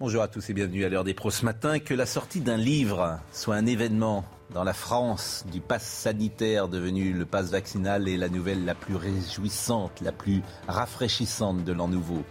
Bonjour 0.00 0.22
à 0.22 0.28
tous 0.28 0.48
et 0.48 0.54
bienvenue 0.54 0.84
à 0.84 0.88
l'heure 0.88 1.02
des 1.02 1.12
pros 1.12 1.32
ce 1.32 1.44
matin. 1.44 1.80
Que 1.80 1.92
la 1.92 2.06
sortie 2.06 2.40
d'un 2.40 2.56
livre 2.56 3.18
soit 3.32 3.56
un 3.56 3.66
événement 3.66 4.24
dans 4.54 4.62
la 4.62 4.72
France 4.72 5.44
du 5.50 5.60
pass 5.60 5.82
sanitaire 5.82 6.68
devenu 6.68 7.12
le 7.12 7.26
pass 7.26 7.50
vaccinal 7.50 8.08
est 8.08 8.16
la 8.16 8.28
nouvelle 8.28 8.64
la 8.64 8.76
plus 8.76 8.94
réjouissante, 8.94 10.00
la 10.00 10.12
plus 10.12 10.42
rafraîchissante 10.68 11.64
de 11.64 11.72
l'an 11.72 11.88
nouveau. 11.88 12.22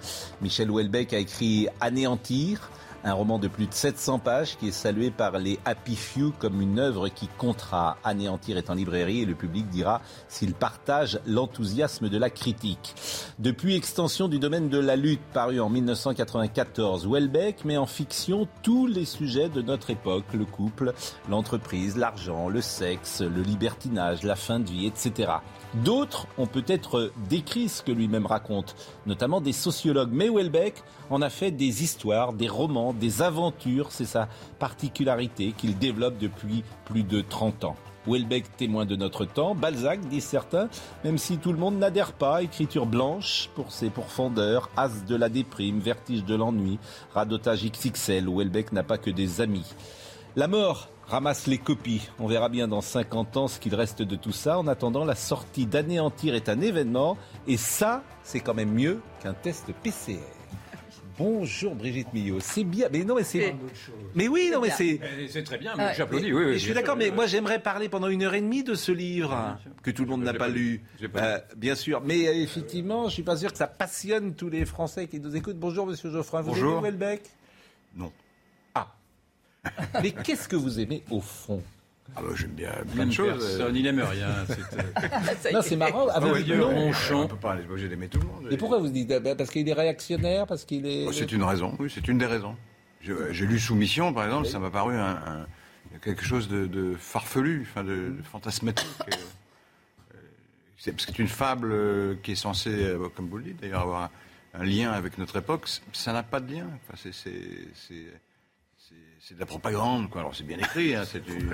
Michel 0.42 0.72
Houellebecq 0.72 1.12
a 1.12 1.18
écrit 1.18 1.68
Anéantir, 1.82 2.72
un 3.08 3.14
roman 3.14 3.40
de 3.40 3.48
plus 3.48 3.68
de 3.68 3.74
700 3.74 4.20
pages 4.20 4.58
qui 4.58 4.68
est 4.68 4.72
salué 4.72 5.12
par 5.12 5.40
les 5.40 5.60
Happy 5.66 5.96
Few 5.96 6.34
comme 6.38 6.62
une 6.62 6.78
œuvre 6.78 7.08
qui 7.08 7.30
comptera. 7.38 7.98
Anéantir 8.04 8.58
est 8.58 8.70
en 8.70 8.74
librairie 8.74 9.22
et 9.22 9.26
le 9.26 9.36
public 9.36 9.68
dira 9.70 10.02
s'il 10.28 10.54
partage 10.54 11.20
l'enthousiasme 11.26 12.10
de 12.10 12.18
la 12.18 12.30
critique. 12.30 12.96
Depuis 13.40 13.76
Extension 13.76 14.28
du 14.28 14.40
domaine 14.40 14.68
de 14.68 14.78
la 14.78 14.96
lutte, 14.96 15.22
paru 15.34 15.60
en 15.62 15.70
1994, 15.70 17.06
Houellebecq 17.08 17.64
met 17.64 17.78
en 17.78 17.86
fiction 17.86 18.48
tous 18.62 18.88
les 18.88 19.06
sujets 19.06 19.50
de 19.50 19.62
notre 19.62 19.90
époque, 19.90 20.26
le 20.34 20.46
couple, 20.46 20.94
l'entreprise, 21.30 21.96
l'argent, 21.96 22.50
le 22.50 22.62
sexe, 22.62 23.22
le 23.22 23.42
libertinage, 23.42 24.24
la 24.24 24.36
fin 24.36 24.60
de 24.60 24.70
vie, 24.70 24.86
etc. 24.86 25.32
D'autres 25.84 26.28
ont 26.38 26.48
peut-être 26.48 27.12
décrit 27.30 27.70
ce 27.70 27.84
que 27.84 27.92
lui-même 27.92 28.26
raconte, 28.26 28.76
notamment 29.06 29.42
des 29.42 29.54
sociologues. 29.54 30.12
Mais 30.12 30.30
Houellebecq 30.30 30.84
en 31.10 31.22
a 31.22 31.30
fait 31.30 31.52
des 31.52 31.84
histoires, 31.84 32.34
des 32.34 32.48
romans, 32.48 32.94
des 32.98 33.22
aventures. 33.22 33.92
C'est 33.92 34.06
sa 34.06 34.28
particularité 34.60 35.54
qu'il 35.58 35.78
développe 35.78 36.18
depuis 36.18 36.64
plus 36.86 37.04
de 37.04 37.22
30 37.22 37.64
ans. 37.64 37.76
Houellebecq 38.08 38.56
témoin 38.56 38.86
de 38.86 38.96
notre 38.96 39.26
temps, 39.26 39.54
Balzac, 39.54 40.00
disent 40.08 40.24
certains, 40.24 40.70
même 41.04 41.18
si 41.18 41.38
tout 41.38 41.52
le 41.52 41.58
monde 41.58 41.78
n'adhère 41.78 42.14
pas, 42.14 42.42
écriture 42.42 42.86
blanche 42.86 43.50
pour 43.54 43.72
ses 43.72 43.90
pourfendeurs, 43.90 44.70
as 44.78 45.06
de 45.06 45.16
la 45.16 45.28
déprime, 45.28 45.80
vertige 45.80 46.24
de 46.24 46.34
l'ennui, 46.34 46.80
radotage 47.14 47.70
XXL, 47.70 48.30
Houellebecq 48.30 48.72
n'a 48.72 48.84
pas 48.84 48.98
que 48.98 49.10
des 49.10 49.42
amis. 49.42 49.66
La 50.38 50.48
mort 50.48 50.88
ramasse 51.08 51.48
les 51.48 51.58
copies. 51.58 52.08
On 52.20 52.28
verra 52.28 52.50
bien 52.50 52.68
dans 52.68 52.82
50 52.82 53.38
ans 53.38 53.48
ce 53.48 53.60
qu'il 53.60 53.76
reste 53.76 54.02
de 54.02 54.16
tout 54.16 54.32
ça. 54.32 54.60
En 54.60 54.68
attendant, 54.68 55.04
la 55.04 55.16
sortie 55.16 55.66
d'Anéantir 55.66 56.36
est 56.36 56.50
un 56.50 56.62
événement. 56.62 57.18
Et 57.48 57.58
ça, 57.58 58.04
c'est 58.24 58.40
quand 58.40 58.54
même 58.54 58.72
mieux 58.72 59.02
qu'un 59.22 59.34
test 59.34 59.72
PCR. 59.84 60.37
Bonjour 61.18 61.74
Brigitte 61.74 62.14
Millot, 62.14 62.40
c'est 62.40 62.64
bien, 62.64 62.90
mais 62.92 63.04
non 63.04 63.16
mais 63.16 63.24
c'est, 63.24 63.56
mais 64.14 64.28
oui 64.28 64.52
non 64.54 64.62
mais 64.62 64.70
c'est, 64.70 65.00
C'est 65.30 65.44
très 65.44 65.58
bien, 65.58 65.72
Ah 65.74 65.88
mais 65.90 65.94
j'applaudis. 65.96 66.32
Oui, 66.32 66.44
oui, 66.46 66.54
je 66.54 66.60
suis 66.60 66.74
d'accord, 66.76 66.96
mais 66.96 67.10
moi 67.10 67.26
j'aimerais 67.26 67.60
parler 67.60 67.90
pendant 67.90 68.08
une 68.08 68.22
heure 68.22 68.36
et 68.36 68.42
demie 68.42 68.64
de 68.64 68.76
ce 68.76 68.92
livre 68.92 69.58
que 69.82 69.90
tout 69.90 70.04
le 70.04 70.10
monde 70.10 70.24
n'a 70.24 70.34
pas 70.34 70.40
pas 70.40 70.48
lu. 70.50 70.84
pas 71.12 71.22
Euh, 71.24 71.40
bien 71.56 71.74
sûr, 71.74 72.02
mais 72.02 72.28
euh, 72.28 72.34
effectivement, 72.34 73.08
je 73.10 73.14
suis 73.16 73.24
pas 73.24 73.36
sûr 73.36 73.52
que 73.52 73.58
ça 73.58 73.66
passionne 73.68 74.36
tous 74.36 74.50
les 74.50 74.64
Français 74.66 75.08
qui 75.08 75.20
nous 75.20 75.36
écoutent. 75.36 75.58
Bonjour 75.58 75.88
Monsieur 75.88 76.12
Geoffrin, 76.12 76.42
vous 76.42 76.50
Bonjour. 76.52 76.74
aimez 76.74 76.82
Houellebecq 76.90 77.22
Non. 77.96 78.12
Ah, 78.76 78.94
mais 80.04 80.12
qu'est-ce 80.12 80.48
que 80.48 80.56
vous 80.56 80.80
aimez 80.80 81.04
au 81.10 81.20
fond? 81.20 81.64
Ah 82.18 82.22
bah, 82.24 82.30
j'aime 82.36 82.52
bien 82.52 82.72
plein 82.94 83.06
de 83.06 83.12
choses. 83.12 83.58
personne, 83.58 83.76
il 83.76 83.84
n'aime 83.84 84.00
rien. 84.02 84.28
c'est, 84.48 84.60
euh, 84.80 85.52
Non, 85.54 85.62
c'est 85.62 85.76
marrant. 85.76 86.08
Ah, 86.12 86.20
vous 86.20 86.30
ouais, 86.32 86.44
non. 86.44 86.68
ouais, 86.68 86.74
ronchon. 86.74 87.22
On 87.24 87.28
peut 87.28 87.36
pas 87.36 87.56
être 87.58 87.70
obligé 87.70 87.88
d'aimer 87.88 88.08
tout 88.08 88.20
le 88.20 88.26
monde. 88.26 88.48
Et 88.52 88.58
pourquoi 88.58 88.80
vous 88.80 88.90
dites 88.90 89.10
bah, 89.10 89.36
Parce 89.36 89.52
qu'il 89.52 89.68
est 89.70 89.74
réactionnaire, 89.74 90.48
parce 90.48 90.66
qu'il 90.66 90.86
est. 90.88 91.06
Oh, 91.08 91.12
C'est 91.12 91.32
une 91.32 91.44
raison, 91.44 91.76
oui, 91.80 91.92
c'est 91.94 92.08
une 92.08 92.18
des 92.18 92.26
raisons. 92.26 92.56
Je- 93.02 93.32
J'ai 93.32 93.46
lu 93.46 93.60
Soumission, 93.60 94.14
par 94.14 94.26
exemple, 94.26 94.48
ça 94.48 94.58
m'a 94.60 94.70
paru 94.72 94.96
un, 94.96 95.12
un- 95.16 95.48
quelque 96.02 96.24
chose 96.26 96.48
de, 96.50 96.66
de 96.66 96.96
farfelu, 96.98 97.68
enfin 97.70 97.84
de, 97.84 98.10
de 98.18 98.22
fantasmatique. 98.24 98.88
euh, 99.02 99.16
euh, 100.16 100.18
c'est- 100.78 100.92
parce 100.92 101.06
que 101.06 101.12
c'est 101.12 101.20
une 101.20 101.28
fable 101.28 101.72
euh, 101.72 102.16
qui 102.24 102.32
est 102.32 102.36
censée, 102.36 102.70
euh, 102.84 103.08
comme 103.16 103.28
vous 103.30 103.38
le 103.38 103.44
dites 103.44 103.62
d'ailleurs, 103.62 103.82
avoir 103.82 104.02
un, 104.04 104.10
un 104.60 104.64
lien 104.64 104.92
avec 104.92 105.18
notre 105.20 105.38
époque. 105.38 105.68
Ça 105.94 106.14
n'a 106.14 106.24
pas 106.24 106.40
de 106.40 106.52
lien. 106.52 106.66
Enfin, 106.88 106.98
c'est- 107.02 107.14
c'est- 107.14 107.68
c'est 107.88 108.06
c'est- 109.20 109.34
de 109.36 109.40
la 109.40 109.46
propagande, 109.46 110.10
quoi. 110.10 110.22
Alors 110.22 110.36
c'est 110.36 110.46
bien 110.46 110.58
écrit, 110.58 110.96
hein, 110.96 111.04
c'est 111.06 111.24
du. 111.24 111.32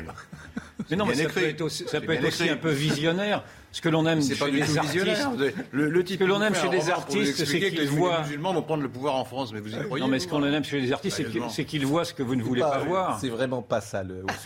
Mais 0.90 0.98
non, 0.98 1.06
mais 1.06 1.14
bien 1.14 1.24
ça 1.28 1.30
peut 1.34 1.40
écrit. 1.40 1.52
être 1.52 1.62
aussi, 1.62 1.86
ça 1.88 2.02
peut 2.02 2.12
être 2.14 2.26
aussi 2.26 2.44
écrit. 2.44 2.54
un 2.54 2.58
peu 2.58 2.72
visionnaire. 2.72 3.44
Ce 3.72 3.82
que 3.82 3.90
l'on 3.90 4.06
aime 4.06 4.22
C'est 4.22 4.34
chez 4.36 4.40
pas 4.40 4.52
du 4.52 4.58
les 4.58 4.66
tout 4.66 4.78
artistes. 4.78 4.94
visionnaire. 4.94 5.32
Le, 5.72 5.90
le 5.90 6.04
type 6.04 6.20
Ce 6.20 6.26
que 6.26 6.30
l'on 6.30 6.42
aime 6.44 6.54
chez 6.54 6.70
les 6.70 6.90
artistes, 6.92 7.46
c'est 7.46 7.60
qu'ils 7.60 7.74
que 7.76 7.82
les 7.82 7.88
voient- 7.88 8.22
musulmans 8.22 8.54
vont 8.54 8.62
prendre 8.62 8.84
le 8.84 8.90
pouvoir 8.90 9.16
en 9.16 9.24
France, 9.26 9.52
mais 9.54 9.60
vous 9.62 9.74
y 9.74 9.80
croyez 9.84 10.04
Non, 10.04 10.10
mais 10.12 10.20
ce 10.20 10.28
qu'on 10.28 10.44
aime 10.44 10.64
chez 10.64 10.80
les 10.82 10.92
artistes, 10.92 11.24
c'est 11.50 11.66
qu'ils 11.66 11.86
voient 11.86 12.06
ce 12.06 12.14
que 12.14 12.22
vous 12.22 12.36
ne 12.36 12.44
voulez 12.44 12.62
pas 12.62 12.80
voir. 12.80 13.20
C'est 13.20 13.30
vraiment 13.30 13.62
pas 13.62 13.82
ça 13.82 14.04
le 14.04 14.24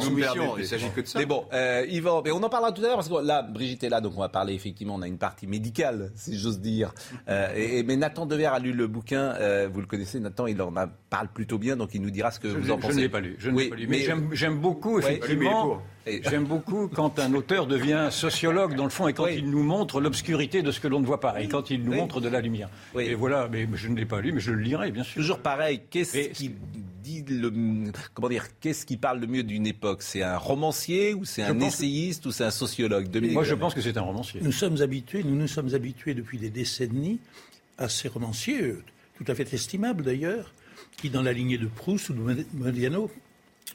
soumission. 0.00 0.56
Il 0.58 0.66
s'agit 0.66 0.88
que 0.90 1.00
de 1.02 1.06
ça. 1.06 1.18
Mais 1.18 1.26
bon, 1.26 1.44
euh, 1.52 1.84
Yvan, 1.88 2.22
mais 2.24 2.30
on 2.32 2.42
en 2.42 2.48
parlera 2.48 2.72
tout 2.72 2.82
à 2.82 2.86
l'heure 2.86 2.96
parce 2.96 3.08
que 3.08 3.24
là, 3.24 3.42
Brigitte 3.42 3.84
est 3.84 3.88
là, 3.88 4.00
donc 4.00 4.14
on 4.16 4.20
va 4.20 4.28
parler 4.28 4.54
effectivement. 4.54 4.94
On 4.94 5.02
a 5.02 5.06
une 5.08 5.18
partie 5.18 5.46
médicale, 5.46 6.10
si 6.16 6.36
j'ose 6.38 6.60
dire. 6.60 6.92
Euh, 7.28 7.82
mais 7.86 7.96
Nathan 7.96 8.26
Dever 8.26 8.46
a 8.46 8.58
lu 8.58 8.72
le 8.72 8.86
bouquin. 8.88 9.34
euh, 9.38 9.68
vous 9.72 9.80
le 9.80 9.86
connaissez, 9.86 10.18
Nathan. 10.20 10.46
Il 10.46 10.60
en 10.62 10.74
a- 10.76 10.86
parle 11.10 11.28
plutôt 11.28 11.58
bien, 11.58 11.76
donc 11.76 11.90
il 11.94 12.02
nous 12.02 12.10
dira 12.16 12.30
ce 12.30 12.40
que 12.40 12.48
Je, 12.48 12.54
vous 12.56 12.64
je 12.66 12.92
ne 12.96 13.00
l'ai 13.00 13.08
pas 13.08 13.20
lu. 13.20 13.36
Je 13.38 13.50
ne 13.50 13.54
Oui, 13.56 13.64
l'ai 13.64 13.70
pas 13.70 13.76
lu. 13.76 13.86
Mais, 13.88 13.98
mais- 14.08 14.36
j'aime- 14.36 14.58
beaucoup, 14.58 14.98
effectivement. 14.98 15.82
J'aime 16.22 16.44
beaucoup 16.44 16.86
quand 16.88 17.18
un 17.18 17.34
auteur 17.34 17.66
devient 17.66 18.08
sociologue, 18.10 18.74
dans 18.76 18.84
le 18.84 18.90
fond, 18.90 19.08
et 19.08 19.12
quand 19.12 19.24
Oui. 19.24 19.36
il 19.38 19.50
nous 19.50 19.62
montre 19.62 20.00
l'obscurité 20.00 20.62
de 20.62 20.70
ce 20.70 20.78
que 20.80 20.86
l'on 20.88 21.00
ne 21.00 21.06
voit 21.06 21.18
pas, 21.20 21.40
et 21.42 21.48
quand 21.48 21.68
il 21.70 21.82
nous 21.82 21.92
Oui. 21.92 21.98
montre 21.98 22.20
de 22.20 22.28
la 22.28 22.40
lumière. 22.40 22.68
Oui. 22.94 23.04
Et 23.04 23.14
voilà, 23.14 23.48
mais 23.50 23.66
je 23.74 23.88
ne 23.88 23.96
l'ai 23.96 24.04
pas 24.06 24.20
lu, 24.20 24.32
mais 24.32 24.40
je 24.40 24.52
le 24.52 24.60
lirai, 24.62 24.90
bien 24.92 25.02
sûr. 25.02 25.14
Toujours 25.20 25.40
pareil. 25.40 25.80
Qu'est-ce 25.90 26.28
qui 26.30 26.52
dit 27.02 27.24
le 27.28 27.50
comment 28.14 28.28
dire 28.28 28.46
Qu'est-ce 28.60 28.86
qui 28.86 28.96
parle 28.96 29.18
le 29.20 29.26
mieux 29.26 29.42
d'une 29.42 29.66
époque? 29.66 30.02
C'est 30.02 30.22
un 30.22 30.38
romancier 30.38 31.12
ou 31.14 31.24
c'est 31.24 31.42
un 31.42 31.58
essayiste 31.60 32.24
ou 32.26 32.30
c'est 32.32 32.44
un 32.44 32.50
sociologue? 32.52 33.08
Dominique 33.08 33.34
Moi, 33.34 33.44
je 33.44 33.54
pense 33.56 33.74
que 33.74 33.80
c'est 33.80 33.96
un 33.96 34.02
romancier. 34.02 34.40
Nous 34.42 34.52
sommes 34.52 34.80
habitués, 34.82 35.22
nous 35.24 35.34
nous 35.36 35.48
sommes 35.48 35.74
habitués 35.74 36.14
depuis 36.14 36.38
des 36.38 36.50
décennies 36.50 37.18
à 37.78 37.88
ces 37.88 38.06
romanciers, 38.08 38.74
tout 39.18 39.24
à 39.26 39.34
fait 39.34 39.52
estimables 39.52 40.02
d'ailleurs, 40.04 40.52
qui 40.96 41.10
dans 41.10 41.22
la 41.22 41.32
lignée 41.32 41.58
de 41.58 41.66
Proust 41.66 42.10
ou 42.10 42.14
de 42.14 42.18
Mod- 42.20 42.46
Modiano 42.54 43.10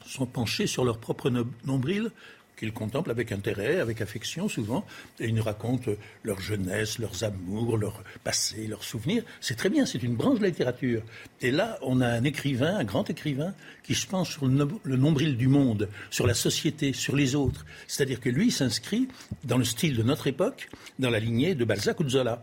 sont 0.06 0.26
penchés 0.26 0.66
sur 0.66 0.84
leur 0.84 0.98
propre 0.98 1.30
no- 1.30 1.46
nombril 1.64 2.10
qu'ils 2.56 2.72
contemplent 2.72 3.10
avec 3.10 3.32
intérêt, 3.32 3.80
avec 3.80 4.00
affection 4.00 4.48
souvent, 4.48 4.84
et 5.18 5.26
ils 5.26 5.34
nous 5.34 5.42
racontent 5.42 5.90
leur 6.22 6.40
jeunesse, 6.40 6.98
leurs 7.00 7.24
amours, 7.24 7.76
leur 7.76 8.04
passé, 8.22 8.68
leurs 8.68 8.84
souvenirs. 8.84 9.24
C'est 9.40 9.56
très 9.56 9.68
bien, 9.68 9.84
c'est 9.84 10.02
une 10.02 10.14
branche 10.14 10.38
de 10.38 10.42
la 10.44 10.48
littérature. 10.50 11.02
Et 11.40 11.50
là, 11.50 11.78
on 11.82 12.00
a 12.00 12.06
un 12.06 12.22
écrivain, 12.22 12.76
un 12.76 12.84
grand 12.84 13.08
écrivain, 13.10 13.52
qui 13.82 13.94
se 13.96 14.06
penche 14.06 14.32
sur 14.32 14.46
le 14.46 14.96
nombril 14.96 15.36
du 15.36 15.48
monde, 15.48 15.88
sur 16.10 16.26
la 16.26 16.34
société, 16.34 16.92
sur 16.92 17.16
les 17.16 17.34
autres. 17.34 17.66
C'est-à-dire 17.88 18.20
que 18.20 18.28
lui 18.28 18.52
s'inscrit 18.52 19.08
dans 19.42 19.58
le 19.58 19.64
style 19.64 19.96
de 19.96 20.02
notre 20.04 20.28
époque, 20.28 20.68
dans 21.00 21.10
la 21.10 21.18
lignée 21.18 21.56
de 21.56 21.64
Balzac 21.64 21.98
ou 21.98 22.04
de 22.04 22.10
Zola. 22.10 22.42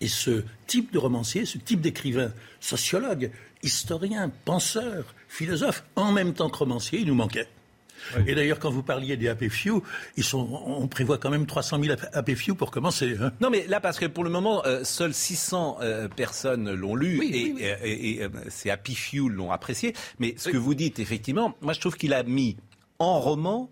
Et 0.00 0.08
ce 0.08 0.44
type 0.66 0.92
de 0.92 0.98
romancier, 0.98 1.44
ce 1.46 1.58
type 1.58 1.80
d'écrivain, 1.80 2.32
sociologue, 2.60 3.30
historien, 3.62 4.30
penseur, 4.44 5.14
philosophe, 5.28 5.84
en 5.96 6.12
même 6.12 6.32
temps 6.34 6.48
que 6.50 6.58
romancier, 6.58 7.00
il 7.00 7.06
nous 7.06 7.14
manquait. 7.14 7.48
Et 8.26 8.34
d'ailleurs, 8.34 8.58
quand 8.58 8.70
vous 8.70 8.82
parliez 8.82 9.18
des 9.18 9.28
Happy 9.28 9.50
Few, 9.50 9.82
ils 10.16 10.24
sont, 10.24 10.48
on 10.66 10.88
prévoit 10.88 11.18
quand 11.18 11.28
même 11.28 11.44
300 11.44 11.82
000 11.82 11.96
Happy 12.14 12.34
Few 12.34 12.54
pour 12.54 12.70
commencer. 12.70 13.14
hein. 13.20 13.30
Non, 13.42 13.50
mais 13.50 13.66
là, 13.66 13.78
parce 13.78 13.98
que 13.98 14.06
pour 14.06 14.24
le 14.24 14.30
moment, 14.30 14.64
euh, 14.64 14.84
seules 14.84 15.12
600 15.12 15.78
euh, 15.82 16.08
personnes 16.08 16.72
l'ont 16.72 16.94
lu 16.94 17.20
et, 17.30 17.54
euh, 17.60 17.76
et- 17.84 18.10
et, 18.22 18.28
c'est 18.48 18.70
Happy 18.70 18.94
Few 18.94 19.28
l'ont 19.28 19.50
apprécié. 19.50 19.92
Mais 20.18 20.34
ce 20.38 20.48
que 20.48 20.56
vous 20.56 20.74
dites, 20.74 20.98
effectivement, 20.98 21.54
moi, 21.60 21.74
je 21.74 21.80
trouve 21.80 21.96
qu'il 21.98 22.14
a 22.14 22.22
mis 22.22 22.56
en 22.98 23.20
roman 23.20 23.70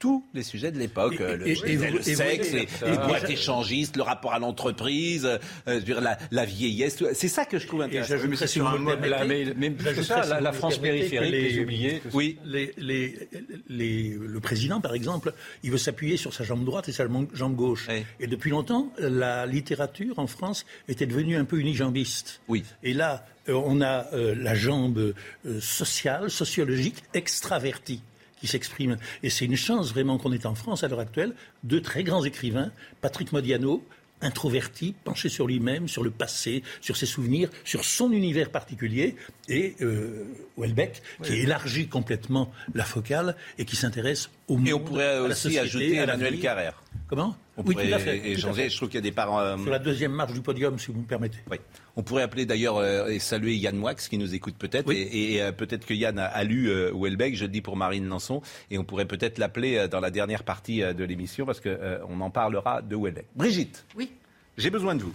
tous 0.00 0.24
les 0.34 0.42
sujets 0.42 0.72
de 0.72 0.78
l'époque, 0.78 1.18
le, 1.20 1.46
et- 1.46 1.54
je 1.54 1.64
le 1.64 2.02
sexe, 2.02 2.52
les, 2.52 2.62
et 2.62 2.90
les 2.90 2.96
boîtes 2.96 3.30
échangistes, 3.30 3.96
le 3.96 4.02
rapport 4.02 4.32
à 4.32 4.38
l'entreprise, 4.40 5.26
euh, 5.26 5.38
je 5.66 5.72
veux 5.74 5.80
dire, 5.82 6.00
la, 6.00 6.18
la 6.32 6.44
vieillesse. 6.44 7.04
C'est 7.12 7.28
ça 7.28 7.44
que 7.44 7.58
je 7.58 7.66
trouve 7.68 7.82
intéressant. 7.82 8.08
sur 8.46 8.66
un 8.66 8.78
mode- 8.78 8.98
permettez, 9.00 9.44
La- 9.44 9.84
j'ajouterais, 9.84 10.22
ça, 10.24 10.40
la, 10.40 10.52
France 10.52 10.78
périphérique, 10.78 11.30
les- 11.30 11.50
les 11.52 11.60
oubliés. 11.62 12.02
Oui, 12.14 12.38
Les, 12.44 12.72
les, 12.78 13.28
les- 13.68 14.16
le 14.18 14.40
président, 14.40 14.80
par 14.80 14.94
exemple, 14.94 15.32
il 15.62 15.70
veut 15.70 15.78
s'appuyer 15.78 16.16
sur 16.16 16.32
sa 16.32 16.44
jambe 16.44 16.64
droite 16.64 16.88
et 16.88 16.92
sa 16.92 17.06
jambe 17.34 17.54
gauche. 17.54 17.86
Oui. 17.90 18.02
Et 18.20 18.26
depuis 18.26 18.50
longtemps, 18.50 18.90
la 18.98 19.44
littérature 19.46 20.18
en 20.18 20.26
France 20.26 20.64
était 20.88 21.06
devenue 21.06 21.36
un 21.36 21.44
peu 21.44 21.58
unijambiste. 21.60 22.40
Oui. 22.48 22.64
Et 22.82 22.94
là, 22.94 23.26
euh, 23.48 23.52
on 23.54 23.82
a 23.82 24.06
euh, 24.14 24.34
la 24.34 24.54
jambe 24.54 24.98
euh, 25.44 25.60
sociale, 25.60 26.30
sociologique, 26.30 27.02
extravertie 27.12 28.00
qui 28.40 28.46
s'exprime. 28.46 28.96
Et 29.22 29.30
c'est 29.30 29.44
une 29.44 29.56
chance 29.56 29.90
vraiment 29.90 30.18
qu'on 30.18 30.32
est 30.32 30.46
en 30.46 30.54
France 30.54 30.82
à 30.82 30.88
l'heure 30.88 31.00
actuelle. 31.00 31.34
Deux 31.62 31.80
très 31.80 32.02
grands 32.02 32.24
écrivains, 32.24 32.72
Patrick 33.00 33.32
Modiano, 33.32 33.84
introverti, 34.22 34.94
penché 35.04 35.28
sur 35.28 35.46
lui-même, 35.46 35.88
sur 35.88 36.02
le 36.02 36.10
passé, 36.10 36.62
sur 36.80 36.96
ses 36.96 37.06
souvenirs, 37.06 37.50
sur 37.64 37.84
son 37.84 38.12
univers 38.12 38.50
particulier, 38.50 39.16
et 39.48 39.76
euh, 39.80 40.24
Welbeck, 40.56 41.02
qui 41.22 41.34
élargit 41.34 41.88
complètement 41.88 42.52
la 42.74 42.84
focale 42.84 43.36
et 43.58 43.64
qui 43.64 43.76
s'intéresse 43.76 44.30
au 44.48 44.56
monde. 44.56 44.68
Et 44.68 44.72
on 44.72 44.80
pourrait 44.80 45.04
à 45.04 45.20
la 45.20 45.22
aussi 45.22 45.42
société, 45.42 45.60
ajouter 45.60 45.98
à 46.00 46.02
Emmanuel. 46.04 46.38
Carrère. 46.40 46.82
Comment? 47.08 47.36
On 47.60 47.66
Oui, 47.66 47.74
pourrait 47.74 47.88
tout 47.88 47.94
à 47.94 47.98
fait. 47.98 48.18
tout 48.18 48.24
à 48.24 48.28
échanger. 48.28 48.62
fait. 48.62 48.70
Je 48.70 48.76
trouve 48.76 48.88
qu'il 48.88 48.96
y 48.96 48.98
a 48.98 49.02
des 49.02 49.12
parents. 49.12 49.38
euh, 49.40 49.58
Sur 49.58 49.70
la 49.70 49.78
deuxième 49.78 50.12
marche 50.12 50.32
du 50.32 50.40
podium, 50.40 50.78
si 50.78 50.90
vous 50.90 51.00
me 51.00 51.04
permettez. 51.06 51.38
Oui. 51.50 51.58
On 51.96 52.02
pourrait 52.02 52.22
appeler 52.22 52.46
d'ailleurs 52.46 52.78
euh, 52.78 53.08
et 53.08 53.18
saluer 53.18 53.54
Yann 53.56 53.76
Moix 53.76 53.94
qui 53.94 54.16
nous 54.16 54.34
écoute 54.34 54.54
peut-être. 54.58 54.86
Oui. 54.86 54.96
Et, 54.96 55.34
et, 55.34 55.42
euh, 55.42 55.52
peut-être 55.52 55.84
que 55.84 55.92
Yann 55.92 56.18
a, 56.18 56.24
a 56.24 56.44
lu 56.44 56.72
Houellebecq, 56.92 57.36
je 57.36 57.44
le 57.44 57.50
dis 57.50 57.60
pour 57.60 57.76
Marine 57.76 58.08
Lançon. 58.08 58.40
Et 58.70 58.78
on 58.78 58.84
pourrait 58.84 59.04
peut-être 59.04 59.36
l'appeler 59.38 59.76
euh, 59.76 59.88
dans 59.88 60.00
la 60.00 60.10
dernière 60.10 60.42
partie 60.42 60.82
euh, 60.82 60.94
de 60.94 61.04
l'émission 61.04 61.44
parce 61.44 61.60
qu'on 61.60 62.20
en 62.20 62.30
parlera 62.30 62.80
de 62.80 62.96
Houellebecq. 62.96 63.26
Brigitte, 63.36 63.84
Oui. 63.96 64.10
j'ai 64.56 64.70
besoin 64.70 64.94
de 64.94 65.02
vous. 65.02 65.12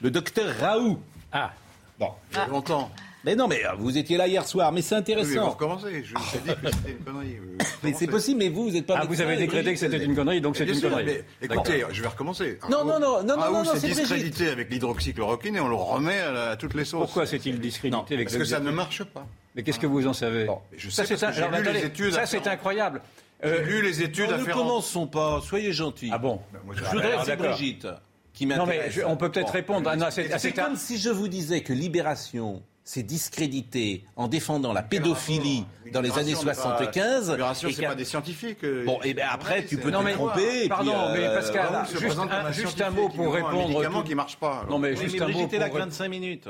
Le 0.00 0.10
docteur 0.10 0.54
Raoult. 0.60 1.00
Ah, 1.32 1.52
Bon. 1.98 2.10
Fait 2.30 2.46
longtemps. 2.48 2.90
Mais 3.24 3.34
non, 3.34 3.48
mais 3.48 3.64
euh, 3.66 3.70
vous 3.76 3.98
étiez 3.98 4.16
là 4.16 4.28
hier 4.28 4.46
soir, 4.46 4.70
mais 4.72 4.80
c'est 4.80 4.94
Oui, 4.96 5.02
mais 5.08 5.14
vous 5.14 5.20
intéressant. 5.22 5.50
recommencez. 5.50 6.04
Je 6.04 6.14
vous 6.14 6.20
ai 6.20 6.38
dit 6.54 6.60
que 6.62 6.70
c'était 6.70 6.90
une 6.92 7.04
connerie. 7.04 7.36
Mais 7.82 7.92
c'est 7.92 8.06
possible, 8.08 8.38
mais 8.38 8.48
vous, 8.48 8.64
vous 8.64 8.70
n'êtes 8.70 8.86
pas 8.86 8.98
ah, 9.00 9.04
vous 9.06 9.20
avez 9.20 9.36
décrété 9.36 9.72
que 9.72 9.78
c'était 9.78 10.02
une 10.04 10.14
connerie, 10.16 10.40
donc 10.40 10.56
c'est 10.56 10.64
une 10.66 10.74
sûr, 10.74 10.90
connerie. 10.90 11.04
mais 11.06 11.24
écoutez, 11.42 11.84
je 11.92 12.02
vais 12.02 12.08
recommencer. 12.08 12.58
Non, 12.68 12.84
non, 12.84 12.98
non, 12.98 13.22
non, 13.22 13.36
non, 13.36 13.36
Raoult 13.40 13.52
non, 13.52 13.64
non, 13.64 13.72
s'est 13.74 13.80
c'est 13.80 13.88
discrédité 13.94 14.48
avec 14.48 14.68
l'hydroxychloroquine 14.70 15.54
et 15.56 15.60
on 15.60 15.68
le 15.68 15.74
remet 15.76 16.18
à, 16.18 16.30
la- 16.32 16.50
à 16.50 16.56
toutes 16.56 16.74
les 16.74 16.84
sauces. 16.84 17.02
Pourquoi 17.02 17.24
s'est-il 17.26 17.60
discrédité 17.60 18.14
avec 18.14 18.28
Parce 18.28 18.38
que 18.38 18.44
ça 18.44 18.58
ne 18.58 18.70
marche 18.72 19.04
pas. 19.04 19.26
Mais 19.54 19.62
qu'est-ce 19.62 19.78
que 19.78 19.86
vous 19.86 20.06
en 20.08 20.12
savez 20.12 20.48
je 20.76 20.90
Ça, 20.90 21.04
sais 21.04 21.16
c'est 21.16 21.20
parce 21.20 21.22
un- 21.24 21.28
que 21.28 21.34
j'ai 21.36 21.42
alors, 21.42 21.58
lu 21.58 21.62
les 21.64 21.70
attendez, 21.70 21.86
études 21.86 22.12
Ça, 22.14 22.26
c'est 22.26 22.46
incroyable. 22.48 23.02
J'ai 23.44 23.48
Euh, 23.50 23.62
lu 23.62 23.82
les 23.82 24.02
études 24.02 24.30
Non, 24.30 24.38
ne 24.38 24.44
commençons 24.52 25.06
pas, 25.06 25.40
soyez 25.44 25.72
gentils. 25.72 26.10
ah 26.12 26.18
bon 26.18 26.40
Moi, 26.64 26.74
je- 26.76 26.84
voudrais, 26.84 27.16
d'accord. 27.26 27.48
Brigitte 27.50 27.86
qui 28.32 28.46
Non, 28.46 28.66
mais 28.66 28.78
m'intéresse. 28.78 29.00
on 29.06 29.16
peut 29.16 29.30
peut-être 29.30 29.52
répondre. 29.52 29.88
Ah, 29.92 29.96
non, 29.96 30.06
c'est- 30.10 30.52
comme 30.52 30.74
si 30.76 30.98
je 30.98 31.10
vous 31.10 31.28
disais 31.28 31.60
que 31.62 31.72
Libération 31.72 32.62
s'est 32.88 33.02
discrédité 33.02 34.04
en 34.16 34.28
défendant 34.28 34.72
la 34.72 34.82
pédophilie 34.82 35.66
dans 35.92 36.00
les 36.00 36.10
années 36.12 36.32
Libération 36.32 36.40
n'est 36.40 36.54
pas- 36.54 36.54
75. 36.54 37.30
Libération, 37.32 37.68
et 37.68 37.72
c'est 37.74 37.82
pas 37.86 37.94
des 37.94 38.04
scientifiques. 38.06 38.64
euh, 38.64 38.86
Bon, 38.86 38.98
et 39.04 39.12
ben 39.12 39.26
après, 39.30 39.66
tu 39.66 39.76
peux 39.76 39.90
Non, 39.90 40.00
te 40.00 40.04
mais- 40.06 40.12
tromper. 40.14 40.68
pardon, 40.68 40.92
puis, 41.12 41.20
mais 41.20 41.26
euh, 41.26 41.34
Pascal, 41.34 41.86
juste 41.90 42.18
un- 42.18 42.22
un 42.22 42.86
un 42.86 42.90
mot 42.90 43.08
pour 43.10 43.26
un 43.26 43.30
répondre 43.36 43.68
médicament 43.68 44.00
tout- 44.00 44.08
qui 44.08 44.14
marche 44.14 44.36
pas. 44.38 44.64
Non, 44.70 44.78
mais 44.78 44.96
juste 44.96 45.16
mais 45.16 45.20
un 45.22 45.26
mot 45.26 45.32
Brigitte 45.34 45.52
est 45.52 45.58
là 45.58 45.66
pour 45.66 45.74
que 45.74 45.80
25 45.80 46.08
minutes. 46.08 46.48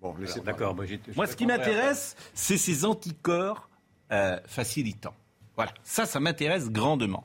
Bon, 0.00 0.14
laissez 0.18 0.40
D'accord, 0.40 0.74
Moi, 1.14 1.26
ce 1.26 1.36
qui 1.36 1.44
m'intéresse, 1.44 2.16
c'est 2.32 2.56
ces 2.56 2.86
anticorps 2.86 3.68
euh, 4.10 4.38
facilitants. 4.46 5.14
Voilà, 5.56 5.72
ça, 5.82 6.06
ça 6.06 6.20
m'intéresse 6.20 6.70
grandement. 6.70 7.22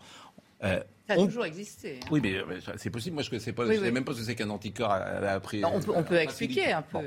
Euh, 0.65 0.81
Ça 1.07 1.13
a 1.13 1.17
on- 1.19 1.25
toujours 1.27 1.45
existé. 1.45 1.99
hein. 2.03 2.07
Oui, 2.11 2.19
mais, 2.21 2.33
mais 2.49 2.57
c'est 2.77 2.89
possible. 2.89 3.13
Moi, 3.13 3.23
je 3.23 3.33
ne 3.33 3.39
sais 3.39 3.53
pas, 3.53 3.63
Oui, 3.63 3.75
je 3.75 3.79
sais 3.79 3.85
oui. 3.85 3.91
même 3.91 4.03
pas 4.03 4.11
ce 4.13 4.19
que 4.19 4.23
c'est 4.25 4.35
qu'un 4.35 4.49
anticorps 4.49 4.91
prix- 5.39 5.61
Non, 5.61 5.71
on 5.75 5.79
peut, 5.81 5.91
on 5.95 6.03
peut 6.03 6.17
à 6.17 6.23
expliquer 6.23 6.73
un 6.73 6.81
peu. 6.81 6.97
Bon. 6.97 7.03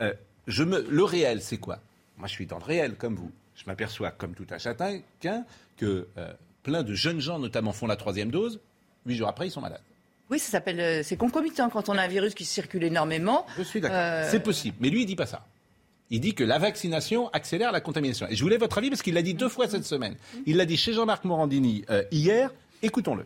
Euh, 0.00 0.12
je 0.46 0.62
me, 0.64 0.82
le 0.88 1.04
réel, 1.04 1.40
c'est 1.42 1.58
quoi? 1.58 1.78
Moi, 2.18 2.28
je 2.28 2.32
suis 2.32 2.46
dans 2.46 2.58
le 2.58 2.64
réel, 2.64 2.94
comme 2.96 3.14
vous. 3.14 3.30
Je 3.56 3.64
m'aperçois, 3.66 4.10
comme 4.10 4.34
tout 4.34 4.46
un 4.50 4.58
chacun, 4.58 5.44
que 5.76 6.08
euh, 6.18 6.32
plein 6.62 6.82
de 6.82 6.94
jeunes 6.94 7.20
gens, 7.20 7.38
notamment, 7.38 7.72
font 7.72 7.86
la 7.86 7.96
troisième 7.96 8.30
dose. 8.30 8.60
Huit 9.06 9.16
jours 9.16 9.28
après, 9.28 9.48
ils 9.48 9.50
sont 9.50 9.60
malades. 9.60 9.82
Oui, 10.30 10.38
ça 10.38 10.50
s'appelle, 10.50 10.80
euh, 10.80 11.02
c'est 11.02 11.16
concomitant 11.16 11.68
quand 11.68 11.88
on 11.88 11.98
a 11.98 12.02
un 12.02 12.08
virus 12.08 12.34
qui 12.34 12.44
circule 12.44 12.82
énormément. 12.84 13.46
Je 13.58 13.62
suis 13.62 13.80
d'accord. 13.80 13.96
Euh, 13.98 14.28
C'est 14.30 14.40
possible. 14.40 14.76
Mais 14.80 14.88
lui, 14.88 15.02
il 15.02 15.06
dit 15.06 15.16
pas 15.16 15.26
ça. 15.26 15.46
Il 16.10 16.20
dit 16.20 16.34
que 16.34 16.44
la 16.44 16.58
vaccination 16.58 17.28
accélère 17.30 17.72
la 17.72 17.80
contamination. 17.80 18.26
Et 18.28 18.36
je 18.36 18.42
voulais 18.42 18.56
votre 18.56 18.78
avis 18.78 18.88
parce 18.88 19.02
qu'il 19.02 19.14
l'a 19.14 19.22
dit 19.22 19.34
deux 19.34 19.48
fois 19.48 19.68
cette 19.68 19.84
semaine. 19.84 20.16
Il 20.46 20.56
l'a 20.56 20.64
dit 20.64 20.76
chez 20.76 20.92
Jean-Marc 20.92 21.24
Morandini 21.24 21.84
euh, 21.90 22.04
hier. 22.10 22.50
Écoutons-le. 22.82 23.24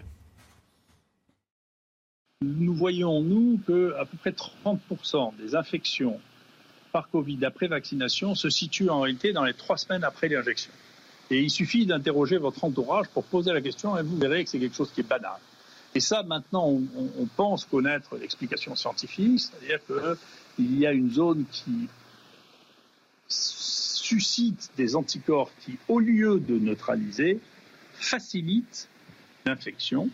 nous 2.43 2.75
voyons, 2.75 3.21
nous, 3.23 3.61
que 3.67 3.95
à 3.99 4.05
peu 4.05 4.17
près 4.17 4.31
30% 4.31 5.37
des 5.37 5.55
infections 5.55 6.21
par 6.93 7.09
Covid 7.11 7.45
après 7.45 7.69
vaccination 7.69 8.35
se 8.35 8.51
situent 8.51 8.91
en 8.91 9.01
réalité 9.01 9.33
dans 9.33 9.45
les 9.45 9.55
trois 9.55 9.77
semaines 9.77 10.05
après 10.05 10.29
l'injection. 10.29 10.73
Et 11.31 11.41
il 11.43 11.51
suffit 11.51 11.85
d'interroger 11.87 12.39
votre 12.39 12.65
entourage 12.65 13.09
pour 13.09 13.25
poser 13.25 13.53
la 13.53 13.61
question 13.61 13.97
et 13.99 14.03
vous 14.03 14.17
verrez 14.17 14.45
que 14.45 14.51
c'est 14.51 14.59
quelque 14.59 14.77
chose 14.77 14.91
qui 14.95 15.01
est 15.01 15.09
banal. 15.09 15.39
Et 15.95 16.01
ça, 16.01 16.23
maintenant, 16.23 16.67
on- 16.69 17.11
on 17.19 17.27
pense 17.27 17.65
connaître 17.65 18.17
l'explication 18.17 18.75
scientifique, 18.77 19.41
c'est-à-dire 19.41 19.79
qu'il 20.57 20.79
y 20.79 20.87
a 20.87 20.93
une 20.93 21.11
zone 21.11 21.45
qui 21.51 21.89
suscite 23.29 24.71
des 24.77 24.97
anticorps 24.97 25.51
qui, 25.65 25.77
au 25.89 25.99
lieu 26.01 26.41
de 26.41 26.59
neutraliser, 26.59 27.41
facilitent 27.95 28.89
l'infection 29.45 30.09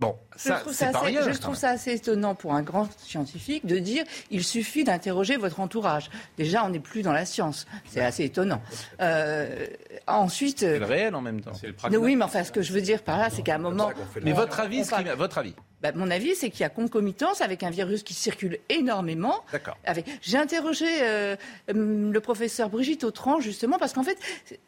Bon, 0.00 0.16
Je 0.34 0.48
ça, 0.48 0.54
trouve, 0.60 0.72
ça 0.72 0.86
pas 0.92 0.98
assez, 1.00 1.06
rien. 1.08 1.20
je 1.22 1.26
quand 1.28 1.34
trouve 1.40 1.48
même. 1.50 1.60
ça 1.60 1.68
assez 1.70 1.92
étonnant 1.92 2.34
pour 2.34 2.54
un 2.54 2.62
grand 2.62 2.88
scientifique 2.98 3.66
de 3.66 3.78
dire 3.78 4.02
il 4.30 4.42
suffit 4.42 4.82
d'interroger 4.82 5.36
votre 5.36 5.60
entourage. 5.60 6.10
Déjà, 6.38 6.64
on 6.64 6.70
n'est 6.70 6.80
plus 6.80 7.02
dans 7.02 7.12
la 7.12 7.26
science. 7.26 7.66
C'est 7.86 8.00
assez 8.00 8.24
étonnant. 8.24 8.62
Euh, 9.02 9.66
ensuite, 10.06 10.60
C'est 10.60 10.78
le 10.78 10.84
réel 10.86 11.14
en 11.14 11.20
même 11.20 11.40
temps. 11.42 11.52
C'est 11.52 11.66
le 11.90 11.98
oui, 11.98 12.16
mais 12.16 12.24
enfin, 12.24 12.44
ce 12.44 12.50
que 12.52 12.62
je 12.62 12.72
veux 12.72 12.80
dire 12.80 13.02
par 13.02 13.18
là, 13.18 13.28
c'est 13.30 13.42
qu'à 13.42 13.56
un 13.56 13.58
moment, 13.58 13.90
Mais 14.22 14.32
votre 14.32 14.58
avis, 14.60 14.84
ce 14.84 14.94
qui- 14.94 15.04
votre 15.16 15.36
avis. 15.38 15.54
Bah, 15.82 15.92
mon 15.94 16.10
avis, 16.10 16.34
c'est 16.34 16.50
qu'il 16.50 16.60
y 16.60 16.64
a 16.64 16.68
concomitance 16.68 17.40
avec 17.40 17.62
un 17.62 17.70
virus 17.70 18.02
qui 18.02 18.12
circule 18.14 18.58
énormément. 18.68 19.42
D'accord. 19.50 19.78
Avec... 19.84 20.04
J'ai 20.20 20.36
interrogé 20.36 20.86
euh, 21.02 21.36
hum, 21.70 22.12
le 22.12 22.20
professeur 22.20 22.68
Brigitte 22.68 23.04
Autran, 23.04 23.40
justement, 23.40 23.78
parce 23.78 23.92
qu'en 23.92 24.02
fait, 24.02 24.18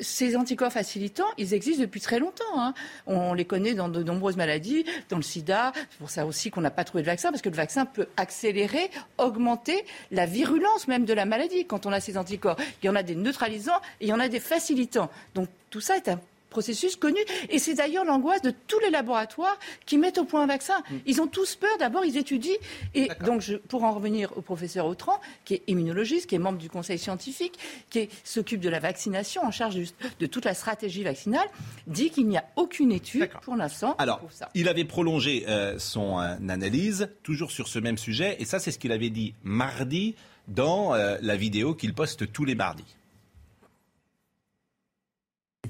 ces 0.00 0.36
anticorps 0.36 0.72
facilitants, 0.72 1.26
ils 1.36 1.52
existent 1.54 1.82
depuis 1.82 2.00
très 2.00 2.18
longtemps. 2.18 2.44
hein. 2.56 2.72
On 3.06 3.34
les 3.34 3.44
connaît 3.44 3.74
dans 3.74 3.88
de 3.88 4.02
nombreuses 4.02 4.36
maladies, 4.36 4.84
dans 5.10 5.16
le 5.16 5.22
sida. 5.22 5.72
C'est 5.74 5.98
pour 5.98 6.10
ça 6.10 6.24
aussi 6.24 6.50
qu'on 6.50 6.62
n'a 6.62 6.70
pas 6.70 6.84
trouvé 6.84 7.02
de 7.02 7.06
vaccin, 7.08 7.30
parce 7.30 7.42
que 7.42 7.50
le 7.50 7.56
vaccin 7.56 7.84
peut 7.84 8.08
accélérer, 8.16 8.90
augmenter 9.18 9.84
la 10.10 10.26
virulence 10.26 10.88
même 10.88 11.04
de 11.04 11.12
la 11.12 11.26
maladie 11.26 11.66
quand 11.66 11.86
on 11.86 11.92
a 11.92 12.00
ces 12.00 12.16
anticorps. 12.16 12.56
Il 12.82 12.86
y 12.86 12.88
en 12.88 12.96
a 12.96 13.02
des 13.02 13.14
neutralisants 13.14 13.80
et 14.00 14.06
il 14.06 14.08
y 14.08 14.12
en 14.12 14.20
a 14.20 14.28
des 14.28 14.40
facilitants. 14.40 15.10
Donc 15.34 15.48
tout 15.70 15.80
ça 15.80 15.96
est 15.96 16.08
un 16.08 16.20
processus 16.52 16.94
connu. 16.96 17.18
Et 17.48 17.58
c'est 17.58 17.74
d'ailleurs 17.74 18.04
l'angoisse 18.04 18.42
de 18.42 18.52
tous 18.68 18.78
les 18.80 18.90
laboratoires 18.90 19.58
qui 19.86 19.98
mettent 19.98 20.18
au 20.18 20.24
point 20.24 20.42
un 20.42 20.46
vaccin. 20.46 20.82
Ils 21.06 21.20
ont 21.20 21.26
tous 21.26 21.56
peur. 21.56 21.76
D'abord, 21.78 22.04
ils 22.04 22.16
étudient. 22.16 22.54
Et 22.94 23.08
donc, 23.24 23.40
je, 23.40 23.56
pour 23.56 23.82
en 23.84 23.92
revenir 23.92 24.32
au 24.36 24.42
professeur 24.42 24.86
Autran, 24.86 25.20
qui 25.44 25.54
est 25.54 25.62
immunologiste, 25.66 26.28
qui 26.28 26.34
est 26.36 26.38
membre 26.38 26.58
du 26.58 26.68
conseil 26.68 26.98
scientifique, 26.98 27.58
qui 27.90 28.08
s'occupe 28.22 28.60
de 28.60 28.68
la 28.68 28.78
vaccination, 28.78 29.42
en 29.44 29.50
charge 29.50 29.76
de 30.20 30.26
toute 30.26 30.44
la 30.44 30.54
stratégie 30.54 31.02
vaccinale, 31.02 31.48
dit 31.86 32.10
qu'il 32.10 32.28
n'y 32.28 32.36
a 32.36 32.44
aucune 32.56 32.92
étude 32.92 33.28
pour 33.42 33.56
l'instant 33.56 33.96
Alors, 33.98 34.20
ça. 34.30 34.48
il 34.54 34.68
avait 34.68 34.84
prolongé 34.84 35.44
euh, 35.48 35.78
son 35.78 36.20
euh, 36.20 36.36
analyse, 36.48 37.08
toujours 37.22 37.50
sur 37.50 37.68
ce 37.68 37.78
même 37.78 37.98
sujet, 37.98 38.36
et 38.38 38.44
ça, 38.44 38.58
c'est 38.58 38.70
ce 38.70 38.78
qu'il 38.78 38.92
avait 38.92 39.10
dit 39.10 39.34
mardi 39.42 40.14
dans 40.48 40.94
euh, 40.94 41.16
la 41.22 41.36
vidéo 41.36 41.74
qu'il 41.74 41.94
poste 41.94 42.30
tous 42.32 42.44
les 42.44 42.54
mardis. 42.54 42.96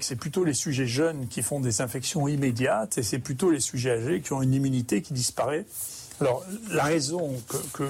C'est 0.00 0.16
plutôt 0.16 0.42
les 0.42 0.54
sujets 0.54 0.86
jeunes 0.86 1.28
qui 1.28 1.42
font 1.42 1.60
des 1.60 1.82
infections 1.82 2.26
immédiates 2.26 2.96
et 2.96 3.02
c'est 3.02 3.18
plutôt 3.18 3.50
les 3.50 3.60
sujets 3.60 3.90
âgés 3.90 4.20
qui 4.22 4.32
ont 4.32 4.40
une 4.40 4.54
immunité 4.54 5.02
qui 5.02 5.12
disparaît. 5.12 5.66
Alors, 6.20 6.44
la 6.70 6.84
raison 6.84 7.34
que, 7.72 7.84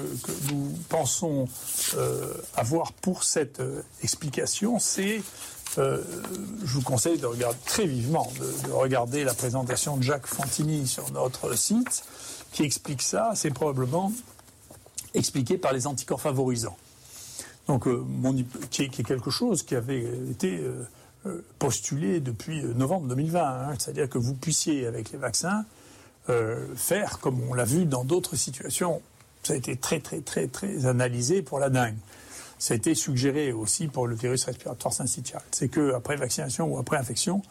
nous 0.51 0.73
pensons 0.89 1.47
euh, 1.95 2.33
avoir 2.55 2.91
pour 2.93 3.23
cette 3.23 3.59
euh, 3.59 3.81
explication, 4.01 4.79
c'est, 4.79 5.21
euh, 5.77 6.01
je 6.65 6.73
vous 6.73 6.81
conseille 6.81 7.19
de 7.19 7.25
regarder 7.25 7.57
très 7.65 7.85
vivement, 7.85 8.31
de, 8.39 8.67
de 8.67 8.73
regarder 8.73 9.23
la 9.23 9.33
présentation 9.33 9.95
de 9.97 10.03
Jacques 10.03 10.27
Fantini 10.27 10.87
sur 10.87 11.11
notre 11.11 11.55
site, 11.55 12.03
qui 12.51 12.63
explique 12.63 13.01
ça. 13.01 13.31
C'est 13.35 13.51
probablement 13.51 14.11
expliqué 15.13 15.57
par 15.57 15.71
les 15.71 15.87
anticorps 15.87 16.21
favorisants. 16.21 16.77
Donc, 17.67 17.85
mon 17.85 18.35
qui, 18.71 18.83
est, 18.83 19.03
quelque 19.03 19.29
chose 19.29 19.63
qui 19.63 19.75
avait 19.75 20.03
été 20.29 20.59
postulé 21.59 22.19
depuis 22.19 22.61
euh, 22.61 22.73
novembre 22.73 23.07
2020. 23.07 23.41
hein. 23.41 23.73
C'est-à-dire 23.77 24.09
que 24.09 24.17
vous 24.17 24.33
puissiez, 24.33 24.85
avec 24.85 25.11
les 25.11 25.17
vaccins, 25.17 25.65
euh, 26.29 26.67
faire 26.75 27.19
comme 27.19 27.41
on 27.49 27.53
l'a 27.53 27.65
vu 27.65 27.85
dans 27.85 28.03
d'autres 28.03 28.35
situations. 28.35 29.01
Ça 29.43 29.53
a 29.53 29.55
été 29.57 29.75
très, 29.75 29.99
très, 29.99 30.21
très, 30.21 30.47
très 30.47 30.85
analysé 30.85 31.41
pour 31.41 31.59
la 31.59 31.69
dengue. 31.69 31.97
Ça 32.59 32.73
a 32.73 32.77
été 32.77 32.95
suggéré 32.95 33.51
aussi 33.51 33.87
pour 33.87 34.07
le 34.07 34.15
virus 34.15 34.45
respiratoire 34.45 34.93
syncytial. 34.93 35.41
C'est 35.51 35.67
que 35.67 35.93
après 35.93 36.15
vaccination 36.15 36.73
ou 36.73 36.77
après 36.77 36.95
infection, 36.95 37.41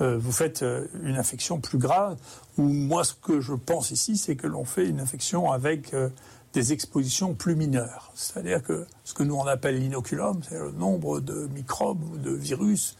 euh, 0.00 0.18
vous 0.18 0.32
faites 0.32 0.62
euh, 0.62 0.86
une 1.04 1.16
infection 1.16 1.60
plus 1.60 1.78
grave. 1.78 2.16
Ou 2.58 2.64
moi, 2.64 3.04
ce 3.04 3.14
que 3.14 3.40
je 3.40 3.52
pense 3.52 3.92
ici, 3.92 4.16
c'est 4.16 4.34
que 4.34 4.48
l'on 4.48 4.64
fait 4.64 4.88
une 4.88 4.98
infection 4.98 5.52
avec 5.52 5.94
euh, 5.94 6.08
des 6.52 6.72
expositions 6.72 7.34
plus 7.34 7.54
mineures. 7.54 8.10
C'est-à-dire 8.16 8.62
que 8.62 8.86
ce 9.04 9.14
que 9.14 9.22
nous 9.22 9.36
on 9.36 9.46
appelle 9.46 9.78
l'inoculum, 9.78 10.40
c'est 10.48 10.58
le 10.58 10.72
nombre 10.72 11.20
de 11.20 11.48
microbes 11.54 12.02
ou 12.12 12.18
de 12.18 12.32
virus 12.32 12.96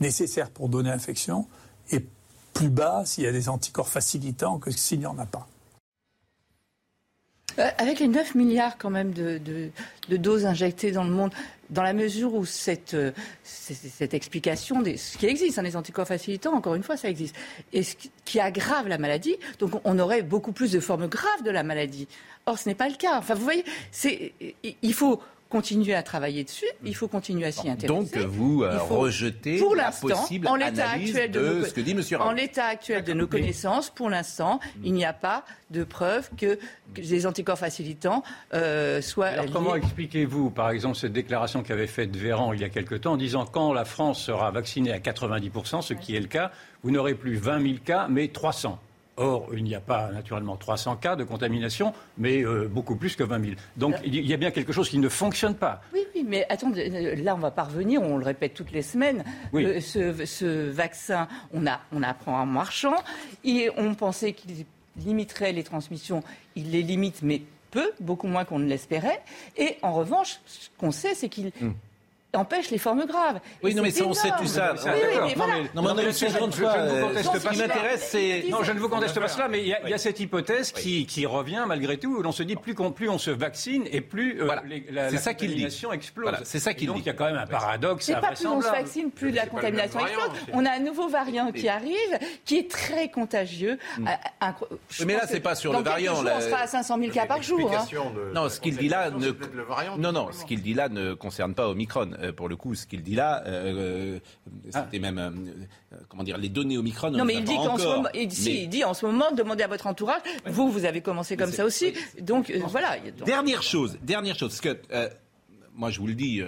nécessaires 0.00 0.50
pour 0.50 0.68
donner 0.68 0.90
infection, 0.90 1.46
est 1.90 2.04
plus 2.54 2.70
bas 2.70 3.02
s'il 3.04 3.24
y 3.24 3.26
a 3.26 3.32
des 3.32 3.48
anticorps 3.48 3.88
facilitants 3.88 4.58
que 4.58 4.70
s'il 4.70 5.00
n'y 5.00 5.06
en 5.06 5.18
a 5.18 5.26
pas. 5.26 5.46
Euh, 7.58 7.68
avec 7.78 7.98
les 7.98 8.08
9 8.08 8.34
milliards 8.36 8.78
quand 8.78 8.90
même 8.90 9.12
de, 9.12 9.40
doses 10.08 10.46
injectées 10.46 10.92
dans 10.92 11.04
le 11.04 11.10
monde, 11.10 11.32
dans 11.68 11.82
la 11.82 11.92
mesure 11.92 12.34
où 12.34 12.44
cette, 12.46 12.94
euh, 12.94 13.12
cette 13.42 14.14
explication, 14.14 14.82
ce 14.84 15.18
qui 15.18 15.26
existe, 15.26 15.58
hein, 15.58 15.62
les 15.62 15.76
anticorps 15.76 16.06
facilitants, 16.06 16.54
encore 16.54 16.74
une 16.74 16.82
fois, 16.82 16.96
ça 16.96 17.08
existe, 17.08 17.34
et 17.72 17.82
ce 17.82 17.96
qui 18.24 18.40
aggrave 18.40 18.88
la 18.88 18.98
maladie, 18.98 19.36
donc 19.58 19.72
on 19.84 19.98
aurait 19.98 20.22
beaucoup 20.22 20.52
plus 20.52 20.72
de 20.72 20.80
formes 20.80 21.08
graves 21.08 21.42
de 21.44 21.50
la 21.50 21.62
maladie. 21.62 22.08
Or, 22.46 22.58
ce 22.58 22.68
n'est 22.68 22.74
pas 22.74 22.88
le 22.88 22.96
cas. 22.96 23.18
Enfin, 23.18 23.34
vous 23.34 23.44
voyez, 23.44 23.64
il 24.82 24.94
faut 24.94 25.20
continuer 25.50 25.94
à 25.94 26.02
travailler 26.02 26.44
dessus, 26.44 26.68
il 26.84 26.94
faut 26.94 27.08
continuer 27.08 27.44
à 27.46 27.52
s'y 27.52 27.68
intéresser. 27.68 27.88
Donc 27.88 28.16
vous 28.28 28.62
euh, 28.62 28.78
rejetez 28.78 29.58
pour 29.58 29.74
la 29.74 29.90
possible 29.90 30.46
en 30.46 30.54
l'état 30.54 30.90
actuel 30.90 31.30
de, 31.30 31.40
nos, 31.40 31.64
ce 31.64 31.74
que 31.74 31.80
dit 31.80 31.90
M. 31.90 32.02
En 32.20 32.32
l'état 32.32 32.66
actuel 32.66 33.04
de 33.04 33.12
nos 33.12 33.26
connaissances, 33.26 33.90
pour 33.90 34.08
l'instant, 34.08 34.60
il 34.84 34.94
n'y 34.94 35.04
a 35.04 35.12
pas 35.12 35.44
de 35.70 35.84
preuve 35.84 36.30
que, 36.38 36.58
les 36.96 37.26
anticorps 37.26 37.58
facilitants 37.58 38.22
euh, 38.54 39.00
soient. 39.02 39.26
Alors 39.26 39.50
comment 39.52 39.74
expliquez-vous, 39.74 40.50
par 40.50 40.70
exemple, 40.70 40.96
cette 40.96 41.12
déclaration 41.12 41.62
qu'avait 41.62 41.86
faite 41.86 42.16
Véran 42.16 42.52
il 42.52 42.60
y 42.60 42.64
a 42.64 42.68
quelque 42.68 42.94
temps, 42.94 43.12
en 43.12 43.16
disant 43.16 43.44
quand 43.44 43.72
la 43.72 43.84
France 43.84 44.22
sera 44.22 44.50
vaccinée 44.50 44.92
à 44.92 44.98
90%, 44.98 45.82
ce 45.82 45.94
qui 45.94 46.16
est 46.16 46.20
le 46.20 46.26
cas, 46.26 46.52
vous 46.82 46.90
n'aurez 46.90 47.14
plus 47.14 47.36
20 47.36 47.62
000 47.62 47.74
cas, 47.84 48.06
mais 48.08 48.28
300 48.28 48.80
Or, 49.20 49.48
il 49.52 49.64
n'y 49.64 49.74
a 49.74 49.80
pas 49.80 50.10
naturellement 50.10 50.56
300 50.56 50.96
cas 50.96 51.14
de 51.14 51.24
contamination, 51.24 51.92
mais 52.16 52.42
euh, 52.42 52.68
beaucoup 52.68 52.96
plus 52.96 53.16
que 53.16 53.22
20 53.22 53.44
000. 53.44 53.56
Donc 53.76 53.96
il 54.02 54.26
y 54.26 54.32
a 54.32 54.38
bien 54.38 54.50
quelque 54.50 54.72
chose 54.72 54.88
qui 54.88 54.96
ne 54.96 55.10
fonctionne 55.10 55.54
pas. 55.54 55.82
Oui, 55.92 56.00
oui, 56.14 56.24
mais 56.26 56.46
attendez, 56.48 56.90
euh, 56.90 57.22
là 57.22 57.34
on 57.34 57.38
va 57.38 57.50
parvenir, 57.50 58.00
on 58.00 58.16
le 58.16 58.24
répète 58.24 58.54
toutes 58.54 58.72
les 58.72 58.80
semaines, 58.80 59.22
euh, 59.52 59.78
ce, 59.80 60.70
vaccin, 60.70 61.28
on, 61.52 61.66
a, 61.66 61.80
on 61.92 62.02
apprend 62.02 62.40
en 62.40 62.46
marchant, 62.46 62.96
et 63.44 63.68
on 63.76 63.94
pensait 63.94 64.32
qu'il 64.32 64.64
limiterait 64.96 65.52
les 65.52 65.64
transmissions, 65.64 66.22
il 66.56 66.70
les 66.70 66.82
limite, 66.82 67.20
mais 67.22 67.42
peu, 67.70 67.92
beaucoup 68.00 68.26
moins 68.26 68.46
qu'on 68.46 68.58
ne 68.58 68.66
l'espérait. 68.66 69.20
Et 69.58 69.76
en 69.82 69.92
revanche, 69.92 70.40
ce 70.46 70.68
qu'on 70.78 70.92
sait, 70.92 71.14
c'est 71.14 71.28
qu'il... 71.28 71.52
Hmm 71.60 71.72
empêche 72.34 72.70
les 72.70 72.78
formes 72.78 73.06
graves. 73.06 73.40
Oui, 73.62 73.74
non, 73.74 73.82
mais 73.82 73.90
ça, 73.90 74.04
on 74.04 74.14
sait 74.14 74.30
tout 74.38 74.46
ça. 74.46 74.74
Oui, 74.74 74.90
oui, 74.92 75.18
mais 75.26 75.34
voilà. 75.34 75.54
Non, 75.74 75.82
mais, 75.82 75.82
non, 75.82 75.94
mais, 75.94 76.12
je, 76.12 76.18
je, 76.18 76.24
ne 76.26 76.30
vous 76.30 77.06
conteste 77.08 77.32
pas. 77.32 77.40
Ce 77.40 77.48
qui 77.48 77.58
m'intéresse, 77.58 78.08
c'est. 78.10 78.44
Non, 78.50 78.62
je 78.62 78.72
ne 78.72 78.78
vous 78.78 78.88
conteste 78.88 79.18
pas 79.18 79.28
cela, 79.28 79.48
mais 79.48 79.60
il 79.60 79.68
y, 79.68 79.74
a, 79.74 79.80
il 79.84 79.90
y 79.90 79.94
a 79.94 79.98
cette 79.98 80.20
hypothèse 80.20 80.72
qui, 80.72 81.06
qui, 81.06 81.26
revient 81.26 81.64
malgré 81.66 81.98
tout, 81.98 82.16
où 82.16 82.22
l'on 82.22 82.32
se 82.32 82.42
dit 82.42 82.56
plus, 82.56 82.74
on, 82.78 82.92
plus 82.92 83.08
on 83.08 83.18
se 83.18 83.30
vaccine 83.30 83.84
et 83.90 84.00
plus 84.00 84.40
euh, 84.40 84.44
voilà. 84.44 84.62
les, 84.66 84.86
la, 84.90 85.10
la 85.10 85.18
contamination 85.18 85.92
explose. 85.92 86.28
Voilà, 86.28 86.40
c'est 86.44 86.58
ça 86.58 86.72
qu'il 86.74 86.88
dit. 86.88 86.94
Donc 86.94 86.98
il 86.98 87.06
y 87.06 87.10
a 87.10 87.14
quand 87.14 87.26
même 87.26 87.36
un 87.36 87.46
paradoxe. 87.46 88.06
C'est 88.06 88.14
pas 88.14 88.32
plus 88.32 88.46
on 88.46 88.60
se 88.60 88.68
vaccine, 88.68 89.10
plus 89.10 89.30
la 89.30 89.46
contamination 89.46 90.00
explose. 90.00 90.30
On 90.52 90.64
a 90.66 90.70
un 90.70 90.80
nouveau 90.80 91.08
variant 91.08 91.52
qui 91.52 91.68
arrive, 91.68 92.18
qui 92.44 92.58
est 92.58 92.70
très 92.70 93.10
contagieux. 93.10 93.78
Hmm. 93.98 94.06
Mais 95.04 95.14
là, 95.14 95.26
c'est 95.26 95.40
pas 95.40 95.54
sur 95.54 95.72
le 95.72 95.80
variant. 95.80 96.14
On 96.14 96.40
sera 96.40 96.60
à 96.60 96.66
500 96.66 96.98
000 96.98 97.12
cas 97.12 97.26
par 97.26 97.42
jour. 97.42 97.72
Hein. 97.72 97.86
Non, 98.34 98.48
ce 98.48 98.60
qu'il 98.60 98.76
dit 98.76 98.88
là 98.88 99.10
ne. 99.10 99.30
Non, 99.98 100.12
non, 100.12 100.28
ce 100.32 100.44
qu'il 100.44 100.62
dit 100.62 100.74
là 100.74 100.88
ne 100.88 101.14
concerne 101.14 101.54
pas 101.54 101.68
Omicron. 101.68 102.10
Euh, 102.20 102.32
pour 102.32 102.48
le 102.48 102.56
coup, 102.56 102.74
ce 102.74 102.86
qu'il 102.86 103.00
il 103.00 103.02
dit 103.02 103.14
là, 103.14 103.42
euh, 103.46 104.18
euh, 104.18 104.18
c'était 104.70 104.98
même, 104.98 105.18
euh, 105.18 105.96
comment 106.08 106.22
dire, 106.22 106.36
les 106.36 106.50
données 106.50 106.76
Omicron. 106.76 107.10
Non, 107.10 107.24
mais 107.24 107.34
il 107.34 107.44
dit 107.44 107.54
qu'en 107.54 107.78
ce 107.78 107.84
moment, 107.84 108.08
il, 108.14 108.30
il 108.48 108.68
dit 108.68 108.84
en 108.84 108.92
ce 108.92 109.06
moment, 109.06 109.32
demandez 109.32 109.62
à 109.62 109.68
votre 109.68 109.86
entourage. 109.86 110.20
Vous, 110.46 110.70
vous 110.70 110.84
avez 110.84 111.00
commencé 111.00 111.36
comme 111.36 111.52
ça 111.52 111.64
aussi, 111.64 111.94
donc 112.20 112.52
voilà. 112.66 112.96
Dernière 113.24 113.62
chose, 113.62 113.98
dernière 114.02 114.36
chose, 114.36 114.50
parce 114.50 114.60
que 114.60 115.10
moi, 115.74 115.90
je 115.90 115.98
vous 115.98 116.06
le 116.06 116.14
dis, 116.14 116.42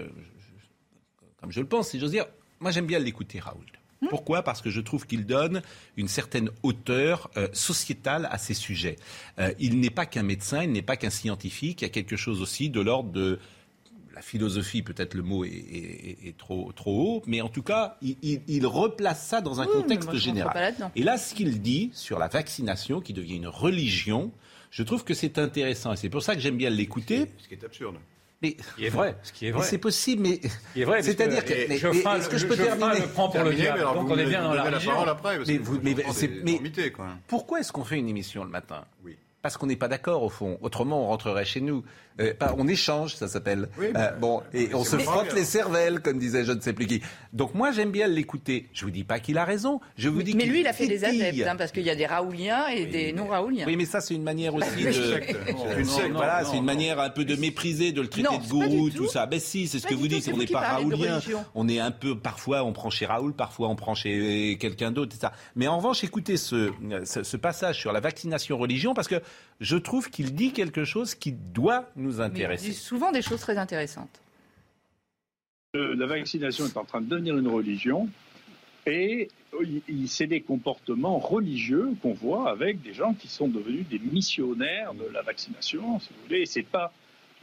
comme 1.41 1.51
je 1.51 1.61
le 1.61 1.67
pense, 1.67 1.89
si 1.89 1.99
j'ose 1.99 2.11
dire, 2.11 2.27
moi 2.61 2.71
j'aime 2.71 2.87
bien 2.87 2.99
l'écouter, 2.99 3.41
Raoul. 3.41 3.65
Hmm? 4.03 4.09
Pourquoi? 4.09 4.43
Parce 4.43 4.61
que 4.61 4.69
je 4.69 4.81
trouve 4.81 5.07
qu'il 5.07 5.25
donne 5.27 5.63
une 5.97 6.09
certaine 6.09 6.51
hauteur 6.63 7.31
sociétale 7.53 8.29
à 8.31 8.37
ces 8.37 8.55
sujets. 8.55 8.97
il 9.59 9.81
n'est 9.81 9.91
pas 9.91 10.05
qu'un 10.05 10.23
médecin, 10.23 10.65
il 10.65 10.73
n'est 10.73 10.83
pas 10.83 10.97
qu'un 10.97 11.11
scientifique, 11.11 11.81
il 11.81 11.85
y 11.85 11.87
a 11.87 11.91
quelque 11.91 12.17
chose 12.17 12.43
aussi 12.43 12.69
de 12.69 12.81
l'ordre 12.81 13.11
de 13.11 13.39
la 14.15 14.23
philosophie, 14.23 14.83
peut-être 14.83 15.15
le 15.15 15.23
mot 15.23 15.45
est, 15.45 16.37
trop, 16.39 16.73
trop 16.73 17.17
haut, 17.17 17.23
mais 17.27 17.41
en 17.41 17.49
tout 17.49 17.63
cas, 17.63 17.97
il, 18.03 18.67
replace 18.67 19.27
ça 19.27 19.41
dans 19.41 19.61
un 19.61 19.67
contexte 19.67 20.15
général. 20.15 20.75
Et 20.97 21.03
là, 21.03 21.19
ce 21.19 21.35
qu'il 21.35 21.61
dit 21.61 21.91
sur 21.95 22.19
la 22.19 22.29
vaccination, 22.29 23.01
qui 23.01 23.13
devient 23.13 23.37
une 23.37 23.49
religion, 23.49 24.31
je 24.71 24.83
trouve 24.83 25.05
que 25.05 25.15
c'est 25.15 25.39
intéressant. 25.39 25.93
Et 25.93 25.97
c'est 25.97 26.09
pour 26.09 26.23
ça 26.23 26.35
que 26.35 26.41
j'aime 26.41 26.57
bien 26.57 26.71
l'écouter. 26.71 27.31
Ce 27.39 27.49
qui 27.49 27.55
est 27.55 27.65
absurde. 27.65 27.97
Mais, 28.41 28.57
ce 28.59 28.77
qui 28.77 28.87
est 28.87 28.89
vrai, 28.89 29.17
ce 29.23 29.33
qui 29.33 29.47
est 29.47 29.51
vrai. 29.53 29.65
C'est 29.65 29.79
possible, 29.79 30.23
mais 30.23 30.41
c'est-à-dire 31.03 31.45
que, 31.45 31.69
mais, 31.69 31.77
est-ce 31.77 32.29
que 32.29 32.39
je 32.39 32.47
peux 32.47 32.57
terminer 32.57 33.01
le 33.01 33.07
prend 33.07 33.29
pour 33.29 33.45
le 33.45 33.55
diable, 33.55 33.81
donc 33.81 34.11
on 34.11 34.19
est 34.19 34.27
bien 34.27 34.43
dans 34.43 34.55
la 34.55 34.65
religion. 34.65 34.93
mais, 35.47 35.59
vous, 35.59 35.79
mais, 35.81 35.95
mais 36.61 36.73
pourquoi 37.29 37.61
est-ce 37.61 37.73
qu'on 37.73 37.85
fait 37.85 37.99
une 37.99 38.09
émission 38.09 38.43
le 38.43 38.51
matin? 38.51 38.85
Oui 39.05 39.17
parce 39.43 39.57
qu'on 39.57 39.67
n'est 39.67 39.77
pas 39.77 39.89
d'accord 39.89 40.23
au 40.23 40.29
fond. 40.29 40.57
Autrement, 40.63 41.05
on 41.05 41.07
rentrerait 41.09 41.45
chez 41.45 41.61
nous. 41.61 41.85
Euh, 42.21 42.33
on 42.57 42.69
échange, 42.69 43.17
ça 43.17 43.27
s'appelle. 43.27 43.69
Euh, 43.81 44.11
bon, 44.21 44.43
et 44.55 44.73
on 44.75 44.85
se 44.85 44.97
frotte 44.99 45.33
les 45.35 45.45
cervelles, 45.45 46.01
comme 46.01 46.19
disait 46.19 46.45
je 46.45 46.53
ne 46.53 46.61
sais 46.61 46.73
plus 46.73 46.87
qui. 46.87 47.03
Donc 47.33 47.55
moi, 47.55 47.73
j'aime 47.73 47.91
bien 47.91 48.07
l'écouter. 48.07 48.69
Je 48.73 48.85
vous 48.85 48.91
dis 48.91 49.03
pas 49.03 49.19
qu'il 49.19 49.39
a 49.39 49.45
raison. 49.45 49.81
Je 49.97 50.09
vous 50.09 50.23
dis. 50.23 50.35
Mais 50.35 50.47
lui, 50.47 50.61
il 50.61 50.67
a 50.67 50.73
fait 50.73 50.87
des 50.87 51.05
adeptes, 51.05 51.47
hein, 51.47 51.57
parce 51.57 51.73
qu'il 51.73 51.83
y 51.83 51.91
a 51.91 51.97
des 51.97 52.07
raouliens 52.07 52.69
et 52.69 52.87
des 52.87 53.13
non 53.13 53.27
raouliens. 53.27 53.65
Oui, 53.67 53.77
mais 53.77 53.85
ça, 53.85 54.01
c'est 54.01 54.15
une 54.15 54.23
manière 54.23 54.55
aussi 54.55 54.85
de. 54.85 56.13
voilà, 56.13 56.45
c'est 56.45 56.59
une 56.59 56.65
manière 56.65 57.01
un 57.01 57.11
peu 57.11 57.25
de 57.25 57.35
mépriser, 57.35 57.91
de 57.93 58.01
le 58.01 58.09
traiter 58.09 58.39
de 58.39 58.49
gourou, 58.49 58.91
tout. 58.91 59.09
ça. 59.09 59.27
Ben 59.27 59.41
si, 59.41 59.67
c'est 59.67 59.81
ce 59.81 59.87
que 59.87 59.95
vous 59.95 60.07
dites. 60.07 60.31
On 60.33 60.37
n'est 60.37 60.47
pas 60.47 60.61
raoulien. 60.61 61.21
On 61.55 61.69
est 61.69 61.81
un 61.81 61.91
peu, 61.91 62.17
parfois, 62.17 62.63
on 62.63 62.73
prend 62.73 62.91
chez 62.91 63.07
Raoul, 63.07 63.35
parfois 63.35 63.69
on 63.69 63.77
prend 63.77 63.95
chez 63.95 64.57
quelqu'un 64.61 64.93
d'autre, 64.93 65.17
ça. 65.21 65.33
Mais 65.57 65.67
en 65.67 65.79
revanche, 65.79 66.05
écoutez 66.05 66.37
ce 66.37 67.37
passage 67.37 67.81
sur 67.81 67.93
la 67.93 68.01
vaccination 68.01 68.57
religion, 68.59 68.95
parce 68.95 69.09
que 69.09 69.21
je 69.61 69.77
trouve 69.77 70.11
qu'il 70.11 70.35
dit 70.35 70.53
quelque 70.53 70.85
chose 70.85 71.15
qui 71.15 71.33
doit 71.33 71.91
nous 71.97 72.21
intéresser. 72.21 72.67
il 72.67 72.71
dit 72.71 72.77
souvent 72.77 73.13
des 73.13 73.23
choses 73.23 73.41
très 73.41 73.59
intéressantes. 73.59 74.21
Euh, 75.75 75.95
la 75.97 76.07
vaccination 76.07 76.67
est 76.67 76.77
en 76.77 76.85
train 76.85 77.01
de 77.01 77.07
devenir 77.07 77.39
une 77.39 77.49
religion 77.49 78.09
et 78.87 79.29
c'est 80.07 80.27
des 80.27 80.41
comportements 80.41 81.19
religieux 81.19 81.91
qu'on 82.03 82.15
voit 82.15 82.51
avec 82.51 82.83
des 82.83 82.93
gens 82.93 83.15
qui 83.15 83.29
sont 83.29 83.49
devenus 83.49 83.87
des 83.89 83.99
missionnaires 83.99 84.95
de 84.95 85.05
la 85.13 85.23
vaccination, 85.23 86.01
si 86.01 86.09
vous 86.09 86.23
voulez. 86.27 86.47
C'est 86.47 86.63
pas, 86.63 86.93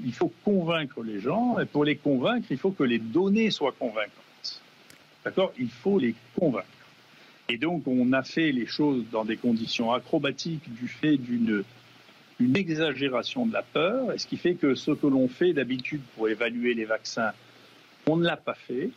il 0.03 0.13
faut 0.13 0.31
convaincre 0.43 1.01
les 1.01 1.19
gens 1.19 1.60
et 1.60 1.65
pour 1.65 1.86
les 1.86 1.96
convaincre, 1.96 2.48
il 2.50 2.58
faut 2.58 2.72
que 2.72 2.84
les 2.84 3.00
données 3.00 3.51
soient 3.51 3.75
convaincantes. 3.77 4.62
D'accord? 5.24 5.53
Il 5.58 5.69
faut 5.69 6.00
les 6.00 6.15
convaincre. 6.38 6.67
Et 7.48 7.58
donc, 7.58 7.88
on 7.88 8.13
a 8.13 8.24
fait 8.24 8.51
les 8.51 8.67
choses 8.67 9.03
dans 9.12 9.25
des 9.25 9.38
conditions 9.38 9.91
acrobatiques 9.91 10.72
du 10.74 10.88
fait 10.88 11.17
d'une 11.17 11.63
une 12.39 12.55
exagération 12.55 13.46
de 13.46 13.53
la 13.53 13.63
peur, 13.63 14.13
et 14.13 14.17
ce 14.17 14.27
qui 14.27 14.38
fait 14.38 14.55
que 14.55 14.75
ce 14.75 14.91
que 14.91 15.08
l'on 15.08 15.27
fait 15.27 15.53
d'habitude 15.53 16.01
pour 16.15 16.29
évaluer 16.29 16.74
les 16.74 16.86
vaccins, 16.86 17.31
on 18.08 18.15
ne 18.15 18.25
l'a 18.25 18.38
pas 18.38 18.55
fait. 18.55 18.89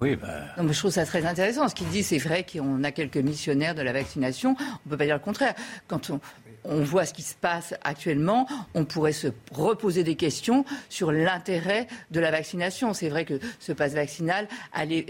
Oui, 0.00 0.18
mais 0.60 0.72
je 0.72 0.78
trouve 0.78 0.90
ça 0.90 1.06
très 1.06 1.24
intéressant. 1.24 1.68
Ce 1.68 1.74
qu'il 1.74 1.88
dit, 1.88 2.02
c'est 2.02 2.18
vrai 2.18 2.44
qu'on 2.44 2.82
a 2.82 2.90
quelques 2.90 3.16
missionnaires 3.16 3.76
de 3.76 3.82
la 3.82 3.92
vaccination. 3.92 4.56
On 4.58 4.72
ne 4.86 4.90
peut 4.90 4.96
pas 4.96 5.04
dire 5.04 5.14
le 5.14 5.20
contraire. 5.20 5.54
Quand 5.86 6.10
on, 6.10 6.20
voit 6.64 7.06
ce 7.06 7.14
qui 7.14 7.22
se 7.22 7.34
passe 7.34 7.74
actuellement, 7.84 8.48
on 8.74 8.84
pourrait 8.86 9.12
se 9.12 9.28
reposer 9.52 10.02
des 10.02 10.16
questions 10.16 10.64
sur 10.88 11.12
l'intérêt 11.12 11.86
de 12.10 12.18
la 12.20 12.30
vaccination. 12.30 12.92
C'est 12.92 13.08
vrai 13.08 13.24
que 13.24 13.38
ce 13.60 13.72
passe 13.72 13.92
vaccinal, 13.92 14.48
euh, 14.78 15.02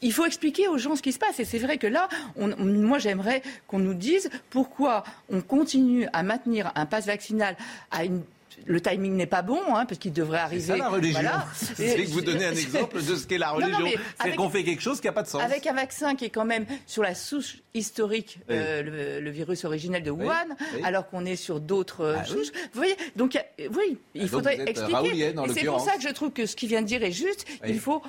il 0.00 0.12
faut 0.12 0.24
expliquer 0.24 0.68
aux 0.68 0.78
gens 0.78 0.96
ce 0.96 1.02
qui 1.02 1.12
se 1.12 1.18
passe. 1.18 1.38
Et 1.38 1.44
c'est 1.44 1.58
vrai 1.58 1.78
que 1.78 1.86
là, 1.86 2.08
moi, 2.36 2.98
j'aimerais 2.98 3.42
qu'on 3.68 3.78
nous 3.78 3.94
dise 3.94 4.28
pourquoi 4.50 5.04
on 5.30 5.40
continue 5.40 6.08
à 6.12 6.22
maintenir 6.24 6.72
un 6.74 6.86
passe 6.86 7.06
vaccinal 7.06 7.56
à 7.90 8.04
une 8.04 8.22
le 8.66 8.80
timing 8.80 9.14
n'est 9.14 9.26
pas 9.26 9.42
bon, 9.42 9.60
hein, 9.74 9.86
parce 9.86 9.98
qu'il 9.98 10.12
devrait 10.12 10.38
arriver. 10.38 10.62
C'est 10.62 10.72
ça 10.72 10.76
la 10.76 10.88
religion. 10.88 11.20
C'est 11.54 12.04
que 12.04 12.10
vous 12.10 12.20
donnez 12.20 12.46
un 12.46 12.52
exemple 12.52 13.02
de 13.02 13.16
ce 13.16 13.26
qu'est 13.26 13.38
la 13.38 13.50
religion. 13.50 13.86
C'est 14.22 14.34
qu'on 14.34 14.50
fait 14.50 14.64
quelque 14.64 14.82
chose 14.82 15.00
qui 15.00 15.06
n'a 15.06 15.12
pas 15.12 15.22
de 15.22 15.28
sens. 15.28 15.42
Avec 15.42 15.66
un 15.66 15.74
vaccin 15.74 16.14
qui 16.14 16.24
est 16.24 16.30
quand 16.30 16.44
même 16.44 16.66
sur 16.86 17.02
la 17.02 17.14
souche 17.14 17.58
historique, 17.74 18.38
euh, 18.50 19.20
le, 19.20 19.30
virus 19.30 19.64
originel 19.64 20.02
de 20.02 20.10
Wuhan, 20.10 20.48
alors 20.84 21.08
qu'on 21.08 21.24
est 21.24 21.36
sur 21.36 21.60
d'autres 21.60 22.02
euh, 22.02 22.16
ah 22.18 22.24
souches. 22.24 22.52
Vous 22.72 22.78
voyez, 22.78 22.96
donc 23.16 23.38
oui, 23.58 23.98
il 24.14 24.24
ah, 24.24 24.26
faudrait 24.28 24.60
expliquer. 24.68 25.34
C'est 25.54 25.64
pour 25.64 25.80
ça 25.80 25.96
que 25.96 26.02
je 26.02 26.12
trouve 26.12 26.30
que 26.30 26.46
ce 26.46 26.54
qu'il 26.54 26.68
vient 26.68 26.82
de 26.82 26.86
dire 26.86 27.02
est 27.02 27.12
juste. 27.12 27.46
Il 27.66 27.80
faut 27.80 28.02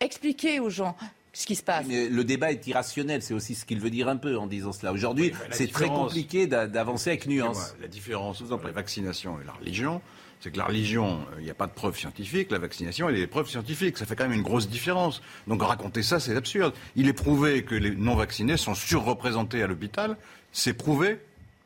expliquer 0.00 0.60
aux 0.60 0.70
gens 0.70 0.96
ce 1.32 1.46
qui 1.46 1.54
se 1.54 1.62
passe. 1.62 1.86
Mais 1.86 2.08
le 2.08 2.24
débat 2.24 2.52
est 2.52 2.66
irrationnel, 2.66 3.22
c'est 3.22 3.34
aussi 3.34 3.54
ce 3.54 3.64
qu'il 3.64 3.80
veut 3.80 3.90
dire 3.90 4.08
un 4.08 4.16
peu 4.16 4.36
en 4.36 4.46
disant 4.46 4.72
cela. 4.72 4.92
Aujourd'hui, 4.92 5.32
c'est 5.50 5.70
très 5.70 5.88
compliqué 5.88 6.46
d'avancer 6.46 7.10
avec 7.10 7.26
nuance. 7.26 7.74
La 7.80 7.88
différence 7.88 8.42
entre 8.50 8.66
la 8.66 8.72
vaccination 8.72 9.40
et 9.40 9.44
la 9.44 9.52
religion, 9.52 10.00
c'est 10.40 10.52
que 10.52 10.58
la 10.58 10.66
religion, 10.66 11.20
il 11.38 11.44
n'y 11.44 11.50
a 11.50 11.54
pas 11.54 11.66
de 11.66 11.72
preuves 11.72 11.98
scientifiques, 11.98 12.50
la 12.50 12.58
vaccination, 12.58 13.08
il 13.08 13.16
y 13.16 13.18
a 13.18 13.22
des 13.22 13.26
preuves 13.26 13.48
scientifiques. 13.48 13.98
Ça 13.98 14.06
fait 14.06 14.14
quand 14.14 14.28
même 14.28 14.36
une 14.36 14.42
grosse 14.42 14.68
différence. 14.68 15.20
Donc 15.46 15.62
raconter 15.62 16.02
ça, 16.02 16.20
c'est 16.20 16.36
absurde. 16.36 16.74
Il 16.96 17.08
est 17.08 17.12
prouvé 17.12 17.64
que 17.64 17.74
les 17.74 17.90
non-vaccinés 17.90 18.56
sont 18.56 18.74
surreprésentés 18.74 19.62
à 19.62 19.66
l'hôpital. 19.66 20.16
C'est 20.52 20.74
prouvé. 20.74 21.18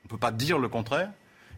On 0.04 0.06
ne 0.06 0.10
peut 0.10 0.18
pas 0.18 0.32
dire 0.32 0.58
le 0.58 0.68
contraire. 0.68 1.10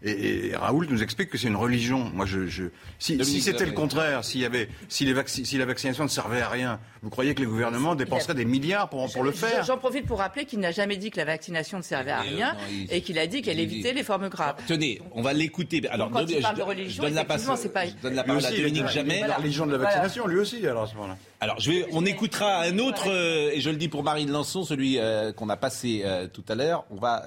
Et, 0.07 0.49
et 0.51 0.57
Raoult 0.57 0.85
nous 0.91 1.03
explique 1.03 1.31
que 1.31 1.39
c'est 1.39 1.49
une 1.49 1.57
religion. 1.57 2.11
Moi, 2.13 2.27
je, 2.27 2.47
je 2.47 2.65
si, 2.99 3.19
c'était 3.41 3.65
le 3.65 3.73
contraire, 3.73 4.23
s'il 4.23 4.43
y 4.43 4.45
avait, 4.45 4.69
si, 4.89 5.07
les 5.07 5.15
vacci- 5.15 5.45
si 5.47 5.57
la 5.57 5.65
vaccination 5.65 6.05
ne 6.05 6.09
servait 6.11 6.43
à 6.43 6.49
rien, 6.51 6.79
vous 7.03 7.09
croyez 7.09 7.35
que 7.35 7.41
les 7.41 7.47
gouvernements 7.47 7.95
dépenseraient 7.95 8.35
des 8.35 8.45
milliards 8.45 8.91
pour, 8.91 9.11
pour 9.11 9.23
le 9.25 9.33
faire 9.33 9.65
J'en 9.65 9.79
profite 9.79 10.07
pour 10.07 10.19
rappeler 10.19 10.45
qu'il 10.45 10.61
n'a 10.61 10.73
jamais 10.73 10.99
dit 10.99 11.11
que 11.11 11.17
la 11.17 11.25
vaccination 11.25 11.79
ne 11.79 11.83
servait 11.83 12.11
à 12.11 12.19
euh, 12.21 12.23
rien 12.37 12.53
non, 12.53 12.59
il- 12.71 12.93
et 12.93 13.01
qu'il 13.01 13.19
a 13.19 13.27
dit 13.27 13.41
qu'elle 13.41 13.59
il- 13.59 13.63
évitait 13.63 13.95
les 13.95 14.03
formes 14.03 14.29
graves. 14.29 14.57
Tenez, 14.69 15.01
on 15.13 15.23
va 15.23 15.33
l'écouter. 15.33 15.81
Alors, 15.89 16.11
quand 16.11 16.27
il 16.29 16.41
parle 16.43 16.57
de 16.59 16.63
religion, 16.63 17.03
je 17.03 17.07
donne 17.09 17.15
la, 17.15 17.25
passe- 17.25 17.45
pas- 17.47 17.87
je 17.87 17.93
donne 18.03 18.15
la 18.15 18.25
parole 18.25 18.45
à 18.45 18.51
Dominique 18.51 18.89
Jamais. 18.89 19.23
de 19.23 19.29
la 19.29 19.37
religion 19.37 19.65
de 19.67 19.73
la 19.73 19.79
vaccination, 19.79 20.27
lui 20.27 20.39
aussi, 20.39 20.67
alors 20.67 20.83
à 20.85 20.87
ce 20.87 20.95
moment-là. 20.97 21.17
Alors, 21.41 21.59
je 21.61 21.71
vais, 21.71 21.87
on 21.93 22.05
écoutera 22.05 22.61
un 22.63 22.79
autre, 22.79 23.09
euh, 23.09 23.51
et 23.55 23.61
je 23.63 23.71
le 23.71 23.77
dis 23.77 23.89
pour 23.89 24.03
Marine 24.03 24.31
Lançon, 24.31 24.65
celui 24.65 24.99
euh, 24.99 25.33
qu'on 25.33 25.49
a 25.49 25.57
passé 25.57 26.03
euh, 26.05 26.27
tout 26.27 26.45
à 26.49 26.55
l'heure. 26.55 26.85
On 26.91 26.97
va 26.97 27.25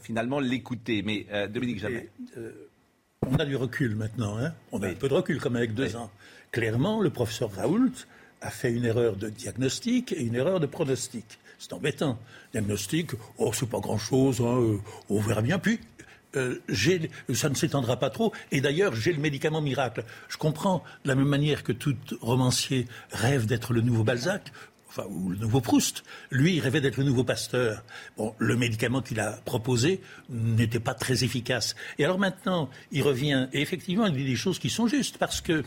finalement 0.00 0.40
l'écouter. 0.40 1.02
Mais 1.02 1.26
euh, 1.32 1.46
Dominique 1.48 1.80
Jamais. 1.80 2.08
Euh, 2.36 2.52
on 3.26 3.36
a 3.36 3.44
du 3.44 3.56
recul 3.56 3.94
maintenant. 3.94 4.38
Hein 4.38 4.52
on 4.72 4.82
a 4.82 4.88
un 4.88 4.94
peu 4.94 5.08
de 5.08 5.14
recul, 5.14 5.40
comme 5.40 5.56
avec 5.56 5.74
deux 5.74 5.96
ans. 5.96 6.10
Clairement, 6.50 7.00
le 7.00 7.10
professeur 7.10 7.52
Raoult 7.52 7.92
a 8.40 8.50
fait 8.50 8.72
une 8.72 8.84
erreur 8.84 9.16
de 9.16 9.28
diagnostic 9.28 10.12
et 10.12 10.22
une 10.22 10.34
erreur 10.34 10.60
de 10.60 10.66
pronostic. 10.66 11.38
C'est 11.58 11.72
embêtant. 11.72 12.18
Diagnostic, 12.52 13.12
oh, 13.38 13.52
c'est 13.52 13.68
pas 13.68 13.78
grand-chose, 13.78 14.40
hein, 14.40 14.58
euh, 14.60 14.78
on 15.08 15.20
verra 15.20 15.42
bien. 15.42 15.60
Puis, 15.60 15.78
euh, 16.36 16.58
ça 17.34 17.48
ne 17.48 17.54
s'étendra 17.54 17.98
pas 17.98 18.10
trop. 18.10 18.32
Et 18.50 18.60
d'ailleurs, 18.60 18.94
j'ai 18.94 19.12
le 19.12 19.20
médicament 19.20 19.60
miracle. 19.60 20.04
Je 20.28 20.36
comprends, 20.36 20.82
de 21.04 21.08
la 21.08 21.14
même 21.14 21.28
manière 21.28 21.62
que 21.62 21.72
tout 21.72 21.96
romancier 22.20 22.86
rêve 23.12 23.46
d'être 23.46 23.72
le 23.72 23.80
nouveau 23.80 24.02
Balzac, 24.02 24.52
enfin, 24.94 25.08
le 25.28 25.36
nouveau 25.36 25.60
Proust. 25.60 26.04
Lui, 26.30 26.54
il 26.56 26.60
rêvait 26.60 26.80
d'être 26.80 26.96
le 26.98 27.04
nouveau 27.04 27.24
Pasteur. 27.24 27.82
Bon, 28.16 28.34
le 28.38 28.56
médicament 28.56 29.00
qu'il 29.02 29.18
a 29.20 29.32
proposé 29.44 30.00
n'était 30.30 30.80
pas 30.80 30.94
très 30.94 31.24
efficace. 31.24 31.74
Et 31.98 32.04
alors 32.04 32.18
maintenant, 32.18 32.70
il 32.92 33.02
revient, 33.02 33.48
et 33.52 33.60
effectivement, 33.60 34.06
il 34.06 34.14
dit 34.14 34.24
des 34.24 34.36
choses 34.36 34.58
qui 34.58 34.70
sont 34.70 34.86
justes, 34.86 35.18
parce 35.18 35.40
que 35.40 35.64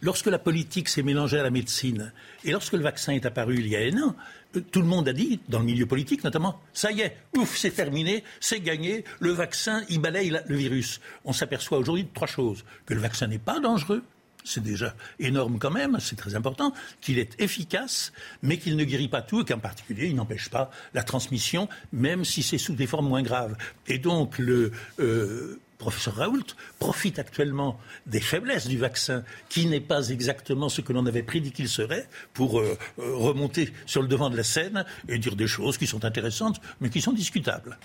lorsque 0.00 0.26
la 0.26 0.38
politique 0.38 0.88
s'est 0.88 1.02
mélangée 1.02 1.38
à 1.38 1.42
la 1.42 1.50
médecine, 1.50 2.12
et 2.44 2.52
lorsque 2.52 2.74
le 2.74 2.82
vaccin 2.82 3.12
est 3.12 3.26
apparu 3.26 3.56
il 3.58 3.68
y 3.68 3.76
a 3.76 3.80
un 3.80 4.02
an, 4.02 4.16
euh, 4.56 4.60
tout 4.70 4.80
le 4.82 4.86
monde 4.86 5.08
a 5.08 5.12
dit, 5.12 5.40
dans 5.48 5.58
le 5.60 5.64
milieu 5.64 5.86
politique 5.86 6.22
notamment, 6.24 6.60
ça 6.72 6.92
y 6.92 7.00
est, 7.00 7.16
ouf, 7.36 7.56
c'est 7.56 7.70
terminé, 7.70 8.22
c'est 8.38 8.60
gagné, 8.60 9.04
le 9.18 9.32
vaccin, 9.32 9.82
il 9.88 10.00
balaye 10.00 10.30
la- 10.30 10.42
le 10.46 10.56
virus. 10.56 11.00
On 11.24 11.32
s'aperçoit 11.32 11.78
aujourd'hui 11.78 12.04
de 12.04 12.10
trois 12.12 12.28
choses. 12.28 12.64
Que 12.86 12.94
le 12.94 13.00
vaccin 13.00 13.26
n'est 13.28 13.38
pas 13.38 13.60
dangereux, 13.60 14.02
c'est 14.44 14.62
déjà 14.62 14.94
énorme 15.18 15.58
quand 15.58 15.70
même, 15.70 15.98
c'est 16.00 16.16
très 16.16 16.34
important, 16.34 16.72
qu'il 17.00 17.18
est 17.18 17.40
efficace, 17.40 18.12
mais 18.42 18.58
qu'il 18.58 18.76
ne 18.76 18.84
guérit 18.84 19.08
pas 19.08 19.22
tout 19.22 19.40
et 19.40 19.44
qu'en 19.44 19.58
particulier, 19.58 20.08
il 20.08 20.14
n'empêche 20.14 20.50
pas 20.50 20.70
la 20.92 21.02
transmission, 21.02 21.68
même 21.92 22.24
si 22.24 22.42
c'est 22.42 22.58
sous 22.58 22.74
des 22.74 22.86
formes 22.86 23.08
moins 23.08 23.22
graves. 23.22 23.56
Et 23.86 23.98
donc, 23.98 24.38
le 24.38 24.72
euh, 25.00 25.58
professeur 25.78 26.16
Raoult 26.16 26.54
profite 26.78 27.18
actuellement 27.18 27.80
des 28.06 28.20
faiblesses 28.20 28.68
du 28.68 28.78
vaccin, 28.78 29.24
qui 29.48 29.66
n'est 29.66 29.80
pas 29.80 30.08
exactement 30.08 30.68
ce 30.68 30.82
que 30.82 30.92
l'on 30.92 31.06
avait 31.06 31.22
prédit 31.22 31.52
qu'il 31.52 31.68
serait, 31.68 32.08
pour 32.34 32.60
euh, 32.60 32.76
remonter 32.98 33.72
sur 33.86 34.02
le 34.02 34.08
devant 34.08 34.30
de 34.30 34.36
la 34.36 34.44
scène 34.44 34.84
et 35.08 35.18
dire 35.18 35.36
des 35.36 35.46
choses 35.46 35.78
qui 35.78 35.86
sont 35.86 36.04
intéressantes, 36.04 36.60
mais 36.80 36.90
qui 36.90 37.00
sont 37.00 37.12
discutables. 37.12 37.78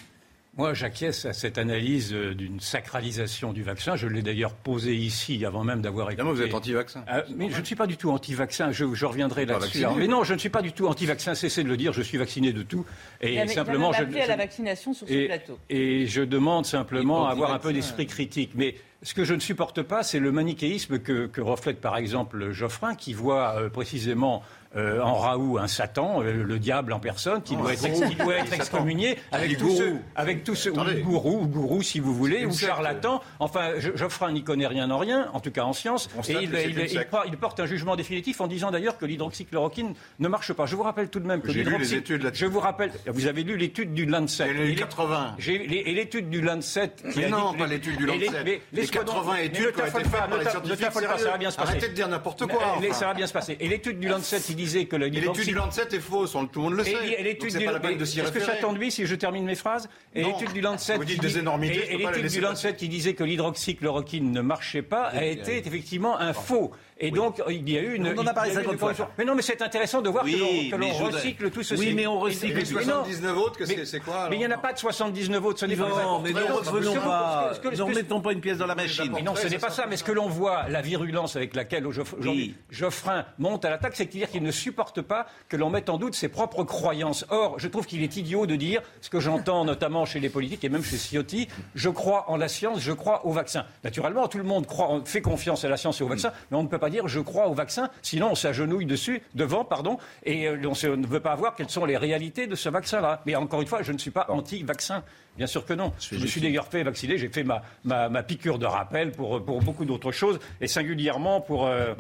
Moi, 0.60 0.74
j'acquiesce 0.74 1.24
à 1.24 1.32
cette 1.32 1.58
analyse 1.58 2.14
euh, 2.14 2.36
d'une 2.36 2.60
sacralisation 2.60 3.54
du 3.54 3.64
vaccin. 3.64 3.96
Je 3.96 4.08
l'ai 4.08 4.22
d'ailleurs 4.22 4.54
posée 4.54 4.94
ici 4.94 5.46
avant 5.46 5.64
même 5.64 5.82
d'avoir 5.82 6.08
écouté. 6.12 6.22
Évidemment, 6.22 6.36
vous 6.36 6.42
êtes 6.46 6.54
anti-vaccin. 6.54 7.06
Euh, 7.10 7.22
mais 7.34 7.50
je 7.50 7.62
ne 7.62 7.66
suis 7.66 7.78
pas 7.78 7.88
du 7.88 7.96
tout 7.96 8.12
anti-vaccin. 8.12 8.70
Je, 8.74 8.94
je 8.94 9.06
reviendrai 9.06 9.46
là-dessus. 9.46 9.86
Mais 9.96 10.08
non, 10.08 10.26
je 10.26 10.34
ne 10.34 10.38
suis 10.38 10.50
pas 10.50 10.62
du 10.62 10.74
tout 10.74 10.88
anti-vaccin. 10.88 11.34
Cessez 11.34 11.64
de 11.64 11.70
le 11.70 11.78
dire. 11.78 11.94
Je 11.94 12.02
suis 12.02 12.18
vacciné 12.18 12.52
de 12.52 12.62
tout. 12.64 12.86
Et 13.22 13.36
Il 13.36 13.40
a- 13.40 13.48
simplement, 13.48 13.94
il 13.94 14.04
a 14.04 14.12
je, 14.12 14.18
à 14.18 14.28
la 14.28 14.36
vaccination 14.36 14.94
sur 14.94 15.08
ce 15.08 15.14
et, 15.14 15.28
plateau. 15.28 15.58
et 15.70 16.08
je 16.08 16.24
demande 16.24 16.66
simplement 16.66 17.28
à 17.30 17.32
avoir 17.32 17.54
un 17.54 17.60
peu 17.60 17.72
d'esprit 17.72 18.06
critique. 18.06 18.52
Mais 18.56 18.76
ce 19.02 19.14
que 19.14 19.24
je 19.24 19.34
ne 19.36 19.40
supporte 19.40 19.82
pas, 19.82 20.04
c'est 20.04 20.20
le 20.20 20.34
manichéisme 20.34 21.00
que, 21.00 21.28
que 21.28 21.40
reflète 21.40 21.80
par 21.80 21.96
exemple 21.96 22.52
Geoffrin, 22.52 22.96
qui 22.96 23.14
voit 23.14 23.56
euh, 23.56 23.70
précisément 23.70 24.44
euh, 24.76 25.02
en 25.02 25.16
Raoult 25.16 25.58
un 25.58 25.68
Satan, 25.68 26.22
euh, 26.22 26.44
le 26.44 26.60
diable 26.60 26.94
en 26.94 27.00
personne, 27.00 27.42
qui 27.42 27.56
doit 27.56 27.74
être, 27.74 27.86
ex- 27.86 28.02
qui 28.08 28.16
doit 28.16 28.36
être 28.36 28.54
excommunié 28.54 29.18
avec 29.32 29.58
tous 29.58 29.66
gourou. 29.66 29.78
ceux, 29.78 29.96
avec 30.16 30.44
tous 30.44 30.56
ceux, 30.56 30.72
ou 30.72 30.80
Attendez. 30.80 31.02
gourou, 31.02 31.40
ou 31.42 31.48
gourou 31.48 31.82
si 31.82 32.00
vous 32.00 32.14
voulez, 32.14 32.46
ou 32.46 32.54
charlatan. 32.54 33.22
Enfin, 33.40 33.72
Geoffrin 33.96 34.32
n'y 34.32 34.44
connaît 34.44 34.68
rien 34.68 34.92
en 34.92 34.98
rien, 35.00 35.28
en 35.34 35.40
tout 35.40 35.50
cas 35.52 35.64
en 35.64 35.74
science, 35.74 36.08
et 36.28 36.34
il, 36.44 37.38
porte 37.38 37.60
un 37.60 37.66
jugement 37.66 37.96
définitif 37.96 38.42
en 38.42 38.48
disant 38.48 38.70
d'ailleurs 38.72 38.98
que 38.98 39.06
l'hydroxychloroquine 39.06 39.94
ne 40.20 40.28
marche 40.28 40.54
pas. 40.54 40.66
Je 40.66 40.76
vous 40.76 40.84
rappelle 40.84 41.10
tout 41.10 41.20
de 41.20 41.26
même 41.28 41.42
que 41.42 41.52
J'ai 41.52 41.64
lu 41.64 41.78
les 41.78 41.94
études 41.96 42.24
là-dessus. 42.24 42.42
Je 42.44 42.50
vous 42.50 42.60
rappelle, 42.60 42.92
vous 43.08 43.28
avez 43.28 43.44
lu 43.44 43.58
l'étude 43.58 43.94
du 43.94 44.06
Lancet. 44.06 44.46
J'ai 44.48 44.54
lu 44.54 44.60
les 44.66 44.72
Il 44.72 44.74
est- 44.74 44.82
80. 44.82 45.36
j'ai- 45.40 45.58
les- 45.68 45.78
et 45.78 45.94
l'étude 45.94 46.30
du 46.30 46.42
Lancet. 46.42 46.92
qui 47.12 47.20
Mais 47.20 47.26
a 47.26 47.30
non, 47.30 47.52
dit- 47.54 47.58
pas 47.58 47.68
l'étude 47.68 47.98
du 47.98 48.04
et 48.10 48.18
les- 48.18 48.26
Lancet. 48.28 48.44
mais 48.46 48.62
Les 48.74 48.82
laisse-moi 48.82 49.04
80 49.04 49.32
donc- 49.36 49.46
études 49.46 49.72
qui 49.74 49.82
ont 49.82 49.86
été 49.86 50.00
faites 50.00 50.12
par 50.12 50.28
les 50.38 50.46
scientifiques 50.50 50.70
Ne 50.80 50.86
t'affole 50.86 51.08
pas, 51.08 51.18
ça 51.18 51.32
va 51.32 51.38
bien 51.38 51.52
se 51.52 51.58
passer. 51.58 51.70
Arrêtez 51.72 51.88
de 51.90 51.94
dire 51.94 52.08
n'importe 52.08 52.46
quoi. 52.48 52.62
Ça 52.94 53.08
va 53.08 53.14
bien 53.14 53.28
se 53.28 53.34
passer. 53.34 53.58
Et 53.60 53.68
l'étude 53.68 54.00
du 54.00 54.08
Lancet, 54.08 54.40
disait 54.60 54.86
que 54.86 54.96
le 54.96 55.08
Et 55.08 55.10
l'étude 55.10 55.46
du 55.46 55.54
Lancet 55.54 55.88
est 55.92 56.00
fausse, 56.00 56.36
on- 56.36 56.46
tout 56.46 56.60
le 56.60 56.66
monde 56.66 56.74
le 56.76 56.84
sait. 56.84 56.92
et 56.92 56.96
Donc 56.96 57.24
l'étude 57.24 57.52
c'est 57.52 57.60
du 57.60 57.66
pas 57.66 57.72
la 57.72 57.80
peine 57.80 57.98
de 57.98 58.06
s'y 58.06 58.20
Est-ce 58.20 58.32
que 58.32 58.40
j'attends 58.40 58.74
de 58.74 58.78
lui 58.78 58.92
si 58.92 59.06
je 59.06 59.16
termine 59.16 59.46
mes 59.46 59.56
phrases 59.56 59.90
Et 60.14 60.24
l'étude 60.24 60.54
du 60.54 60.62
Lancet, 60.62 60.98
Vous 60.98 61.06
dites 61.06 61.16
qui 61.16 61.22
des 61.28 61.34
dit- 61.34 61.40
énormités, 61.40 61.94
et- 61.94 61.98
l'étude 61.98 62.28
du 62.28 62.42
Lancet 62.42 62.76
qui 62.76 62.88
disait 62.90 63.14
que 63.14 63.24
l'hydroxychloroquine 63.24 64.32
ne 64.32 64.42
marchait 64.42 64.82
pas 64.82 65.04
a 65.06 65.24
été 65.26 65.58
effectivement 65.58 66.20
un 66.20 66.34
faux. 66.34 66.72
Et 67.00 67.12
donc 67.12 67.42
il 67.50 67.70
y 67.70 67.78
a 67.78 67.82
eu 67.82 67.96
une. 67.96 68.08
On 68.18 68.22
en 68.22 68.28
a 68.28 68.34
parlé 68.34 68.50
il 68.52 68.54
y 68.54 68.58
eu 68.58 68.64
50 68.64 68.74
une 68.74 68.80
fois. 68.80 69.10
Mais 69.18 69.26
non, 69.26 69.36
mais 69.36 69.42
c'est 69.42 69.62
intéressant 69.62 70.02
de 70.02 70.10
voir 70.10 70.24
que 70.24 70.30
Oui, 70.30 70.70
l'on- 70.70 70.78
que 70.78 70.86
je 70.94 71.04
recycle 71.04 71.50
tout 71.50 71.64
ceci. 71.64 71.80
Oui, 71.82 71.94
mais 71.94 72.08
on 72.08 72.20
recycle 72.20 72.58
Et 72.58 72.62
les 72.62 72.68
tout. 72.68 72.76
Mais 72.76 72.86
non. 72.86 73.04
79 73.06 73.38
autres, 73.38 73.60
c'est 73.86 74.00
quoi 74.02 74.28
Mais 74.30 74.36
il 74.36 74.40
n'y 74.40 74.46
en 74.46 74.50
a 74.50 74.54
alors 74.54 74.62
pas 74.62 74.74
de 74.74 74.80
79 74.80 75.46
autres, 75.46 75.60
ce 75.60 75.66
n'est 75.66 75.76
pas 75.76 75.88
Non, 75.90 76.20
mais 76.20 76.32
ne 76.34 76.42
revenons 76.42 76.94
pas. 76.96 77.52
Ne 77.64 77.82
remettons 77.82 78.22
pas 78.22 78.34
une 78.34 78.42
pièce 78.42 78.58
dans 78.58 78.66
la 78.68 78.76
machine. 78.76 79.12
mais 79.14 79.22
non, 79.22 79.36
ce 79.36 79.48
n'est 79.48 79.58
pas 79.60 79.70
ça. 79.70 79.86
Mais 79.90 79.98
ce 79.98 80.04
que 80.04 80.12
l'on 80.12 80.28
voit, 80.28 80.68
la 80.70 80.82
virulence 80.82 81.36
avec 81.36 81.56
laquelle 81.56 81.86
aujourd'hui. 81.88 82.56
Geoffrin 82.70 83.26
monte 83.38 83.66
à 83.66 83.70
l'attaque, 83.70 83.96
c'est-à-dire 83.96 84.30
qu'il 84.30 84.44
ne 84.44 84.52
supporte 84.52 85.02
pas 85.02 85.26
que 85.48 85.58
l'on 85.58 85.70
mette 85.70 85.90
en 85.90 85.98
doute 85.98 86.16
ses 86.16 86.28
propres 86.30 86.64
croyances. 86.64 87.26
Or, 87.30 87.56
je 87.60 87.68
trouve 87.68 87.86
qu'il 87.86 88.04
est 88.04 88.16
idiot 88.18 88.46
de 88.46 88.56
dire 88.56 88.82
ce 89.02 89.10
que 89.10 89.20
j'entends 89.20 89.66
notamment 89.66 90.06
chez 90.06 90.20
les 90.20 90.30
politiques 90.30 90.64
et 90.64 90.70
même 90.70 90.84
chez 90.84 90.98
Ciotti 90.98 91.48
je 91.76 91.90
crois 91.90 92.30
en 92.30 92.38
la 92.38 92.48
science, 92.48 92.80
je 92.82 92.92
crois 92.92 93.26
au 93.26 93.32
vaccin. 93.32 93.66
Naturellement, 93.84 94.28
tout 94.28 94.38
le 94.38 94.44
monde 94.44 94.66
croit, 94.68 94.90
on 94.92 95.04
fait 95.06 95.22
confiance 95.22 95.64
à 95.66 95.70
la 95.70 95.78
science 95.78 96.00
et 96.02 96.04
au 96.04 96.08
vaccin, 96.08 96.32
mais 96.52 96.58
on 96.58 96.64
ne 96.64 96.68
peut 96.68 96.78
pas 96.78 96.89
dire 96.90 97.08
je 97.08 97.20
crois 97.20 97.48
au 97.48 97.54
vaccin, 97.54 97.90
sinon 98.02 98.30
on 98.32 98.36
s'agenouille 98.36 98.86
dessus, 98.86 99.22
devant, 99.36 99.64
pardon, 99.66 99.98
et 100.24 100.48
euh, 100.48 100.58
on 100.66 100.98
ne 100.98 101.08
veut 101.08 101.20
pas 101.20 101.36
voir 101.36 101.56
quelles 101.56 101.70
sont 101.70 101.86
les 101.86 101.98
réalités 101.98 102.48
de 102.48 102.56
ce 102.56 102.70
vaccin-là. 102.70 103.22
Mais 103.26 103.36
encore 103.36 103.62
une 103.62 103.68
fois, 103.68 103.82
je 103.82 103.92
ne 103.92 103.98
suis 103.98 104.12
pas 104.12 104.26
anti-vaccin. 104.30 105.04
Bien 105.38 105.48
sûr 105.48 105.66
que 105.66 105.74
non. 105.74 105.94
Je 106.00 106.18
me 106.18 106.26
suis 106.28 106.42
d'ailleurs 106.42 106.68
fait 106.68 106.84
vacciner, 106.84 107.18
j'ai 107.18 107.30
fait 107.30 107.44
ma, 107.44 107.62
ma, 107.86 108.10
ma 108.10 108.24
piqûre 108.24 108.60
de 108.60 108.66
rappel 108.66 109.12
pour, 109.12 109.44
pour 109.44 109.62
beaucoup 109.62 109.86
d'autres 109.86 110.12
choses, 110.12 110.40
et 110.62 110.68
singulièrement 110.68 111.42
pour... 111.42 111.66
euh, 111.68 111.94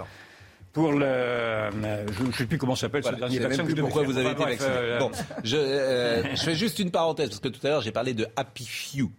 pour 0.72 0.92
le. 0.92 1.04
euh, 1.04 2.06
Je 2.20 2.24
ne 2.24 2.32
sais 2.32 2.46
plus 2.46 2.60
comment 2.60 2.76
s'appelle 2.76 3.02
Voilà, 3.02 3.18
ce 3.18 3.22
dernier 3.22 3.40
vaccin 3.40 3.66
je 3.68 3.74
pourquoi 3.82 4.04
vous 4.04 4.18
avez 4.20 4.30
été 4.32 4.44
vacciné. 4.44 4.70
euh, 4.70 5.00
Bon, 5.00 5.10
je, 5.44 5.58
euh, 5.58 6.36
je 6.36 6.44
fais 6.44 6.54
juste 6.54 6.78
une 6.78 6.92
parenthèse, 6.92 7.30
parce 7.30 7.40
que 7.40 7.48
tout 7.48 7.66
à 7.66 7.70
l'heure, 7.72 7.82
j'ai 7.82 7.92
parlé 7.92 8.14
de 8.14 8.28
Happy 8.36 8.66
Few. 8.66 9.10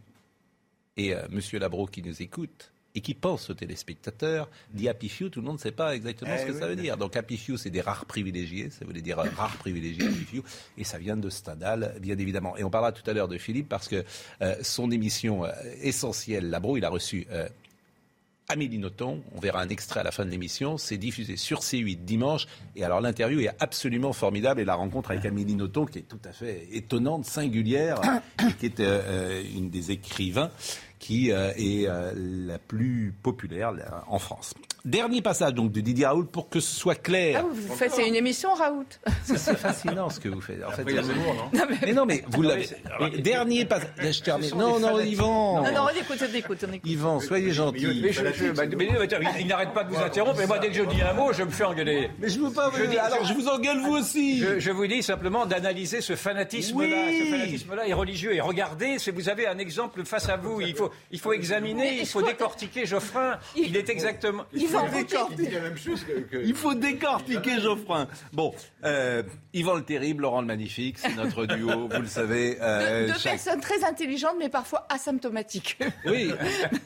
Et 0.96 1.12
euh, 1.12 1.22
Monsieur 1.30 1.58
Labro 1.58 1.86
qui 1.86 2.02
nous 2.02 2.22
écoute 2.22 2.70
et 2.94 3.00
qui 3.00 3.14
pense 3.14 3.50
aux 3.50 3.54
téléspectateurs, 3.54 4.48
dit 4.72 4.88
Happy 4.88 5.08
Few, 5.08 5.28
tout 5.28 5.40
le 5.40 5.46
monde 5.46 5.56
ne 5.56 5.60
sait 5.60 5.70
pas 5.72 5.94
exactement 5.94 6.32
Eh 6.34 6.40
ce 6.40 6.46
que 6.46 6.52
oui, 6.52 6.58
ça 6.58 6.66
veut 6.66 6.76
dire. 6.76 6.96
Donc 6.96 7.16
Happy 7.16 7.36
Few, 7.36 7.56
c'est 7.56 7.70
des 7.70 7.80
rares 7.80 8.04
privilégiés, 8.06 8.70
ça 8.70 8.84
voulait 8.84 9.00
dire 9.02 9.18
euh, 9.20 9.28
rares 9.36 9.56
privilégiés, 9.58 10.06
Happy 10.06 10.24
Few, 10.24 10.42
et 10.76 10.84
ça 10.84 10.98
vient 10.98 11.16
de 11.16 11.30
Stendhal, 11.30 11.94
bien 12.00 12.18
évidemment. 12.18 12.56
Et 12.56 12.64
on 12.64 12.70
parlera 12.70 12.92
tout 12.92 13.08
à 13.08 13.12
l'heure 13.14 13.28
de 13.28 13.38
Philippe, 13.38 13.68
parce 13.68 13.86
que 13.88 14.04
euh, 14.42 14.56
son 14.62 14.90
émission 14.90 15.44
euh, 15.44 15.50
essentielle, 15.82 16.50
Labro, 16.50 16.76
il 16.76 16.84
a 16.84 16.88
reçu... 16.90 17.26
euh, 17.30 17.48
Amélie 18.48 18.78
Nothomb, 18.78 19.22
on 19.36 19.38
verra 19.38 19.60
un 19.62 19.68
extrait 19.68 20.00
à 20.00 20.02
la 20.02 20.10
fin 20.10 20.24
de 20.24 20.30
l'émission, 20.30 20.76
c'est 20.76 20.96
diffusé 20.96 21.36
sur 21.36 21.60
C8 21.60 22.04
dimanche. 22.04 22.48
Et 22.74 22.82
alors 22.82 23.00
l'interview 23.00 23.38
est 23.38 23.50
absolument 23.60 24.12
formidable 24.12 24.60
et 24.60 24.64
la 24.64 24.74
rencontre 24.74 25.12
avec 25.12 25.24
Amélie 25.24 25.54
Nothomb 25.54 25.86
qui 25.86 26.00
est 26.00 26.08
tout 26.08 26.18
à 26.24 26.32
fait 26.32 26.66
étonnante, 26.72 27.24
singulière, 27.26 28.00
et 28.48 28.52
qui 28.54 28.66
est 28.66 28.80
euh, 28.80 29.40
une 29.54 29.70
des 29.70 29.92
écrivains 29.92 30.50
qui 31.00 31.32
euh, 31.32 31.50
est 31.56 31.88
euh, 31.88 32.12
la 32.14 32.58
plus 32.58 33.12
populaire 33.22 33.72
là, 33.72 34.04
en 34.06 34.20
France. 34.20 34.54
Dernier 34.84 35.20
passage 35.22 35.54
donc 35.54 35.72
de 35.72 35.80
Didier 35.80 36.06
Raoult 36.06 36.24
pour 36.24 36.48
que 36.48 36.58
ce 36.60 36.74
soit 36.74 36.94
clair. 36.94 37.42
Ah, 37.44 37.46
vous 37.52 37.74
faites, 37.74 37.92
c'est 37.92 38.08
une 38.08 38.14
émission, 38.14 38.54
Raoult? 38.54 38.84
C'est 39.24 39.56
fascinant 39.56 40.08
ce 40.10 40.18
que 40.20 40.28
vous 40.28 40.40
faites. 40.40 40.64
En 40.64 40.70
fait, 40.70 40.80
Après, 40.82 40.92
il 40.92 40.96
y 40.96 40.98
a 40.98 41.02
Zemmour, 41.02 41.50
non 41.52 41.62
mais 41.82 41.92
non, 41.92 42.06
mais 42.06 42.24
vous 42.28 42.42
l'avez. 42.42 42.68
Dernier 43.18 43.64
passage. 43.64 43.88
Je 44.10 44.20
termine. 44.22 44.50
Non, 44.56 44.78
non, 44.78 44.98
Yvan. 45.00 45.62
Non, 45.64 45.72
non, 45.72 45.80
on 45.92 46.00
écoute, 46.00 46.18
on 46.22 46.34
écoute, 46.34 46.58
on 46.68 46.72
écoute. 46.72 46.90
Yvan, 46.90 47.20
soyez 47.20 47.52
gentil. 47.52 48.00
Mais 48.02 48.12
je- 48.12 48.20
je- 48.32 48.50
bah, 48.52 48.62
mais- 48.66 48.76
mais- 48.76 48.88
il, 49.40 49.46
n'arrête 49.46 49.72
pas 49.72 49.84
de 49.84 49.90
vous 49.94 50.00
interrompre, 50.02 50.40
et 50.40 50.46
moi, 50.46 50.58
dès 50.58 50.68
que 50.68 50.74
je 50.74 50.82
dis 50.84 51.02
un 51.02 51.12
mot, 51.12 51.32
je 51.32 51.42
me 51.42 51.50
fais 51.50 51.64
engueuler. 51.64 52.10
Mais 52.18 52.28
je 52.28 52.40
veux 52.40 52.50
pas. 52.52 52.70
Je 52.76 52.84
dis- 52.84 52.98
alors 52.98 53.24
je 53.24 53.34
vous 53.34 53.48
engueule 53.48 53.78
vous 53.80 53.92
aussi. 53.96 54.40
Je, 54.40 54.58
je 54.58 54.70
vous 54.70 54.86
dis 54.86 55.02
simplement 55.02 55.46
d'analyser 55.46 56.00
ce 56.00 56.16
fanatisme-là. 56.16 56.86
Oui. 57.08 57.20
Ce 57.24 57.30
fanatisme-là 57.30 57.86
est 57.86 57.92
religieux. 57.92 58.34
Et 58.34 58.40
regardez, 58.40 58.98
si 58.98 59.10
vous 59.10 59.28
avez 59.28 59.46
un 59.46 59.58
exemple 59.58 60.04
face 60.04 60.28
à 60.28 60.36
vous, 60.36 60.60
il 60.60 60.74
faut, 60.74 60.90
il 61.10 61.20
faut 61.20 61.32
examiner, 61.32 61.98
il 62.00 62.06
faut 62.06 62.22
décortiquer 62.22 62.86
Geoffrin. 62.86 63.38
Il 63.56 63.76
est 63.76 63.88
exactement. 63.88 64.44
Il 66.44 66.54
faut 66.54 66.74
décortiquer 66.74 67.60
Geoffrin. 67.60 68.08
Bon, 68.32 68.54
euh, 68.84 69.22
Yvan 69.52 69.74
le 69.74 69.82
Terrible, 69.82 70.22
Laurent 70.22 70.40
le 70.42 70.46
Magnifique, 70.46 70.98
c'est 70.98 71.16
notre 71.16 71.44
duo, 71.46 71.88
vous 71.92 72.00
le 72.00 72.06
savez. 72.06 72.56
euh, 72.60 73.06
Deux 73.08 73.14
chaque- 73.14 73.32
personnes 73.32 73.60
très 73.60 73.82
intelligentes, 73.84 74.36
mais 74.38 74.48
parfois 74.48 74.86
asymptomatiques. 74.88 75.78
Oui. 76.06 76.32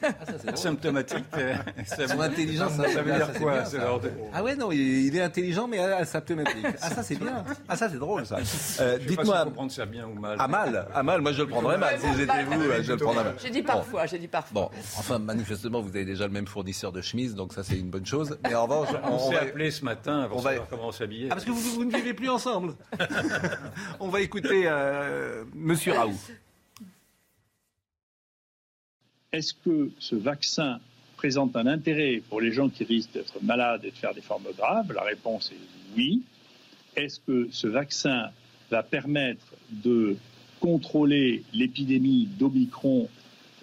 Symptomatique. 0.55 1.23
euh, 1.37 1.55
ça, 1.85 2.07
Son 2.07 2.19
intelligence, 2.21 2.73
ça 2.73 2.83
veut 3.01 3.11
ça, 3.11 3.17
dire 3.17 3.29
c'est 3.33 3.39
quoi 3.39 3.51
bien, 3.53 3.65
c'est 3.65 3.77
ça. 3.77 3.83
leur- 3.83 4.01
Ah 4.33 4.43
ouais, 4.43 4.55
non, 4.55 4.71
il, 4.71 4.79
il 5.07 5.15
est 5.15 5.21
intelligent, 5.21 5.67
mais 5.67 5.79
asymptomatique. 5.79 6.65
Ah 6.81 6.89
ça, 6.89 7.03
c'est 7.03 7.15
bien. 7.19 7.43
Ah 7.67 7.75
ça, 7.75 7.89
c'est 7.89 7.97
drôle, 7.99 8.25
ça. 8.25 8.37
Euh, 8.79 8.97
si 8.99 9.05
Dites-moi, 9.07 9.43
faut 9.45 9.51
prendre 9.51 9.71
ça 9.71 9.85
bien 9.85 10.07
ou 10.07 10.13
mal. 10.19 10.37
à 10.39 10.47
mal, 10.47 10.87
à 10.93 11.03
mal, 11.03 11.21
moi 11.21 11.33
je 11.33 11.41
le 11.43 11.47
prendrais 11.47 11.77
mal. 11.77 11.99
Si 11.99 12.07
j'étais 12.17 12.43
vous, 12.45 12.61
euh, 12.61 12.81
je 12.83 12.91
le 12.93 12.97
prendrais 12.97 13.23
mal. 13.25 13.35
J'ai 13.43 13.49
dit 13.49 13.61
parfois, 13.61 14.05
j'ai 14.05 14.17
dit 14.17 14.27
parfois. 14.27 14.61
Bon, 14.63 14.69
enfin, 14.97 15.19
manifestement, 15.19 15.81
vous 15.81 15.89
avez 15.89 16.05
déjà 16.05 16.25
le 16.25 16.33
même 16.33 16.47
fournisseur 16.47 16.91
de 16.91 17.01
chemises, 17.01 17.35
donc 17.35 17.53
ça, 17.53 17.63
c'est 17.63 17.77
une 17.77 17.89
bonne 17.89 18.05
chose. 18.05 18.37
Mais 18.43 18.55
en 18.55 18.63
revanche, 18.65 18.89
On, 19.03 19.13
on, 19.13 19.19
s'est 19.29 19.35
va... 19.35 19.41
appelé 19.41 19.71
ce 19.71 19.83
matin 19.85 20.25
pour 20.29 20.37
on 20.37 20.41
va- 20.41 20.51
savoir 20.51 20.67
comment 20.69 20.91
s'habiller. 20.91 21.27
Ah, 21.29 21.35
parce 21.35 21.45
que 21.45 21.51
vous, 21.51 21.59
vous 21.75 21.85
ne 21.85 21.95
vivez 21.95 22.13
plus 22.13 22.29
ensemble. 22.29 22.54
on 23.99 24.09
va 24.09 24.21
écouter 24.21 24.63
euh, 24.65 25.43
Monsieur 25.53 25.93
Raoult. 25.93 26.13
Est-ce 29.31 29.53
que 29.53 29.91
ce 29.99 30.15
vaccin 30.15 30.79
présente 31.17 31.55
un 31.55 31.67
intérêt 31.67 32.21
pour 32.29 32.39
les 32.39 32.51
gens 32.51 32.69
qui 32.69 32.83
risquent 32.83 33.13
d'être 33.13 33.41
malades 33.43 33.83
et 33.83 33.91
de 33.91 33.95
faire 33.95 34.13
des 34.13 34.21
formes 34.21 34.47
graves? 34.57 34.93
La 34.93 35.03
réponse 35.03 35.51
est 35.51 35.95
oui. 35.97 36.23
Est-ce 36.95 37.19
que 37.19 37.49
ce 37.51 37.67
vaccin 37.67 38.29
va 38.71 38.83
permettre 38.83 39.45
de 39.69 40.15
contrôler 40.59 41.43
l'épidémie 41.53 42.27
d'Omicron 42.37 43.09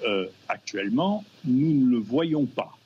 euh, 0.05 0.27
actuellement? 0.49 1.25
Nous 1.45 1.87
ne 1.87 1.91
le 1.91 1.99
voyons 1.99 2.45
pas. 2.45 2.77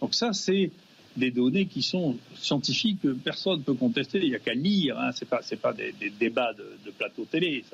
Donc 0.00 0.14
ça, 0.14 0.34
c'est 0.34 0.70
des 1.16 1.30
données 1.30 1.66
qui 1.66 1.82
sont 1.82 2.16
scientifiques 2.34 3.00
que 3.02 3.08
personne 3.08 3.58
ne 3.58 3.64
peut 3.64 3.74
contester. 3.74 4.18
Il 4.22 4.30
n'y 4.30 4.34
a 4.34 4.38
qu'à 4.38 4.54
lire. 4.54 4.98
Hein. 4.98 5.12
Ce 5.12 5.24
n'est 5.24 5.28
pas, 5.28 5.40
pas 5.62 5.72
des, 5.72 5.94
débats 6.18 6.52
de, 6.54 6.90
plateau 6.90 7.24
télé. 7.24 7.64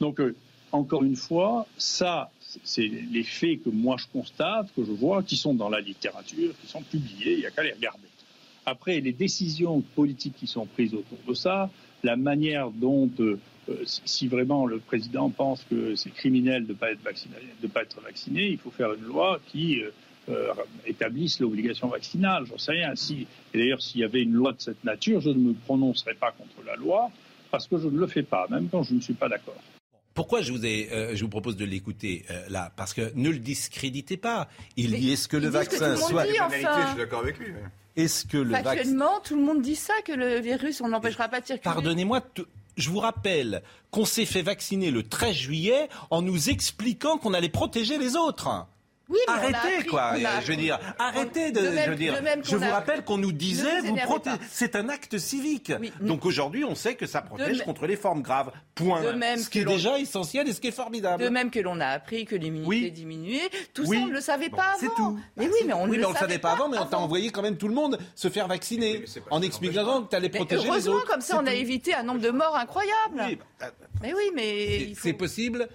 Donc, 0.00 0.20
euh, 0.20 0.34
encore 0.72 1.02
une 1.02 1.16
fois, 1.16 1.66
ça, 1.76 2.30
c'est 2.62 2.86
les 2.86 3.22
faits 3.22 3.62
que 3.64 3.70
moi 3.70 3.96
je 3.98 4.06
constate, 4.12 4.68
que 4.74 4.84
je 4.84 4.92
vois, 4.92 5.22
qui 5.22 5.36
sont 5.36 5.54
dans 5.54 5.68
la 5.68 5.80
littérature, 5.80 6.52
qui 6.60 6.66
sont 6.66 6.82
publiés. 6.82 7.34
Il 7.34 7.38
n'y 7.40 7.46
a 7.46 7.50
qu'à 7.50 7.62
les 7.62 7.72
regarder. 7.72 8.08
Après, 8.66 9.00
les 9.00 9.12
décisions 9.12 9.80
politiques 9.80 10.34
qui 10.36 10.46
sont 10.46 10.66
prises 10.66 10.92
autour 10.92 11.18
de 11.26 11.34
ça, 11.34 11.70
la 12.02 12.16
manière 12.16 12.70
dont, 12.70 13.10
euh, 13.20 13.38
si- 13.84 14.28
vraiment 14.28 14.66
le 14.66 14.78
président 14.78 15.30
pense 15.30 15.64
que 15.70 15.94
c'est 15.94 16.10
criminel 16.10 16.66
de 16.66 16.72
ne 16.72 16.78
pas 16.78 16.92
être 16.92 17.02
vacciné, 17.02 17.34
pas 17.72 17.82
être 17.82 18.00
vacciné, 18.00 18.48
il 18.48 18.58
faut 18.58 18.70
faire 18.70 18.92
une 18.92 19.04
loi 19.04 19.40
qui 19.50 19.80
euh, 19.80 19.90
euh, 20.30 20.52
établisse 20.86 21.40
l'obligation 21.40 21.88
vaccinale. 21.88 22.44
J'en 22.46 22.58
sais 22.58 22.72
rien. 22.72 22.94
Si, 22.94 23.26
et 23.54 23.58
d'ailleurs, 23.58 23.80
s'il 23.82 24.00
y 24.00 24.04
avait 24.04 24.22
une 24.22 24.32
loi 24.34 24.52
de 24.52 24.60
cette 24.60 24.82
nature, 24.84 25.20
je 25.20 25.30
ne 25.30 25.38
me 25.38 25.52
prononcerais 25.54 26.14
pas 26.14 26.32
contre 26.32 26.64
la 26.66 26.76
loi 26.76 27.10
parce 27.50 27.66
que 27.66 27.78
je 27.78 27.88
ne 27.88 27.98
le 27.98 28.06
fais 28.06 28.22
pas, 28.22 28.46
même 28.50 28.68
quand 28.70 28.82
je 28.82 28.94
ne 28.94 29.00
suis 29.00 29.14
pas 29.14 29.28
d'accord. 29.28 29.56
Pourquoi 30.14 30.42
je 30.42 30.52
vous, 30.52 30.66
ai, 30.66 30.88
euh, 30.92 31.14
je 31.14 31.22
vous 31.22 31.30
propose 31.30 31.56
de 31.56 31.64
l'écouter 31.64 32.24
euh, 32.30 32.42
là? 32.48 32.72
Parce 32.76 32.92
que 32.92 33.12
ne 33.14 33.30
le 33.30 33.38
discréditez 33.38 34.16
pas. 34.16 34.48
Il 34.76 34.90
Mais 34.90 34.98
dit 34.98 35.12
est-ce 35.12 35.28
que 35.28 35.36
le 35.36 35.44
que 35.46 35.52
vaccin 35.52 35.90
monde 35.90 35.98
soit. 35.98 36.26
dit, 36.26 36.40
enfin. 36.40 36.56
je 36.82 36.86
suis 36.88 36.96
d'accord 36.98 37.20
avec 37.20 37.38
lui. 37.38 37.46
Est-ce 37.96 38.26
que 38.26 38.36
le 38.36 38.50
vaccin. 38.50 38.64
Factuellement, 38.70 39.20
tout 39.24 39.36
le 39.36 39.42
monde 39.42 39.62
dit 39.62 39.76
ça, 39.76 39.94
que 40.04 40.12
le 40.12 40.40
virus, 40.40 40.80
on 40.80 40.88
n'empêchera 40.88 41.28
pas 41.28 41.40
de 41.40 41.46
circuler. 41.46 41.62
Pardonnez-moi, 41.72 42.20
t- 42.20 42.42
je 42.76 42.90
vous 42.90 42.98
rappelle 42.98 43.62
qu'on 43.90 44.04
s'est 44.04 44.24
fait 44.26 44.42
vacciner 44.42 44.90
le 44.90 45.02
13 45.04 45.34
juillet 45.34 45.88
en 46.10 46.20
nous 46.22 46.50
expliquant 46.50 47.16
qu'on 47.18 47.32
allait 47.34 47.48
protéger 47.48 47.96
les 47.98 48.14
autres. 48.16 48.66
Oui, 49.08 49.16
mais 49.26 49.32
Arrêtez, 49.32 49.76
appris- 49.78 49.86
quoi. 49.88 50.02
a- 50.02 50.40
Je 50.42 50.48
veux 50.48 50.56
dire, 50.56 50.78
arrêtez 50.98 51.50
de. 51.50 51.60
même- 51.62 51.82
je 51.84 51.90
veux 51.90 51.96
dire, 51.96 52.14
je 52.44 52.56
vous 52.56 52.62
a- 52.64 52.68
rappelle 52.68 53.04
qu'on 53.04 53.16
nous 53.16 53.32
disait, 53.32 53.80
vous 53.80 53.96
protégez. 53.96 54.36
C'est 54.50 54.76
un 54.76 54.90
acte 54.90 55.16
civique. 55.16 55.72
Oui, 55.80 55.90
Donc 56.00 56.26
aujourd'hui, 56.26 56.62
on 56.64 56.74
sait 56.74 56.94
que 56.94 57.06
ça 57.06 57.22
protège 57.22 57.62
contre 57.62 57.86
les 57.86 57.96
formes 57.96 58.20
graves. 58.20 58.52
Point. 58.74 59.02
De 59.02 59.12
même 59.12 59.38
ce 59.38 59.48
qui 59.48 59.60
est 59.60 59.64
déjà 59.64 59.98
essentiel 59.98 60.46
et 60.48 60.52
ce 60.52 60.60
qui 60.60 60.68
est 60.68 60.72
formidable. 60.72 61.22
De 61.24 61.30
même 61.30 61.50
que 61.50 61.58
l'on 61.58 61.80
a 61.80 61.86
appris 61.86 62.26
que 62.26 62.36
l'immunité 62.36 62.68
Oui. 62.68 62.90
diminuait, 62.92 63.48
tout 63.72 63.84
Oui. 63.86 63.96
ça, 63.96 64.02
on 64.02 64.06
ne 64.08 64.12
le 64.12 64.20
savait 64.20 64.50
pas 64.50 64.62
avant. 64.74 64.78
C'est 64.80 64.94
tout. 64.94 65.18
Mais 65.36 65.46
Bah, 65.46 65.52
oui, 65.54 65.66
mais 65.66 65.72
on 65.72 65.86
ne 65.86 65.90
oui, 65.92 65.96
le, 65.96 66.06
on 66.06 66.12
le 66.12 66.16
savait 66.18 66.38
pas 66.38 66.52
avant, 66.52 66.68
mais 66.68 66.78
on 66.78 66.86
t'a 66.86 66.98
envoyé 66.98 67.30
quand 67.30 67.42
même 67.42 67.56
tout 67.56 67.68
le 67.68 67.74
monde 67.74 67.98
se 68.14 68.28
faire 68.28 68.46
vacciner 68.46 69.04
en 69.30 69.40
expliquant 69.42 70.02
que 70.02 70.10
tu 70.10 70.16
allais 70.16 70.28
protéger 70.28 70.62
les 70.64 70.68
heureusement, 70.68 70.94
autres. 70.96 71.06
comme 71.10 71.20
ça, 71.22 71.38
on 71.42 71.46
a 71.46 71.54
évité 71.54 71.94
un 71.94 72.02
nombre 72.02 72.20
de 72.20 72.30
morts 72.30 72.56
incroyable. 72.56 73.38
Bah, 73.58 73.66
Mais 74.02 74.12
oui, 74.14 74.30
mais 74.34 74.42
C'est- 74.42 74.82
il 74.90 74.94
faut... 74.94 75.00
C'est 75.04 75.12
possible. 75.14 75.68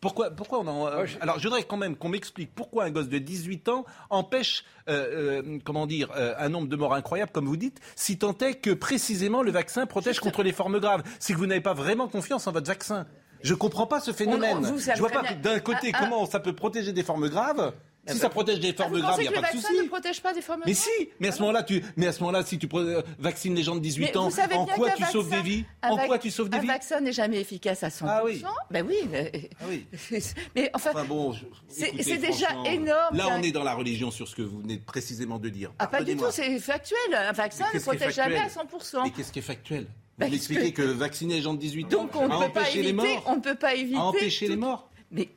Pourquoi, 0.00 0.30
pourquoi 0.30 0.60
on 0.60 0.66
en... 0.66 0.72
Moi, 0.78 1.06
je- 1.06 1.16
Alors, 1.20 1.38
je 1.38 1.44
voudrais 1.44 1.62
quand 1.64 1.76
même 1.76 1.96
qu'on 1.96 2.08
m'explique 2.08 2.54
pourquoi 2.54 2.84
un 2.84 2.90
gosse 2.90 3.08
de 3.08 3.18
18 3.18 3.68
ans 3.68 3.84
empêche, 4.10 4.64
euh, 4.88 5.42
euh, 5.42 5.58
comment 5.64 5.86
dire, 5.86 6.10
euh, 6.16 6.34
un 6.38 6.48
nombre 6.48 6.68
de 6.68 6.76
morts 6.76 6.94
incroyable, 6.94 7.32
comme 7.32 7.46
vous 7.46 7.56
dites, 7.56 7.80
si 7.96 8.18
tant 8.18 8.36
est 8.38 8.54
que 8.54 8.70
précisément 8.70 9.42
le 9.42 9.50
vaccin 9.50 9.86
protège 9.86 10.20
contre 10.20 10.42
les 10.42 10.52
formes 10.52 10.78
graves. 10.80 11.02
C'est 11.18 11.32
que 11.34 11.38
vous 11.38 11.46
n'avez 11.46 11.60
pas 11.60 11.74
vraiment 11.74 12.08
confiance 12.08 12.46
en 12.46 12.52
votre 12.52 12.66
vaccin. 12.68 13.06
Je 13.42 13.54
comprends 13.54 13.86
pas 13.88 13.98
ce 14.00 14.12
phénomène. 14.12 14.58
vous 14.60 14.78
je 14.78 14.98
vois 15.00 15.10
pas 15.10 15.34
d'un 15.34 15.58
côté 15.58 15.90
Ah, 15.92 15.96
ah. 15.98 16.04
comment 16.04 16.26
ça 16.26 16.38
peut 16.38 16.54
protéger 16.54 16.92
des 16.92 17.02
formes 17.02 17.28
graves. 17.28 17.72
Si 18.08 18.18
ça 18.18 18.28
protège 18.28 18.58
des 18.58 18.72
formes 18.72 18.98
graves, 18.98 19.16
il 19.22 19.28
n'y 19.30 19.36
a 19.36 19.40
pas 19.40 19.52
de 19.52 19.58
souci. 19.60 19.74
ne 19.80 19.86
protège 19.88 20.20
pas 20.20 20.32
des 20.34 20.42
formes 20.42 20.62
Mais 20.66 20.72
graves 20.72 20.82
si, 20.98 21.08
mais 21.20 21.28
à 21.28 21.32
ce 21.32 21.38
moment-là, 21.40 21.62
tu, 21.62 21.84
mais 21.96 22.08
à 22.08 22.12
ce 22.12 22.18
moment-là, 22.20 22.44
si 22.44 22.58
tu 22.58 22.68
euh, 22.74 23.00
vaccines 23.20 23.54
les 23.54 23.62
gens 23.62 23.76
de 23.76 23.80
18 23.80 24.00
Mais 24.02 24.16
ans, 24.16 24.28
en 24.56 24.66
quoi 24.66 24.90
tu 24.90 25.04
sauves 25.04 25.30
des 25.30 25.40
vies? 25.42 25.64
un 25.82 25.90
En 25.90 25.96
quoi 25.98 26.18
tu 26.18 26.30
sauves 26.32 26.48
des 26.48 26.56
Un 26.56 26.60
vies? 26.62 26.66
vaccin 26.66 27.00
n'est 27.00 27.12
jamais 27.12 27.40
efficace 27.40 27.84
à 27.84 27.88
100%. 27.90 28.04
Ah 28.08 28.22
oui. 28.24 28.42
Ben 28.72 28.84
oui. 28.84 28.96
Mais, 29.10 29.30
Ah 29.60 29.64
mais 30.56 30.70
enfin, 30.74 31.04
bon, 31.04 31.32
C'est- 31.68 31.92
déjà 32.18 32.46
franchement, 32.48 32.64
énorme, 32.64 33.16
Là, 33.16 33.28
on 33.38 33.42
est 33.42 33.52
dans 33.52 33.62
la 33.62 33.74
religion 33.74 34.10
sur 34.10 34.26
ce 34.26 34.34
que 34.34 34.42
vous 34.42 34.60
venez 34.60 34.78
précisément 34.78 35.38
de 35.38 35.48
dire. 35.48 35.72
ah, 35.78 35.86
pas 35.86 36.02
du 36.02 36.16
tout, 36.16 36.24
c'est 36.30 36.58
factuel. 36.58 36.98
Un 37.14 37.32
vaccin 37.32 37.66
ne 37.72 37.78
protège 37.78 38.14
jamais 38.14 38.36
à 38.36 38.48
factuel 38.48 38.80
100%. 38.80 39.02
Mais 39.04 39.10
qu'est-ce 39.10 39.30
qui 39.32 39.38
est 39.38 39.42
factuel 39.42 39.86
Vous 40.18 40.28
m'expliquez 40.28 40.72
que 40.72 40.82
vacciner 40.82 41.34
les 41.36 41.42
gens 41.42 41.54
de 41.54 41.60
18 41.60 41.84
ans 41.94 42.02
Donc 42.02 42.16
on 42.16 42.26
ne 42.28 42.46
peut 42.46 42.52
pas 42.52 42.62
les 42.70 42.78
éviter, 42.80 42.92
morts 42.94 43.22
on 43.26 43.36
ne 43.36 43.40
peut 43.40 43.54
pas 43.54 43.74
éviter. 43.74 43.96
a 43.96 44.02
empêché 44.02 44.48
les 44.48 44.56
morts 44.56 44.88
Mais 45.12 45.28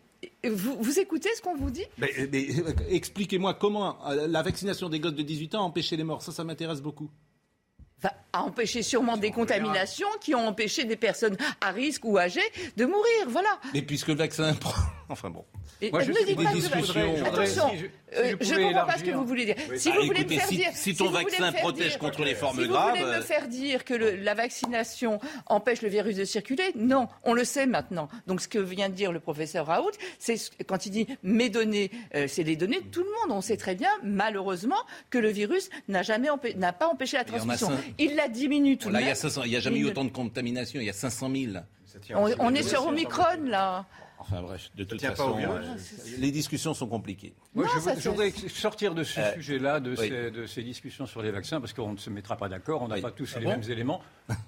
vous, 0.50 0.78
vous 0.80 1.00
écoutez 1.00 1.30
ce 1.36 1.42
qu'on 1.42 1.56
vous 1.56 1.72
dit? 1.72 1.86
Mais, 1.98 2.12
mais, 2.32 2.48
euh, 2.60 2.74
Expliquez-moi 2.90 3.54
comment 3.54 3.98
euh, 4.08 4.28
la 4.28 4.42
vaccination 4.42 4.90
des 4.90 5.00
gosses 5.00 5.16
de 5.16 5.24
18 5.24 5.56
ans 5.56 5.62
a 5.62 5.64
empêché 5.64 5.98
les 5.98 6.04
morts. 6.04 6.22
Ça, 6.22 6.32
ça 6.32 6.44
m'intéresse 6.44 6.82
beaucoup. 6.82 7.10
A 8.34 8.44
empêché 8.44 8.84
sûrement 8.84 9.18
des 9.18 9.32
contaminations 9.32 10.08
qui 10.22 10.36
ont 10.36 10.48
empêché 10.48 10.84
des 10.84 10.98
personnes 10.98 11.38
à 11.62 11.72
risque 11.72 12.06
ou 12.06 12.20
âgées 12.20 12.42
de 12.78 12.86
mourir. 12.86 13.30
Voilà. 13.30 13.60
Mais 13.74 13.82
puisque 13.82 14.10
le 14.10 14.16
vaccin... 14.16 14.54
enfin 15.10 15.30
bon. 15.30 15.46
Et 15.82 15.91
Moi, 15.91 16.02
je- 16.04 16.12
ne 16.12 16.18
dites 16.18 16.28
des 16.28 16.36
pas 16.44 16.52
que- 16.52 16.58
voudrais- 16.58 17.22
Attention, 17.28 17.70
si 17.70 17.78
je- 17.78 17.86
si 17.86 17.89
euh, 18.18 18.24
je 18.24 18.30
je 18.30 18.36
pouvais 18.54 18.63
comprends 18.68 18.86
pas 18.86 18.98
ce 18.98 19.04
que 19.04 19.12
vous 19.12 19.26
voulez 19.26 19.46
dire. 19.46 19.56
Si 19.76 19.89
Ah, 19.89 19.96
vous 20.00 20.06
voulez 20.08 20.20
écoutez, 20.22 20.36
me 20.36 20.39
faire 20.39 20.50
si, 20.50 20.56
dire, 20.58 20.70
si 20.74 20.96
ton 20.96 21.06
vous 21.06 21.12
vaccin 21.12 21.52
protège 21.52 21.88
dire- 21.89 22.00
contre 22.00 22.24
les 22.24 22.36
formes 22.36 22.62
si 22.62 22.68
graves... 22.68 22.98
vous 22.98 23.06
voulez 23.06 23.18
me 23.18 23.22
faire 23.22 23.48
dire 23.48 23.84
que 23.86 23.94
le- 23.94 24.15
la 24.15 24.34
vaccination 24.34 25.20
empêche 25.48 25.82
le 25.82 25.89
virus 25.89 26.15
de 26.15 26.26
circuler, 26.26 26.72
non, 26.76 27.08
on 27.24 27.34
le 27.34 27.44
sait 27.44 27.65
maintenant. 27.65 28.08
Donc 28.28 28.41
ce 28.41 28.48
que 28.48 28.60
vient 28.60 28.89
de 28.89 28.96
dire 28.96 29.12
le 29.12 29.20
professeur 29.20 29.68
Raoult, 29.68 29.91
c'est 30.20 30.38
ce- 30.38 30.52
quand 30.68 30.86
il 30.86 30.91
dit 30.91 31.08
mes 31.24 31.50
données, 31.50 31.91
euh, 32.15 32.28
c'est 32.28 32.44
les 32.44 32.56
données 32.56 32.82
de 32.82 32.88
tout 32.88 33.04
le 33.04 33.10
monde. 33.28 33.38
On 33.38 33.41
sait 33.41 33.58
très 33.58 33.76
bien, 33.76 33.89
malheureusement, 34.04 34.80
que 35.10 35.18
le 35.18 35.30
virus 35.30 35.70
n'a 35.88 36.02
jamais 36.04 36.30
n'a 36.56 36.74
pas 36.74 36.88
empêché 36.88 37.18
la 37.18 37.24
transmission. 37.26 37.70
Il 38.00 38.15
la 38.15 38.28
diminue 38.28 38.78
tout 38.78 38.89
de 38.89 38.94
il 38.96 39.00
y 39.02 39.04
a 39.04 39.06
même. 39.08 39.15
500 39.15 39.44
il 39.44 39.50
n'y 39.52 39.56
a 39.56 39.60
jamais 39.60 39.76
Mais 39.80 39.82
eu 39.84 39.88
autant 39.88 40.06
de 40.06 40.10
contamination. 40.10 40.80
Il 40.80 40.86
y 40.86 40.89
a 40.89 40.94
500 40.94 41.30
000. 41.30 41.54
Ça 41.86 42.00
tient 42.00 42.18
On, 42.39 42.54
est 42.54 42.63
sur. 42.63 42.88
Omicron 42.88 43.24
là. 43.46 43.86
Enfin 44.28 44.42
bref, 44.42 44.72
de 44.76 44.84
toute 44.84 45.00
façon, 45.02 45.38
euh, 45.40 45.62
les 46.18 46.32
discussions 46.32 46.74
sont 46.74 46.88
compliquées. 46.88 47.34
Moi, 47.54 47.66
Non, 47.66 47.72
je, 47.76 47.80
ça, 47.80 47.94
je 47.96 48.00
c'est- 48.02 48.10
voudrais 48.10 48.32
sortir 48.32 48.96
de 48.96 49.04
ce 49.04 49.20
Euh, 49.20 49.34
sujet-là, 49.36 49.80
de, 49.80 49.92
oui. 49.92 49.98
ces, 50.10 50.32
de 50.32 50.46
ces 50.48 50.64
discussions 50.64 51.06
sur 51.06 51.22
les 51.22 51.30
vaccins, 51.30 51.60
parce 51.62 51.74
qu'on 51.74 51.94
ne 51.94 51.98
se 51.98 52.10
mettra 52.10 52.36
pas 52.36 52.50
d'accord, 52.50 52.82
on 52.82 52.88
n'a 52.88 52.96
Oui. 52.96 53.02
pas 53.02 53.12
tous 53.12 53.32
Ah 53.36 53.40
les 53.40 53.46
bon 53.46 53.52
mêmes 53.52 53.70
éléments. 53.72 54.02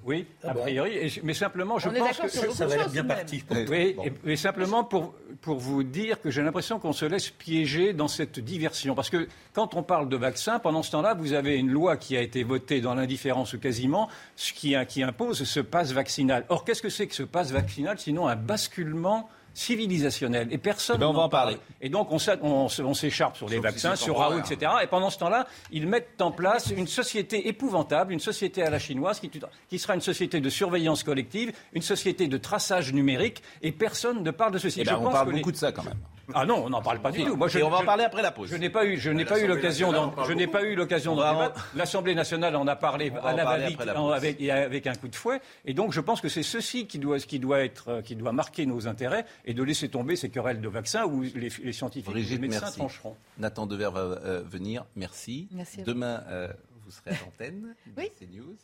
Oui, 0.04 0.26
Ah 0.44 0.50
a 0.50 0.54
priori. 0.56 0.94
Et 0.98 1.10
je- 1.10 1.22
mais 1.24 1.36
simplement, 1.36 1.78
je 1.78 1.90
On 1.90 1.94
pense 1.94 2.00
d'accord 2.18 2.26
que. 2.26 2.52
Ça, 2.54 2.66
va 2.66 2.76
être 2.76 2.92
bien 2.92 3.04
parti. 3.04 3.44
Oui, 3.70 3.94
Bon. 3.94 4.04
et, 4.26 4.32
et 4.32 4.36
simplement 4.36 4.84
pour, 4.84 5.14
pour 5.42 5.58
vous 5.60 5.84
dire 5.84 6.20
que 6.22 6.32
j'ai 6.32 6.42
l'impression 6.42 6.80
qu'on 6.80 6.94
se 6.94 7.06
laisse 7.06 7.30
piéger 7.30 7.94
dans 7.94 8.08
cette 8.08 8.40
diversion. 8.40 8.96
Parce 8.96 9.12
que 9.12 9.28
quand 9.54 9.76
on 9.76 9.84
parle 9.84 10.10
de 10.10 10.18
vaccin, 10.18 10.58
pendant 10.58 10.82
ce 10.82 10.90
temps-là, 10.92 11.14
vous 11.14 11.34
avez 11.34 11.58
une 11.58 11.70
loi 11.70 11.98
qui 11.98 12.18
a 12.18 12.22
été 12.22 12.42
votée 12.44 12.82
dans 12.82 12.96
l'indifférence 12.96 13.54
ou 13.54 13.60
quasiment, 13.60 14.10
ce 14.36 14.54
qui, 14.54 14.76
qui 14.88 15.04
impose 15.04 15.44
ce 15.44 15.60
passe 15.60 15.92
vaccinal. 15.92 16.46
Or, 16.50 16.66
qu'est-ce 16.66 16.82
que 16.82 16.90
c'est 16.90 17.06
que 17.06 17.14
ce 17.16 17.22
passe 17.24 17.52
vaccinal 17.52 18.00
sinon 18.00 18.28
un 18.28 18.36
basculement 18.36 19.30
civilisationnel 19.58 20.48
et 20.52 20.58
personne 20.58 20.98
Eh 20.98 21.00
ben, 21.00 21.08
on 21.08 21.14
va 21.14 21.22
en 21.24 21.30
parler. 21.30 21.56
parle. 21.56 21.66
Et 21.82 21.90
donc 21.90 22.10
on 22.12 22.94
s'écharpe 22.94 23.36
sur 23.38 23.50
les 23.50 23.56
Sauf 23.58 23.64
vaccins, 23.66 23.96
sur. 23.96 24.18
Raoult, 24.18 24.40
etc. 24.40 24.72
Et 24.84 24.88
pendant 24.88 25.10
ce 25.10 25.18
temps-là, 25.20 25.48
ils 25.72 25.88
mettent 25.88 26.22
en 26.22 26.32
place 26.32 26.72
une 26.76 26.88
société 26.88 27.48
épouvantable, 27.48 28.14
une 28.14 28.20
société 28.20 28.64
à 28.64 28.70
la 28.70 28.80
chinoise 28.80 29.20
qui, 29.20 29.30
qui 29.70 29.80
sera 29.80 29.96
une 29.96 30.02
société 30.02 30.40
de 30.40 30.50
surveillance 30.50 31.04
collective, 31.04 31.52
une 31.74 31.82
société 31.82 32.28
de 32.28 32.38
traçage 32.38 32.94
numérique, 32.94 33.42
et 33.62 33.72
personne 33.72 34.24
ne 34.24 34.32
parle 34.32 34.54
de 34.54 34.58
ceci. 34.60 34.82
Eh 34.82 34.84
ben, 34.86 34.92
Je 34.92 34.98
on 34.98 35.04
pense 35.04 35.14
parle 35.14 35.28
que 35.28 35.32
les- 35.32 35.38
beaucoup 35.40 35.52
de 35.52 35.58
ça 35.58 35.72
quand 35.72 35.84
même. 35.84 35.98
Ah 36.34 36.46
non, 36.46 36.66
on 36.66 36.70
n'en 36.70 36.82
parle 36.82 37.00
pas 37.00 37.12
du 37.12 37.24
tout. 37.24 37.36
Moi, 37.36 37.48
je, 37.48 37.60
et 37.60 37.64
on 37.64 37.70
va 37.70 37.78
en 37.78 37.86
parler 37.86 38.04
après 38.04 38.22
la 38.22 38.32
pause. 38.32 38.50
Je 38.50 38.56
n'ai 38.56 38.70
pas 38.70 38.86
eu, 38.86 38.98
je 38.98 39.10
n'ai 39.10 39.26
pas 39.26 39.40
eu 39.40 39.48
l'occasion, 39.48 40.14
je 40.28 40.34
n'ai 40.34 40.48
pas 40.48 40.64
eu 40.64 40.76
l'occasion 40.76 41.16
d'en 41.16 41.32
débattre. 41.34 41.70
L'Assemblée 41.76 42.16
nationale 42.16 42.56
en 42.56 42.68
a 42.68 42.76
parlé 42.76 43.12
à 43.24 43.34
la 43.34 43.46
va-vite 43.46 43.80
avec, 43.82 44.42
avec, 44.50 44.88
un 44.88 44.96
coup 44.96 45.08
de 45.08 45.16
fouet. 45.16 45.42
Et 45.66 45.74
donc, 45.74 45.94
je 45.94 46.02
pense 46.02 46.22
que 46.22 46.30
c'est 46.30 46.44
ceci 46.44 46.88
qui 46.88 47.00
doit, 47.00 47.20
qui 47.20 47.40
doit 47.40 47.62
être, 47.62 48.02
qui 48.02 48.16
doit 48.16 48.32
marquer 48.32 48.66
nos 48.66 48.88
intérêts 48.88 49.26
et 49.46 49.54
de 49.54 49.64
laisser 49.64 49.90
tomber 49.90 50.16
ces 50.16 50.30
querelles 50.30 50.62
de 50.62 50.70
vaccins 50.70 51.06
où 51.06 51.22
les, 51.22 51.50
les 51.64 51.74
scientifiques 51.74 52.16
et 52.16 52.22
les 52.22 52.38
médecins 52.38 52.62
merci. 52.62 52.78
trancheront. 52.78 53.16
Nathan 53.38 53.66
Dever 53.66 53.90
va 53.94 54.00
euh, 54.00 54.42
venir. 54.46 54.86
Merci. 54.96 55.48
merci 55.52 55.84
Demain, 55.84 56.24
euh, 56.28 56.48
vous 56.86 56.92
serez 56.92 57.12
à 57.12 57.20
l'antenne 57.24 57.76
oui. 57.98 58.12
CNews. 58.20 58.56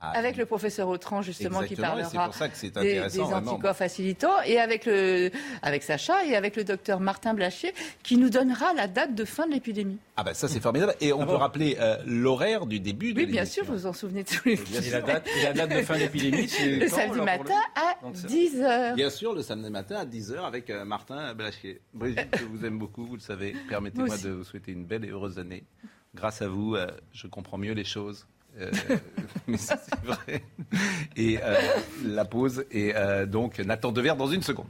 Ah, 0.00 0.12
avec 0.12 0.36
le 0.36 0.46
professeur 0.46 0.86
Autran, 0.86 1.22
justement, 1.22 1.62
qui 1.62 1.74
parlera 1.74 2.08
des, 2.80 3.00
des 3.08 3.20
anticorps 3.20 3.74
facilitants, 3.74 4.40
et 4.46 4.58
avec, 4.58 4.86
le, 4.86 5.32
avec 5.60 5.82
Sacha 5.82 6.24
et 6.24 6.36
avec 6.36 6.54
le 6.54 6.62
docteur 6.62 7.00
Martin 7.00 7.34
Blachier, 7.34 7.74
qui 8.04 8.16
nous 8.16 8.30
donnera 8.30 8.72
la 8.74 8.86
date 8.86 9.16
de 9.16 9.24
fin 9.24 9.48
de 9.48 9.54
l'épidémie. 9.54 9.98
Ah 10.16 10.22
ben 10.22 10.34
ça, 10.34 10.46
c'est 10.46 10.60
formidable. 10.60 10.94
Et 11.00 11.12
on 11.12 11.22
ah 11.22 11.26
peut 11.26 11.34
rappeler 11.34 11.76
euh, 11.80 11.96
l'horaire 12.06 12.66
du 12.66 12.78
début 12.78 13.12
de 13.12 13.18
Oui, 13.18 13.26
bien 13.26 13.44
sûr, 13.44 13.64
vous 13.64 13.72
vous 13.72 13.86
en 13.86 13.92
souvenez 13.92 14.22
tous 14.22 14.48
les 14.48 14.54
jours. 14.54 14.66
Et 14.84 14.90
la 14.90 15.00
date, 15.00 15.28
la 15.42 15.52
date 15.52 15.70
de 15.70 15.82
fin 15.82 15.94
de 15.94 16.00
l'épidémie, 16.00 16.48
c'est 16.48 16.76
Le 16.76 16.88
samedi 16.88 17.20
matin 17.20 17.60
à 17.74 18.08
10h. 18.08 18.94
Bien 18.94 19.10
sûr, 19.10 19.34
le 19.34 19.42
samedi 19.42 19.68
matin 19.68 19.96
à 19.96 20.04
10h 20.04 20.46
avec 20.46 20.70
euh, 20.70 20.84
Martin 20.84 21.34
Blachier. 21.34 21.80
Brigitte, 21.92 22.36
je 22.38 22.44
vous 22.44 22.64
aime 22.64 22.78
beaucoup, 22.78 23.04
vous 23.04 23.16
le 23.16 23.20
savez. 23.20 23.56
Permettez-moi 23.68 24.16
de 24.16 24.30
vous 24.30 24.44
souhaiter 24.44 24.70
une 24.70 24.84
belle 24.84 25.04
et 25.04 25.08
heureuse 25.08 25.40
année. 25.40 25.64
Grâce 26.14 26.40
à 26.40 26.46
vous, 26.46 26.76
euh, 26.76 26.86
je 27.12 27.26
comprends 27.26 27.58
mieux 27.58 27.74
les 27.74 27.84
choses. 27.84 28.26
Euh, 28.58 28.70
mais 29.46 29.56
c'est 29.56 29.78
vrai. 30.04 30.42
Et 31.16 31.38
euh, 31.42 31.56
la 32.04 32.24
pause 32.24 32.64
et 32.70 32.94
euh, 32.94 33.26
donc 33.26 33.58
Nathan 33.58 33.92
Dever 33.92 34.14
dans 34.16 34.26
une 34.26 34.42
seconde. 34.42 34.66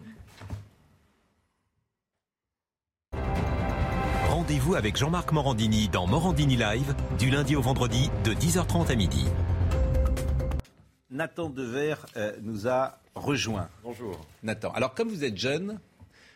Rendez-vous 4.28 4.74
avec 4.74 4.96
Jean-Marc 4.96 5.32
Morandini 5.32 5.88
dans 5.88 6.06
Morandini 6.06 6.56
Live 6.56 6.94
du 7.18 7.30
lundi 7.30 7.56
au 7.56 7.62
vendredi 7.62 8.10
de 8.24 8.32
10h30 8.32 8.90
à 8.90 8.94
midi. 8.94 9.24
Nathan 11.10 11.48
Dever 11.48 11.94
nous 12.42 12.68
a 12.68 12.98
rejoint. 13.14 13.68
Bonjour. 13.82 14.20
Nathan. 14.42 14.70
Alors 14.72 14.94
comme 14.94 15.08
vous 15.08 15.24
êtes 15.24 15.36
jeune, 15.36 15.80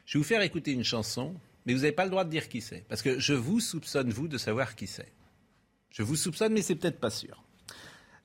je 0.06 0.18
vais 0.18 0.22
vous 0.22 0.28
faire 0.28 0.42
écouter 0.42 0.72
une 0.72 0.84
chanson, 0.84 1.34
mais 1.64 1.74
vous 1.74 1.80
n'avez 1.80 1.92
pas 1.92 2.04
le 2.04 2.10
droit 2.10 2.24
de 2.24 2.30
dire 2.30 2.48
qui 2.48 2.60
c'est, 2.60 2.84
parce 2.88 3.02
que 3.02 3.18
je 3.18 3.34
vous 3.34 3.60
soupçonne 3.60 4.10
vous 4.10 4.28
de 4.28 4.38
savoir 4.38 4.74
qui 4.74 4.86
c'est. 4.86 5.12
Je 5.92 6.02
vous 6.02 6.16
soupçonne, 6.16 6.54
mais 6.54 6.62
c'est 6.62 6.74
peut-être 6.74 6.98
pas 6.98 7.10
sûr. 7.10 7.44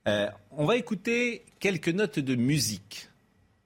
Euh, 0.07 0.29
on 0.51 0.65
va 0.65 0.77
écouter 0.77 1.45
quelques 1.59 1.89
notes 1.89 2.19
de 2.19 2.35
musique. 2.35 3.09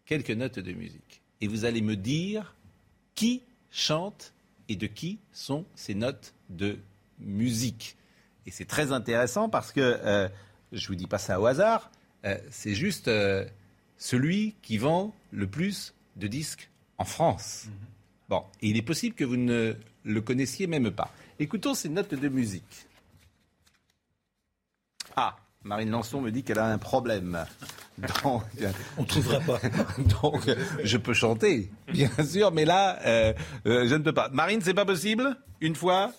Quelques 0.06 0.32
notes 0.32 0.60
de 0.60 0.74
musique. 0.74 1.22
Et 1.40 1.48
vous 1.48 1.66
allez 1.66 1.82
me 1.82 1.96
dire 1.96 2.56
qui 3.14 3.44
chante 3.70 4.34
et 4.68 4.76
de 4.76 4.88
qui 4.88 5.20
sont 5.32 5.66
ces 5.76 5.94
notes 5.94 6.34
de 6.50 6.80
musique. 7.20 7.96
Et 8.48 8.52
c'est 8.52 8.66
très 8.66 8.92
intéressant 8.92 9.50
parce 9.50 9.72
que, 9.72 9.80
euh, 9.82 10.28
je 10.72 10.84
ne 10.84 10.88
vous 10.88 10.96
dis 10.96 11.08
pas 11.08 11.20
ça 11.20 11.40
au 11.40 11.46
hasard, 11.46 11.92
euh, 12.26 12.38
c'est 12.50 12.74
juste 12.74 13.10
celui 13.98 14.56
qui 14.64 14.80
vend 14.80 15.16
le 15.30 15.46
plus 15.46 15.94
de 16.16 16.26
disques 16.26 16.70
en 16.98 17.06
France. 17.06 17.66
Mhm. 17.68 17.74
Bon, 18.30 18.44
et 18.62 18.70
il 18.70 18.78
est 18.78 18.82
possible 18.82 19.16
que 19.16 19.26
vous 19.26 19.38
ne 19.38 19.76
le 20.04 20.22
connaissiez 20.22 20.66
même 20.66 20.90
pas. 20.90 21.14
Écoutons 21.38 21.76
ces 21.76 21.90
notes 21.90 22.16
de 22.16 22.30
musique. 22.30 22.88
Ah, 25.16 25.36
Marine 25.64 25.92
Lançon 25.92 26.22
me 26.22 26.32
dit 26.32 26.44
qu'elle 26.44 26.60
a 26.60 26.66
un 26.66 26.78
problème. 26.78 27.46
Donc, 27.98 28.12
on 28.98 29.02
ne 29.02 29.08
trouvera 29.08 29.40
pas. 29.40 29.60
Donc, 30.22 30.50
je 30.84 30.98
peux 30.98 31.14
chanter, 31.14 31.72
bien 31.88 32.10
sûr, 32.24 32.52
mais 32.52 32.66
là, 32.66 33.00
euh, 33.06 33.34
euh, 33.68 33.88
je 33.88 33.96
ne 33.96 34.04
peux 34.04 34.14
pas. 34.14 34.30
Marine, 34.30 34.62
c'est 34.62 34.74
pas 34.74 34.86
possible 34.86 35.38
Une 35.60 35.76
fois 35.76 36.14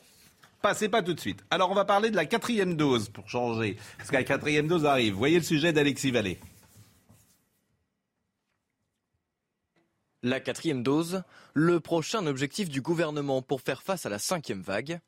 Passez 0.60 0.88
pas 0.88 1.02
tout 1.02 1.12
de 1.12 1.18
suite. 1.18 1.44
Alors, 1.50 1.72
on 1.72 1.74
va 1.74 1.84
parler 1.84 2.10
de 2.10 2.14
la 2.14 2.24
quatrième 2.24 2.76
dose 2.76 3.08
pour 3.08 3.28
changer, 3.28 3.76
parce 3.98 4.10
que 4.10 4.14
la 4.14 4.22
quatrième 4.22 4.68
dose 4.68 4.86
arrive. 4.86 5.14
Voyez 5.14 5.38
le 5.38 5.44
sujet 5.44 5.72
d'Alexis 5.72 6.12
Vallée. 6.12 6.38
La 10.22 10.38
quatrième 10.38 10.84
dose, 10.84 11.24
le 11.52 11.80
prochain 11.80 12.24
objectif 12.28 12.68
du 12.68 12.80
gouvernement 12.80 13.42
pour 13.42 13.60
faire 13.60 13.82
face 13.82 14.06
à 14.06 14.08
la 14.08 14.20
cinquième 14.20 14.62
vague. 14.62 15.00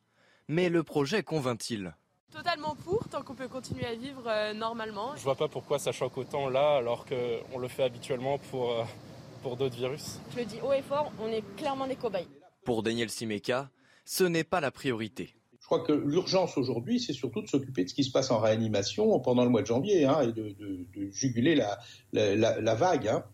Mais 0.49 0.69
le 0.69 0.83
projet 0.83 1.23
convainc-il 1.23 1.95
Totalement 2.35 2.75
pour, 2.75 3.07
tant 3.09 3.23
qu'on 3.23 3.37
peut 3.37 3.47
continuer 3.47 3.87
à 3.87 3.95
vivre 3.95 4.25
euh, 4.27 4.53
normalement. 4.55 5.13
Je 5.17 5.23
vois 5.23 5.37
pas 5.37 5.47
pourquoi 5.47 5.79
ça 5.79 5.93
choque 5.93 6.19
autant 6.19 6.49
là, 6.49 6.79
alors 6.79 7.07
qu'on 7.07 7.59
le 7.61 7.69
fait 7.69 7.85
habituellement 7.85 8.39
pour, 8.51 8.73
euh, 8.73 8.83
pour 9.41 9.57
d'autres 9.57 9.77
virus. 9.77 10.19
Je 10.33 10.41
le 10.41 10.45
dis 10.45 10.57
haut 10.61 10.73
et 10.73 10.83
fort, 10.83 11.13
on 11.21 11.29
est 11.29 11.45
clairement 11.57 11.87
des 11.87 11.95
cobayes. 11.95 12.27
Pour 12.65 12.83
Daniel 12.83 13.09
Simeka, 13.09 13.71
ce 14.05 14.25
n'est 14.25 14.43
pas 14.43 14.61
la 14.61 14.73
priorité. 14.73 15.33
Je 15.61 15.67
crois 15.67 15.85
que 15.85 15.93
l'urgence 15.93 16.59
aujourd'hui, 16.59 16.99
c'est 16.99 17.13
surtout 17.13 17.41
de 17.41 17.47
s'occuper 17.47 17.85
de 17.85 17.89
ce 17.89 17.95
qui 17.95 18.03
se 18.03 18.11
passe 18.11 18.33
en 18.33 18.41
réanimation 18.41 19.21
pendant 19.21 19.45
le 19.45 19.51
mois 19.51 19.63
de 19.63 19.67
janvier 19.67 20.05
hein, 20.05 20.23
et 20.23 20.33
de, 20.33 20.57
juguler 21.13 21.55
la, 21.55 21.79
la, 22.13 22.75
vague. 22.75 23.07
Hein. 23.07 23.25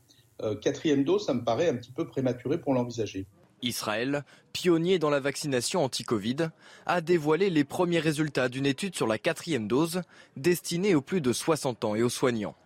Euh, 0.43 0.55
quatrième 0.57 1.05
dose, 1.05 1.25
ça 1.25 1.33
me 1.33 1.43
paraît 1.43 1.71
un 1.71 1.77
petit 1.77 1.91
peu 1.91 2.07
prématuré 2.07 2.61
pour 2.61 2.75
l'envisager. 2.75 3.27
Israël, 3.63 4.25
pionnier 4.53 4.99
dans 4.99 5.11
la 5.11 5.21
vaccination 5.21 5.85
anti-Covid, 5.85 6.51
a 6.87 7.01
dévoilé 7.01 7.51
les 7.51 7.65
premiers 7.65 8.01
résultats 8.01 8.49
d'une 8.49 8.67
étude 8.67 8.97
sur 8.97 9.07
la 9.07 9.19
quatrième 9.19 9.69
dose 9.69 10.03
destinée 10.37 10.95
aux 10.95 11.01
plus 11.01 11.21
de 11.21 11.33
60 11.33 11.85
ans 11.85 11.95
et 11.95 12.03
aux 12.03 12.09
soignants. 12.09 12.57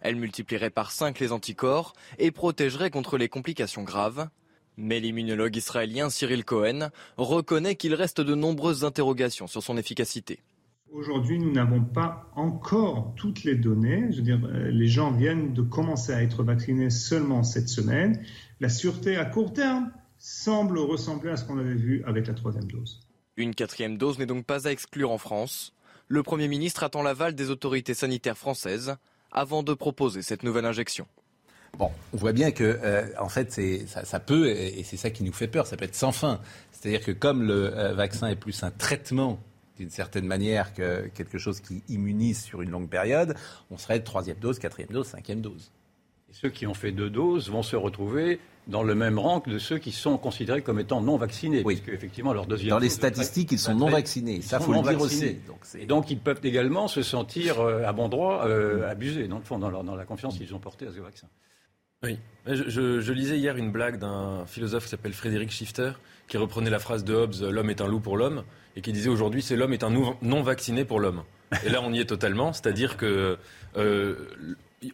Elle 0.00 0.16
multiplierait 0.16 0.70
par 0.70 0.90
5 0.90 1.18
les 1.18 1.32
anticorps 1.32 1.92
et 2.18 2.30
protégerait 2.30 2.90
contre 2.90 3.18
les 3.18 3.28
complications 3.28 3.82
graves. 3.82 4.28
Mais 4.76 5.00
l'immunologue 5.00 5.56
israélien 5.56 6.08
Cyril 6.08 6.44
Cohen 6.44 6.90
reconnaît 7.18 7.76
qu'il 7.76 7.94
reste 7.94 8.20
de 8.20 8.34
nombreuses 8.34 8.84
interrogations 8.84 9.46
sur 9.46 9.62
son 9.62 9.76
efficacité. 9.76 10.40
Aujourd'hui, 10.92 11.38
nous 11.38 11.52
n'avons 11.52 11.84
pas 11.84 12.32
encore 12.34 13.12
toutes 13.14 13.44
les 13.44 13.54
données. 13.54 14.10
Euh, 14.26 14.70
les 14.70 14.88
gens 14.88 15.12
viennent 15.12 15.52
de 15.52 15.62
commencer 15.62 16.12
à 16.12 16.20
être 16.20 16.42
vaccinés 16.42 16.90
seulement 16.90 17.44
cette 17.44 17.68
semaine. 17.68 18.20
La 18.58 18.68
sûreté 18.68 19.16
à 19.16 19.24
court 19.24 19.52
terme, 19.52 19.92
semble 20.20 20.78
ressembler 20.78 21.30
à 21.30 21.36
ce 21.36 21.44
qu'on 21.44 21.58
avait 21.58 21.74
vu 21.74 22.04
avec 22.06 22.26
la 22.26 22.34
troisième 22.34 22.70
dose. 22.70 23.00
Une 23.36 23.54
quatrième 23.54 23.96
dose 23.96 24.18
n'est 24.18 24.26
donc 24.26 24.44
pas 24.44 24.68
à 24.68 24.70
exclure 24.70 25.10
en 25.10 25.18
France. 25.18 25.72
Le 26.08 26.22
Premier 26.22 26.46
ministre 26.46 26.84
attend 26.84 27.02
l'aval 27.02 27.34
des 27.34 27.50
autorités 27.50 27.94
sanitaires 27.94 28.36
françaises 28.36 28.96
avant 29.32 29.62
de 29.62 29.72
proposer 29.72 30.22
cette 30.22 30.42
nouvelle 30.42 30.66
injection. 30.66 31.06
Bon, 31.78 31.90
on 32.12 32.16
voit 32.16 32.32
bien 32.32 32.50
que, 32.50 32.64
euh, 32.64 33.06
en 33.18 33.28
fait, 33.28 33.58
ça, 33.86 34.20
peut, 34.20 34.48
et 34.48 34.82
c'est 34.82 34.96
ça 34.96 35.10
qui 35.10 35.22
nous 35.22 35.32
fait 35.32 35.48
peur, 35.48 35.66
ça 35.66 35.76
peut 35.76 35.84
être 35.84 35.94
sans 35.94 36.12
fin. 36.12 36.40
C'est-à-dire 36.72 37.02
que 37.02 37.12
comme 37.12 37.42
le 37.42 37.74
euh, 37.74 37.94
vaccin 37.94 38.28
est 38.28 38.36
plus 38.36 38.62
un 38.62 38.70
traitement 38.70 39.40
d'une 39.78 39.90
certaine 39.90 40.26
manière 40.26 40.74
que 40.74 41.08
quelque 41.14 41.38
chose 41.38 41.60
qui 41.60 41.82
immunise 41.88 42.42
sur 42.42 42.60
une 42.60 42.70
longue 42.70 42.90
période, 42.90 43.34
on 43.70 43.78
serait 43.78 44.00
troisième 44.00 44.36
dose, 44.36 44.58
quatrième 44.58 44.90
dose, 44.90 45.06
cinquième 45.06 45.40
dose. 45.40 45.70
Et 46.30 46.34
ceux 46.34 46.48
qui 46.48 46.66
ont 46.66 46.74
fait 46.74 46.92
deux 46.92 47.10
doses 47.10 47.50
vont 47.50 47.62
se 47.62 47.76
retrouver 47.76 48.40
dans 48.66 48.82
le 48.82 48.94
même 48.94 49.18
rang 49.18 49.40
que 49.40 49.50
de 49.50 49.58
ceux 49.58 49.78
qui 49.78 49.90
sont 49.90 50.16
considérés 50.16 50.62
comme 50.62 50.78
étant 50.78 51.00
non 51.00 51.16
vaccinés. 51.16 51.62
Oui. 51.64 51.82
effectivement, 51.88 52.32
leur 52.32 52.46
deuxième 52.46 52.70
Dans 52.70 52.78
les 52.78 52.88
statistiques, 52.88 53.50
ils 53.52 53.58
sont 53.58 53.74
non 53.74 53.88
vaccinés. 53.88 54.42
Ça, 54.42 54.60
faut 54.60 54.72
le 54.72 54.82
dire 54.82 55.00
aussi. 55.00 55.36
Donc, 55.46 55.58
et 55.78 55.86
donc, 55.86 56.10
ils 56.10 56.18
peuvent 56.18 56.40
également 56.44 56.86
se 56.86 57.02
sentir 57.02 57.60
euh, 57.60 57.84
à 57.84 57.92
bon 57.92 58.08
droit 58.08 58.46
euh, 58.46 58.88
abusés, 58.88 59.26
dans 59.26 59.38
le 59.38 59.44
fond, 59.44 59.58
dans, 59.58 59.82
dans 59.82 59.96
la 59.96 60.04
confiance 60.04 60.38
qu'ils 60.38 60.54
ont 60.54 60.60
portée 60.60 60.86
à 60.86 60.92
ce 60.92 61.00
vaccin. 61.00 61.26
Oui. 62.02 62.18
Je, 62.46 63.12
lisais 63.12 63.38
hier 63.38 63.56
une 63.56 63.70
blague 63.70 63.98
d'un 63.98 64.46
philosophe 64.46 64.84
qui 64.84 64.90
s'appelle 64.90 65.12
Frédéric 65.12 65.50
Schifter, 65.50 65.92
qui 66.28 66.38
reprenait 66.38 66.70
la 66.70 66.78
phrase 66.78 67.04
de 67.04 67.14
Hobbes 67.14 67.34
L'homme 67.42 67.68
est 67.68 67.82
un 67.82 67.86
loup 67.86 68.00
pour 68.00 68.16
l'homme, 68.16 68.44
et 68.74 68.80
qui 68.80 68.92
disait 68.92 69.10
aujourd'hui 69.10 69.42
c'est 69.42 69.56
l'homme 69.56 69.74
est 69.74 69.84
un 69.84 69.90
non 69.90 70.42
vacciné 70.42 70.86
pour 70.86 71.00
l'homme. 71.00 71.24
Et 71.64 71.68
là, 71.68 71.80
on 71.82 71.92
y 71.92 72.00
est 72.00 72.06
totalement, 72.06 72.52
c'est-à-dire 72.52 72.96
que 72.96 73.36
euh, 73.76 74.14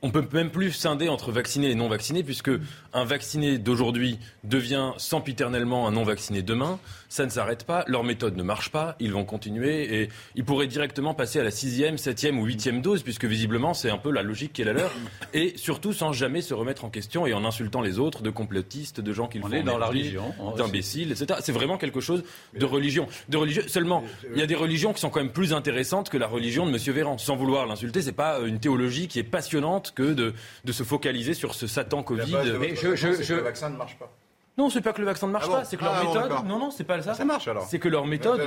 on 0.02 0.10
peut 0.10 0.26
même 0.32 0.50
plus 0.50 0.72
scinder 0.72 1.08
entre 1.08 1.30
vaccinés 1.30 1.70
et 1.70 1.74
non 1.74 1.88
vaccinés, 1.88 2.24
puisque 2.24 2.50
un 2.92 3.04
vacciné 3.04 3.58
d'aujourd'hui 3.58 4.18
devient 4.44 4.92
sempiternellement 4.96 5.86
un 5.86 5.92
non 5.92 6.02
vacciné 6.02 6.42
demain. 6.42 6.78
Ça 7.08 7.24
ne 7.24 7.30
s'arrête 7.30 7.64
pas, 7.64 7.84
leur 7.86 8.04
méthode 8.04 8.36
ne 8.36 8.42
marche 8.42 8.70
pas, 8.70 8.96
ils 9.00 9.12
vont 9.12 9.24
continuer 9.24 10.02
et 10.02 10.08
ils 10.34 10.44
pourraient 10.44 10.66
directement 10.66 11.14
passer 11.14 11.40
à 11.40 11.44
la 11.44 11.50
sixième, 11.50 11.98
septième 11.98 12.38
ou 12.38 12.44
huitième 12.44 12.82
dose, 12.82 13.02
puisque 13.02 13.24
visiblement 13.24 13.74
c'est 13.74 13.90
un 13.90 13.98
peu 13.98 14.10
la 14.10 14.22
logique 14.22 14.52
qui 14.52 14.62
est 14.62 14.64
la 14.64 14.72
leur, 14.72 14.92
et 15.34 15.54
surtout 15.56 15.92
sans 15.92 16.12
jamais 16.12 16.42
se 16.42 16.54
remettre 16.54 16.84
en 16.84 16.90
question 16.90 17.26
et 17.26 17.34
en 17.34 17.44
insultant 17.44 17.80
les 17.80 17.98
autres, 17.98 18.22
de 18.22 18.30
complotistes, 18.30 19.00
de 19.00 19.12
gens 19.12 19.28
qui 19.28 19.38
font 19.38 19.48
dans 19.62 19.78
la 19.78 19.86
religion, 19.86 20.34
d'imbéciles, 20.56 21.12
etc. 21.12 21.40
C'est 21.42 21.52
vraiment 21.52 21.78
quelque 21.78 22.00
chose 22.00 22.24
de 22.54 22.64
religion, 22.64 23.06
de 23.28 23.36
religieux. 23.36 23.64
Seulement, 23.68 24.04
il 24.32 24.38
y 24.38 24.42
a 24.42 24.46
des 24.46 24.54
religions 24.54 24.92
qui 24.92 25.00
sont 25.00 25.10
quand 25.10 25.20
même 25.20 25.32
plus 25.32 25.52
intéressantes 25.52 26.10
que 26.10 26.18
la 26.18 26.26
religion 26.26 26.66
de 26.66 26.70
Monsieur 26.70 26.92
Véran. 26.92 27.18
Sans 27.18 27.36
vouloir 27.36 27.66
l'insulter, 27.66 28.02
c'est 28.02 28.12
pas 28.12 28.40
une 28.40 28.60
théologie 28.60 29.08
qui 29.08 29.18
est 29.18 29.24
passionnante 29.24 29.92
que 29.94 30.12
de, 30.12 30.34
de 30.64 30.72
se 30.72 30.82
focaliser 30.82 31.34
sur 31.34 31.54
ce 31.54 31.66
Satan 31.66 32.02
Covid. 32.02 32.36
Mais 32.60 32.74
je, 32.76 32.94
je, 32.96 33.34
le 33.34 33.42
vaccin 33.42 33.70
ne 33.70 33.76
marche 33.76 33.98
pas. 33.98 34.12
Non, 34.58 34.70
c'est 34.70 34.80
pas 34.80 34.92
que 34.92 35.00
le 35.00 35.06
vaccin 35.06 35.26
ne 35.26 35.32
marche 35.32 35.46
ah 35.48 35.56
pas, 35.56 35.64
c'est 35.64 35.76
que 35.76 35.84
leur 35.84 35.94
ah 35.94 36.04
méthode. 36.04 36.46
non, 36.46 36.58
non, 36.58 36.70
c'est 36.70 36.84
pas 36.84 37.00
ça. 37.02 37.14
Ça 37.14 37.24
marche 37.24 37.48
alors. 37.48 37.64
C'est 37.64 37.78
que 37.78 37.88
leur 37.88 38.06
méthode. 38.06 38.40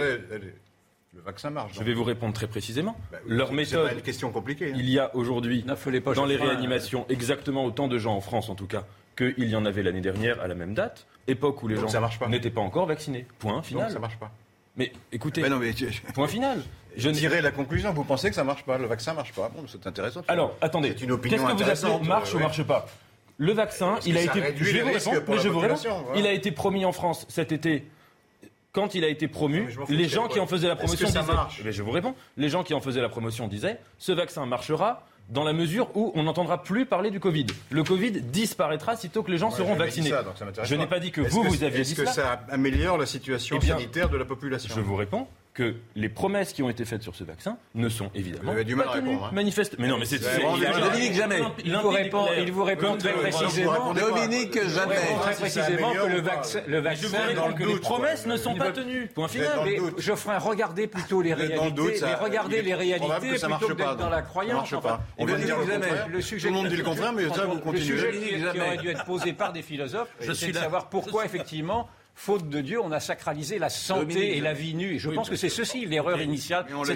Le 1.16 1.22
vaccin 1.22 1.50
marche. 1.50 1.74
Je 1.74 1.84
vais 1.84 1.94
vous 1.94 2.04
répondre 2.04 2.34
très 2.34 2.48
précisément. 2.48 2.96
Bah 3.12 3.18
leur 3.26 3.52
méthode. 3.52 3.84
C'est 3.84 3.90
pas 3.90 3.96
une 3.96 4.04
question 4.04 4.32
compliquée. 4.32 4.72
Hein. 4.72 4.78
Il 4.78 4.90
y 4.90 5.00
a 5.00 5.16
aujourd'hui 5.16 5.66
dans 6.16 6.26
les 6.26 6.36
réanimations 6.36 7.06
exactement 7.10 7.66
autant 7.66 7.88
de 7.88 7.98
gens 7.98 8.16
en 8.16 8.22
France 8.22 8.50
en 8.50 8.56
tout 8.56 8.68
cas 8.68 8.86
qu'il 9.18 9.50
y 9.50 9.56
en 9.56 9.66
avait 9.66 9.84
l'année 9.84 10.02
dernière 10.02 10.40
à 10.40 10.48
la 10.48 10.56
même 10.56 10.74
date, 10.74 11.06
époque 11.28 11.62
où 11.64 11.68
les 11.68 11.76
Donc 11.76 11.90
gens 11.90 12.28
n'étaient 12.30 12.50
pas 12.50 12.62
encore 12.62 12.86
vaccinés. 12.86 13.26
Point 13.40 13.62
final. 13.62 13.86
Donc 13.86 13.94
ça 13.94 14.00
marche 14.00 14.18
pas. 14.18 14.32
Mais 14.78 14.94
écoutez, 15.12 15.42
Mais 15.42 15.50
non, 15.50 15.58
mais 15.58 15.74
point 16.14 16.28
final. 16.28 16.62
je 16.96 17.10
tirais 17.10 17.42
la 17.42 17.52
conclusion. 17.52 17.92
Vous 17.92 18.06
pensez 18.06 18.30
que 18.30 18.36
ça 18.36 18.46
marche 18.46 18.64
pas 18.64 18.78
Le 18.78 18.88
vaccin 18.88 19.14
marche 19.14 19.34
pas 19.34 19.50
Bon, 19.50 19.66
c'est 19.68 19.86
intéressant. 19.86 20.22
Alors, 20.30 20.56
attendez. 20.62 20.94
C'est 20.98 21.04
une 21.04 21.12
opinion 21.12 21.38
Qu'est-ce 21.38 21.52
que 21.52 21.64
vous 21.64 21.88
appelez 21.88 22.08
marche 22.08 22.30
euh, 22.30 22.34
ou 22.34 22.38
ouais. 22.38 22.44
marche 22.44 22.64
pas? 22.64 22.88
Le 23.40 23.54
vaccin, 23.54 23.96
il 24.06 24.14
que 24.14 24.20
a 24.20 24.22
ça 24.24 24.32
été. 24.32 24.40
réduit 24.42 24.66
je 24.66 24.72
vais 24.72 24.78
les 24.78 24.84
vous 24.84 24.94
risques 24.94 25.06
répondre, 25.08 25.26
pour 25.26 25.34
mais 25.34 25.38
la 25.38 25.44
je 25.44 25.50
vous 25.50 25.60
réponds. 25.60 25.74
population, 25.76 26.04
voilà. 26.06 26.20
Il 26.20 26.28
a 26.28 26.34
été 26.34 26.52
promis 26.52 26.86
en 26.86 26.92
France 26.92 27.26
cet 27.30 27.52
été. 27.52 27.86
Quand 28.74 28.94
il 28.94 29.04
a 29.04 29.08
été 29.08 29.28
promu, 29.28 29.74
les 29.90 30.08
gens 30.08 30.28
qui 30.28 30.40
en 30.40 30.46
faisaient 30.46 30.68
la 30.68 30.74
Est-ce 30.74 30.84
promotion 30.84 31.08
que 31.08 31.12
ça 31.14 31.22
disaient. 31.22 31.64
Mais 31.66 31.72
je 31.72 31.82
vous 31.82 31.90
réponds. 31.92 32.14
Les 32.38 32.50
gens 32.50 32.64
qui 32.64 32.74
en 32.76 32.82
faisaient 32.82 33.02
la 33.02 33.10
promotion 33.10 33.48
disaient 33.48 33.80
ce 33.98 34.12
vaccin 34.12 34.46
marchera 34.46 35.08
dans 35.30 35.44
la 35.44 35.54
mesure 35.54 35.90
où 35.96 36.12
on 36.16 36.24
n'entendra 36.24 36.62
plus 36.64 36.86
parler 36.86 37.12
du 37.12 37.20
Covid. 37.20 37.48
Le 37.72 37.84
Covid 37.84 38.12
disparaîtra 38.22 38.96
sitôt 38.96 39.24
que 39.24 39.32
les 39.32 39.38
gens 39.38 39.52
seront 39.52 39.76
vaccinés. 39.76 40.10
ça, 40.10 40.24
ça 40.36 40.64
je 40.64 40.76
n'ai 40.76 40.88
pas 40.88 41.00
dit 41.00 41.12
que 41.12 41.22
Est-ce 41.22 41.30
vous, 41.34 41.44
vous 41.44 41.64
aviez 41.64 41.82
Est-ce 41.82 41.90
dit 41.92 41.96
que 41.96 42.02
cela. 42.02 42.12
ça 42.14 42.42
améliore 42.50 42.98
la 42.98 43.06
situation 43.06 43.56
Eh 43.58 43.64
bien, 43.66 43.76
sanitaire 43.78 44.10
de 44.10 44.18
la 44.18 44.26
population? 44.26 44.74
Je 44.76 44.82
vous 44.82 44.96
réponds 44.96 45.28
que 45.60 45.76
les 45.98 46.08
promesses 46.08 46.54
qui 46.54 46.64
ont 46.64 46.70
été 46.70 46.86
faites 46.86 47.04
sur 47.04 47.16
ce 47.16 47.26
vaccin 47.26 47.58
ne 47.76 47.90
sont 47.90 48.10
évidemment 48.16 48.54
pas 48.54 48.64
tenues. 48.64 48.76
répondre, 48.82 49.26
hein. 49.26 49.32
Manifeste. 49.34 49.76
Mais 49.78 49.90
non, 49.90 49.98
mais 49.98 50.06
c'est. 50.06 50.20
Dominique 50.20 51.14
Jamais. 51.14 51.42
Il 51.66 51.76
vous 51.76 51.90
répond, 51.90 52.26
il 52.38 52.52
vous 52.54 52.64
répond 52.64 52.96
très 52.96 53.12
précisément. 53.12 53.94
Dominique 53.94 54.58
Jamais. 54.70 54.96
très 55.22 55.34
précisément 55.36 55.92
que 55.92 56.08
le 56.08 56.22
vaccin, 56.22 56.62
le 56.66 56.80
vaccin, 56.80 57.08
que 57.58 57.64
les 57.66 57.76
promesses 57.80 58.26
ne 58.26 58.38
sont 58.38 58.56
pas 58.56 58.68
veut- 58.68 58.74
tenues. 58.74 59.08
Point 59.14 59.28
final. 59.28 59.50
le 59.66 59.72
Mais. 59.72 60.02
Geoffrin, 60.02 60.38
regardez 60.38 60.88
plutôt 60.88 61.22
les 61.22 61.32
le 61.32 61.36
réalités. 61.36 61.72
doute, 61.72 61.96
ça- 61.98 62.06
mais 62.08 62.16
regardez 62.16 62.62
les 62.62 62.74
réalités 62.74 63.00
probable 63.00 63.28
que 63.30 63.38
ça 63.38 63.48
plutôt 63.48 63.50
marche 63.50 63.68
que 63.68 63.74
d'être 63.74 63.96
dans 63.98 64.10
la 64.10 64.22
croyance. 64.22 64.54
marche 64.56 64.74
enfin. 64.74 64.88
pas. 64.90 65.02
On 65.18 65.26
le 65.26 65.36
dire 65.36 65.58
le 65.58 65.64
sujet- 65.66 65.74
contraire. 65.76 66.08
le 66.10 66.22
sujet 66.22 66.48
Tout 66.48 66.54
le 66.54 66.60
monde 66.62 66.70
dit 66.70 66.76
le 66.78 66.84
contraire, 66.84 67.12
mais 67.14 67.28
ça, 67.30 67.46
vous 67.46 67.56
Le 67.56 67.60
continuez. 67.60 67.86
sujet 67.86 68.12
Dominique 68.12 68.30
qui, 68.30 68.40
Jamais. 68.40 68.60
aurait 68.62 68.78
dû 68.78 68.90
être 68.90 69.04
posé 69.06 69.34
par 69.34 69.52
des 69.52 69.62
philosophes, 69.62 70.08
Je 70.22 70.32
c'est 70.32 70.46
suis 70.46 70.52
de 70.54 70.56
là. 70.58 70.62
savoir 70.64 70.88
pourquoi, 70.90 71.26
effectivement, 71.26 71.90
faute 72.20 72.50
de 72.50 72.60
Dieu, 72.60 72.82
on 72.82 72.92
a 72.92 73.00
sacralisé 73.00 73.60
la 73.60 73.70
santé 73.70 74.02
Dominique 74.14 74.34
et 74.38 74.42
la 74.42 74.52
vie 74.52 74.76
nue. 74.76 74.96
Et 74.96 75.00
je 75.00 75.10
pense 75.10 75.30
que 75.30 75.38
c'est 75.38 75.48
ceci 75.48 75.86
l'erreur 75.86 76.22
initiale, 76.22 76.66
c'est 76.84 76.94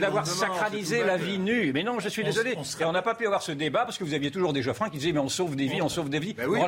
d'avoir, 0.00 0.26
sacralisé 0.26 1.04
la 1.04 1.16
vie 1.16 1.38
nue. 1.38 1.72
Mais 1.72 1.84
non, 1.84 2.00
je 2.00 2.08
suis 2.08 2.22
On- 2.22 2.26
désolé. 2.26 2.54
on 2.56 2.62
Et 2.62 2.84
on 2.84 2.90
n'a 2.90 3.00
pas 3.02 3.14
pu 3.14 3.26
avoir 3.26 3.42
ce 3.42 3.52
débat 3.52 3.84
parce 3.84 3.96
que 3.96 4.02
vous 4.02 4.12
aviez 4.12 4.32
toujours 4.32 4.52
des 4.52 4.62
Geoffrins 4.62 4.90
qui 4.90 4.98
disaient 4.98 5.12
mais 5.12 5.20
on 5.20 5.28
sauve 5.28 5.54
des 5.54 5.68
vies, 5.68 5.80
on 5.80 5.88
sauve 5.88 6.10
des 6.10 6.18
vies. 6.18 6.34
Ben 6.34 6.48
oui, 6.48 6.58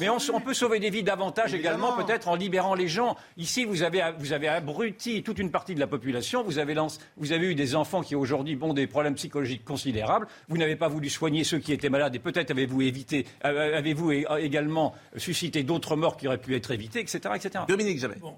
Mais 0.00 0.08
on, 0.08 0.40
peut 0.40 0.54
sauver 0.54 0.78
des 0.78 0.90
vies 0.90 1.02
davantage 1.02 1.52
Évidemment. 1.52 1.88
également, 1.88 2.04
peut-être 2.04 2.28
en 2.28 2.36
libérant 2.36 2.74
les 2.74 2.86
gens. 2.86 3.16
Ici, 3.36 3.64
vous 3.64 3.82
avez, 3.82 4.02
vous 4.18 4.32
avez 4.32 4.46
abruti 4.46 5.24
toute 5.24 5.40
une 5.40 5.50
partie 5.50 5.74
de 5.74 5.80
la 5.80 5.88
population. 5.88 6.44
Vous 6.44 6.58
avez, 6.58 6.74
lancé- 6.74 7.00
vous 7.16 7.32
avez 7.32 7.46
eu 7.48 7.54
des 7.56 7.74
enfants 7.74 8.02
qui 8.02 8.14
aujourd'hui 8.14 8.56
ont 8.60 8.72
des 8.72 8.86
problèmes 8.86 9.14
psychologiques 9.16 9.64
considérables. 9.64 10.28
Vous 10.48 10.58
n'avez 10.58 10.76
pas 10.76 10.86
voulu 10.88 11.10
soigner 11.10 11.42
ceux 11.42 11.58
qui 11.58 11.72
étaient 11.72 11.88
malades 11.88 12.14
et 12.14 12.20
peut-être 12.20 12.52
avez-vous 12.52 12.82
évité, 12.82 13.26
euh, 13.44 13.76
avez-vous 13.78 14.12
également 14.38 14.94
suscité 15.16 15.64
d'autres 15.64 15.96
morts 15.96 16.16
qui 16.16 16.28
auraient 16.28 16.38
pu 16.38 16.54
être 16.54 16.70
évitées, 16.70 17.00
etc., 17.00 17.15
etc. 17.36 17.64
Dominique 17.68 17.98
Jamais. 17.98 18.16
Bon, 18.16 18.36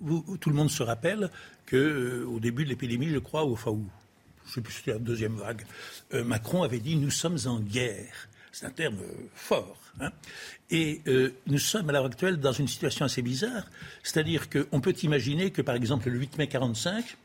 vous- 0.00 0.36
tout 0.38 0.50
le 0.50 0.56
monde 0.56 0.70
se 0.70 0.82
rappelle 0.82 1.30
que 1.66 1.76
euh, 1.76 2.24
au 2.26 2.40
début 2.40 2.64
de 2.64 2.70
l'épidémie, 2.70 3.08
je 3.08 3.18
crois, 3.18 3.44
ou 3.44 3.52
enfin, 3.52 3.70
où, 3.70 3.86
je 4.46 4.54
sais 4.54 4.60
plus 4.60 4.72
si 4.72 4.78
c'était 4.78 4.92
la 4.92 4.98
deuxième 4.98 5.36
vague, 5.36 5.64
euh, 6.14 6.24
Macron 6.24 6.62
avait 6.62 6.78
dit 6.80 6.96
nous 6.96 7.10
sommes 7.10 7.38
en 7.46 7.60
guerre. 7.60 8.12
C'est 8.52 8.66
un 8.66 8.70
terme 8.70 8.96
euh, 9.00 9.12
fort. 9.34 9.76
hein. 10.00 10.10
Et 10.70 11.00
euh, 11.06 11.30
nous 11.46 11.58
sommes 11.58 11.88
à 11.90 11.92
l'heure 11.92 12.06
actuelle 12.06 12.38
dans 12.38 12.52
une 12.52 12.66
situation 12.68 13.04
assez 13.04 13.22
bizarre, 13.22 13.64
c'est-à-dire 14.02 14.48
qu'on 14.50 14.80
peut 14.80 14.94
imaginer 15.02 15.50
que, 15.50 15.62
par 15.62 15.74
exemple, 15.76 16.08
le 16.10 16.18
8 16.18 16.38
mai 16.38 16.46
45, 16.48 17.16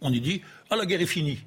on 0.00 0.12
y 0.12 0.20
dit 0.20 0.42
ah 0.70 0.76
la 0.76 0.86
guerre 0.86 1.00
est 1.00 1.06
finie. 1.06 1.40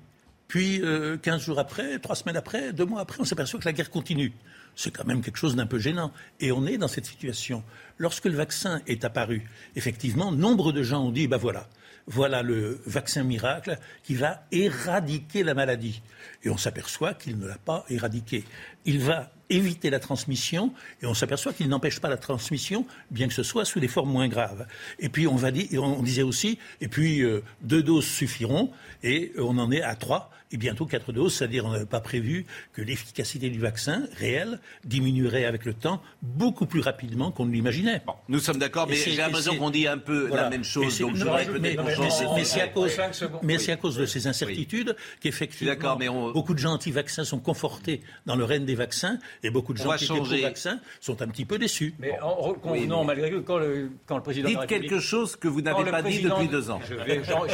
Puis 0.47 0.81
euh, 0.81 1.17
15 1.17 1.41
jours 1.43 1.59
après, 1.59 1.99
trois 1.99 2.15
semaines 2.15 2.37
après, 2.37 2.73
deux 2.73 2.85
mois 2.85 3.01
après, 3.01 3.19
on 3.21 3.25
s'aperçoit 3.25 3.59
que 3.59 3.65
la 3.65 3.73
guerre 3.73 3.89
continue. 3.91 4.33
C'est 4.81 4.91
quand 4.91 5.03
même 5.03 5.21
quelque 5.21 5.35
chose 5.35 5.57
d'un 5.57 5.65
peu 5.65 5.77
gênant. 5.77 6.13
Et 6.39 6.53
on 6.53 6.65
est 6.65 6.77
dans 6.77 6.87
cette 6.87 7.05
situation. 7.05 7.65
Lorsque 7.97 8.23
le 8.23 8.35
vaccin 8.35 8.81
est 8.87 9.03
apparu, 9.03 9.43
effectivement, 9.75 10.31
nombre 10.31 10.71
de 10.71 10.83
gens 10.83 11.03
ont 11.03 11.11
dit, 11.11 11.27
ben 11.27 11.35
voilà, 11.35 11.67
voilà 12.07 12.43
le 12.43 12.79
vaccin 12.85 13.23
miracle 13.23 13.77
qui 14.03 14.15
va 14.15 14.45
éradiquer 14.53 15.43
la 15.43 15.53
maladie. 15.53 16.01
Et 16.43 16.49
on 16.49 16.55
s'aperçoit 16.55 17.13
qu'il 17.13 17.37
ne 17.37 17.45
l'a 17.45 17.57
pas 17.57 17.83
éradiqué. 17.89 18.45
Il 18.85 18.99
va 18.99 19.29
éviter 19.49 19.89
la 19.89 19.99
transmission 19.99 20.73
et 21.01 21.07
on 21.07 21.13
s'aperçoit 21.13 21.51
qu'il 21.51 21.67
n'empêche 21.67 21.99
pas 21.99 22.07
la 22.07 22.15
transmission, 22.15 22.85
bien 23.11 23.27
que 23.27 23.33
ce 23.33 23.43
soit 23.43 23.65
sous 23.65 23.81
des 23.81 23.89
formes 23.89 24.11
moins 24.11 24.29
graves. 24.29 24.65
Et 24.99 25.09
puis 25.09 25.27
on 25.27 26.01
disait 26.03 26.21
aussi, 26.21 26.57
et 26.79 26.87
puis 26.87 27.21
euh, 27.21 27.43
deux 27.63 27.83
doses 27.83 28.07
suffiront 28.07 28.71
et 29.03 29.33
on 29.37 29.57
en 29.57 29.71
est 29.71 29.81
à 29.81 29.95
trois 29.95 30.31
et 30.51 30.57
bientôt 30.57 30.85
quatre 30.85 31.11
doses, 31.11 31.35
c'est-à-dire 31.35 31.65
on 31.65 31.71
n'avait 31.71 31.85
pas 31.85 31.99
prévu 32.01 32.45
que 32.73 32.81
l'efficacité 32.81 33.49
du 33.49 33.59
vaccin 33.59 34.03
réel 34.17 34.59
diminuerait 34.83 35.45
avec 35.45 35.63
le 35.65 35.73
temps 35.75 36.01
beaucoup 36.23 36.65
plus 36.65 36.79
rapidement 36.81 37.29
qu'on 37.31 37.45
ne 37.45 37.51
l'imaginait. 37.51 38.01
Nous 38.29 38.39
sommes 38.39 38.57
d'accord, 38.57 38.87
mais 38.87 38.95
c'est- 38.95 39.11
j'ai 39.11 39.17
l'impression 39.17 39.55
qu'on 39.57 39.69
dit 39.69 39.87
un 39.87 39.97
peu 39.99 40.27
Voilà. 40.27 40.43
la 40.43 40.49
même 40.49 40.63
chose. 40.63 40.97
Donc 40.99 41.15
non, 41.17 41.33
mais- 41.61 42.43
c'est 42.45 42.61
à 42.61 42.67
cause, 42.67 42.91
Cinq 42.91 43.13
secondes. 43.13 43.41
mais 43.43 43.57
Oui. 43.57 43.63
c'est 43.63 43.71
à 43.73 43.75
cause 43.75 43.95
de 43.95 44.05
ces 44.07 44.25
incertitudes 44.27 44.95
qu'effectivement 45.21 45.95
mais 45.97 46.09
on- 46.09 46.31
beaucoup 46.31 46.53
de 46.53 46.59
gens 46.59 46.73
anti-vaccins 46.73 47.23
sont 47.25 47.39
confortés 47.39 48.01
dans 48.25 48.35
le 48.35 48.43
règne 48.43 48.65
des 48.65 48.75
vaccins 48.75 49.19
et 49.43 49.51
beaucoup 49.51 49.73
de 49.73 49.79
On 49.81 49.83
gens 49.83 49.97
qui 49.97 50.05
étaient 50.05 50.13
pro-vaccins 50.15 50.79
sont 50.99 51.21
un 51.21 51.27
petit 51.27 51.45
peu 51.45 51.59
déçus. 51.59 51.93
Mais 51.99 52.19
en- 52.21 52.55
Oui, 52.63 52.87
mais- 52.87 53.03
malgré 53.05 53.29
tout, 53.31 53.41
quand 53.43 53.57
le, 53.59 53.91
quand 54.07 54.15
le 54.17 54.23
président 54.23 54.49
de 54.49 54.53
la 54.55 54.61
Dites 54.61 54.69
République... 54.71 54.89
quelque 54.89 55.01
chose 55.03 55.35
que 55.35 55.47
vous 55.47 55.61
n'avez 55.61 55.89
pas 55.91 56.01
dit 56.01 56.21
depuis 56.21 56.47
deux 56.47 56.69
ans. 56.71 56.79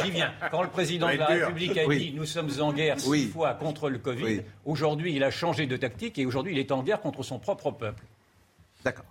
J'y 0.02 0.10
viens. 0.10 0.32
Quand 0.50 0.62
le 0.62 0.68
président 0.70 1.08
de 1.12 1.16
la. 1.18 1.26
République 1.26 1.76
a 1.76 1.86
Oui. 1.86 1.98
dit 1.98 2.12
nous 2.16 2.24
sommes 2.24 2.48
en 2.60 2.72
guerre 2.72 2.85
six 2.96 3.08
Oui. 3.08 3.30
fois 3.32 3.54
contre 3.54 3.90
le 3.90 3.98
Covid, 3.98 4.24
Oui. 4.24 4.40
aujourd'hui 4.64 5.14
il 5.14 5.24
a 5.24 5.30
changé 5.30 5.66
de 5.66 5.76
tactique 5.76 6.18
et 6.18 6.26
aujourd'hui 6.26 6.52
il 6.52 6.58
est 6.58 6.72
en 6.72 6.82
guerre 6.82 7.00
contre 7.00 7.22
son 7.22 7.38
propre 7.38 7.70
peuple. 7.70 8.02
D'accord. 8.84 9.04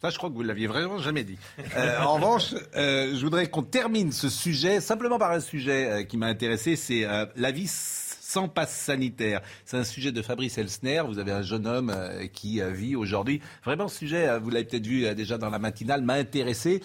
Ça, 0.00 0.10
je 0.10 0.18
crois 0.18 0.28
que 0.28 0.34
vous 0.34 0.42
l'aviez 0.42 0.66
vraiment 0.66 0.98
jamais 0.98 1.24
dit. 1.24 1.38
Euh, 1.76 1.98
en 2.02 2.14
revanche, 2.16 2.54
euh, 2.76 3.14
je 3.16 3.20
voudrais 3.24 3.46
qu'on 3.48 3.62
termine 3.62 4.12
ce 4.12 4.28
sujet 4.28 4.80
simplement 4.82 5.18
par 5.18 5.30
un 5.30 5.40
sujet 5.40 5.86
euh, 5.90 6.02
qui 6.02 6.18
m'a 6.18 6.26
intéressé, 6.26 6.76
c'est 6.76 7.06
la 7.36 7.50
vie 7.52 7.68
sans 7.70 8.48
passe 8.48 8.74
sanitaire. 8.76 9.40
C'est 9.64 9.78
un 9.78 9.84
sujet 9.84 10.12
de 10.12 10.20
Fabrice 10.20 10.58
Elsner. 10.58 11.02
Vous 11.06 11.18
avez 11.18 11.32
un 11.32 11.40
jeune 11.42 11.66
homme 11.66 11.94
qui 12.32 12.60
vit 12.72 12.96
aujourd'hui. 12.96 13.40
Vraiment, 13.64 13.88
ce 13.88 13.96
sujet, 13.98 14.38
vous 14.40 14.50
l'avez 14.50 14.64
peut-être 14.66 14.86
vu 14.86 15.14
déjà 15.14 15.38
dans 15.38 15.50
la 15.50 15.58
matinale, 15.58 16.02
m'a 16.02 16.14
intéressé. 16.14 16.82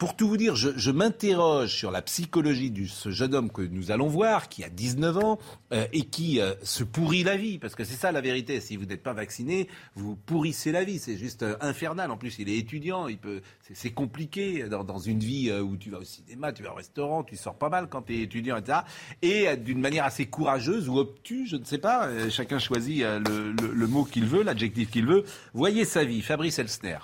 Pour 0.00 0.16
tout 0.16 0.26
vous 0.28 0.38
dire, 0.38 0.56
je, 0.56 0.70
je 0.76 0.90
m'interroge 0.90 1.74
sur 1.76 1.90
la 1.90 2.00
psychologie 2.00 2.70
de 2.70 2.86
ce 2.86 3.10
jeune 3.10 3.34
homme 3.34 3.50
que 3.52 3.60
nous 3.60 3.90
allons 3.90 4.06
voir, 4.08 4.48
qui 4.48 4.64
a 4.64 4.70
19 4.70 5.18
ans 5.18 5.38
euh, 5.74 5.84
et 5.92 6.06
qui 6.06 6.40
euh, 6.40 6.54
se 6.62 6.84
pourrit 6.84 7.22
la 7.22 7.36
vie. 7.36 7.58
Parce 7.58 7.74
que 7.74 7.84
c'est 7.84 7.96
ça 7.96 8.10
la 8.10 8.22
vérité. 8.22 8.62
Si 8.62 8.78
vous 8.78 8.86
n'êtes 8.86 9.02
pas 9.02 9.12
vacciné, 9.12 9.68
vous 9.96 10.16
pourrissez 10.16 10.72
la 10.72 10.84
vie. 10.84 10.98
C'est 10.98 11.18
juste 11.18 11.42
euh, 11.42 11.54
infernal. 11.60 12.10
En 12.10 12.16
plus, 12.16 12.38
il 12.38 12.48
est 12.48 12.56
étudiant. 12.56 13.08
Il 13.08 13.18
peut, 13.18 13.42
c'est, 13.74 13.90
compliqué 13.90 14.62
dans, 14.70 14.84
dans 14.84 14.98
une 14.98 15.18
vie 15.18 15.50
euh, 15.50 15.60
où 15.60 15.76
tu 15.76 15.90
vas 15.90 15.98
au 15.98 16.04
cinéma, 16.04 16.54
tu 16.54 16.62
vas 16.62 16.72
au 16.72 16.76
restaurant, 16.76 17.22
tu 17.22 17.36
sors 17.36 17.58
pas 17.58 17.68
mal 17.68 17.88
quand 17.90 18.00
tu 18.00 18.14
es 18.16 18.22
étudiant, 18.22 18.56
etc. 18.56 18.78
Et 19.20 19.48
euh, 19.48 19.56
d'une 19.56 19.80
manière 19.82 20.06
assez 20.06 20.24
courageuse 20.24 20.88
ou 20.88 20.96
obtuse, 20.96 21.50
je 21.50 21.56
ne 21.56 21.64
sais 21.64 21.76
pas. 21.76 22.06
euh, 22.06 22.30
chacun 22.30 22.58
choisit 22.58 23.02
euh, 23.02 23.18
le, 23.18 23.52
le- 23.52 23.74
le 23.74 23.86
mot 23.86 24.04
qu'il 24.04 24.24
veut, 24.24 24.42
l'adjectif 24.44 24.90
qu'il 24.90 25.04
veut. 25.04 25.24
Voyez 25.52 25.84
sa 25.84 26.04
vie. 26.04 26.22
Fabrice 26.22 26.58
Elsner. 26.58 26.96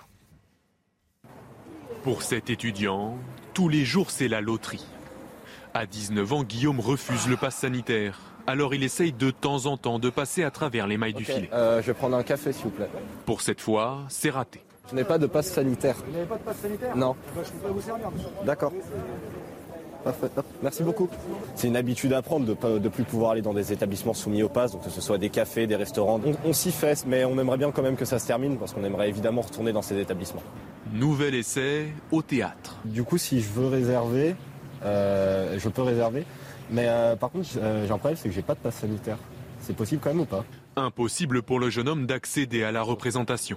Pour 2.07 2.23
cet 2.23 2.51
étudiant, 2.51 3.19
tous 3.53 3.69
les 3.69 3.85
jours 3.85 4.13
c'est 4.13 4.29
la 4.29 4.41
loterie. 4.41 4.87
À 5.75 5.87
19 5.87 6.33
ans, 6.35 6.45
Guillaume 6.45 6.79
refuse 6.79 7.27
le 7.27 7.37
pass 7.37 7.57
sanitaire. 7.57 8.21
Alors 8.47 8.75
il 8.75 8.85
essaye 8.85 9.13
de 9.13 9.33
temps 9.33 9.67
en 9.67 9.77
temps 9.77 9.99
de 9.99 10.09
passer 10.09 10.45
à 10.45 10.53
travers 10.53 10.87
les 10.87 10.99
mailles 10.99 11.15
du 11.15 11.25
filet. 11.25 11.51
Euh, 11.53 11.83
je 11.83 11.89
vais 11.89 11.95
prendre 11.95 12.17
un 12.17 12.23
café, 12.23 12.53
s'il 12.53 12.67
vous 12.67 12.71
plaît. 12.71 12.89
Pour 13.25 13.41
cette 13.41 13.61
fois, 13.61 14.05
c'est 14.09 14.31
raté. 14.31 14.63
Je 14.89 14.95
n'ai 14.95 15.03
pas 15.03 15.19
de 15.19 15.27
passe 15.27 15.49
sanitaire. 15.51 15.97
Vous 16.07 16.13
n'avez 16.13 16.27
pas 16.27 16.37
de 16.37 16.45
passe 16.45 16.59
sanitaire? 16.59 16.95
Non. 16.97 17.17
Ben, 17.35 17.43
Je 17.43 17.49
ne 17.51 17.59
peux 17.59 17.67
pas 17.67 17.75
vous 17.75 17.83
servir. 17.83 18.09
D'accord. 18.45 18.73
Parfait. 20.07 20.29
Merci 20.63 20.85
beaucoup. 20.85 21.09
C'est 21.57 21.67
une 21.67 21.77
habitude 21.77 22.13
à 22.13 22.23
prendre 22.23 22.47
de 22.47 22.79
de 22.79 22.89
plus 22.89 23.03
pouvoir 23.03 23.33
aller 23.33 23.43
dans 23.43 23.53
des 23.53 23.73
établissements 23.73 24.15
soumis 24.15 24.45
au 24.45 24.49
pass, 24.49 24.71
donc 24.71 24.85
que 24.85 24.91
ce 24.91 25.01
soit 25.01 25.19
des 25.19 25.31
cafés, 25.31 25.67
des 25.67 25.75
restaurants. 25.75 26.21
On, 26.25 26.51
on 26.51 26.53
s'y 26.53 26.71
fait, 26.71 27.05
mais 27.09 27.25
on 27.25 27.37
aimerait 27.41 27.57
bien 27.57 27.73
quand 27.73 27.83
même 27.83 27.97
que 27.97 28.05
ça 28.05 28.21
se 28.21 28.27
termine 28.27 28.57
parce 28.57 28.73
qu'on 28.73 28.85
aimerait 28.85 29.09
évidemment 29.09 29.41
retourner 29.41 29.73
dans 29.73 29.83
ces 29.83 29.99
établissements. 29.99 30.45
Nouvel 30.93 31.35
essai 31.35 31.89
au 32.13 32.23
théâtre. 32.23 32.77
Du 32.85 33.03
coup, 33.03 33.19
si 33.19 33.41
je 33.41 33.49
veux 33.49 33.67
réserver, 33.67 34.37
euh, 34.85 35.59
je 35.59 35.69
peux 35.69 35.83
réserver. 35.83 36.25
Mais 36.71 36.87
euh, 36.87 37.17
par 37.17 37.31
contre, 37.31 37.49
euh, 37.59 37.85
j'ai 37.85 37.93
un 37.93 37.99
problème, 37.99 38.17
c'est 38.17 38.29
que 38.29 38.35
j'ai 38.35 38.43
pas 38.43 38.55
de 38.55 38.61
passe 38.61 38.77
sanitaire. 38.77 39.19
C'est 39.59 39.75
possible 39.75 40.01
quand 40.01 40.11
même 40.11 40.21
ou 40.21 40.25
pas? 40.25 40.45
Impossible 40.77 41.43
pour 41.43 41.59
le 41.59 41.69
jeune 41.69 41.89
homme 41.89 42.07
d'accéder 42.07 42.63
à 42.63 42.71
la 42.71 42.83
représentation. 42.83 43.57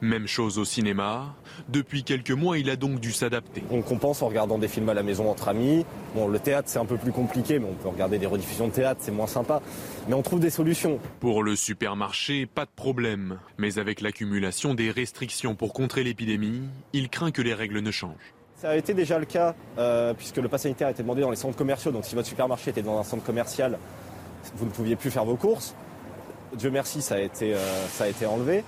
Même 0.00 0.26
chose 0.26 0.58
au 0.58 0.64
cinéma. 0.64 1.34
Depuis 1.68 2.04
quelques 2.04 2.30
mois, 2.30 2.58
il 2.58 2.70
a 2.70 2.76
donc 2.76 3.00
dû 3.00 3.12
s'adapter. 3.12 3.62
On 3.70 3.82
compense 3.82 4.22
en 4.22 4.28
regardant 4.28 4.58
des 4.58 4.68
films 4.68 4.88
à 4.88 4.94
la 4.94 5.02
maison 5.02 5.30
entre 5.30 5.48
amis. 5.48 5.84
Bon, 6.14 6.28
le 6.28 6.38
théâtre, 6.38 6.68
c'est 6.68 6.78
un 6.78 6.84
peu 6.84 6.96
plus 6.96 7.12
compliqué, 7.12 7.58
mais 7.58 7.66
on 7.68 7.74
peut 7.74 7.88
regarder 7.88 8.18
des 8.18 8.26
rediffusions 8.26 8.68
de 8.68 8.72
théâtre, 8.72 9.00
c'est 9.02 9.12
moins 9.12 9.26
sympa. 9.26 9.62
Mais 10.08 10.14
on 10.14 10.22
trouve 10.22 10.40
des 10.40 10.50
solutions. 10.50 10.98
Pour 11.20 11.42
le 11.42 11.56
supermarché, 11.56 12.46
pas 12.46 12.64
de 12.64 12.70
problème. 12.74 13.38
Mais 13.58 13.78
avec 13.78 14.00
l'accumulation 14.00 14.74
des 14.74 14.90
restrictions 14.90 15.54
pour 15.54 15.72
contrer 15.72 16.04
l'épidémie, 16.04 16.62
il 16.92 17.08
craint 17.08 17.30
que 17.30 17.42
les 17.42 17.54
règles 17.54 17.80
ne 17.80 17.90
changent. 17.90 18.34
Ça 18.56 18.70
a 18.70 18.76
été 18.76 18.94
déjà 18.94 19.18
le 19.18 19.26
cas, 19.26 19.54
euh, 19.78 20.14
puisque 20.14 20.36
le 20.36 20.48
pass 20.48 20.62
sanitaire 20.62 20.88
était 20.88 21.02
demandé 21.02 21.20
dans 21.20 21.30
les 21.30 21.36
centres 21.36 21.56
commerciaux. 21.56 21.90
Donc 21.90 22.04
si 22.04 22.14
votre 22.14 22.28
supermarché 22.28 22.70
était 22.70 22.82
dans 22.82 22.98
un 22.98 23.04
centre 23.04 23.24
commercial, 23.24 23.78
vous 24.54 24.64
ne 24.64 24.70
pouviez 24.70 24.96
plus 24.96 25.10
faire 25.10 25.24
vos 25.24 25.36
courses. 25.36 25.74
Dieu 26.54 26.70
merci, 26.70 27.02
ça 27.02 27.16
a 27.16 27.20
été, 27.20 27.54
euh, 27.54 27.86
ça 27.88 28.04
a 28.04 28.08
été 28.08 28.26
enlevé. 28.26 28.64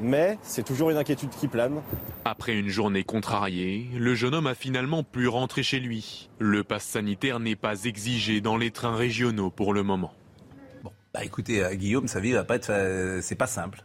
Mais 0.00 0.38
c'est 0.42 0.64
toujours 0.64 0.90
une 0.90 0.96
inquiétude 0.96 1.30
qui 1.30 1.48
plane. 1.48 1.80
Après 2.24 2.56
une 2.56 2.68
journée 2.68 3.04
contrariée, 3.04 3.86
le 3.96 4.14
jeune 4.14 4.34
homme 4.34 4.46
a 4.46 4.54
finalement 4.54 5.02
pu 5.02 5.28
rentrer 5.28 5.62
chez 5.62 5.80
lui. 5.80 6.28
Le 6.38 6.64
pass 6.64 6.84
sanitaire 6.84 7.40
n'est 7.40 7.56
pas 7.56 7.84
exigé 7.84 8.40
dans 8.40 8.56
les 8.56 8.70
trains 8.70 8.96
régionaux 8.96 9.50
pour 9.50 9.72
le 9.74 9.82
moment. 9.82 10.12
Bon, 10.82 10.92
bah 11.14 11.24
écoutez, 11.24 11.62
euh, 11.64 11.74
Guillaume, 11.74 12.08
sa 12.08 12.20
vie 12.20 12.32
va 12.32 12.44
pas 12.44 12.56
être, 12.56 12.70
euh, 12.70 13.20
c'est 13.22 13.34
pas 13.34 13.46
simple. 13.46 13.84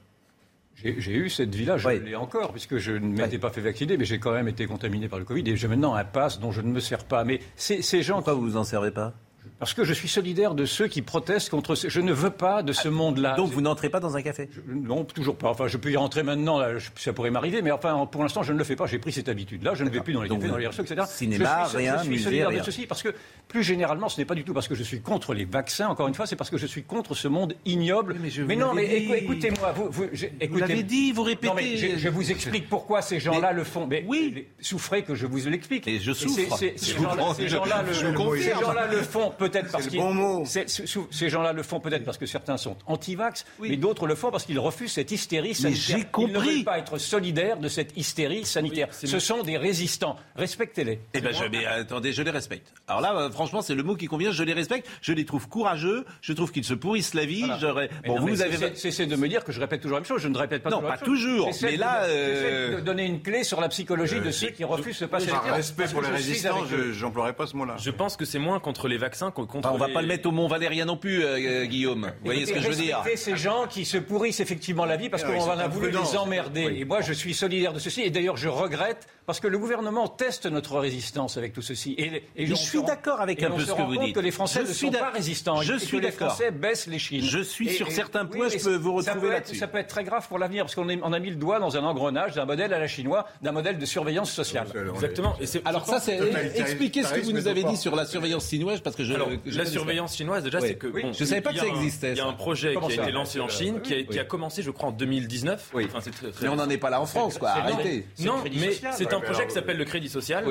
J'ai 0.75 0.99
j'ai 0.99 1.13
eu 1.13 1.29
cette 1.29 1.53
vie-là, 1.53 1.77
je 1.77 1.89
l'ai 1.89 2.15
encore, 2.15 2.51
puisque 2.51 2.77
je 2.77 2.93
ne 2.93 3.07
m'étais 3.07 3.37
pas 3.37 3.51
fait 3.51 3.61
vacciner, 3.61 3.97
mais 3.97 4.05
j'ai 4.05 4.19
quand 4.19 4.31
même 4.31 4.47
été 4.47 4.65
contaminé 4.65 5.07
par 5.07 5.19
le 5.19 5.25
Covid 5.25 5.47
et 5.47 5.55
j'ai 5.55 5.67
maintenant 5.67 5.93
un 5.93 6.03
pass 6.03 6.39
dont 6.39 6.51
je 6.51 6.61
ne 6.61 6.71
me 6.71 6.79
sers 6.79 7.03
pas. 7.03 7.23
Mais 7.23 7.39
ces, 7.55 7.81
ces 7.81 8.01
gens. 8.01 8.15
Pourquoi 8.15 8.33
vous 8.33 8.41
vous 8.41 8.57
en 8.57 8.63
servez 8.63 8.91
pas? 8.91 9.13
Parce 9.61 9.75
que 9.75 9.83
je 9.83 9.93
suis 9.93 10.07
solidaire 10.07 10.55
de 10.55 10.65
ceux 10.65 10.87
qui 10.87 11.03
protestent 11.03 11.51
contre. 11.51 11.75
ce- 11.75 11.87
Je 11.87 12.01
ne 12.01 12.11
veux 12.11 12.31
pas 12.31 12.63
de 12.63 12.73
ce 12.73 12.87
monde-là. 12.89 13.35
Donc 13.35 13.51
vous 13.51 13.61
n'entrez 13.61 13.89
pas 13.89 13.99
dans 13.99 14.17
un 14.17 14.23
café? 14.23 14.49
Non, 14.67 15.03
toujours 15.03 15.35
pas. 15.35 15.49
Enfin, 15.51 15.67
je 15.67 15.77
peux 15.77 15.91
y 15.91 15.95
rentrer 15.97 16.23
maintenant, 16.23 16.57
là, 16.57 16.79
je- 16.79 16.89
ça 16.95 17.13
pourrait 17.13 17.29
m'arriver, 17.29 17.61
mais 17.61 17.69
enfin, 17.69 18.07
pour 18.11 18.23
l'instant, 18.23 18.41
je 18.41 18.53
ne 18.53 18.57
le 18.57 18.63
fais 18.63 18.75
pas. 18.75 18.87
J'ai 18.87 18.97
pris 18.97 19.11
cette 19.11 19.29
habitude-là. 19.29 19.75
Je 19.75 19.83
ne 19.83 19.91
vais 19.91 19.99
plus 20.01 20.13
dans 20.13 20.23
les 20.23 20.29
cafés, 20.29 20.41
vous- 20.41 20.47
dans 20.51 20.57
les 20.57 20.65
restos, 20.65 20.81
etc. 20.81 21.03
cinéma, 21.07 21.65
je 21.65 21.69
suis, 21.69 21.77
rien, 21.77 21.97
je 21.97 22.01
suis 22.01 22.09
musée, 22.09 22.23
solidaire 22.23 22.47
rien. 22.49 22.59
de 22.61 22.65
ceci 22.65 22.87
parce 22.87 23.03
que, 23.03 23.13
plus 23.47 23.61
généralement, 23.61 24.09
ce 24.09 24.19
n'est 24.19 24.25
pas 24.25 24.33
du 24.33 24.43
tout 24.43 24.53
parce 24.55 24.67
que 24.67 24.73
je 24.73 24.81
suis 24.81 24.99
contre 24.99 25.35
les 25.35 25.45
vaccins. 25.45 25.89
Encore 25.89 26.07
une 26.07 26.15
fois, 26.15 26.25
c'est 26.25 26.35
parce 26.35 26.49
que 26.49 26.57
je 26.57 26.65
suis 26.65 26.81
contre 26.81 27.13
ce 27.13 27.27
monde 27.27 27.53
ignoble. 27.63 28.15
Mais, 28.47 28.55
non, 28.55 28.73
mais 28.73 28.87
dit. 28.87 29.13
écoutez-moi, 29.13 29.73
vous, 29.73 29.89
vous, 29.91 30.57
l'avez 30.57 30.81
dit, 30.81 31.11
vous 31.11 31.21
Non, 31.21 31.27
mais 31.55 31.61
répétez. 31.61 31.77
je, 31.77 31.97
je 31.99 32.09
vous 32.09 32.31
explique 32.31 32.67
pourquoi 32.67 33.03
ces 33.03 33.19
gens-là 33.19 33.51
le 33.51 33.63
font. 33.63 33.85
Mais 33.85 34.03
oui, 34.07 34.47
souffrez 34.59 35.03
que 35.03 35.13
je 35.13 35.27
vous 35.27 35.37
l'explique. 35.47 35.87
Et 35.87 35.99
je 35.99 36.13
souffre. 36.13 36.57
Ces 36.57 37.47
gens-là 37.47 38.87
le 38.89 39.01
font 39.03 39.29
peut-être 39.51 39.71
parce 39.71 39.85
le 39.85 39.89
qu'ils 39.91 39.99
bon 39.99 40.43
Ces 40.45 41.29
gens-là 41.29 41.53
le 41.53 41.63
font 41.63 41.79
peut-être 41.79 42.03
parce 42.05 42.17
que 42.17 42.25
certains 42.25 42.57
sont 42.57 42.75
anti-vax, 42.87 43.45
mais 43.59 43.77
d'autres 43.77 44.07
le 44.07 44.15
font 44.15 44.31
parce 44.31 44.45
qu'ils 44.45 44.59
refusent 44.59 44.93
cette 44.93 45.11
hystérie 45.11 45.53
sanitaire. 45.55 45.83
j'ai 45.85 45.93
Ils 45.93 45.99
ne 45.99 46.03
compris. 46.05 46.55
veulent 46.57 46.63
pas 46.63 46.79
être 46.79 46.97
solidaires 46.97 47.57
de 47.57 47.67
cette 47.67 47.95
hystérie 47.97 48.45
sanitaire. 48.45 48.87
Ce 48.93 49.19
sont 49.19 49.43
des 49.43 49.57
résistants. 49.57 50.15
Respectez-les. 50.35 50.99
Eh 51.13 51.21
ben, 51.21 51.33
je, 51.33 51.43
mais 51.45 51.65
attendez, 51.65 52.13
je 52.13 52.21
les 52.23 52.31
respecte. 52.31 52.73
Alors 52.87 53.01
là, 53.01 53.13
euh, 53.15 53.31
franchement, 53.31 53.61
c'est 53.61 53.75
le 53.75 53.83
mot 53.83 53.95
qui 53.95 54.07
convient. 54.07 54.31
Je 54.31 54.43
les 54.43 54.53
respecte. 54.53 54.87
Je 55.01 55.13
les 55.13 55.25
trouve 55.25 55.47
courageux. 55.47 56.05
Je 56.21 56.33
trouve 56.33 56.51
qu'ils 56.51 56.63
se 56.63 56.73
pourrissent 56.73 57.13
la 57.13 57.25
vie. 57.25 57.43
Voilà. 57.45 57.87
Bon, 58.05 58.19
non, 58.19 58.25
vous 58.25 58.41
avez. 58.41 58.75
Cessez 58.75 59.05
de 59.05 59.15
me 59.15 59.27
dire 59.27 59.43
que 59.43 59.51
je 59.51 59.59
répète 59.59 59.81
toujours 59.81 59.95
la 59.97 60.01
même 60.01 60.07
chose. 60.07 60.21
Je 60.21 60.27
ne 60.27 60.37
répète 60.37 60.63
pas 60.63 60.69
Non, 60.69 60.77
toujours 60.77 60.89
la 60.91 60.97
pas 60.97 61.05
toujours, 61.05 61.49
mais 61.61 61.73
de- 61.75 61.79
là, 61.79 62.03
j'essaie 62.07 62.13
euh, 62.15 62.75
de 62.77 62.81
donner 62.81 63.05
une 63.05 63.21
clé 63.21 63.43
sur 63.43 63.59
la 63.61 63.69
psychologie 63.69 64.19
de 64.19 64.31
ceux 64.31 64.49
qui 64.49 64.63
refusent 64.63 64.97
ce 64.97 65.05
pass 65.05 65.25
Par 65.25 65.35
sanitaire. 65.35 65.55
respect 65.55 65.85
pour 65.87 66.01
les 66.01 66.09
résistants, 66.09 66.61
avec 66.61 66.73
eux. 66.73 66.91
je 66.93 67.05
n'emploierai 67.05 67.33
pas 67.33 67.47
ce 67.47 67.55
mot-là. 67.55 67.75
Je 67.77 67.91
pense 67.91 68.17
que 68.17 68.25
c'est 68.25 68.39
moins 68.39 68.59
contre 68.59 68.87
les 68.87 68.97
vaccins 68.97 69.31
contre 69.45 69.67
Enfin, 69.67 69.75
on 69.75 69.77
va 69.79 69.87
les- 69.87 69.93
pas 69.93 70.01
le 70.01 70.07
mettre 70.07 70.27
au 70.27 70.31
Mont 70.31 70.47
Valérien 70.47 70.85
non 70.85 70.97
plus, 70.97 71.23
euh, 71.23 71.37
euh, 71.39 71.65
Guillaume. 71.65 72.11
Vous 72.19 72.25
voyez 72.25 72.45
ce 72.45 72.53
que 72.53 72.61
je 72.61 72.67
veux 72.69 72.75
dire 72.75 73.03
ces 73.15 73.37
gens 73.37 73.67
qui 73.69 73.85
se 73.85 73.97
pourrissent 73.97 74.39
effectivement 74.39 74.85
la 74.85 74.97
vie 74.97 75.09
parce 75.09 75.23
qu'on 75.23 75.37
en 75.39 75.57
a 75.59 75.67
voulu 75.67 75.91
les 75.91 76.17
emmerder. 76.17 76.65
Oui. 76.67 76.81
Et 76.81 76.85
moi, 76.85 77.01
je 77.01 77.13
suis 77.13 77.33
solidaire 77.33 77.73
de 77.73 77.79
ceci. 77.79 78.01
Et 78.01 78.09
d'ailleurs, 78.09 78.37
je 78.37 78.47
regrette 78.49 79.07
parce 79.25 79.39
que 79.39 79.47
le 79.47 79.57
gouvernement 79.57 80.07
teste 80.07 80.45
notre 80.45 80.79
résistance 80.79 81.37
avec 81.37 81.53
tout 81.53 81.61
ceci. 81.61 81.95
Et, 81.97 82.23
je 82.45 82.53
suis 82.55 82.83
d'accord 82.83 83.21
avec 83.21 83.43
un 83.43 83.51
on 83.51 83.57
peu 83.57 83.63
ce 83.65 83.73
que 83.73 83.81
vous 83.81 83.97
dites. 83.97 84.15
que 84.15 84.19
les 84.19 84.31
Français 84.31 84.61
Je 84.63 84.69
ne 84.69 84.73
suis 84.73 84.87
sont 84.87 84.93
pas 84.93 85.09
résistants. 85.11 85.61
je 85.61 85.73
et 85.73 85.79
suis 85.79 85.97
que 85.97 86.03
les 86.03 86.09
d'accord. 86.11 86.29
Français 86.29 86.51
baissent 86.51 86.87
les 86.87 86.99
chines. 86.99 87.23
Je 87.23 87.39
suis 87.39 87.69
sur 87.69 87.91
certains 87.91 88.25
points, 88.25 88.49
je 88.49 88.57
peux 88.57 88.75
vous 88.75 88.93
retrouver 88.93 89.29
là-dessus. 89.29 89.55
Ça 89.55 89.67
peut 89.67 89.77
être 89.77 89.87
très 89.87 90.03
grave 90.03 90.27
pour 90.27 90.39
l'avenir 90.39 90.63
parce 90.63 90.75
qu'on 90.75 90.87
on 90.89 91.13
a 91.13 91.19
mis 91.19 91.29
le 91.29 91.35
doigt 91.35 91.59
dans 91.59 91.77
un 91.77 91.83
engrenage 91.83 92.33
d'un 92.33 92.45
modèle 92.45 92.73
à 92.73 92.79
la 92.79 92.87
chinoise, 92.87 93.23
d'un 93.41 93.51
modèle 93.51 93.77
de 93.77 93.85
surveillance 93.85 94.31
sociale. 94.31 94.67
Exactement. 94.95 95.35
Alors 95.65 95.85
ça, 95.85 95.99
c'est 95.99 96.19
expliquez 96.55 97.03
ce 97.03 97.13
que 97.13 97.21
vous 97.21 97.31
nous 97.33 97.47
avez 97.47 97.63
dit 97.63 97.77
sur 97.77 97.95
la 97.95 98.05
surveillance 98.05 98.49
chinoise 98.49 98.81
parce 98.81 98.95
que 98.95 99.03
je. 99.03 99.13
Alors, 99.27 99.39
je 99.45 99.57
la 99.57 99.65
surveillance 99.65 100.15
chinoise, 100.17 100.43
déjà, 100.43 100.59
Oui. 100.59 100.67
c'est 100.69 100.75
que. 100.75 100.87
Oui. 100.87 101.01
bon, 101.03 101.13
Je 101.13 101.23
savais 101.25 101.41
pas 101.41 101.51
que 101.53 101.59
ça 101.59 101.65
un- 101.65 101.75
existait, 101.75 102.11
Il 102.11 102.17
y 102.17 102.21
a 102.21 102.27
un 102.27 102.33
projet 102.33 102.73
Comment 102.73 102.87
qui 102.87 102.99
a 102.99 103.03
été 103.03 103.11
lancé 103.11 103.39
en 103.39 103.47
Chine, 103.49 103.81
qui 103.81 103.93
a, 103.93 104.03
qui 104.03 104.19
a 104.19 104.23
commencé, 104.23 104.61
je 104.63 104.71
crois, 104.71 104.89
en 104.89 104.91
2019. 104.91 105.69
Oui. 105.73 105.85
Enfin, 105.87 105.99
c'est 106.01 106.11
très- 106.11 106.31
très 106.31 106.43
Mais 106.45 106.49
on 106.49 106.55
n'en 106.55 106.69
est 106.69 106.77
pas 106.77 106.89
là 106.89 107.01
en 107.01 107.05
France, 107.05 107.37
quoi. 107.37 107.49
Arrêtez. 107.49 108.05
Non, 108.19 108.35
mais 108.43 108.71
c'est 108.93 109.13
un 109.13 109.19
projet 109.19 109.45
qui 109.47 109.53
s'appelle 109.53 109.77
le 109.77 109.85
crédit 109.85 110.09
social, 110.09 110.45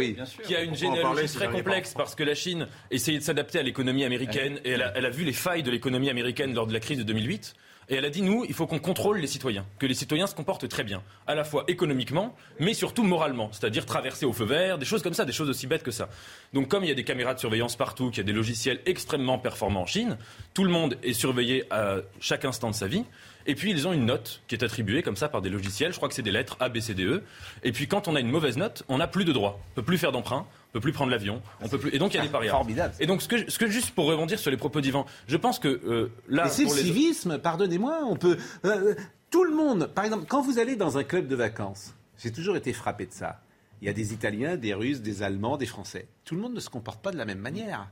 qui 0.45 0.55
a 0.57 0.63
une 0.63 0.75
généalogie 0.75 1.33
très 1.33 1.49
complexe 1.49 1.95
parce 1.97 2.15
que 2.15 2.23
la 2.23 2.35
Chine 2.35 2.67
essayait 2.91 3.19
de 3.19 3.25
s'adapter 3.25 3.59
à 3.59 3.63
l'économie 3.63 4.05
américaine 4.05 4.59
et 4.65 4.71
elle 4.71 4.83
a, 4.83 4.93
elle 4.97 5.07
a 5.07 5.11
vu 5.11 5.25
les 5.25 5.33
failles 5.33 5.63
de 5.63 5.71
l'économie 5.71 6.11
américaine 6.11 6.55
lors 6.55 6.67
de 6.67 6.73
la 6.73 6.81
crise 6.81 6.99
de 6.99 7.03
2008. 7.03 7.55
Et 7.91 7.97
elle 7.97 8.05
a 8.05 8.11
dit, 8.11 8.23
nous, 8.23 8.45
il 8.49 8.55
faut 8.55 8.69
qu'on 8.69 8.79
contrôle 8.79 9.19
les 9.19 9.27
citoyens, 9.27 9.67
que 9.81 9.87
les 9.87 9.95
citoyens 9.95 10.29
se 10.29 10.35
comportent 10.37 10.69
très 10.69 10.85
bien, 10.85 11.03
à 11.27 11.35
la 11.35 11.43
fois 11.43 11.65
économiquement, 11.67 12.37
mais 12.61 12.73
surtout 12.73 13.03
moralement, 13.03 13.51
c'est-à-dire 13.51 13.85
traverser 13.85 14.25
au 14.25 14.33
feu 14.33 14.45
vert, 14.45 14.79
des 14.79 14.87
choses 14.87 15.03
comme 15.03 15.13
ça, 15.13 15.25
des 15.25 15.33
choses 15.33 15.51
aussi 15.51 15.67
bêtes 15.67 15.83
que 15.83 15.91
ça. 15.91 16.09
Donc 16.53 16.69
comme 16.69 16.85
il 16.85 16.89
y 16.89 16.93
a 16.93 16.95
des 16.95 17.03
caméras 17.03 17.35
de 17.35 17.41
surveillance 17.41 17.75
partout, 17.75 18.11
qu'il 18.11 18.19
y 18.19 18.21
a 18.21 18.25
des 18.25 18.33
logiciels 18.33 18.81
extrêmement 18.87 19.39
performants 19.39 19.83
en 19.83 19.87
Chine, 19.87 20.19
tout 20.55 20.63
le 20.63 20.71
monde 20.71 20.99
est 21.03 21.15
surveillé 21.15 21.65
à 21.73 21.97
chaque 22.21 22.45
instant 22.45 22.71
de 22.71 22.77
sa 22.77 22.87
vie. 22.87 23.05
Et 23.47 23.57
puis 23.57 23.73
ils 23.73 23.89
ont 23.89 23.93
une 23.93 24.07
note 24.07 24.43
qui 24.47 24.55
est 24.55 24.63
attribuée 24.63 25.03
comme 25.03 25.17
ça 25.17 25.29
par 25.29 25.43
des 25.43 25.49
logiciels, 25.49 25.93
je 25.93 25.97
crois 25.97 26.09
que 26.09 26.15
c'est 26.15 26.23
des 26.23 26.31
lettres 26.31 26.57
A, 26.61 26.69
B, 26.69 26.79
C, 26.79 26.95
D, 26.95 27.05
E. 27.05 27.25
Et 27.65 27.73
puis 27.73 27.89
quand 27.89 28.07
on 28.07 28.15
a 28.15 28.21
une 28.21 28.31
mauvaise 28.31 28.57
note, 28.57 28.85
on 28.89 28.99
n'a 28.99 29.09
plus 29.09 29.25
de 29.25 29.33
droits. 29.33 29.59
On 29.73 29.75
peut 29.77 29.83
plus 29.83 29.99
faire 29.99 30.13
d'emprunt, 30.13 30.47
on 30.71 30.73
peut 30.75 30.81
plus 30.81 30.93
prendre 30.93 31.11
l'avion, 31.11 31.43
on 31.61 31.69
peut 31.69 31.79
plus. 31.79 31.95
Et 31.95 31.99
donc 31.99 32.15
il 32.15 32.19
y 32.19 32.21
a 32.21 32.23
des 32.23 32.29
parias. 32.29 32.53
Formidable. 32.53 32.95
Et 33.01 33.07
donc 33.07 33.23
ce 33.23 33.29
que, 33.29 33.51
ce 33.51 33.59
que 33.59 33.67
juste 33.69 33.91
pour 33.91 34.07
rebondir 34.07 34.39
sur 34.39 34.51
les 34.51 34.57
propos 34.57 34.81
d'Ivan, 34.81 35.05
je 35.27 35.37
pense 35.37 35.59
que 35.59 35.69
euh, 35.69 36.13
là, 36.29 36.45
Mais 36.45 36.51
c'est 36.51 36.65
le 36.65 36.75
les- 36.75 36.83
civisme, 36.83 37.39
pardonnez-moi. 37.39 38.01
On 38.07 38.17
peut. 38.17 38.37
euh, 38.65 38.95
tout 39.31 39.45
le 39.45 39.55
monde, 39.55 39.87
par 39.95 40.05
exemple, 40.05 40.25
quand 40.29 40.43
vous 40.43 40.59
allez 40.59 40.77
dans 40.77 40.97
un 40.99 41.05
club 41.05 41.27
de 41.29 41.35
vacances, 41.37 41.95
j'ai 42.19 42.31
toujours 42.33 42.57
été 42.57 42.73
frappé 42.73 43.07
de 43.07 43.13
ça. 43.13 43.41
Il 43.83 43.87
y 43.87 43.89
a 43.89 43.93
des 43.93 44.13
Italiens, 44.13 44.57
des 44.57 44.75
Russes, 44.75 45.01
des 45.01 45.23
Allemands, 45.23 45.57
des 45.57 45.67
Français. 45.67 46.07
Tout 46.25 46.35
le 46.35 46.41
monde 46.43 46.55
ne 46.55 46.61
se 46.61 46.69
comporte 46.69 47.01
pas 47.03 47.11
de 47.13 47.17
la 47.17 47.25
même 47.25 47.39
manière. 47.39 47.89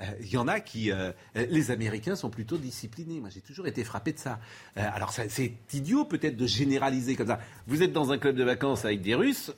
Euh, 0.00 0.04
Il 0.20 0.28
y 0.30 0.36
en 0.36 0.46
a 0.48 0.60
qui. 0.60 0.92
euh, 0.92 1.10
euh, 1.36 1.46
les 1.50 1.70
Américains 1.70 2.14
sont 2.16 2.30
plutôt 2.30 2.56
disciplinés. 2.56 3.20
Moi, 3.20 3.30
j'ai 3.30 3.40
toujours 3.40 3.66
été 3.66 3.82
frappé 3.84 4.12
de 4.12 4.18
ça. 4.18 4.38
Alors, 4.76 5.12
ça- 5.12 5.28
c'est 5.28 5.52
idiot 5.72 6.04
peut-être 6.04 6.36
de 6.36 6.46
généraliser 6.46 7.16
comme 7.16 7.26
ça. 7.26 7.40
Vous 7.66 7.82
êtes 7.82 7.92
dans 7.92 8.12
un 8.12 8.18
club 8.18 8.36
de 8.36 8.44
vacances 8.44 8.84
avec 8.84 9.02
des 9.02 9.14
Russes, 9.14 9.52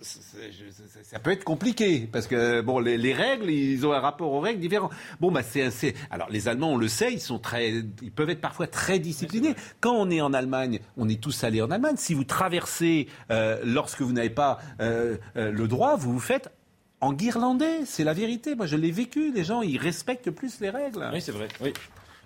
ça 1.03 1.18
peut 1.18 1.30
être 1.30 1.45
compliqué 1.45 2.09
parce 2.11 2.26
que 2.26 2.61
bon, 2.61 2.78
les, 2.78 2.97
les 2.97 3.12
règles, 3.12 3.51
ils 3.51 3.86
ont 3.86 3.93
un 3.93 4.01
rapport 4.01 4.32
aux 4.32 4.41
règles 4.41 4.61
différent. 4.61 4.91
Bon, 5.20 5.30
bah 5.30 5.43
c'est 5.43 5.62
assez. 5.62 5.95
Alors, 6.11 6.30
les 6.30 6.49
Allemands, 6.49 6.72
on 6.72 6.76
le 6.78 6.88
sait, 6.88 7.12
ils 7.12 7.20
sont 7.20 7.38
très, 7.38 7.70
ils 8.03 8.12
peuvent 8.12 8.30
être 8.30 8.41
parfois 8.41 8.66
très 8.66 8.99
disciplinés. 8.99 9.55
Quand 9.80 9.95
on 9.95 10.11
est 10.11 10.20
en 10.20 10.32
Allemagne, 10.32 10.80
on 10.97 11.09
est 11.09 11.20
tous 11.20 11.45
allés 11.45 11.61
en 11.62 11.70
Allemagne. 11.70 11.97
Si 11.99 12.14
vous 12.14 12.24
traversez 12.24 13.09
euh, 13.30 13.61
lorsque 13.64 14.01
vous 14.01 14.12
n'avez 14.12 14.30
pas 14.30 14.59
euh, 14.80 15.16
euh, 15.36 15.51
le 15.53 15.68
droit, 15.68 15.97
vous 15.97 16.12
vous 16.12 16.20
faites 16.20 16.51
en 17.01 17.13
guirlandais, 17.13 17.85
c'est 17.87 18.05
la 18.05 18.13
vérité. 18.13 18.55
Moi, 18.55 18.67
je 18.67 18.77
l'ai 18.77 18.91
vécu. 18.91 19.33
Les 19.33 19.45
gens, 19.45 19.63
ils 19.63 19.79
respectent 19.79 20.31
plus 20.31 20.61
les 20.61 20.71
règles. 20.71 21.09
Oui, 21.13 21.21
c'est 21.21 21.33
vrai. 21.33 21.49
Oui. 21.61 21.73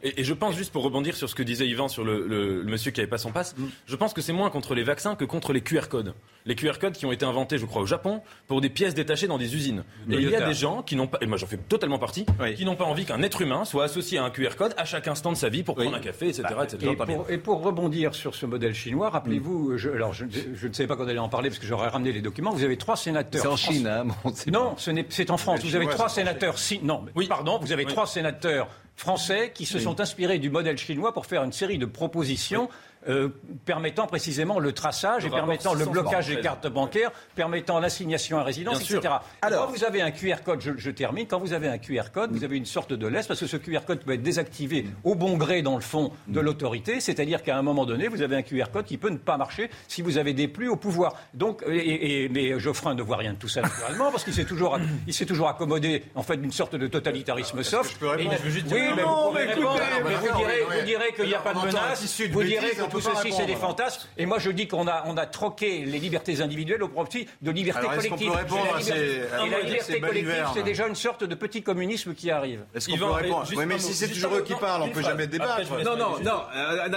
Et, 0.04 0.20
et 0.20 0.24
je 0.24 0.34
pense 0.34 0.54
juste 0.54 0.70
pour 0.72 0.82
rebondir 0.84 1.16
sur 1.16 1.28
ce 1.28 1.34
que 1.34 1.42
disait 1.42 1.66
Yvan 1.66 1.88
sur 1.88 2.04
le, 2.04 2.26
le- 2.26 2.62
le 2.62 2.70
monsieur 2.70 2.90
qui 2.92 3.00
n'avait 3.00 3.10
pas 3.10 3.18
son 3.18 3.32
passe, 3.32 3.54
je 3.86 3.96
pense 3.96 4.12
que 4.12 4.20
c'est 4.20 4.32
moins 4.34 4.50
contre 4.50 4.74
les 4.74 4.84
vaccins 4.84 5.14
que 5.16 5.24
contre 5.24 5.52
les 5.52 5.62
QR 5.62 5.88
codes. 5.88 6.14
Les 6.46 6.54
QR 6.54 6.78
codes 6.78 6.92
qui 6.92 7.06
ont 7.06 7.12
été 7.12 7.24
inventés, 7.24 7.56
je 7.56 7.64
crois, 7.64 7.80
au 7.82 7.86
Japon 7.86 8.20
pour 8.46 8.60
des 8.60 8.68
pièces 8.68 8.92
détachées 8.94 9.26
dans 9.26 9.38
des 9.38 9.54
usines. 9.54 9.82
Et 10.10 10.16
il 10.16 10.28
y 10.30 10.36
a 10.36 10.46
des 10.46 10.54
gens 10.54 10.82
qui 10.82 10.94
n'ont 10.94 11.06
pas, 11.06 11.18
et 11.22 11.26
moi 11.26 11.38
j'en 11.38 11.46
fais 11.46 11.56
totalement 11.56 11.98
partie, 11.98 12.26
qui 12.56 12.64
n'ont 12.66 12.76
pas 12.76 12.84
envie 12.84 13.06
qu'un 13.06 13.22
être 13.22 13.40
humain 13.40 13.64
soit 13.64 13.84
associé 13.84 14.18
à 14.18 14.24
un 14.24 14.30
QR 14.30 14.56
code 14.58 14.74
à 14.76 14.84
chaque 14.84 15.08
instant 15.08 15.32
de 15.32 15.36
sa 15.38 15.48
vie 15.48 15.62
pour 15.62 15.74
prendre 15.74 15.96
un 15.96 16.00
café, 16.00 16.28
etc. 16.28 16.42
etc. 16.64 16.76
Et 16.92 16.96
pour, 17.16 17.30
et 17.30 17.38
pour 17.38 17.62
rebondir 17.62 18.14
sur 18.14 18.34
ce 18.34 18.44
modèle 18.44 18.74
chinois, 18.74 19.08
rappelez-vous, 19.10 19.78
je, 19.78 19.88
alors 19.88 20.12
je, 20.12 20.26
je 20.54 20.68
ne 20.68 20.72
savais 20.74 20.86
pas 20.86 20.96
quand 20.96 21.08
allait 21.08 21.18
en 21.18 21.28
parler 21.30 21.48
parce 21.48 21.58
que 21.58 21.66
j'aurais 21.66 21.88
ramené 21.88 22.12
les 22.12 22.20
documents. 22.20 22.50
Vous 22.52 22.64
avez 22.64 22.76
trois 22.76 22.96
sénateurs. 22.96 23.40
C'est 23.40 23.48
en 23.48 23.56
Chine, 23.56 23.86
hein. 23.86 24.04
Bon, 24.24 24.32
c'est 24.34 24.50
non, 24.50 24.74
ce 24.76 24.90
c'est 25.08 25.30
en 25.30 25.38
France. 25.38 25.60
Vous 25.64 25.76
avez 25.76 25.86
trois 25.86 26.10
sénateurs. 26.10 26.58
Si, 26.58 26.78
non, 26.82 27.04
mais- 27.16 27.26
pardon. 27.26 27.58
Vous 27.58 27.72
avez 27.72 27.86
trois 27.86 28.06
sénateurs 28.06 28.68
français 28.96 29.52
qui 29.54 29.66
se 29.66 29.78
sont 29.78 30.00
inspirés 30.00 30.38
du 30.38 30.50
modèle 30.50 30.78
chinois 30.78 31.12
pour 31.12 31.26
faire 31.26 31.42
une 31.42 31.52
série 31.52 31.78
de 31.78 31.86
propositions. 31.86 32.68
Euh, 33.08 33.28
permettant 33.64 34.06
précisément 34.06 34.58
le 34.58 34.72
traçage 34.72 35.22
Le 35.22 35.28
et 35.28 35.32
permettant 35.32 35.72
le 35.74 35.80
600, 35.80 35.90
blocage 35.90 36.26
des 36.26 36.32
13. 36.34 36.42
cartes 36.44 36.66
bancaires, 36.68 37.10
permettant 37.34 37.78
l'assignation 37.80 38.38
à 38.38 38.42
résidence, 38.42 38.78
Bien 38.78 38.86
sûr. 38.86 38.98
etc. 38.98 39.14
Alors, 39.42 39.66
quand 39.66 39.72
vous 39.72 39.84
avez 39.84 40.02
un 40.02 40.10
QR 40.10 40.36
code, 40.44 40.60
je, 40.60 40.72
je 40.76 40.90
termine, 40.90 41.26
quand 41.26 41.38
vous 41.38 41.52
avez 41.52 41.68
un 41.68 41.78
QR 41.78 42.10
code, 42.12 42.32
vous 42.32 42.44
avez 42.44 42.56
une 42.56 42.64
sorte 42.66 42.92
de 42.92 43.06
laisse, 43.06 43.26
parce 43.26 43.40
que 43.40 43.46
ce 43.46 43.56
QR 43.56 43.80
code 43.86 44.00
peut 44.00 44.12
être 44.12 44.22
désactivé 44.22 44.86
au 45.04 45.14
bon 45.14 45.36
gré, 45.36 45.62
dans 45.62 45.74
le 45.76 45.80
fond, 45.82 46.12
de 46.28 46.40
l'autorité, 46.40 47.00
c'est-à-dire 47.00 47.42
qu'à 47.42 47.56
un 47.56 47.62
moment 47.62 47.84
donné, 47.86 48.08
vous 48.08 48.22
avez 48.22 48.36
un 48.36 48.42
QR 48.42 48.64
code 48.72 48.84
qui 48.84 48.96
peut 48.98 49.10
ne 49.10 49.16
pas 49.18 49.36
marcher 49.36 49.70
si 49.88 50.02
vous 50.02 50.18
avez 50.18 50.32
des 50.32 50.48
plus 50.48 50.68
au 50.68 50.76
pouvoir. 50.76 51.14
Donc, 51.34 51.62
et, 51.68 52.24
et- 52.24 52.28
mais 52.28 52.58
Geoffrin 52.58 52.94
ne 52.94 53.02
voit 53.02 53.16
rien 53.18 53.32
de 53.34 53.38
tout 53.38 53.48
ça 53.48 53.60
naturellement, 53.62 54.10
parce 54.10 54.24
qu'il 54.24 54.34
s'est 54.34 54.44
toujours, 54.44 54.78
il 55.06 55.12
s'est 55.14 55.26
toujours 55.26 55.48
accommodé, 55.48 56.04
en 56.14 56.22
fait, 56.22 56.36
d'une 56.36 56.52
sorte 56.52 56.74
de 56.76 56.86
totalitarisme 56.86 57.62
soft. 57.62 57.98
peux 57.98 58.08
répondre? 58.08 58.32
Et 58.32 58.36
Je 58.38 58.42
veux 58.42 58.50
juste 58.50 58.66
oui, 58.70 58.80
dire- 58.80 58.96
mais 58.96 59.02
Non, 59.02 59.08
vous 59.08 59.30
pourrez 59.30 59.46
mais 59.46 59.54
répondre, 59.54 59.76
écoutez, 59.76 60.02
mais 60.04 60.10
mais 60.10 60.16
vous 60.16 60.36
direz, 60.38 60.64
mais- 60.70 60.80
vous 60.80 60.86
direz 60.86 61.12
qu'il 61.14 61.26
n'y 61.26 61.34
a 61.34 61.38
pas 61.40 61.54
de 61.54 61.58
menace, 61.58 62.20
vous 62.30 62.42
direz 62.44 62.70
que 62.70 62.93
tout 63.00 63.00
ceci, 63.16 63.32
c'est 63.32 63.46
des 63.46 63.56
fantasmes, 63.56 64.08
et 64.18 64.26
moi 64.26 64.38
je 64.38 64.50
dis 64.50 64.68
qu'on 64.68 64.86
a, 64.88 65.04
on 65.06 65.16
a 65.16 65.26
troqué 65.26 65.84
les 65.84 65.98
libertés 65.98 66.40
individuelles 66.40 66.82
au 66.82 66.88
profit 66.88 67.26
de 67.42 67.50
liberté 67.50 67.80
Alors, 67.80 67.94
est-ce 67.94 68.08
qu'on 68.08 68.16
collective. 68.16 68.30
peut 68.32 68.36
répondre 68.38 68.66
Et 68.66 68.70
la 68.70 68.76
à 68.76 68.80
ces- 68.80 68.92
liberté- 68.94 69.34
à 69.34 69.46
et 69.46 69.50
la 69.50 69.56
ces 69.58 69.62
liberté 69.66 70.00
collective, 70.00 70.46
c'est 70.54 70.62
déjà 70.62 70.86
une 70.88 70.94
sorte 70.94 71.24
de 71.24 71.34
petit 71.34 71.62
communisme 71.62 72.14
qui 72.14 72.30
arrive. 72.30 72.64
Est-ce 72.74 72.88
qu'on 72.88 72.94
Yvan, 72.94 73.06
peut 73.08 73.12
répondre 73.22 73.46
Oui, 73.56 73.66
mais 73.66 73.78
si 73.78 73.94
c'est 73.94 74.08
toujours 74.08 74.34
eux 74.34 74.42
qui 74.42 74.54
parlent, 74.54 74.82
on 74.82 74.86
une 74.86 74.92
peut 74.92 75.02
jamais 75.02 75.26
débattre. 75.26 75.70
Non, 75.84 75.96
non, 75.96 76.18
non, 76.22 76.42
euh, 76.54 76.88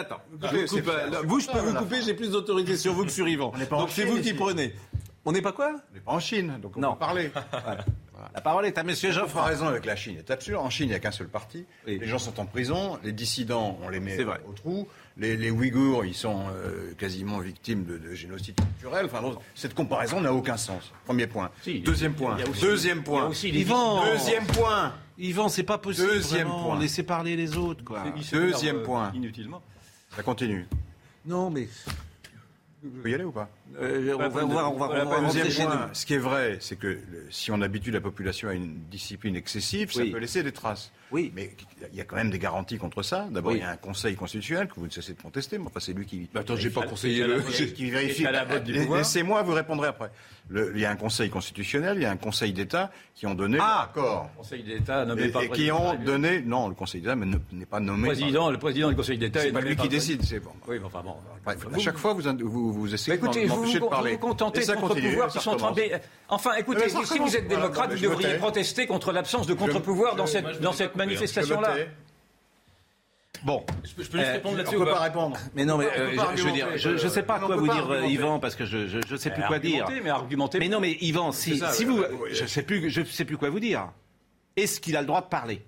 coupe, 0.68 0.88
euh, 0.88 1.10
c'est- 1.12 1.26
vous, 1.26 1.40
je 1.40 1.48
peux 1.48 1.60
vous 1.60 1.74
couper, 1.76 2.02
j'ai 2.02 2.14
plus 2.14 2.32
d'autorité 2.32 2.78
sur 2.78 2.94
vous 2.94 3.06
que 3.06 3.12
sur 3.12 3.28
Yvan. 3.28 3.52
Donc 3.70 3.90
c'est 3.92 4.06
vous 4.06 4.22
qui 4.22 4.34
prenez. 4.34 4.74
On 5.26 5.32
n'est 5.34 5.42
pas 5.42 5.52
quoi? 5.52 5.72
On 5.92 5.94
n'est 5.94 6.00
pas 6.00 6.12
en 6.14 6.20
Chine, 6.22 6.58
donc 6.62 6.78
on 6.78 6.80
Non. 6.80 6.94
peut 6.94 7.00
parler. 7.00 7.32
La 8.34 8.42
parole 8.42 8.66
est 8.66 8.78
à 8.78 8.84
Monsieur 8.84 9.10
Geoffroy. 9.12 9.28
Geoffroy. 9.28 9.44
raison 9.46 9.68
avec 9.68 9.86
la 9.86 9.96
Chine 9.96 10.18
est 10.18 10.32
absurde. 10.32 10.64
En 10.64 10.70
Chine, 10.70 10.88
il 10.88 10.90
n'y 10.90 10.96
a 10.96 11.00
qu'un 11.00 11.12
seul 11.12 11.28
parti. 11.28 11.66
Les 11.86 12.08
gens 12.08 12.18
sont 12.20 12.40
en 12.40 12.46
prison. 12.46 12.98
Les 13.04 13.12
dissidents, 13.12 13.78
on 13.84 13.90
les 13.90 14.00
met 14.00 14.16
C'est 14.16 14.24
vrai. 14.24 14.40
au 14.48 14.54
trou. 14.54 14.88
Les, 15.20 15.36
les 15.36 15.50
Ouïghours, 15.50 16.06
ils 16.06 16.14
sont 16.14 16.46
euh, 16.52 16.94
quasiment 16.96 17.40
victimes 17.40 17.86
de, 17.86 17.98
de 17.98 18.14
génocide 18.14 18.56
culturel. 18.56 19.06
Enfin, 19.08 19.22
donc, 19.22 19.40
cette 19.56 19.74
comparaison 19.74 20.22
n'a 20.22 20.32
aucun 20.32 20.58
sens. 20.58 20.92
Premier 21.06 21.26
point. 21.26 21.50
Si. 21.64 21.80
Deuxième 21.80 22.14
point. 22.14 22.38
Aussi- 22.48 22.62
Deuxième 22.62 23.04
point. 23.04 23.32
Yvan. 23.44 24.06
Deuxième 24.06 24.46
point. 24.46 24.94
Yvan, 25.18 25.50
c'est 25.50 25.64
pas 25.64 25.80
possible. 25.80 26.08
Deuxième 26.08 26.48
vraiment. 26.48 26.66
point. 26.66 26.80
Laissez 26.80 27.02
parler 27.02 27.36
les 27.36 27.58
autres, 27.58 27.84
quoi. 27.84 28.04
Deuxième 28.32 28.84
point. 28.84 29.12
Inutilement. 29.16 29.64
Ça 30.16 30.22
continue. 30.22 30.68
Non, 31.26 31.50
mais. 31.50 31.68
Vous 32.84 32.90
pouvez 32.92 33.12
y 33.12 33.14
aller 33.16 33.24
ou 33.24 33.32
pas? 33.32 33.50
Euh, 33.80 34.14
on 34.16 34.18
va 34.18 34.28
voir, 34.30 34.74
on 34.74 34.78
va, 34.78 34.86
on 34.86 34.90
va 34.90 35.20
Deuxième 35.22 35.26
rentrer 35.26 35.52
chez 35.52 35.64
point, 35.66 35.76
nous. 35.88 35.94
ce 35.94 36.06
qui 36.06 36.14
est 36.16 36.18
vrai, 36.20 36.58
c'est 36.62 36.78
que 36.78 36.88
le- 36.88 37.02
si 37.30 37.52
on 37.52 37.62
habitue 37.62 37.92
la 37.92 38.02
population 38.02 38.50
à 38.50 38.54
une 38.54 38.80
discipline 38.90 39.36
excessive, 39.36 39.92
ça 39.92 40.02
Oui. 40.02 40.10
peut 40.12 40.18
laisser 40.18 40.42
des 40.42 40.52
traces. 40.52 40.92
Oui. 41.12 41.32
Mais 41.36 41.52
il 41.92 41.98
y 41.98 42.02
a 42.02 42.04
quand 42.06 42.16
même 42.16 42.32
des 42.32 42.40
garanties 42.40 42.78
contre 42.78 43.04
ça. 43.04 43.28
D'abord, 43.32 43.52
Oui. 43.52 43.60
il 43.60 43.62
y 43.62 43.66
a 43.66 43.70
un 43.72 43.78
conseil 43.78 44.16
constitutionnel 44.16 44.68
que 44.68 44.76
vous 44.78 44.86
ne 44.88 44.92
cessez 44.92 45.14
de 45.14 45.22
contester, 45.22 45.58
mais 45.58 45.66
enfin, 45.68 45.80
c'est 45.80 45.94
lui 45.94 46.06
qui. 46.06 46.28
Bah, 46.34 46.40
attends, 46.42 46.56
j'ai 46.56 46.70
pas 46.70 46.84
conseillé 46.88 47.26
le- 47.28 47.42
qui- 47.42 47.74
qui 47.74 47.90
vérifie. 47.92 48.26
Laissez-moi, 48.66 49.44
vous 49.44 49.54
répondrez 49.54 49.88
après. 49.90 50.12
Le- 50.50 50.72
il 50.76 50.80
y 50.82 50.86
a 50.86 50.92
un 50.92 50.96
conseil 50.96 51.30
constitutionnel, 51.30 51.98
il 51.98 52.04
y 52.04 52.06
a 52.06 52.12
un 52.12 52.16
conseil 52.18 52.54
d'État 52.54 52.90
qui 53.14 53.28
ont 53.28 53.36
donné 53.36 53.58
Ah 53.60 53.90
l'accord. 53.94 54.30
Conseil 54.38 54.64
d'État 54.64 55.04
nommé 55.06 55.28
par 55.28 55.42
et 55.44 55.48
le 55.50 55.54
qui 55.54 55.72
ont 55.72 55.96
donné. 55.96 56.42
Non, 56.42 56.70
le 56.70 56.74
conseil 56.74 57.02
d'État 57.02 57.16
n'est 57.16 57.66
pas 57.66 57.80
nommé. 57.82 58.04
Le 58.10 58.16
président, 58.16 58.50
le 58.50 58.58
président 58.58 58.90
du 58.90 58.96
Conseil 58.96 59.18
d'État 59.18 59.42
C'est 59.42 59.50
est 59.50 59.52
pas 59.52 59.60
lui 59.62 59.76
qui 59.76 59.84
le- 59.84 59.90
décide. 59.90 60.24
C'est 60.24 60.40
bon. 60.40 60.52
Oui, 60.68 60.78
enfin 60.86 61.02
bon. 61.04 61.16
Bref, 61.44 61.58
à 61.74 61.80
chaque 61.80 61.98
fois, 61.98 62.14
vous, 62.14 62.22
vous, 62.22 62.72
vous 62.74 62.88
Bah, 62.88 62.94
essayez 62.94 63.18
écoutez, 63.18 63.44
de 63.44 63.50
vous 63.50 63.64
vous, 63.64 63.74
de 63.74 63.80
parler. 63.80 64.12
vous 64.12 64.18
vous 64.20 64.28
contentez 64.28 64.62
continue, 64.62 64.80
contre-pouvoirs 64.82 65.28
qui 65.28 65.40
sont 65.40 65.52
recommence. 65.52 65.80
Enfin, 66.30 66.52
écoutez, 66.58 66.90
si 66.90 67.20
vous 67.20 67.36
êtes 67.36 67.48
démocrate, 67.48 67.94
vous 67.94 68.00
devriez 68.00 68.36
protester 68.38 68.88
contre 68.88 69.12
l'absence 69.12 69.48
de 69.48 69.54
contre-pouvoir 69.54 70.16
dans 70.16 70.28
cette, 70.28 70.62
dans 70.62 70.72
cette 70.74 70.96
manifestation-là. 70.96 71.76
Bon. 73.44 73.66
Je 73.84 73.94
peux, 73.94 74.04
je 74.04 74.10
peux 74.10 74.18
juste 74.18 74.30
Euh, 74.30 74.34
répondre 74.34 74.56
On 74.56 74.58
là-dessus 74.58 74.76
peut 74.76 74.82
ou 74.82 74.86
pas 74.86 74.94
pas 74.94 75.00
répondre. 75.02 75.38
Mais 75.56 75.66
non, 75.66 75.78
mais 75.78 75.86
On 75.86 75.90
peut 75.96 76.02
euh, 76.20 76.36
je, 76.36 76.42
je 76.42 76.44
veux 76.48 76.52
dire, 76.52 76.68
je, 76.78 76.98
je 76.98 77.08
sais 77.08 77.24
pas 77.24 77.36
euh, 77.36 77.40
on 77.44 77.46
quoi 77.48 77.56
peut 77.56 77.62
vous 77.62 77.68
pas 77.68 77.74
dire, 77.76 77.84
euh, 77.90 77.94
argumenter. 77.96 78.14
Yvan, 78.14 78.40
parce 78.40 78.56
que 78.56 78.66
je, 78.66 78.88
je 78.88 79.16
sais 79.16 79.30
plus 79.32 79.44
quoi 79.44 79.60
dire. 79.60 79.84
Argumenter, 79.84 80.04
mais 80.04 80.10
argumenter. 80.10 80.60
Mais 80.60 80.70
non, 80.70 80.80
mais 80.80 80.94
Yvan, 81.02 81.32
si, 81.32 81.58
ça, 81.58 81.72
si 81.72 81.86
vous, 81.86 82.00
ouais. 82.00 82.10
je 82.34 82.46
sais 82.46 82.64
plus, 82.64 82.90
je 82.90 83.04
sais 83.04 83.26
plus 83.26 83.38
quoi 83.38 83.50
vous 83.50 83.60
dire. 83.60 83.92
Est-ce 84.56 84.80
qu'il 84.82 84.96
a 84.98 85.02
le 85.02 85.08
droit 85.08 85.22
de 85.22 85.28
parler? 85.28 85.62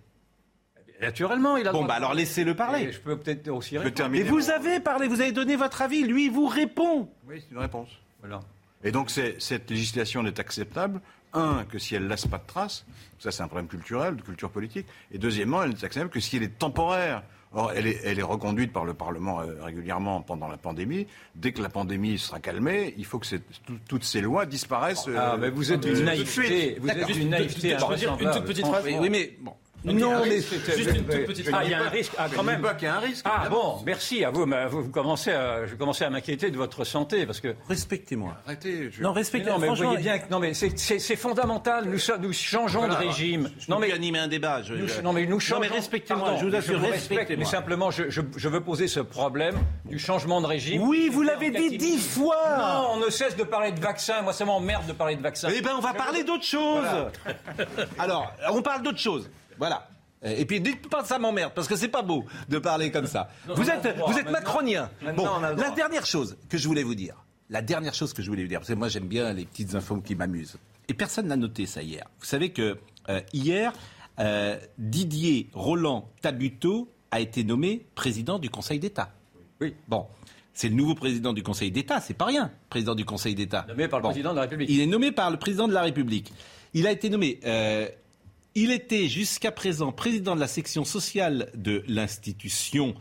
Naturellement, 1.01 1.55
il 1.55 1.61
a 1.67 1.72
le 1.72 1.74
Bon, 1.74 1.80
droit 1.80 1.88
bah 1.88 1.93
de 1.93 1.97
alors 1.97 2.09
parler. 2.09 2.24
laissez-le 2.24 2.51
Et 2.51 2.55
parler. 2.55 2.91
Je 2.91 2.99
peux 2.99 3.17
peut-être 3.17 3.47
aussi 3.49 3.78
répondre. 3.78 3.95
terminer. 3.95 4.24
Mais 4.26 4.30
vous 4.30 4.39
mon- 4.39 4.49
avez 4.49 4.80
parlé, 4.82 5.07
vous 5.07 5.22
avez 5.22 5.32
donné 5.32 5.55
votre 5.55 5.82
avis, 5.82 6.03
lui 6.03 6.26
il 6.26 6.32
vous 6.32 6.47
répond. 6.47 7.07
Oui, 7.28 7.38
c'est 7.39 7.51
une 7.53 7.61
réponse. 7.61 7.88
Voilà. 8.20 8.41
Et 8.84 8.91
donc 8.91 9.09
cette 9.09 9.70
législation 9.70 10.24
n'est 10.24 10.39
acceptable, 10.39 10.99
un, 11.34 11.63
que 11.70 11.80
si 11.80 11.95
elle 11.95 12.07
laisse 12.07 12.26
pas 12.26 12.38
de 12.38 12.45
traces, 12.47 12.86
ça 13.20 13.32
c'est 13.32 13.43
un 13.43 13.47
problème 13.47 13.67
culturel, 13.70 14.17
de 14.17 14.22
culture 14.22 14.49
politique, 14.49 14.88
et 15.11 15.17
deuxièmement, 15.17 15.63
elle 15.63 15.70
n'est 15.70 15.84
acceptable 15.86 16.09
que 16.09 16.20
si 16.20 16.36
elle 16.38 16.43
est 16.43 16.57
temporaire. 16.59 17.24
Or, 17.51 17.71
elle 17.75 17.87
est, 17.87 17.99
elle 18.03 18.19
est 18.19 18.23
reconduite 18.23 18.71
par 18.71 18.85
le 18.85 18.93
Parlement 18.93 19.41
euh, 19.41 19.55
régulièrement 19.63 20.21
pendant 20.21 20.47
la 20.47 20.57
pandémie. 20.57 21.07
Dès 21.35 21.51
que 21.51 21.61
la 21.63 21.69
pandémie 21.69 22.19
sera 22.19 22.39
calmée, 22.39 22.93
il 22.97 23.05
faut 23.05 23.17
que 23.17 23.25
tout- 23.65 23.79
toutes 23.87 24.03
ces 24.03 24.21
lois 24.21 24.45
disparaissent. 24.45 25.09
Ah, 25.15 25.33
euh, 25.33 25.37
mais 25.39 25.49
vous 25.49 25.71
êtes 25.71 25.81
de 25.81 25.99
naïveté. 26.01 26.77
Vous 26.79 26.89
êtes 26.89 27.09
une 27.17 27.29
naïveté. 27.29 27.75
je 27.79 27.85
peux 27.85 27.95
dire 27.95 28.15
une 28.19 28.29
toute 28.31 28.45
petite 28.45 28.67
phrase 28.67 28.85
Oui, 28.85 28.95
oui, 28.99 29.09
mais 29.09 29.35
bon. 29.41 29.53
Non, 29.86 29.93
Non, 29.93 30.21
mais 30.25 30.41
c'est 30.41 30.77
juste 30.77 30.89
une 30.95 31.05
toute 31.05 31.25
petite 31.25 31.49
Ah, 31.53 31.63
il 31.63 31.71
y 31.71 31.73
a 31.73 31.84
un 31.84 31.89
risque. 31.89 32.11
Ah, 32.17 32.27
Je 32.30 32.36
quand 32.36 32.43
même. 32.43 32.61
pas 32.61 32.73
qu'il 32.73 32.88
y 32.88 32.91
a 32.91 32.95
un 32.95 32.99
risque. 32.99 33.25
Ah 33.27 33.47
bon, 33.49 33.77
merci 33.86 34.23
à 34.25 34.30
vous. 34.30 34.45
mais 34.45 34.65
vous, 34.67 34.84
vous 34.84 34.89
commencez 34.91 35.32
à, 35.32 35.65
je 35.65 35.75
commençais 35.75 36.03
à 36.05 36.09
m'inquiéter 36.09 36.51
de 36.51 36.57
votre 36.57 36.84
santé 36.84 37.25
parce 37.25 37.39
que. 37.39 37.55
respectez-moi. 37.69 38.36
Arrêtez. 38.45 38.89
je- 38.91 39.01
Non, 39.01 39.11
Mais 39.13 39.19
respectez. 39.19 39.49
non, 39.49 39.57
mais 39.57 39.67
vous 39.69 39.75
voyez 39.75 39.97
bien 39.97 40.19
que 40.19 40.30
non, 40.30 40.39
mais 40.39 40.53
c'est- 40.53 41.15
fondamental. 41.15 41.86
Nous, 41.86 41.97
sommes- 41.97 42.21
nous 42.21 42.34
changeons 42.34 42.88
de 42.88 42.93
régime. 42.93 43.43
non 43.67 43.75
Non, 43.75 43.80
mais 43.80 43.91
animer 43.93 44.19
un 44.19 44.27
débat. 44.27 44.61
Je, 44.63 44.73
nous, 44.73 44.88
je- 44.88 45.01
non, 45.01 45.13
mais 45.13 45.25
nous 45.25 45.39
changeons. 45.39 45.61
Non, 45.61 45.67
mais 45.69 45.73
respectez-moi. 45.75 46.36
Je 46.39 46.45
vous 46.45 46.55
assure, 46.55 46.77
vous 46.80 46.86
respecte, 46.86 47.09
respectez-moi. 47.09 47.45
Mais 47.45 47.49
simplement, 47.49 47.91
je, 47.91 48.09
je- 48.09 48.21
je 48.36 48.49
veux 48.49 48.61
poser 48.61 48.88
ce 48.89 48.99
problème 48.99 49.55
du 49.86 49.97
changement 49.99 50.41
de 50.41 50.45
régime. 50.47 50.82
Oui, 50.84 51.09
vous 51.11 51.21
l'avez 51.21 51.51
dit 51.51 51.77
dix 51.77 51.97
fois. 51.99 52.36
Non, 52.57 52.88
on 52.95 53.05
ne 53.05 53.09
cesse 53.09 53.36
de 53.38 53.43
parler 53.43 53.71
de 53.71 53.80
vaccins. 53.80 54.21
Moi, 54.21 54.34
ça 54.34 54.43
m'emmerde 54.45 54.86
de 54.88 54.93
parler 54.93 55.15
de 55.15 55.21
vaccins. 55.21 55.49
Eh 55.55 55.61
ben, 55.61 55.71
on 55.77 55.82
va 55.82 55.93
parler 55.93 56.23
d'autre 56.23 56.43
chose. 56.43 56.86
Alors, 57.97 58.34
on 58.51 58.61
parle 58.61 58.84
d'autre 58.84 58.99
chose. 58.99 59.30
Voilà. 59.60 59.88
Et 60.24 60.45
puis 60.45 60.60
dites 60.60 60.89
pas 60.89 61.05
ça 61.05 61.18
m'emmerde 61.20 61.53
parce 61.55 61.68
que 61.68 61.76
c'est 61.78 61.88
pas 61.88 62.01
beau 62.01 62.26
de 62.49 62.57
parler 62.60 62.91
comme 62.91 63.07
ça. 63.07 63.30
vous 63.47 63.70
êtes 63.70 63.86
le 63.86 63.93
droit. 63.93 64.12
vous 64.12 64.18
êtes 64.18 64.26
Maintenant- 64.26 64.39
macronien. 64.39 64.89
Bon, 65.16 65.28
la 65.39 65.70
dernière 65.72 66.05
chose 66.05 66.36
que 66.49 66.57
je 66.57 66.68
voulais 66.68 66.84
vous 66.84 66.95
dire. 66.95 67.16
La 67.49 67.62
dernière 67.62 67.93
chose 67.93 68.12
que 68.14 68.22
je 68.22 68.30
voulais 68.30 68.43
vous 68.43 68.49
dire 68.49 68.60
parce 68.60 68.68
que 68.70 68.74
moi 68.74 68.89
j'aime 68.89 69.07
bien 69.07 69.32
les 69.34 69.45
petites 69.45 69.76
infos 69.76 70.01
qui 70.01 70.16
m'amusent. 70.16 70.57
Et 70.89 70.93
personne 70.93 71.28
n'a 71.28 71.38
noté 71.38 71.66
ça 71.66 71.82
hier. 71.82 72.05
Vous 72.20 72.26
savez 72.26 72.49
que 72.49 72.78
euh, 73.07 73.22
hier 73.32 73.72
euh, 74.20 74.60
Didier 74.78 75.49
Roland 75.53 76.10
Tabuteau 76.22 76.89
a 77.12 77.22
été 77.22 77.43
nommé 77.45 77.86
président 77.95 78.39
du 78.39 78.49
Conseil 78.49 78.80
d'État. 78.80 79.14
Oui. 79.62 79.74
Bon, 79.88 80.05
c'est 80.53 80.68
le 80.70 80.76
nouveau 80.76 80.95
président 80.95 81.32
du 81.32 81.43
Conseil 81.43 81.72
d'État, 81.72 82.01
c'est 82.01 82.14
pas 82.14 82.26
rien, 82.26 82.51
président 82.70 82.93
du 82.93 83.05
Conseil 83.05 83.36
d'État. 83.36 83.66
Nommé 83.70 83.88
par 83.88 83.99
le 83.99 84.03
Bon. 84.03 84.10
président 84.10 84.32
de 84.32 84.36
la 84.36 84.41
République. 84.41 84.70
Il 84.70 84.82
est 84.82 84.86
nommé 84.86 85.12
par 85.14 85.32
le 85.32 85.38
président 85.38 85.68
de 85.68 85.74
la 85.74 85.82
République. 85.82 86.34
Il 86.74 86.86
a 86.88 86.91
été 86.91 87.10
nommé. 87.10 87.39
euh, 87.45 87.88
il 88.55 88.71
était 88.71 89.07
jusqu'à 89.07 89.51
présent 89.51 89.91
président 89.91 90.35
de 90.35 90.39
la 90.39 90.47
section 90.47 90.85
sociale 90.85 91.51
de 91.55 91.83
l'institution. 91.87 92.95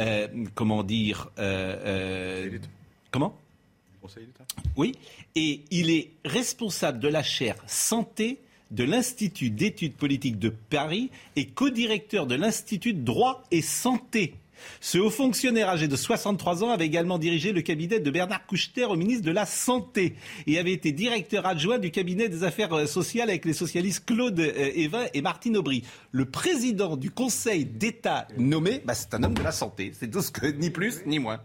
euh, 0.00 0.28
comment 0.54 0.82
dire 0.82 1.30
euh, 1.38 1.76
euh, 1.84 2.58
Comment? 3.10 3.36
Conseil 4.00 4.26
d'État. 4.26 4.44
Oui. 4.76 4.94
Et 5.34 5.62
il 5.70 5.90
est 5.90 6.10
responsable 6.24 7.00
de 7.00 7.08
la 7.08 7.22
chaire 7.22 7.56
santé 7.66 8.38
de 8.70 8.84
l'Institut 8.84 9.50
d'études 9.50 9.94
politiques 9.94 10.38
de 10.38 10.48
Paris 10.48 11.10
et 11.36 11.46
co-directeur 11.46 12.26
de 12.26 12.36
l'Institut 12.36 12.94
droit 12.94 13.42
et 13.50 13.62
santé. 13.62 14.34
Ce 14.80 14.98
haut 14.98 15.10
fonctionnaire 15.10 15.68
âgé 15.68 15.88
de 15.88 15.96
63 15.96 16.64
ans 16.64 16.70
avait 16.70 16.86
également 16.86 17.18
dirigé 17.18 17.52
le 17.52 17.62
cabinet 17.62 18.00
de 18.00 18.10
Bernard 18.10 18.46
Kouchner 18.46 18.84
au 18.84 18.96
ministre 18.96 19.24
de 19.24 19.30
la 19.30 19.46
Santé 19.46 20.14
et 20.46 20.58
avait 20.58 20.72
été 20.72 20.92
directeur 20.92 21.46
adjoint 21.46 21.78
du 21.78 21.90
cabinet 21.90 22.28
des 22.28 22.44
affaires 22.44 22.72
euh, 22.72 22.86
sociales 22.86 23.30
avec 23.30 23.44
les 23.44 23.52
socialistes 23.52 24.04
Claude 24.04 24.40
euh, 24.40 24.72
Evin 24.74 25.04
et 25.14 25.22
Martine 25.22 25.56
Aubry. 25.56 25.84
Le 26.12 26.24
président 26.24 26.96
du 26.96 27.10
Conseil 27.10 27.64
d'État 27.64 28.26
nommé, 28.36 28.82
bah, 28.84 28.94
c'est 28.94 29.14
un 29.14 29.22
homme 29.22 29.34
de 29.34 29.42
la 29.42 29.52
santé. 29.52 29.92
C'est 29.98 30.10
tout 30.10 30.22
ce 30.22 30.30
que, 30.30 30.46
ni 30.46 30.70
plus 30.70 31.04
ni 31.06 31.18
moins. 31.18 31.40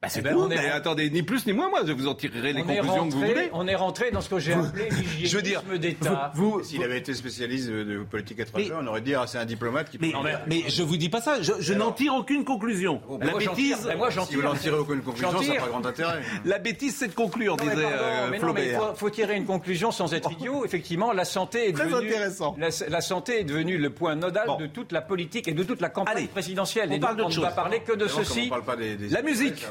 Bah, 0.00 0.08
c'est 0.08 0.20
Eh 0.20 0.22
ben, 0.22 0.36
on 0.36 0.48
est- 0.48 0.54
mais 0.54 0.68
attendez, 0.70 1.10
ni 1.10 1.24
plus 1.24 1.44
ni 1.44 1.52
moins, 1.52 1.68
moi, 1.70 1.80
je 1.84 1.90
vous 1.90 2.06
en 2.06 2.14
tirerai 2.14 2.52
les 2.52 2.62
on, 2.62 2.66
conclusions 2.66 3.08
que 3.08 3.14
vous 3.14 3.18
voulez. 3.20 3.50
on 3.52 3.66
est 3.66 3.74
rentré 3.74 4.12
dans 4.12 4.20
ce 4.20 4.28
que 4.28 4.38
j'ai 4.38 4.52
appelé 4.52 4.88
je 5.24 5.36
veux 5.36 5.42
dire, 5.42 5.60
l'hygiénisme 5.68 5.78
d'État. 5.78 6.30
Vous, 6.36 6.62
S'il 6.62 6.84
avait 6.84 6.98
été 6.98 7.14
spécialiste 7.14 7.68
de, 7.68 8.04
politique 8.08 8.38
étrangère, 8.38 8.76
Mais- 8.80 8.84
on 8.84 8.86
aurait 8.86 9.00
dit 9.00 9.16
ah, 9.16 9.24
c'est 9.26 9.38
un 9.38 9.44
diplomate 9.44 9.90
qui. 9.90 9.98
mais, 10.00 10.12
peut- 10.12 10.18
mais 10.46 10.62
je 10.68 10.84
vous 10.84 10.96
dis 10.96 11.08
pas 11.08 11.20
ça, 11.20 11.42
je, 11.42 11.50
je 11.58 11.74
n'en 11.74 11.90
tire 11.90 12.14
aucune 12.14 12.44
conclusion. 12.44 13.02
Mais 13.18 13.26
la 13.26 13.30
moi, 13.32 13.40
bêtise, 13.40 13.54
tire, 13.76 13.78
mais 13.88 13.96
moi, 13.96 14.10
j'en 14.10 14.24
Si 14.24 14.36
vous 14.36 14.42
n'en 14.42 14.54
tirez 14.54 14.78
aucune 14.78 15.00
conclusion, 15.02 15.32
ça 15.42 15.52
n'a 15.54 15.60
pas 15.62 15.66
grand 15.66 15.84
intérêt. 15.84 16.20
la 16.44 16.58
bêtise, 16.60 16.94
c'est 16.96 17.08
de 17.08 17.14
conclure, 17.14 17.56
Non, 17.56 17.64
mais 17.64 17.70
disait 17.74 17.82
pardon, 17.82 17.98
euh, 18.00 18.28
mais 18.30 18.38
non, 18.38 18.52
mais 18.52 18.74
faut, 18.74 18.94
faut 18.94 19.10
tirer 19.10 19.34
une 19.36 19.46
conclusion 19.46 19.90
sans 19.90 20.14
être 20.14 20.30
idiot. 20.30 20.64
Effectivement, 20.64 21.10
la 21.12 21.24
santé 21.24 21.70
est 21.70 21.72
Très 21.72 21.86
devenue 21.88 22.10
intéressant. 22.10 22.54
La, 22.56 22.68
la 22.88 23.00
santé 23.00 23.40
est 23.40 23.44
devenue 23.44 23.78
le 23.78 23.90
point 23.90 24.14
nodal 24.14 24.46
Bon. 24.46 24.58
de 24.58 24.68
toute 24.68 24.92
la 24.92 25.00
politique 25.02 25.48
et 25.48 25.52
de 25.52 25.64
toute 25.64 25.80
la 25.80 25.88
campagne 25.88 26.28
présidentielle. 26.28 26.90
on 26.92 26.94
et 26.94 27.00
parle 27.00 27.16
donc, 27.16 27.32
on 27.32 27.34
ne 27.34 27.40
va 27.40 27.50
parler 27.50 27.80
que 27.80 27.96
de 27.96 28.06
ceci. 28.06 28.48
La 29.10 29.22
musique. 29.22 29.66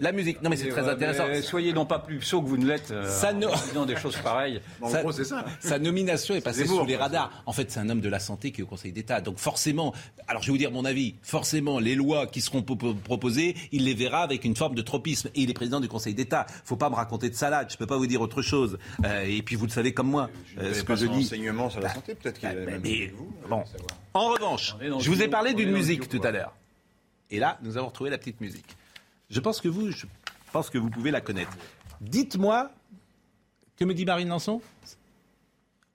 La 0.00 0.12
musique, 0.12 0.42
non 0.42 0.50
mais 0.50 0.56
c'est 0.56 0.68
très 0.68 0.88
intéressant. 0.88 1.26
mais 1.28 1.42
soyez 1.42 1.72
non 1.72 1.86
pas 1.86 1.98
plus 1.98 2.20
sot 2.22 2.42
que 2.42 2.48
vous 2.48 2.56
ne 2.56 2.66
l'êtes 2.66 2.90
euh, 2.90 3.08
Ça 3.08 3.32
ne- 3.32 3.46
en 3.46 3.54
disant 3.68 3.86
des 3.86 3.96
choses 3.96 4.16
pareilles. 4.16 4.60
En 4.80 4.88
Ça- 4.88 5.00
gros, 5.02 5.12
c'est 5.12 5.24
ça. 5.24 5.44
Sa 5.60 5.78
nomination 5.78 6.34
est 6.34 6.40
passée 6.40 6.66
sous 6.66 6.84
les 6.84 6.96
radars. 6.96 7.30
En 7.46 7.52
fait, 7.52 7.70
c'est 7.70 7.80
un 7.80 7.88
homme 7.88 8.00
de 8.00 8.08
la 8.08 8.18
santé 8.18 8.50
qui 8.52 8.60
est 8.60 8.64
au 8.64 8.66
Conseil 8.66 8.92
d'État. 8.92 9.20
Donc 9.20 9.38
forcément, 9.38 9.94
alors 10.28 10.42
je 10.42 10.48
vais 10.48 10.52
vous 10.52 10.58
dire 10.58 10.70
mon 10.70 10.84
avis, 10.84 11.14
forcément, 11.22 11.78
les 11.78 11.94
lois 11.94 12.26
qui 12.26 12.40
seront 12.40 12.62
po- 12.62 12.76
po- 12.76 12.94
proposées, 12.94 13.54
il 13.72 13.84
les 13.84 13.94
verra 13.94 14.22
avec 14.22 14.44
une 14.44 14.56
forme 14.56 14.74
de 14.74 14.82
tropisme. 14.82 15.28
Et 15.34 15.42
il 15.42 15.50
est 15.50 15.54
président 15.54 15.80
du 15.80 15.88
Conseil 15.88 16.14
d'État. 16.14 16.46
Faut 16.64 16.76
pas 16.76 16.90
me 16.90 16.94
raconter 16.94 17.30
de 17.30 17.34
salade, 17.34 17.68
je 17.70 17.76
peux 17.76 17.86
pas 17.86 17.96
vous 17.96 18.06
dire 18.06 18.20
autre 18.20 18.42
chose. 18.42 18.78
Euh, 19.04 19.24
et 19.26 19.42
puis 19.42 19.56
vous 19.56 19.66
le 19.66 19.70
savez 19.70 19.92
comme 19.94 20.08
moi, 20.10 20.30
Je 20.56 20.60
euh, 20.60 20.68
ne 20.68 20.74
ce 20.74 20.82
que 20.82 20.94
je 20.96 21.06
dis. 21.06 21.24
enseignement 21.24 21.70
sur 21.70 21.80
la 21.80 21.88
Bah, 21.88 21.94
santé, 21.94 22.14
peut-être 22.14 22.38
qu'il 22.38 22.48
bah, 22.48 22.54
même 22.54 22.80
mais- 22.82 23.12
vous. 23.16 23.32
Bon. 23.48 23.62
En 24.14 24.28
revanche, 24.28 24.76
je 24.80 25.10
vous 25.10 25.22
ai 25.22 25.28
parlé 25.28 25.54
d'une 25.54 25.70
musique 25.72 26.08
tout 26.08 26.20
à 26.22 26.30
l'heure. 26.30 26.54
Et 27.30 27.38
là, 27.38 27.58
nous 27.62 27.76
avons 27.76 27.86
retrouvé 27.88 28.10
la 28.10 28.18
petite 28.18 28.40
musique. 28.40 28.76
Je 29.34 29.40
pense 29.40 29.60
que 29.60 29.68
vous, 29.68 29.90
je 29.90 30.06
pense 30.52 30.70
que 30.70 30.78
vous 30.78 30.90
pouvez 30.90 31.10
la 31.10 31.20
connaître. 31.20 31.50
Dites-moi, 32.00 32.70
que 33.76 33.84
me 33.84 33.92
dit 33.92 34.04
Marine 34.04 34.28
Lançon? 34.28 34.60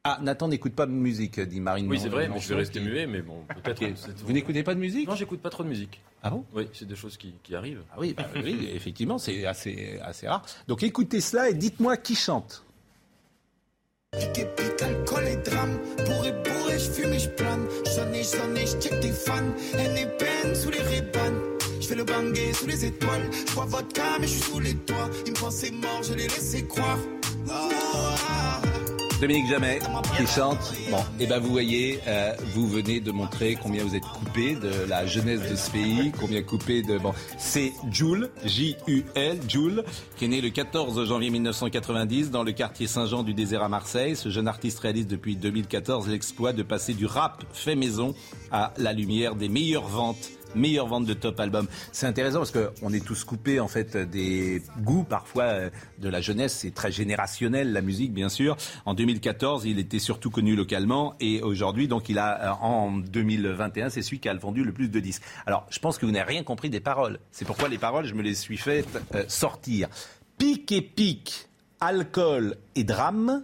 Ah, 0.03 0.19
Nathan 0.21 0.47
n'écoute 0.49 0.73
pas 0.73 0.85
de 0.85 0.91
musique, 0.91 1.39
dit 1.39 1.59
Marine 1.61 1.87
Oui, 1.89 1.99
c'est 1.99 2.09
vrai, 2.09 2.27
mais 2.27 2.39
je 2.39 2.49
vais 2.49 2.55
rester 2.55 2.79
qui- 2.79 2.85
muet, 2.85 3.05
mais 3.07 3.21
bon, 3.21 3.43
peut-être. 3.63 3.97
C'est- 3.97 4.17
Vous 4.23 4.31
n'écoutez 4.33 4.63
pas 4.63 4.73
de 4.75 4.79
musique? 4.79 5.07
Non, 5.07 5.15
j'écoute 5.15 5.41
pas 5.41 5.49
trop 5.49 5.63
de 5.63 5.69
musique. 5.69 6.01
Ah 6.23 6.29
bon? 6.29 6.45
Oui, 6.53 6.67
c'est 6.73 6.87
des 6.87 6.95
choses 6.95 7.15
qui, 7.17 7.33
qui 7.43 7.55
arrivent. 7.55 7.83
Ah 7.93 7.97
oui, 7.99 8.13
bah 8.13 8.25
oui, 8.43 8.69
effectivement, 8.73 9.17
c'est 9.17 9.45
assez, 9.45 9.99
assez 10.01 10.27
rare. 10.27 10.45
Donc 10.67 10.83
écoutez 10.83 11.21
cela 11.21 11.49
et 11.49 11.53
dites-moi 11.53 11.95
qui 11.97 12.15
chante. 12.15 12.65
Alcool 14.81 15.27
et 15.27 15.49
drame. 15.49 15.77
Bourré, 16.05 16.31
bourré, 16.31 16.79
je 16.79 16.89
fume 16.91 17.13
et 17.13 17.19
je 17.19 17.29
plane. 17.29 17.67
J'en 17.95 18.11
ai, 18.13 18.23
j'en 18.23 18.55
ai, 18.55 18.65
je 18.65 18.99
des 19.01 19.11
fans. 19.11 19.33
Haine 19.77 19.97
et 19.97 20.05
peine 20.17 20.55
sous 20.55 20.69
les 20.69 20.81
rébans. 20.81 21.37
Je 21.79 21.87
fais 21.87 21.95
le 21.95 22.03
bangé 22.03 22.53
sous 22.53 22.67
les 22.67 22.85
étoiles. 22.85 23.29
Je 23.47 23.53
bois 23.53 23.65
vodka, 23.65 24.03
mais 24.19 24.27
je 24.27 24.33
suis 24.33 24.41
sous 24.41 24.59
les 24.59 24.75
toits. 24.75 25.09
Ils 25.25 25.33
me 25.33 25.37
pensaient 25.37 25.71
mort, 25.71 26.01
je 26.03 26.13
les 26.13 26.27
laissais 26.27 26.63
croire. 26.63 26.99
Oh, 27.47 27.69
ah. 28.29 28.68
Dominique 29.21 29.47
Jamais 29.47 29.79
qui 30.15 30.25
chante. 30.27 30.73
Bon, 30.89 31.03
et 31.19 31.27
ben 31.27 31.39
vous 31.39 31.49
voyez, 31.49 31.99
euh, 32.07 32.33
vous 32.53 32.69
venez 32.69 33.01
de 33.01 33.11
montrer 33.11 33.57
combien 33.61 33.83
vous 33.83 33.93
êtes 33.93 34.05
coupé 34.05 34.55
de 34.55 34.71
la 34.87 35.05
jeunesse 35.05 35.41
de 35.49 35.57
ce 35.57 35.69
pays, 35.71 36.13
combien 36.17 36.41
coupé 36.41 36.83
de 36.83 36.97
bon. 36.97 37.13
C'est 37.37 37.73
Jules, 37.91 38.29
J-U-L, 38.45 39.39
Jules, 39.45 39.83
qui 40.15 40.25
est 40.25 40.27
né 40.29 40.39
le 40.39 40.49
14 40.49 41.05
janvier 41.05 41.31
1990 41.31 42.31
dans 42.31 42.43
le 42.43 42.53
quartier 42.53 42.87
Saint-Jean 42.87 43.23
du 43.23 43.33
Désert 43.33 43.61
à 43.61 43.67
Marseille. 43.67 44.15
Ce 44.15 44.29
jeune 44.29 44.47
artiste 44.47 44.79
réalise 44.79 45.07
depuis 45.07 45.35
2014 45.35 46.07
l'exploit 46.07 46.53
de 46.53 46.63
passer 46.63 46.93
du 46.93 47.05
rap 47.05 47.43
fait 47.51 47.75
maison 47.75 48.15
à 48.51 48.73
la 48.77 48.93
lumière 48.93 49.35
des 49.35 49.49
meilleures 49.49 49.87
ventes 49.87 50.29
meilleure 50.55 50.87
vente 50.87 51.05
de 51.05 51.13
top 51.13 51.39
album. 51.39 51.67
C'est 51.91 52.07
intéressant 52.07 52.39
parce 52.39 52.51
qu'on 52.51 52.93
est 52.93 53.05
tous 53.05 53.23
coupés 53.23 53.59
en 53.59 53.67
fait 53.67 53.97
des 53.97 54.61
goûts 54.79 55.03
parfois 55.03 55.43
euh, 55.43 55.69
de 55.99 56.09
la 56.09 56.21
jeunesse. 56.21 56.57
C'est 56.61 56.73
très 56.73 56.91
générationnel 56.91 57.73
la 57.73 57.81
musique 57.81 58.13
bien 58.13 58.29
sûr. 58.29 58.57
En 58.85 58.93
2014, 58.93 59.65
il 59.65 59.79
était 59.79 59.99
surtout 59.99 60.29
connu 60.29 60.55
localement 60.55 61.15
et 61.19 61.41
aujourd'hui 61.41 61.87
donc 61.87 62.09
il 62.09 62.17
a 62.19 62.51
euh, 62.51 62.65
en 62.65 62.97
2021 62.97 63.89
c'est 63.89 64.01
celui 64.01 64.19
qui 64.19 64.29
a 64.29 64.33
vendu 64.33 64.63
le 64.63 64.71
plus 64.71 64.89
de 64.89 64.99
disques. 64.99 65.23
Alors 65.45 65.65
je 65.69 65.79
pense 65.79 65.97
que 65.97 66.05
vous 66.05 66.11
n'avez 66.11 66.33
rien 66.33 66.43
compris 66.43 66.69
des 66.69 66.79
paroles. 66.79 67.19
C'est 67.31 67.45
pourquoi 67.45 67.69
les 67.69 67.77
paroles 67.77 68.05
je 68.05 68.13
me 68.13 68.21
les 68.21 68.35
suis 68.35 68.57
fait 68.57 68.85
euh, 69.15 69.23
sortir. 69.27 69.89
Pique 70.37 70.71
et 70.71 70.81
pique, 70.81 71.49
alcool 71.79 72.55
et 72.75 72.83
drame. 72.83 73.43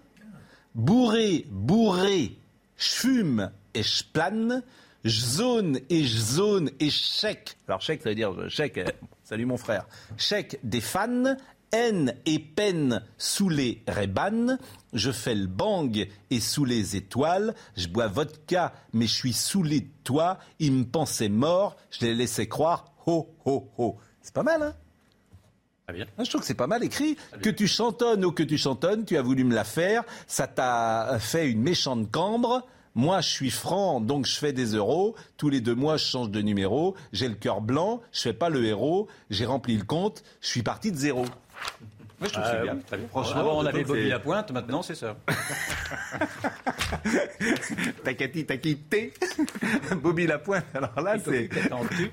Bourré, 0.73 1.45
bourré, 1.49 2.37
j'fume 2.77 3.49
et 3.73 3.83
j'plane 5.05 5.35
zone 5.35 5.79
et 5.89 6.03
zone 6.03 6.71
et 6.79 6.89
chèque. 6.89 7.57
Alors 7.67 7.81
chèque, 7.81 8.01
ça 8.01 8.09
veut 8.09 8.15
dire 8.15 8.33
chèque, 8.49 8.77
euh, 8.79 8.85
salut 9.23 9.45
mon 9.45 9.57
frère. 9.57 9.85
Chèque 10.17 10.59
des 10.63 10.81
fans, 10.81 11.35
haine 11.71 12.15
et 12.25 12.39
peine 12.39 13.03
sous 13.17 13.49
les 13.49 13.83
rébanes. 13.87 14.57
Je 14.93 15.11
fais 15.11 15.35
le 15.35 15.47
bang 15.47 16.07
et 16.29 16.39
sous 16.39 16.65
les 16.65 16.95
étoiles. 16.95 17.53
Je 17.77 17.87
bois 17.87 18.07
vodka, 18.07 18.73
mais 18.93 19.07
je 19.07 19.13
suis 19.13 19.33
sous 19.33 19.63
les 19.63 19.85
toits. 20.03 20.39
Il 20.59 20.71
me 20.73 20.85
pensait 20.85 21.29
mort, 21.29 21.75
je 21.91 22.05
les 22.05 22.15
laissais 22.15 22.47
croire. 22.47 22.93
Ho, 23.05 23.29
ho, 23.45 23.69
ho. 23.77 23.97
C'est 24.21 24.33
pas 24.33 24.43
mal, 24.43 24.63
hein? 24.63 24.73
Bien. 25.93 26.07
Je 26.17 26.23
trouve 26.23 26.41
que 26.41 26.47
c'est 26.47 26.55
pas 26.55 26.65
mal 26.65 26.83
écrit. 26.83 27.15
Que 27.43 27.51
tu 27.51 27.67
chantonnes 27.67 28.25
ou 28.25 28.31
que 28.31 28.41
tu 28.41 28.57
chantonnes, 28.57 29.05
tu 29.05 29.17
as 29.17 29.21
voulu 29.21 29.43
me 29.43 29.53
la 29.53 29.63
faire. 29.63 30.03
Ça 30.25 30.47
t'a 30.47 31.19
fait 31.19 31.47
une 31.47 31.61
méchante 31.61 32.09
cambre. 32.09 32.65
Moi, 32.95 33.19
je 33.19 33.29
suis 33.29 33.51
franc, 33.51 33.99
donc 33.99 34.25
je 34.25 34.37
fais 34.37 34.53
des 34.53 34.67
euros. 34.67 35.15
Tous 35.35 35.49
les 35.49 35.59
deux 35.59 35.75
mois, 35.75 35.97
je 35.97 36.05
change 36.05 36.29
de 36.29 36.41
numéro. 36.41 36.95
J'ai 37.11 37.27
le 37.27 37.35
cœur 37.35 37.59
blanc, 37.59 38.01
je 38.13 38.21
fais 38.21 38.33
pas 38.33 38.49
le 38.49 38.63
héros. 38.63 39.09
J'ai 39.29 39.45
rempli 39.45 39.77
le 39.77 39.83
compte, 39.83 40.23
je 40.39 40.47
suis 40.47 40.63
parti 40.63 40.93
de 40.93 40.97
zéro. 40.97 41.25
Moi, 42.19 42.29
je 42.29 42.31
trouve 42.33 42.43
ah, 42.45 42.63
bien. 42.63 42.77
Franchement, 43.09 43.41
Avant, 43.41 43.59
on 43.59 43.65
avait 43.65 43.83
Bobby 43.83 44.07
Lapointe, 44.07 44.49
maintenant, 44.51 44.81
c'est 44.81 44.95
ça. 44.95 45.17
Takati, 48.05 48.45
takité. 48.45 49.13
Bobby 50.01 50.25
Lapointe, 50.25 50.63
alors 50.73 51.01
là, 51.01 51.17
c'est... 51.23 51.49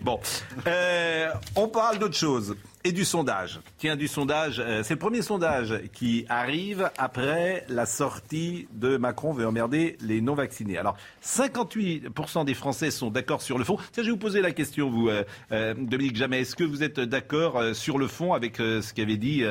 Bon, 0.00 0.18
euh, 0.66 1.30
on 1.54 1.68
parle 1.68 2.00
d'autre 2.00 2.16
chose 2.16 2.56
et 2.84 2.92
du 2.92 3.04
sondage. 3.04 3.60
Tiens, 3.78 3.96
du 3.96 4.08
sondage, 4.08 4.58
euh, 4.58 4.82
c'est 4.82 4.94
le 4.94 4.98
premier 4.98 5.22
sondage 5.22 5.80
qui 5.92 6.26
arrive 6.28 6.90
après 6.98 7.64
la 7.68 7.86
sortie 7.86 8.66
de 8.72 8.96
Macron 8.96 9.32
veut 9.32 9.46
emmerder 9.46 9.96
les 10.00 10.20
non-vaccinés. 10.20 10.78
Alors, 10.78 10.96
58% 11.24 12.44
des 12.44 12.54
Français 12.54 12.90
sont 12.90 13.10
d'accord 13.10 13.42
sur 13.42 13.58
le 13.58 13.64
fond. 13.64 13.78
Tiens, 13.92 14.02
je 14.02 14.08
vais 14.08 14.12
vous 14.12 14.18
poser 14.18 14.40
la 14.40 14.52
question, 14.52 14.90
vous, 14.90 15.08
euh, 15.08 15.24
euh, 15.52 15.74
Dominique 15.74 16.16
Jamais. 16.16 16.40
Est-ce 16.40 16.56
que 16.56 16.64
vous 16.64 16.82
êtes 16.82 16.98
d'accord 16.98 17.74
sur 17.74 17.98
le 17.98 18.08
fond 18.08 18.32
avec 18.32 18.56
ce 18.56 18.92
qu'avait 18.92 19.16
dit 19.16 19.44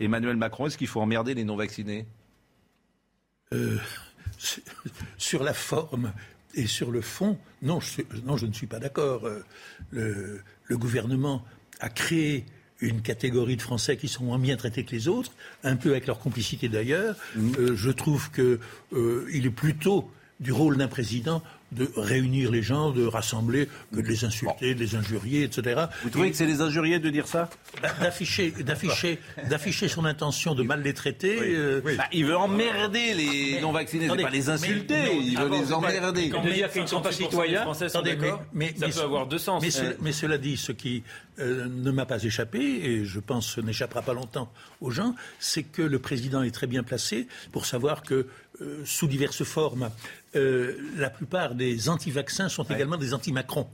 Emmanuel 0.00 0.36
Macron? 0.36 0.66
Est-ce 0.66 0.78
qu'il 0.78 0.86
faut 0.86 1.00
emmerder 1.00 1.34
les 1.34 1.44
non-vaccinés? 1.44 2.06
Sur 5.18 5.42
la 5.42 5.54
forme 5.54 6.12
et 6.54 6.66
sur 6.66 6.90
le 6.90 7.00
fond, 7.00 7.38
non, 7.62 7.80
je, 7.80 8.02
non, 8.24 8.36
je 8.36 8.46
ne 8.46 8.52
suis 8.52 8.66
pas 8.66 8.78
d'accord. 8.78 9.28
Le, 9.90 10.42
le 10.64 10.78
gouvernement 10.78 11.44
a 11.80 11.88
créé 11.88 12.44
une 12.80 13.00
catégorie 13.00 13.56
de 13.56 13.62
Français 13.62 13.96
qui 13.96 14.08
sont 14.08 14.24
moins 14.24 14.38
bien 14.38 14.56
traités 14.56 14.84
que 14.84 14.92
les 14.92 15.08
autres, 15.08 15.32
un 15.64 15.76
peu 15.76 15.90
avec 15.90 16.06
leur 16.06 16.18
complicité 16.18 16.68
d'ailleurs. 16.68 17.16
Mmh. 17.34 17.52
Euh, 17.58 17.76
je 17.76 17.90
trouve 17.90 18.30
qu'il 18.30 18.58
euh, 18.92 19.28
est 19.32 19.50
plutôt 19.50 20.10
du 20.40 20.52
rôle 20.52 20.76
d'un 20.76 20.88
président 20.88 21.42
de 21.72 21.88
réunir 21.96 22.50
les 22.50 22.62
gens, 22.62 22.90
de 22.90 23.04
rassembler, 23.04 23.68
que 23.92 24.00
de 24.00 24.06
les 24.06 24.24
insulter, 24.24 24.74
de 24.74 24.80
les 24.80 24.94
injurier, 24.94 25.42
etc. 25.42 25.86
Vous 26.04 26.10
trouvez 26.10 26.30
que 26.30 26.36
c'est 26.36 26.46
les 26.46 26.60
injuriés 26.60 26.98
de 26.98 27.10
dire 27.10 27.26
ça? 27.26 27.50
D'afficher, 28.00 28.50
d'afficher, 28.50 29.18
d'afficher 29.48 29.88
son 29.88 30.04
intention 30.04 30.54
de 30.54 30.62
mal 30.62 30.82
les 30.82 30.94
traiter. 30.94 31.38
Euh, 31.40 31.80
bah, 31.80 32.04
il 32.12 32.24
veut 32.24 32.36
emmerder 32.36 33.14
les 33.14 33.60
non-vaccinés, 33.60 34.08
pas 34.08 34.30
les 34.30 34.48
insulter, 34.48 35.16
il 35.16 35.38
veut 35.38 35.50
les 35.50 35.72
emmerder. 35.72 36.30
Quand 36.30 36.42
dire 36.42 36.70
qu'ils 36.70 36.82
ne 36.82 36.86
sont 36.86 37.00
pas 37.00 37.12
citoyens, 37.12 37.66
attendez, 37.70 38.16
mais, 38.52 38.74
ça 38.78 38.88
peut 38.88 39.00
avoir 39.00 39.26
deux 39.26 39.38
sens. 39.38 39.62
Mais, 40.00 40.12
cela 40.12 40.38
dit, 40.38 40.56
ce 40.56 40.72
qui 40.72 41.02
euh, 41.38 41.66
ne 41.68 41.90
m'a 41.90 42.06
pas 42.06 42.22
échappé, 42.22 42.58
et 42.58 43.04
je 43.04 43.20
pense 43.20 43.58
n'échappera 43.58 44.02
pas 44.02 44.14
longtemps 44.14 44.50
aux 44.80 44.90
gens, 44.90 45.14
c'est 45.38 45.62
que 45.62 45.82
le 45.82 45.98
président 45.98 46.42
est 46.42 46.50
très 46.50 46.66
bien 46.66 46.82
placé 46.82 47.28
pour 47.52 47.66
savoir 47.66 48.02
que, 48.02 48.26
euh, 48.62 48.82
sous 48.84 49.06
diverses 49.06 49.44
formes, 49.44 49.90
la 50.96 51.10
plupart 51.10 51.54
des 51.54 51.88
anti-vaccins 51.88 52.48
sont 52.48 52.64
également 52.64 52.96
des 52.96 53.14
anti-Macron. 53.14 53.66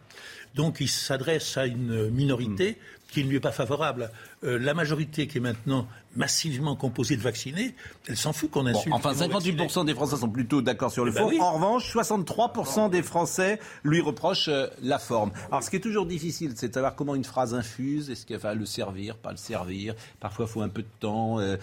Donc 0.55 0.79
il 0.81 0.89
s'adresse 0.89 1.57
à 1.57 1.67
une 1.67 2.11
minorité 2.11 2.73
hmm. 2.73 3.13
qui 3.13 3.25
ne 3.25 3.31
lui 3.31 3.37
est 3.37 3.41
pas 3.41 3.53
favorable. 3.53 4.11
Euh, 4.45 4.59
la 4.59 4.75
majorité 4.75 5.27
qui 5.27 5.39
est 5.39 5.41
maintenant 5.41 5.87
massivement 6.15 6.77
composée 6.77 7.17
de 7.17 7.23
vaccinés, 7.23 7.75
elle 8.07 8.17
s'en 8.17 8.33
fout 8.33 8.51
qu'on 8.51 8.67
insulte. 8.67 8.95
enfin, 8.95 9.13
58% 9.13 9.87
des 9.87 9.95
Français 9.95 10.17
sont 10.17 10.29
plutôt 10.29 10.61
d'accord 10.61 10.91
sur 10.91 11.05
le 11.05 11.13
eh 11.13 11.15
ben 11.15 11.31
fond. 11.31 11.41
En 11.41 11.53
revanche, 11.55 11.95
63% 11.95 12.91
des 12.91 13.03
Français 13.03 13.59
lui 13.83 14.01
reprochent 14.01 14.49
euh, 14.49 14.67
la 14.83 14.99
forme. 14.99 15.33
Alors, 15.49 15.63
ce 15.63 15.71
qui 15.71 15.77
est 15.77 15.81
toujours 15.81 16.07
difficile, 16.07 16.53
c'est 16.55 16.69
de 16.69 16.75
savoir 16.75 16.95
comment 16.95 17.15
une 17.15 17.25
phrase 17.25 17.55
infuse. 17.55 18.11
Est-ce 18.11 18.27
qu'elle 18.27 18.39
va 18.39 18.55
le 18.55 18.67
servir, 18.67 19.17
pas 19.17 19.31
le 19.31 19.39
servir 19.39 19.95
Parfois, 20.21 20.47
il 20.47 20.53
faut 20.53 20.63
un 20.63 20.69
peu 20.69 20.83
de 20.83 20.89
temps. 21.01 21.41
Euh, 21.41 21.57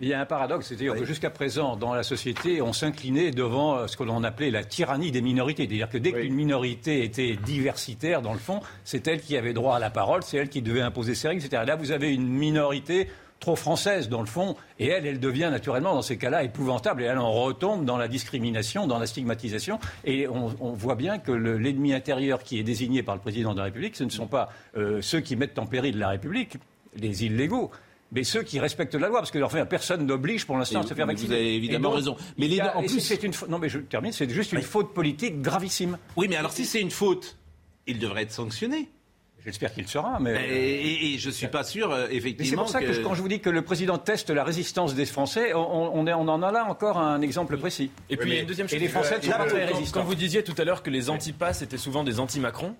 il 0.00 0.08
y 0.08 0.14
a 0.14 0.20
un 0.20 0.26
paradoxe, 0.26 0.66
c'est-à-dire 0.68 0.94
que 0.94 1.04
jusqu'à 1.04 1.30
présent, 1.30 1.76
dans 1.76 1.94
la 1.94 2.02
société, 2.02 2.60
on 2.60 2.72
s'inclinait 2.72 3.30
devant 3.30 3.76
euh, 3.76 3.86
ce 3.86 3.96
que 3.96 4.02
l'on 4.02 4.24
appelait 4.24 4.50
la 4.50 4.64
tyrannie 4.64 5.12
des 5.12 5.22
minorités. 5.22 5.66
C'est-à-dire 5.66 5.88
que 5.88 5.98
dès 5.98 6.12
qu'une 6.12 6.34
minorité 6.34 7.04
était 7.04 7.36
diversitaire, 7.36 8.20
dans 8.20 8.32
le 8.32 8.38
fond, 8.38 8.60
c'est 8.84 9.06
elle 9.06 9.20
qui 9.20 9.36
avait 9.36 9.52
droit 9.52 9.76
à 9.76 9.78
la 9.78 9.90
parole, 9.90 10.22
c'est 10.22 10.36
elle 10.36 10.48
qui 10.48 10.62
devait 10.62 10.80
imposer 10.80 11.14
ses 11.14 11.28
règles, 11.28 11.44
etc. 11.44 11.62
Là, 11.64 11.76
vous 11.76 11.92
avez 11.92 12.12
une 12.12 12.28
minorité 12.28 13.08
trop 13.40 13.56
française, 13.56 14.08
dans 14.08 14.20
le 14.20 14.26
fond, 14.26 14.56
et 14.78 14.88
elle, 14.88 15.06
elle 15.06 15.20
devient 15.20 15.48
naturellement, 15.50 15.94
dans 15.94 16.02
ces 16.02 16.16
cas-là, 16.16 16.44
épouvantable, 16.44 17.02
et 17.02 17.06
elle 17.06 17.18
en 17.18 17.30
retombe 17.30 17.84
dans 17.84 17.98
la 17.98 18.08
discrimination, 18.08 18.86
dans 18.86 18.98
la 18.98 19.06
stigmatisation, 19.06 19.78
et 20.04 20.26
on, 20.26 20.72
voit 20.72 20.94
bien 20.94 21.18
que 21.18 21.30
l'ennemi 21.30 21.92
intérieur 21.92 22.42
qui 22.42 22.58
est 22.58 22.62
désigné 22.62 23.02
par 23.02 23.14
le 23.14 23.20
président 23.20 23.52
de 23.52 23.58
la 23.58 23.64
République, 23.64 23.96
ce 23.96 24.04
ne 24.04 24.08
sont 24.08 24.26
pas 24.26 24.48
euh, 24.76 25.02
ceux 25.02 25.20
qui 25.20 25.36
mettent 25.36 25.58
en 25.58 25.66
péril 25.66 25.98
la 25.98 26.08
République, 26.08 26.56
les 26.96 27.24
illégaux, 27.24 27.70
mais 28.14 28.24
ceux 28.24 28.42
qui 28.42 28.60
respectent 28.60 28.94
la 28.94 29.08
loi, 29.08 29.18
parce 29.18 29.30
que 29.30 29.42
enfin, 29.42 29.66
personne 29.66 30.06
n'oblige 30.06 30.46
pour 30.46 30.56
l'instant 30.56 30.80
à 30.80 30.86
se 30.86 30.94
faire 30.94 31.06
vacciner. 31.06 31.28
Vous 31.28 31.34
avez 31.34 31.54
évidemment 31.54 31.90
raison. 31.90 32.16
Mais 32.38 32.48
les, 32.48 32.60
en 32.60 32.82
plus, 32.82 33.00
c'est 33.00 33.22
une 33.22 33.32
non, 33.48 33.58
mais 33.58 33.68
je 33.68 33.78
termine, 33.78 34.12
c'est 34.12 34.30
juste 34.30 34.52
une 34.52 34.62
faute 34.62 34.94
politique 34.94 35.42
gravissime. 35.42 35.98
Oui, 36.16 36.28
mais 36.28 36.36
alors 36.36 36.52
si 36.52 36.64
c'est 36.64 36.80
une 36.80 36.90
faute, 36.90 37.36
il 37.86 37.98
devrait 37.98 38.22
être 38.22 38.32
sanctionné. 38.32 38.88
J'espère 39.44 39.74
qu'il 39.74 39.86
sera, 39.86 40.18
mais... 40.20 40.48
Et, 40.48 41.18
je 41.18 41.28
ne 41.28 41.32
suis 41.32 41.48
pas 41.48 41.64
sûr, 41.64 41.90
euh, 41.92 42.06
effectivement... 42.10 42.66
C'est 42.66 42.80
pour 42.80 42.88
ça 42.88 42.94
que... 42.94 43.02
quand 43.02 43.14
je 43.14 43.20
vous 43.20 43.28
dis 43.28 43.40
que 43.40 43.50
le 43.50 43.60
président 43.62 43.98
teste 43.98 44.30
la 44.30 44.42
résistance 44.42 44.94
des 44.94 45.04
Français, 45.04 45.52
on, 45.52 45.92
on, 45.94 46.28
en 46.28 46.42
a 46.42 46.50
là 46.50 46.64
encore 46.64 46.98
un 46.98 47.20
exemple 47.20 47.58
précis. 47.58 47.90
Et 48.08 48.16
puis, 48.16 48.30
il 48.30 48.34
y 48.34 48.38
a 48.38 48.40
une 48.40 48.46
deuxième 48.46 48.68
chose... 48.68 48.76
Et 48.76 48.80
les 48.80 48.88
Français 48.88 49.20
sont 49.20 49.30
pas 49.30 49.44
très 49.46 49.66
résistants. 49.66 50.00
Quand 50.00 50.06
vous 50.06 50.14
disiez 50.14 50.42
tout 50.42 50.54
à 50.56 50.64
l'heure 50.64 50.82
que 50.82 50.90
les 50.90 51.10
anti-passes 51.10 51.60
étaient 51.60 51.76
souvent 51.76 52.04
des 52.04 52.20
anti-Macron, 52.20 52.74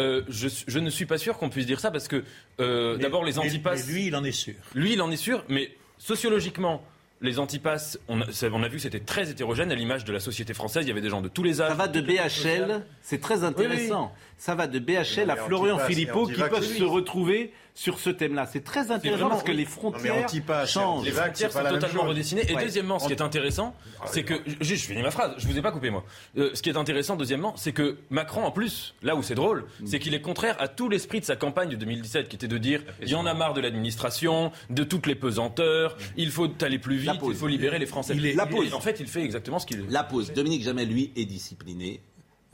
euh, 0.00 0.22
je, 0.28 0.48
je, 0.66 0.78
ne 0.80 0.90
suis 0.90 1.06
pas 1.06 1.18
sûr 1.18 1.38
qu'on 1.38 1.50
puisse 1.50 1.66
dire 1.66 1.78
ça, 1.78 1.92
parce 1.92 2.08
que, 2.08 2.24
euh, 2.58 2.96
d'abord, 2.96 3.24
les 3.24 3.38
anti-passes... 3.38 3.86
Lui, 3.88 4.06
il 4.06 4.16
en 4.16 4.24
est 4.24 4.32
sûr. 4.32 4.54
Lui, 4.74 4.94
il 4.94 5.02
en 5.02 5.10
est 5.12 5.16
sûr, 5.16 5.44
mais 5.48 5.70
sociologiquement 5.98 6.82
les 7.20 7.38
antipasses, 7.38 7.98
on 8.08 8.20
a, 8.20 8.26
on 8.52 8.62
a 8.62 8.68
vu 8.68 8.76
que 8.76 8.82
c'était 8.82 9.00
très 9.00 9.30
hétérogène 9.30 9.72
à 9.72 9.74
l'image 9.74 10.04
de 10.04 10.12
la 10.12 10.20
société 10.20 10.54
française. 10.54 10.84
Il 10.84 10.88
y 10.88 10.92
avait 10.92 11.00
des 11.00 11.10
gens 11.10 11.20
de 11.20 11.28
tous 11.28 11.42
les 11.42 11.60
âges. 11.60 11.70
Ça 11.70 11.74
va 11.74 11.88
de 11.88 12.00
BHL, 12.00 12.84
c'est 13.02 13.20
très 13.20 13.44
intéressant. 13.44 14.12
Ça 14.36 14.54
va 14.54 14.66
de 14.66 14.78
BHL 14.78 15.30
à 15.30 15.36
Florian 15.36 15.78
Philippot 15.78 16.26
qui 16.26 16.40
peuvent 16.40 16.62
se 16.62 16.84
retrouver 16.84 17.52
sur 17.78 18.00
ce 18.00 18.10
thème-là. 18.10 18.48
C'est 18.50 18.64
très 18.64 18.90
intéressant 18.90 19.28
parce 19.28 19.44
que 19.44 19.52
les 19.52 19.64
frontières 19.64 20.28
changent. 20.66 21.04
Les 21.04 21.12
frontières 21.12 21.52
sont 21.52 21.62
totalement 21.62 22.02
redessinées. 22.02 22.42
Et 22.50 22.56
deuxièmement, 22.56 22.98
ce 22.98 23.06
qui 23.06 23.12
est 23.12 23.22
intéressant, 23.22 23.72
ah, 24.00 24.06
c'est 24.06 24.24
que 24.24 24.34
je, 24.60 24.74
je 24.74 24.74
finis 24.74 25.00
ma 25.00 25.12
phrase. 25.12 25.34
Je 25.38 25.46
vous 25.46 25.56
ai 25.56 25.62
pas 25.62 25.70
coupé 25.70 25.90
moi. 25.90 26.04
Euh, 26.36 26.50
ce 26.54 26.62
qui 26.62 26.70
est 26.70 26.76
intéressant, 26.76 27.14
deuxièmement, 27.14 27.54
c'est 27.56 27.70
que 27.70 27.98
Macron, 28.10 28.44
en 28.44 28.50
plus, 28.50 28.94
là 29.02 29.14
où 29.14 29.22
c'est 29.22 29.36
drôle, 29.36 29.64
mm. 29.80 29.86
c'est 29.86 30.00
qu'il 30.00 30.12
est 30.14 30.20
contraire 30.20 30.56
à 30.58 30.66
tout 30.66 30.88
l'esprit 30.88 31.20
de 31.20 31.24
sa 31.24 31.36
campagne 31.36 31.68
de 31.68 31.76
2017, 31.76 32.28
qui 32.28 32.34
était 32.34 32.48
de 32.48 32.58
dire 32.58 32.82
il 33.00 33.08
y 33.08 33.14
en 33.14 33.26
a 33.26 33.34
marre 33.34 33.54
de 33.54 33.60
l'administration, 33.60 34.50
de 34.70 34.82
toutes 34.82 35.06
les 35.06 35.14
pesanteurs, 35.14 35.94
mm. 35.94 36.02
il 36.16 36.30
faut 36.32 36.48
aller 36.62 36.80
plus 36.80 36.96
vite, 36.96 37.20
il 37.28 37.34
faut 37.36 37.46
libérer 37.46 37.78
les 37.78 37.86
Français. 37.86 38.14
la 38.14 38.46
pause. 38.46 38.74
En 38.74 38.80
fait, 38.80 38.98
il 38.98 39.06
fait 39.06 39.22
exactement 39.22 39.60
ce 39.60 39.66
qu'il. 39.66 39.86
La 39.88 40.02
pause. 40.02 40.32
Dominique 40.32 40.64
Jamais, 40.64 40.84
lui, 40.84 41.12
est 41.14 41.26
discipliné. 41.26 42.00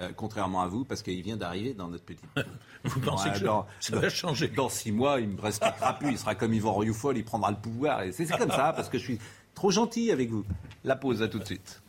Euh, 0.00 0.10
contrairement 0.16 0.62
à 0.62 0.66
vous, 0.66 0.84
parce 0.84 1.02
qu'il 1.02 1.22
vient 1.22 1.36
d'arriver 1.36 1.72
dans 1.72 1.88
notre 1.88 2.04
petite. 2.04 2.24
Vous 2.84 3.00
pensez 3.00 3.30
que 3.30 3.38
ça 3.38 3.96
va 3.96 4.08
changer 4.08 4.48
Dans 4.48 4.68
six 4.68 4.90
mois, 4.90 5.20
il 5.20 5.28
me 5.28 5.40
respectera 5.40 5.96
plus. 5.96 6.10
Il 6.10 6.18
sera 6.18 6.34
comme 6.34 6.52
Yvan 6.52 6.74
Rioufol, 6.74 7.16
il 7.16 7.24
prendra 7.24 7.52
le 7.52 7.56
pouvoir. 7.56 8.02
Et 8.02 8.12
c'est 8.12 8.26
comme 8.26 8.50
ça, 8.50 8.72
parce 8.74 8.88
que 8.88 8.98
je 8.98 9.04
suis 9.04 9.18
trop 9.54 9.70
gentil 9.70 10.10
avec 10.10 10.30
vous. 10.30 10.44
La 10.82 10.96
pause, 10.96 11.22
à 11.22 11.28
tout 11.28 11.38
de 11.38 11.44
suite. 11.44 11.80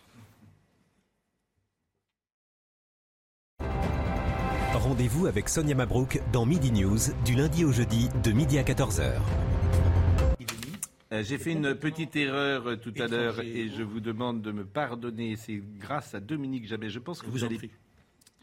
Rendez-vous 4.73 5.25
avec 5.25 5.49
Sonia 5.49 5.73
Mabrouk 5.73 6.21
dans 6.31 6.45
Midi 6.45 6.71
News 6.71 6.99
du 7.25 7.33
lundi 7.33 7.65
au 7.65 7.71
jeudi 7.71 8.07
de 8.23 8.31
midi 8.31 8.59
à 8.59 8.63
14h. 8.63 9.13
Euh, 11.11 11.23
J'ai 11.23 11.39
fait 11.39 11.53
une 11.53 11.73
petite 11.73 12.15
erreur 12.15 12.67
euh, 12.67 12.75
tout 12.75 12.93
à 12.99 13.07
l'heure 13.07 13.39
et 13.39 13.69
je 13.69 13.81
vous 13.81 13.99
demande 13.99 14.43
de 14.43 14.51
me 14.51 14.63
pardonner. 14.63 15.37
C'est 15.37 15.61
grâce 15.79 16.13
à 16.13 16.19
Dominique 16.19 16.67
Jamais. 16.67 16.89
Je 16.89 16.99
pense 16.99 17.21
que 17.21 17.25
vous, 17.25 17.31
vous 17.31 17.43
en 17.43 17.47
allez. 17.47 17.71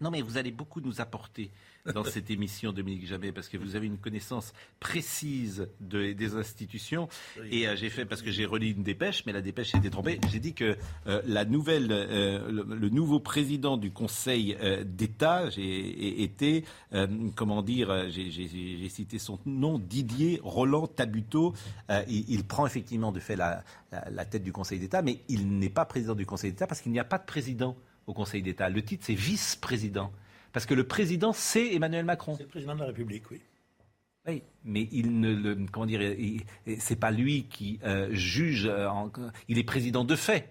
Non, 0.00 0.10
mais 0.10 0.20
vous 0.22 0.36
allez 0.36 0.50
beaucoup 0.50 0.80
nous 0.80 1.00
apporter 1.00 1.50
dans 1.94 2.02
cette 2.02 2.28
émission, 2.30 2.72
Dominique 2.72 3.06
Jamais, 3.06 3.30
parce 3.30 3.48
que 3.48 3.56
vous 3.56 3.76
avez 3.76 3.86
une 3.86 3.98
connaissance 3.98 4.52
précise 4.80 5.68
de- 5.80 6.12
des 6.12 6.34
institutions. 6.34 7.08
Et 7.50 7.68
euh, 7.68 7.76
j'ai 7.76 7.88
fait, 7.88 8.04
parce 8.04 8.20
que 8.22 8.30
j'ai 8.32 8.44
relu 8.44 8.70
une 8.70 8.82
dépêche, 8.82 9.24
mais 9.26 9.32
la 9.32 9.42
dépêche 9.42 9.74
était 9.76 9.90
trompée. 9.90 10.18
J'ai 10.30 10.40
dit 10.40 10.54
que 10.54 10.76
euh, 11.06 11.22
la 11.24 11.44
nouvelle, 11.44 11.88
euh, 11.92 12.50
le, 12.50 12.62
le 12.74 12.88
nouveau 12.88 13.20
président 13.20 13.76
du 13.76 13.92
Conseil 13.92 14.56
d'État 14.84 15.50
j'ai 15.50 16.22
été, 16.22 16.64
comment 17.36 17.62
dire, 17.62 18.08
j'ai 18.10 18.88
cité 18.88 19.18
son 19.18 19.38
nom, 19.46 19.78
Didier 19.78 20.40
Roland 20.42 20.86
Tabuteau. 20.88 21.54
Il, 22.08 22.24
il 22.28 22.44
prend 22.44 22.66
effectivement 22.66 23.12
de 23.12 23.20
fait 23.20 23.36
la, 23.36 23.62
la- 23.92 24.08
la 24.10 24.24
tête 24.24 24.42
du 24.42 24.52
Conseil 24.52 24.78
d'État, 24.80 25.02
mais 25.02 25.20
il 25.28 25.58
n'est 25.58 25.68
pas 25.70 25.84
président 25.84 26.14
du 26.14 26.26
Conseil 26.26 26.50
d'État 26.52 26.66
parce 26.66 26.80
qu'il 26.80 26.92
n'y 26.92 26.98
a 27.00 27.04
pas 27.04 27.18
de 27.18 27.24
président 27.26 27.76
au 28.06 28.12
Conseil 28.14 28.42
d'État. 28.42 28.68
Le 28.68 28.82
titre, 28.82 29.04
c'est 29.06 29.14
vice-président. 29.14 30.12
Parce 30.52 30.66
que 30.66 30.74
le 30.74 30.84
président, 30.84 31.32
c'est 31.32 31.74
Emmanuel 31.74 32.04
Macron. 32.04 32.34
C'est 32.36 32.42
le 32.42 32.48
président 32.48 32.74
de 32.74 32.80
la 32.80 32.86
République, 32.86 33.30
oui. 33.30 33.40
Oui, 34.28 34.42
mais 34.64 34.88
il 34.92 35.18
ne 35.18 35.34
le, 35.34 35.58
comment 35.72 35.86
dire, 35.86 36.00
c'est 36.78 36.94
pas 36.94 37.10
lui 37.10 37.44
qui 37.50 37.80
euh, 37.84 38.08
juge. 38.12 38.66
euh, 38.66 38.86
en- 38.88 39.10
il 39.48 39.58
est 39.58 39.64
président 39.64 40.04
de 40.04 40.14
fait, 40.14 40.48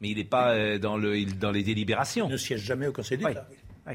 mais 0.00 0.08
il 0.10 0.16
n'est 0.16 0.24
pas 0.24 0.54
euh, 0.54 0.78
dans, 0.78 0.96
le, 0.96 1.16
il- 1.16 1.38
dans 1.38 1.52
les 1.52 1.62
délibérations. 1.62 2.26
Il 2.28 2.32
ne 2.32 2.36
siège 2.36 2.62
jamais 2.62 2.88
au 2.88 2.92
Conseil 2.92 3.18
d'État. 3.18 3.46
Oui, 3.48 3.56
oui. 3.86 3.94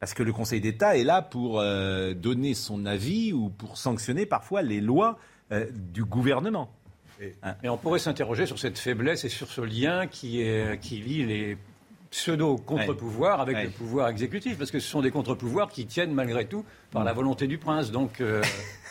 Parce 0.00 0.14
que 0.14 0.24
le 0.24 0.32
Conseil 0.32 0.60
d'État 0.60 0.96
est 0.96 1.04
là 1.04 1.22
pour 1.22 1.60
euh, 1.60 2.12
donner 2.12 2.54
son 2.54 2.86
avis 2.86 3.32
ou 3.32 3.50
pour 3.50 3.78
sanctionner 3.78 4.26
parfois 4.26 4.62
les 4.62 4.80
lois 4.80 5.16
euh, 5.52 5.66
du 5.72 6.04
gouvernement. 6.04 6.72
Hein. 7.44 7.54
Et 7.62 7.68
on 7.68 7.76
pourrait 7.78 8.00
s'interroger 8.00 8.46
sur 8.46 8.58
cette 8.58 8.78
faiblesse 8.78 9.24
et 9.24 9.28
sur 9.28 9.48
ce 9.48 9.60
lien 9.60 10.08
qui, 10.08 10.40
est, 10.42 10.80
qui 10.80 10.96
lie 10.98 11.24
les 11.24 11.56
pseudo-contre-pouvoirs 12.10 13.40
avec 13.40 13.62
le 13.62 13.70
pouvoir 13.70 14.08
exécutif, 14.08 14.58
parce 14.58 14.70
que 14.70 14.80
ce 14.80 14.88
sont 14.88 15.02
des 15.02 15.10
contre-pouvoirs 15.10 15.68
qui 15.68 15.86
tiennent 15.86 16.12
malgré 16.12 16.46
tout 16.46 16.64
par 16.90 17.04
la 17.04 17.12
volonté 17.12 17.46
du 17.46 17.58
prince. 17.58 17.90
Donc 17.90 18.20
euh, 18.20 18.42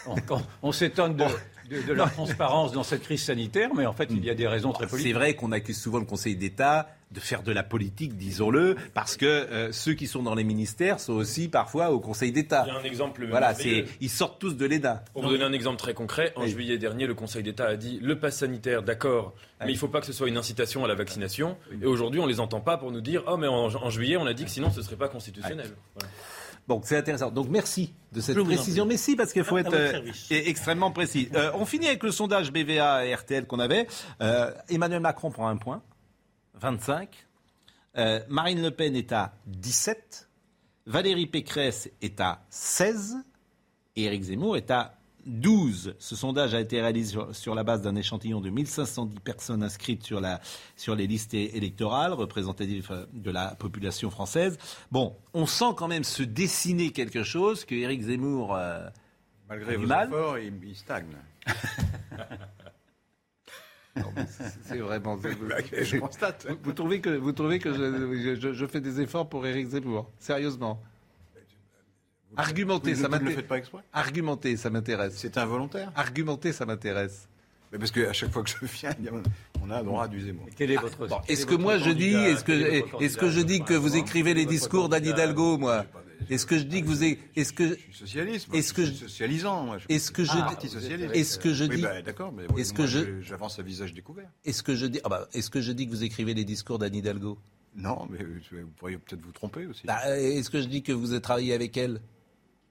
on 0.62 0.72
s'étonne 0.72 1.16
de, 1.16 1.26
de- 1.70 1.82
de 1.88 1.94
la 1.94 2.06
transparence 2.08 2.72
dans 2.72 2.84
cette 2.84 3.04
crise 3.04 3.24
sanitaire, 3.24 3.70
mais 3.76 3.86
en 3.86 3.94
fait 3.94 4.08
il 4.12 4.24
y 4.24 4.30
a 4.30 4.36
des 4.36 4.48
raisons 4.48 4.72
très 4.72 4.88
politiques. 4.88 5.12
C'est 5.14 5.18
vrai 5.18 5.36
qu'on 5.36 5.52
accuse 5.52 5.80
souvent 5.80 6.00
le 6.00 6.06
Conseil 6.06 6.36
d'État 6.36 6.90
de 7.12 7.20
faire 7.20 7.44
de 7.44 7.52
la 7.52 7.64
politique, 7.64 8.18
disons-le, 8.18 8.76
parce 8.94 9.16
que 9.16 9.26
euh, 9.26 9.72
ceux 9.72 9.94
qui 9.94 10.06
sont 10.08 10.24
dans 10.24 10.36
les 10.36 10.44
ministères 10.44 11.00
sont 11.00 11.14
aussi 11.14 11.48
parfois 11.48 11.92
au 11.92 12.00
Conseil 12.00 12.32
d'État. 12.32 12.66
Il 12.68 12.74
y 12.74 12.76
a 12.76 12.80
un 12.80 12.84
exemple 12.84 13.26
Voilà, 13.28 13.54
c'est 13.54 13.86
ils 14.02 14.10
sortent 14.10 14.40
tous 14.40 14.58
de 14.58 14.66
l'EDA. 14.66 15.04
Pour 15.14 15.22
vous 15.24 15.30
donner 15.30 15.44
un 15.46 15.54
exemple 15.54 15.78
très 15.78 15.94
concret, 15.94 16.34
en 16.36 16.46
juillet 16.48 16.78
dernier, 16.78 17.06
le 17.08 17.14
Conseil 17.14 17.44
d'État 17.44 17.68
a 17.68 17.76
dit 17.78 18.00
le 18.02 18.20
pass 18.20 18.38
sanitaire, 18.38 18.84
d'accord, 18.84 19.34
mais 19.62 19.68
il 19.70 19.74
ne 19.74 19.80
faut 19.80 19.88
pas 19.88 20.02
que 20.02 20.08
ce 20.08 20.14
soit 20.14 20.28
une 20.28 20.38
incitation 20.38 20.84
à 20.84 20.88
la 20.88 20.96
vaccination. 20.96 21.58
Et 21.82 21.86
aujourd'hui, 21.86 22.20
on 22.20 22.26
ne 22.26 22.32
les 22.32 22.40
entend 22.40 22.60
pas 22.60 22.78
pour 22.78 22.92
nous 22.92 23.02
dire 23.02 23.24
oh, 23.28 23.38
mais 23.38 23.48
en, 23.48 23.68
en 23.74 23.90
juillet, 23.90 24.18
on 24.18 24.26
a 24.26 24.34
dit 24.34 24.44
que 24.44 24.52
sinon 24.52 24.70
ce 24.72 24.80
ne 24.80 24.84
serait 24.84 24.96
pas 24.98 25.08
constitutionnel. 25.08 25.70
Voilà. 25.96 26.10
Donc 26.68 26.84
c'est 26.86 26.98
intéressant. 26.98 27.30
Donc 27.32 27.48
merci 27.50 27.94
de 28.12 28.22
cette 28.22 28.38
précision. 28.44 28.86
Mais 28.86 28.98
si, 28.98 29.16
parce 29.16 29.32
qu'il 29.34 29.44
faut 29.44 29.58
À- 29.58 29.62
être 29.62 29.74
euh, 29.74 30.02
extrêmement 30.32 30.92
précis. 30.92 31.30
Euh, 31.36 31.52
on 31.54 31.66
finit 31.66 31.88
avec 31.88 32.02
le 32.04 32.12
sondage 32.12 32.52
BVA 32.52 33.06
et 33.06 33.14
RTL 33.14 33.46
qu'on 33.46 33.60
avait. 33.60 33.88
Euh, 34.22 34.52
Emmanuel 34.70 35.00
Macron 35.02 35.30
prend 35.30 35.48
un 35.48 35.58
point, 35.58 35.84
25. 36.56 37.10
Euh, 37.98 38.20
Marine 38.30 38.62
Le 38.62 38.72
Pen 38.72 38.96
est 38.96 39.12
à 39.12 39.34
17. 39.46 40.28
Valérie 40.88 41.28
Pécresse 41.28 41.90
est 42.02 42.20
à 42.20 42.44
16. 42.50 43.18
Et 43.96 44.04
Éric 44.06 44.24
Zemmour 44.24 44.58
est 44.58 44.72
à 44.72 44.95
12. 45.26 45.96
Ce 46.00 46.16
sondage 46.16 46.54
a 46.54 46.62
été 46.62 46.82
réalisé 46.82 47.12
sur, 47.12 47.36
sur 47.36 47.56
la 47.56 47.64
base 47.64 47.82
d'un 47.82 47.96
échantillon 47.96 48.42
de 48.42 48.50
1510 48.50 49.20
personnes 49.22 49.64
inscrites 49.64 50.04
sur, 50.04 50.22
la, 50.22 50.40
sur 50.76 50.96
les 50.96 51.08
listes 51.08 51.34
électorales 51.34 52.14
représentatives 52.14 52.90
euh, 52.92 53.06
de 53.14 53.32
la 53.32 53.56
population 53.56 54.10
française. 54.10 54.58
Bon, 54.92 55.16
on 55.34 55.46
sent 55.46 55.74
quand 55.76 55.88
même 55.88 56.04
se 56.04 56.24
dessiner 56.24 56.92
quelque 56.92 57.24
chose 57.24 57.66
que 57.66 57.76
Éric 57.76 58.02
Zemmour 58.04 58.56
euh, 58.56 58.88
Malgré 59.50 59.78
vos 59.78 59.88
mal. 59.88 60.08
efforts, 60.10 60.38
il, 60.40 60.54
il 60.64 60.76
stagne. 60.76 61.16
C'est 64.64 64.78
vraiment. 64.80 65.18
Je 65.22 65.98
constate. 66.00 66.46
Vous, 66.50 66.58
vous 66.64 66.74
trouvez 66.74 67.00
que, 67.00 67.10
vous 67.12 67.32
trouvez 67.32 67.60
que 67.60 67.74
je, 67.74 68.36
je- 68.36 68.54
je 68.54 68.66
fais 68.66 68.82
des 68.82 69.00
efforts 69.00 69.30
pour 69.30 69.46
Éric 69.48 69.68
Zemmour 69.68 70.10
Sérieusement 70.20 70.82
Argumenter, 72.38 72.94
Vous- 72.94 73.02
ça 73.02 73.08
le 73.08 73.12
m'intéresse. 73.12 73.36
faites 73.36 73.48
pas 73.48 73.58
exprès 73.58 73.80
Argumenter, 73.94 74.58
ça 74.58 74.70
m'intéresse. 74.70 75.14
C'est 75.18 75.38
involontaire 75.38 75.92
Argumenter, 75.96 76.52
ça 76.54 76.66
m'intéresse. 76.66 77.28
Mais 77.72 77.80
parce 77.80 77.92
qu'à 77.92 78.14
chaque 78.14 78.32
fois 78.32 78.44
que 78.44 78.50
je 78.50 78.66
viens, 78.66 78.96
on 79.62 79.70
a 79.72 79.84
droit 79.84 80.08
du 80.08 80.22
Zemmour. 80.22 80.46
Quel 80.56 80.72
est 80.72 80.78
votre 80.78 81.08
Bon, 81.08 81.18
Est-ce 81.28 81.46
que 81.46 81.56
moi 81.56 81.78
je 81.78 81.90
dis, 81.92 82.14
est-ce 82.14 82.44
que, 82.44 82.52
est-ce 83.02 83.18
que 83.18 83.30
je 83.30 83.42
dis 83.42 83.62
que 83.62 83.74
vous 83.74 83.96
écrivez 83.98 84.34
les 84.34 84.46
discours 84.46 84.88
d'Anne 84.88 85.06
Hidalgo, 85.06 85.58
moi 85.58 85.86
Est-ce 86.30 86.46
que 86.46 86.58
je 86.58 86.64
dis 86.64 86.82
que 86.82 86.88
vous, 86.88 87.04
est-ce 87.04 87.52
que, 87.54 87.78
Socialiste. 87.92 88.48
est-ce 88.54 88.74
que, 88.74 88.86
je 88.86 88.92
suis 88.92 89.06
socialisant. 89.10 89.76
Est-ce 89.90 90.12
que 90.12 90.24
je, 90.24 90.32
Ah, 90.34 90.44
parti 90.44 90.70
socialiste. 90.70 91.14
est-ce 91.16 91.38
que 91.40 91.54
je 91.54 91.66
dis, 91.66 91.82
d'accord, 92.06 92.32
mais 92.32 92.44
est-ce 92.62 92.74
que 92.74 92.86
je, 92.88 93.20
j'avance 93.22 93.60
à 93.60 93.64
visage 93.64 93.94
découvert. 93.94 94.30
est-ce 94.46 94.64
que 94.64 94.76
je 94.76 94.86
dis, 94.86 95.00
ah 95.04 95.28
est-ce 95.34 95.50
que 95.50 95.60
je 95.62 95.72
dis 95.72 95.86
que 95.88 95.92
vous 95.92 96.04
écrivez 96.04 96.34
les 96.34 96.46
discours 96.46 96.80
d'Anne 96.80 96.96
Hidalgo? 96.96 97.38
Non, 97.76 98.08
mais 98.10 98.20
euh, 98.24 98.40
vous 98.64 98.70
pourriez 98.78 98.98
peut-être 98.98 99.22
vous 99.22 99.34
tromper 99.34 99.66
aussi. 99.66 99.86
Bah, 99.86 100.00
euh, 100.08 100.16
Est-ce 100.16 100.50
que 100.50 100.62
je 100.62 100.68
dis 100.68 100.82
que 100.82 100.94
vous 100.94 101.12
avez 101.12 101.20
travaillé 101.22 101.54
avec 101.54 101.76
elle? 101.76 102.00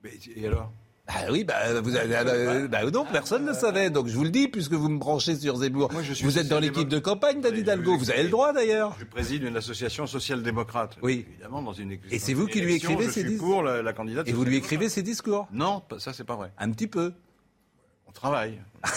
Mais, 0.05 0.13
et 0.37 0.47
alors? 0.47 0.71
Ah 1.07 1.25
oui, 1.31 1.45
bah, 1.45 1.81
vous 1.83 1.97
avez, 1.97 2.17
euh, 2.17 2.67
bah 2.67 2.91
non, 2.91 3.05
personne 3.05 3.43
ne 3.43 3.49
le 3.49 3.55
savait. 3.55 3.91
Donc 3.91 4.07
je 4.07 4.17
vous 4.17 4.25
le 4.25 4.31
dis, 4.31 4.49
puisque 4.49 4.73
vous 4.73 4.89
me 4.89 4.99
branchez 4.99 5.37
sur 5.37 5.57
Zemmour. 5.57 5.93
Moi, 5.93 6.03
je 6.03 6.15
suis 6.15 6.25
vous 6.25 6.39
êtes 6.39 6.49
dans 6.49 6.61
l'équipe 6.61 6.89
de 6.89 6.99
campagne 6.99 7.43
d'Anne 7.43 7.59
Hidalgo. 7.59 7.99
Vous 7.99 8.11
avez 8.11 8.23
le 8.23 8.31
droit 8.31 8.55
d'ailleurs. 8.55 8.97
Je 8.99 9.05
préside 9.05 9.43
une 9.43 9.57
association 9.57 10.07
social-démocrate. 10.07 10.97
Oui. 11.03 11.27
Évidemment, 11.29 11.61
dans 11.61 11.75
une 11.75 11.99
Et 12.11 12.19
c'est 12.19 12.33
vous 12.33 12.47
qui 12.47 12.63
lui 12.63 12.75
écrivez 12.75 13.05
ces 13.05 13.21
suis 13.21 13.25
discours 13.25 13.49
pour 13.51 13.63
la, 13.63 13.83
la 13.83 13.93
candidate. 13.93 14.27
Et 14.29 14.33
vous 14.33 14.45
lui 14.45 14.57
écrivez 14.57 14.89
ses 14.89 15.03
discours? 15.03 15.47
Non, 15.53 15.83
ça 15.99 16.15
c'est 16.15 16.25
pas 16.25 16.37
vrai. 16.37 16.53
Un 16.57 16.71
petit 16.71 16.87
peu. 16.87 17.13
On 18.07 18.13
travaille. 18.13 18.61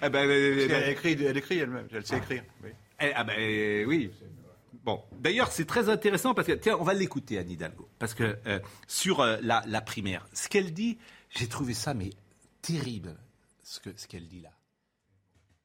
Ah 0.00 0.08
ben, 0.10 0.28
elle 0.28 0.90
écrit, 0.90 1.16
elle 1.24 1.36
écrit 1.36 1.58
elle-même. 1.58 1.86
Elle 1.92 2.06
sait 2.06 2.18
écrire. 2.18 2.42
Oui. 2.62 2.70
Eh, 3.00 3.12
ah 3.14 3.24
ben 3.24 3.34
euh, 3.38 3.84
oui. 3.86 4.10
Bon, 4.84 5.02
d'ailleurs, 5.20 5.50
c'est 5.52 5.64
très 5.66 5.88
intéressant 5.88 6.34
parce 6.34 6.46
que, 6.46 6.52
tiens, 6.52 6.76
on 6.80 6.84
va 6.84 6.94
l'écouter, 6.94 7.38
Anne 7.38 7.50
Hidalgo. 7.50 7.88
Parce 7.98 8.14
que 8.14 8.38
euh, 8.46 8.60
sur 8.86 9.20
euh, 9.20 9.36
la, 9.42 9.80
primaire, 9.80 10.26
ce 10.32 10.48
qu'elle 10.48 10.72
dit, 10.72 10.98
j'ai 11.30 11.48
trouvé 11.48 11.74
ça, 11.74 11.94
mais 11.94 12.10
terrible, 12.62 13.16
ce 13.62 13.80
que- 13.80 13.96
ce 13.96 14.06
qu'elle 14.06 14.26
dit 14.28 14.40
là. 14.40 14.50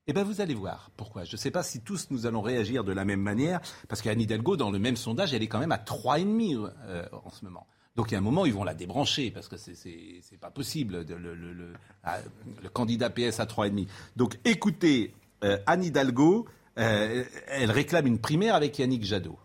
Eh 0.08 0.12
bien, 0.14 0.24
vous 0.24 0.42
allez 0.42 0.54
voir 0.54 0.90
pourquoi. 0.98 1.24
Je 1.24 1.34
ne 1.34 1.38
sais 1.38 1.52
pas 1.52 1.64
si 1.64 1.80
tous 1.80 2.08
nous 2.12 2.26
allons 2.26 2.42
réagir 2.42 2.84
de 2.84 2.92
la 2.92 3.06
même 3.06 3.22
manière, 3.22 3.62
parce 3.88 4.02
qu'Anne 4.02 4.20
Hidalgo, 4.20 4.58
dans 4.58 4.70
le 4.72 4.80
même 4.80 4.98
sondage, 4.98 5.34
elle 5.34 5.44
est 5.44 5.48
quand 5.48 5.60
même 5.60 5.72
à 5.72 5.78
3,5 5.78 6.70
euh, 6.88 7.08
en 7.24 7.30
ce 7.30 7.46
moment. 7.46 7.66
Donc, 7.96 8.10
il 8.10 8.14
y 8.14 8.16
a 8.16 8.18
un 8.18 8.22
moment, 8.22 8.46
ils 8.46 8.54
vont 8.54 8.64
la 8.66 8.74
débrancher, 8.74 9.32
parce 9.32 9.48
que 9.48 9.56
c'est- 9.56 9.76
c'est 9.76 10.38
pas 10.40 10.52
possible, 10.52 11.06
le, 11.08 11.18
le- 11.18 11.36
le- 11.54 11.74
ah, 12.04 12.18
le 12.62 12.68
candidat 12.70 13.10
PS 13.12 13.40
à 13.40 13.46
3,5. 13.46 13.88
Donc, 14.18 14.38
écoutez, 14.44 15.14
euh, 15.44 15.58
Anne 15.68 15.84
Hidalgo, 15.86 16.48
euh, 16.78 17.24
elle 17.48 17.72
réclame 17.72 18.08
une 18.08 18.20
primaire 18.20 18.56
avec 18.56 18.80
Yannick 18.80 19.04
Jadot. 19.04 19.38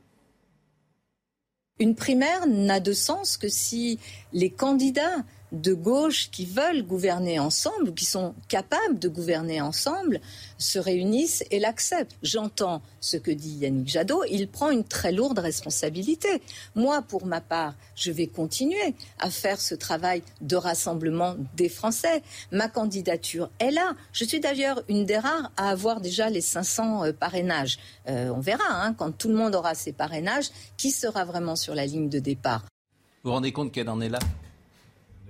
Une 1.78 1.94
primaire 1.94 2.46
n'a 2.46 2.80
de 2.80 2.92
sens 2.92 3.36
que 3.36 3.48
si 3.48 3.98
les 4.32 4.50
candidats 4.50 5.24
de 5.52 5.72
gauche 5.72 6.30
qui 6.30 6.46
veulent 6.46 6.82
gouverner 6.82 7.38
ensemble, 7.38 7.90
ou 7.90 7.92
qui 7.92 8.04
sont 8.04 8.34
capables 8.48 8.98
de 8.98 9.08
gouverner 9.08 9.60
ensemble, 9.60 10.20
se 10.58 10.78
réunissent 10.78 11.44
et 11.50 11.58
l'acceptent. 11.58 12.16
J'entends 12.22 12.82
ce 13.00 13.16
que 13.16 13.30
dit 13.30 13.58
Yannick 13.58 13.88
Jadot, 13.88 14.24
il 14.30 14.48
prend 14.48 14.70
une 14.70 14.84
très 14.84 15.12
lourde 15.12 15.38
responsabilité. 15.38 16.28
Moi, 16.74 17.02
pour 17.02 17.26
ma 17.26 17.40
part, 17.40 17.74
je 17.94 18.10
vais 18.10 18.26
continuer 18.26 18.94
à 19.18 19.30
faire 19.30 19.60
ce 19.60 19.74
travail 19.74 20.22
de 20.40 20.56
rassemblement 20.56 21.36
des 21.56 21.68
Français. 21.68 22.22
Ma 22.52 22.68
candidature 22.68 23.50
est 23.58 23.70
là. 23.70 23.94
Je 24.12 24.24
suis 24.24 24.40
d'ailleurs 24.40 24.82
une 24.88 25.06
des 25.06 25.18
rares 25.18 25.50
à 25.56 25.70
avoir 25.70 26.00
déjà 26.00 26.30
les 26.30 26.40
500 26.40 27.04
euh, 27.04 27.12
parrainages. 27.12 27.78
Euh, 28.08 28.30
on 28.30 28.40
verra, 28.40 28.64
hein, 28.68 28.94
quand 28.94 29.12
tout 29.12 29.28
le 29.28 29.34
monde 29.34 29.54
aura 29.54 29.74
ses 29.74 29.92
parrainages, 29.92 30.50
qui 30.76 30.90
sera 30.90 31.24
vraiment 31.24 31.56
sur 31.56 31.74
la 31.74 31.86
ligne 31.86 32.08
de 32.08 32.18
départ. 32.18 32.64
Vous 33.22 33.30
vous 33.30 33.34
rendez 33.34 33.52
compte 33.52 33.72
qu'elle 33.72 33.88
en 33.88 34.00
est 34.00 34.08
là? 34.08 34.18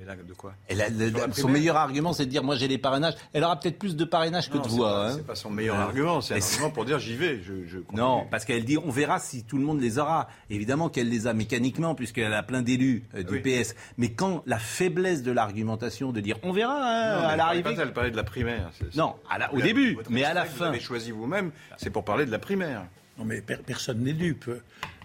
De 0.08 0.32
quoi 0.32 0.54
Elle 0.68 0.80
a- 0.80 0.88
le- 0.88 1.10
Sur 1.10 1.18
la 1.26 1.32
son 1.34 1.48
meilleur 1.48 1.76
argument, 1.76 2.14
c'est 2.14 2.24
de 2.24 2.30
dire 2.30 2.42
moi 2.42 2.54
j'ai 2.56 2.66
les 2.66 2.78
parrainages. 2.78 3.12
Elle 3.34 3.44
aura 3.44 3.60
peut-être 3.60 3.78
plus 3.78 3.94
de 3.94 4.04
parrainages 4.04 4.48
que 4.48 4.56
Non, 4.56 4.62
de 4.62 4.68
c'est 4.70 4.74
voix. 4.76 4.90
pas- 4.90 5.08
hein. 5.10 5.12
C'est 5.16 5.26
pas 5.26 5.34
son 5.34 5.50
meilleur 5.50 5.76
Euh, 5.76 5.82
argument, 5.82 6.20
c'est 6.22 6.34
un 6.34 6.36
argument 6.38 6.70
pour 6.70 6.84
dire 6.86 6.98
j'y 6.98 7.14
vais. 7.14 7.42
Je, 7.42 7.66
je. 7.66 7.78
Non, 7.92 8.26
parce 8.30 8.46
qu'elle 8.46 8.64
dit 8.64 8.78
on 8.78 8.88
verra 8.90 9.18
si 9.18 9.44
tout 9.44 9.58
le 9.58 9.64
monde 9.64 9.80
les 9.82 9.98
aura. 9.98 10.28
Évidemment 10.48 10.88
qu'elle 10.88 11.10
les 11.10 11.26
a 11.26 11.34
mécaniquement 11.34 11.94
puisqu'elle 11.94 12.32
a 12.32 12.42
plein 12.42 12.62
d'élus 12.62 13.04
euh, 13.14 13.22
du 13.22 13.34
Oui. 13.34 13.40
PS. 13.40 13.74
Mais 13.98 14.10
quand 14.12 14.42
la 14.46 14.58
faiblesse 14.58 15.22
de 15.22 15.30
l'argumentation 15.30 16.10
de 16.10 16.20
dire 16.20 16.38
on 16.42 16.52
verra 16.52 16.74
hein, 16.78 17.20
Non, 17.22 17.28
à 17.28 17.36
l'arrivée. 17.36 17.76
Elle 17.78 17.92
parlait 17.92 18.10
de 18.10 18.16
la 18.16 18.24
primaire. 18.24 18.70
C'est- 18.78 18.96
Non, 18.96 19.14
à 19.30 19.38
la- 19.38 19.52
au 19.52 19.60
début, 19.60 19.94
votre 19.94 20.10
mais 20.10 20.24
à 20.24 20.32
la 20.32 20.46
fin. 20.46 20.56
Vous 20.68 20.70
avez 20.70 20.80
choisi 20.80 21.10
vous-même, 21.10 21.50
c'est 21.76 21.90
pour 21.90 22.04
parler 22.04 22.24
de 22.24 22.30
la 22.30 22.38
primaire. 22.38 22.82
Non, 23.18 23.24
mais 23.26 23.42
per- 23.42 23.58
personne 23.64 24.02
n'est 24.02 24.12
dupe. 24.14 24.50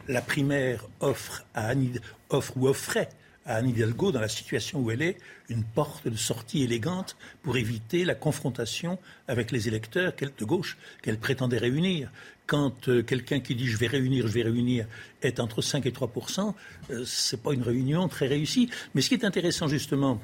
La 0.08 0.22
primaire 0.22 0.86
offre, 1.00 1.44
à 1.56 1.68
Anne 1.68 2.00
offre 2.30 2.54
ou 2.58 2.68
offrait 2.68 3.10
à 3.46 3.56
Anne 3.56 3.70
Hidalgo, 3.70 4.12
dans 4.12 4.22
la 4.22 4.28
situation 4.28 4.80
où 4.80 4.92
elle 4.92 5.02
est, 5.02 5.18
une 5.50 5.64
porte 5.64 6.08
de 6.08 6.16
sortie 6.16 6.64
élégante 6.64 7.16
pour 7.42 7.58
éviter 7.58 8.06
la 8.06 8.16
confrontation 8.16 8.98
avec 9.28 9.52
les 9.52 9.68
électeurs 9.68 10.14
de 10.20 10.46
gauche 10.46 10.78
qu'elle 11.02 11.18
prétendait 11.18 11.58
réunir. 11.58 12.10
Quand 12.46 12.90
euh, 12.90 13.04
quelqu'un 13.04 13.40
qui 13.40 13.56
dit 13.56 13.68
je 13.68 13.78
vais 13.78 13.88
réunir, 13.88 14.28
je 14.28 14.34
vais 14.34 14.44
réunir 14.44 14.86
est 15.22 15.40
entre 15.40 15.62
5 15.62 15.86
et 15.86 15.92
3% 15.92 16.54
euh, 16.92 17.04
c'est 17.06 17.42
pas 17.42 17.54
une 17.54 17.62
réunion 17.62 18.08
très 18.10 18.28
réussie. 18.28 18.70
Mais 18.94 19.02
ce 19.02 19.10
qui 19.10 19.16
est 19.16 19.26
intéressant 19.26 19.68
justement, 19.68 20.20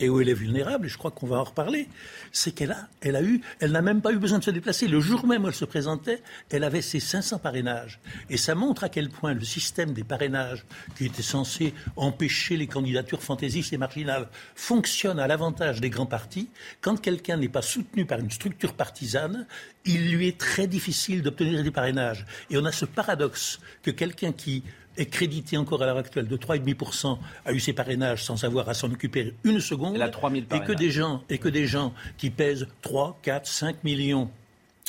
et 0.00 0.08
où 0.08 0.20
elle 0.20 0.28
est 0.28 0.34
vulnérable, 0.34 0.86
et 0.86 0.88
je 0.88 0.96
crois 0.96 1.10
qu'on 1.10 1.26
va 1.26 1.36
en 1.36 1.44
reparler, 1.44 1.88
c'est 2.32 2.52
qu'elle 2.52 2.72
a, 2.72 2.88
elle 3.00 3.16
a 3.16 3.22
eu, 3.22 3.40
elle 3.60 3.72
n'a 3.72 3.82
même 3.82 4.00
pas 4.00 4.12
eu 4.12 4.18
besoin 4.18 4.38
de 4.38 4.44
se 4.44 4.50
déplacer. 4.50 4.88
Le 4.88 5.00
jour 5.00 5.26
même 5.26 5.44
où 5.44 5.48
elle 5.48 5.54
se 5.54 5.64
présentait, 5.64 6.22
elle 6.50 6.64
avait 6.64 6.82
ses 6.82 7.00
500 7.00 7.38
parrainages. 7.38 8.00
Et 8.30 8.36
ça 8.36 8.54
montre 8.54 8.84
à 8.84 8.88
quel 8.88 9.10
point 9.10 9.34
le 9.34 9.44
système 9.44 9.92
des 9.92 10.04
parrainages, 10.04 10.64
qui 10.96 11.06
était 11.06 11.22
censé 11.22 11.74
empêcher 11.96 12.56
les 12.56 12.66
candidatures 12.66 13.22
fantaisistes 13.22 13.72
et 13.72 13.78
marginales, 13.78 14.28
fonctionne 14.54 15.18
à 15.18 15.26
l'avantage 15.26 15.80
des 15.80 15.90
grands 15.90 16.06
partis. 16.06 16.48
Quand 16.80 17.00
quelqu'un 17.00 17.36
n'est 17.36 17.48
pas 17.48 17.62
soutenu 17.62 18.06
par 18.06 18.18
une 18.18 18.30
structure 18.30 18.72
partisane, 18.72 19.46
il 19.84 20.12
lui 20.12 20.28
est 20.28 20.38
très 20.38 20.66
difficile 20.66 21.22
d'obtenir 21.22 21.62
des 21.62 21.70
parrainages. 21.70 22.26
Et 22.50 22.56
on 22.56 22.64
a 22.64 22.72
ce 22.72 22.86
paradoxe 22.86 23.60
que 23.82 23.90
quelqu'un 23.90 24.32
qui 24.32 24.62
est 24.96 25.06
crédité 25.06 25.56
encore 25.56 25.82
à 25.82 25.86
l'heure 25.86 25.98
actuelle 25.98 26.28
de 26.28 26.36
3,5% 26.36 27.18
a 27.44 27.52
eu 27.52 27.60
ses 27.60 27.72
parrainages 27.72 28.24
sans 28.24 28.44
avoir 28.44 28.68
à 28.68 28.74
s'en 28.74 28.90
occuper 28.90 29.34
une 29.44 29.60
seconde. 29.60 29.96
Elle 29.96 30.02
a 30.02 30.08
3000 30.08 30.46
et 30.54 30.60
que 30.60 30.72
des 30.72 30.90
gens 30.90 31.22
et 31.28 31.38
que 31.38 31.48
des 31.48 31.66
gens 31.66 31.92
qui 32.16 32.30
pèsent 32.30 32.66
3, 32.82 33.18
4, 33.22 33.46
5 33.46 33.84
millions 33.84 34.30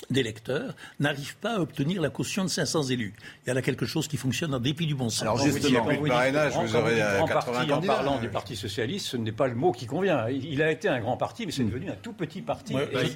d'électeurs 0.10 0.76
n'arrivent 1.00 1.38
pas 1.38 1.56
à 1.56 1.60
obtenir 1.60 2.02
la 2.02 2.10
caution 2.10 2.44
de 2.44 2.50
500 2.50 2.84
élus. 2.84 3.14
Il 3.44 3.48
y 3.48 3.52
a 3.52 3.54
là 3.54 3.62
quelque 3.62 3.86
chose 3.86 4.08
qui 4.08 4.18
fonctionne 4.18 4.54
en 4.54 4.60
dépit 4.60 4.86
du 4.86 4.96
bon 4.96 5.10
sens. 5.10 5.22
Alors, 5.24 5.38
justement, 5.38 5.84
vous 5.84 6.08
parrainage, 6.08 6.54
vous 6.54 6.76
aurez, 6.76 6.96
dites 6.96 7.04
grand 7.04 7.28
80 7.28 7.54
parti 7.54 7.72
en 7.72 7.82
parlant 7.82 8.20
du 8.20 8.30
Parti 8.30 8.56
socialiste, 8.56 9.08
ce 9.08 9.18
n'est 9.18 9.32
pas 9.32 9.48
le 9.48 9.56
mot 9.56 9.72
qui 9.72 9.86
convient. 9.86 10.28
Il 10.30 10.62
a 10.62 10.72
été 10.72 10.90
un 10.90 11.00
grand 11.00 11.18
parti, 11.18 11.46
mais 11.46 11.52
c'est 11.52 11.64
devenu 11.64 11.90
un 11.90 11.96
tout 11.96 12.14
petit 12.14 12.42
parti. 12.42 12.76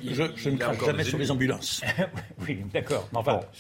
Je, 0.09 0.49
ne 0.49 0.57
crache 0.57 0.86
jamais 0.86 1.03
sur 1.03 1.17
les 1.17 1.30
ambulances. 1.32 1.82
oui, 2.47 2.59
d'accord. 2.73 3.07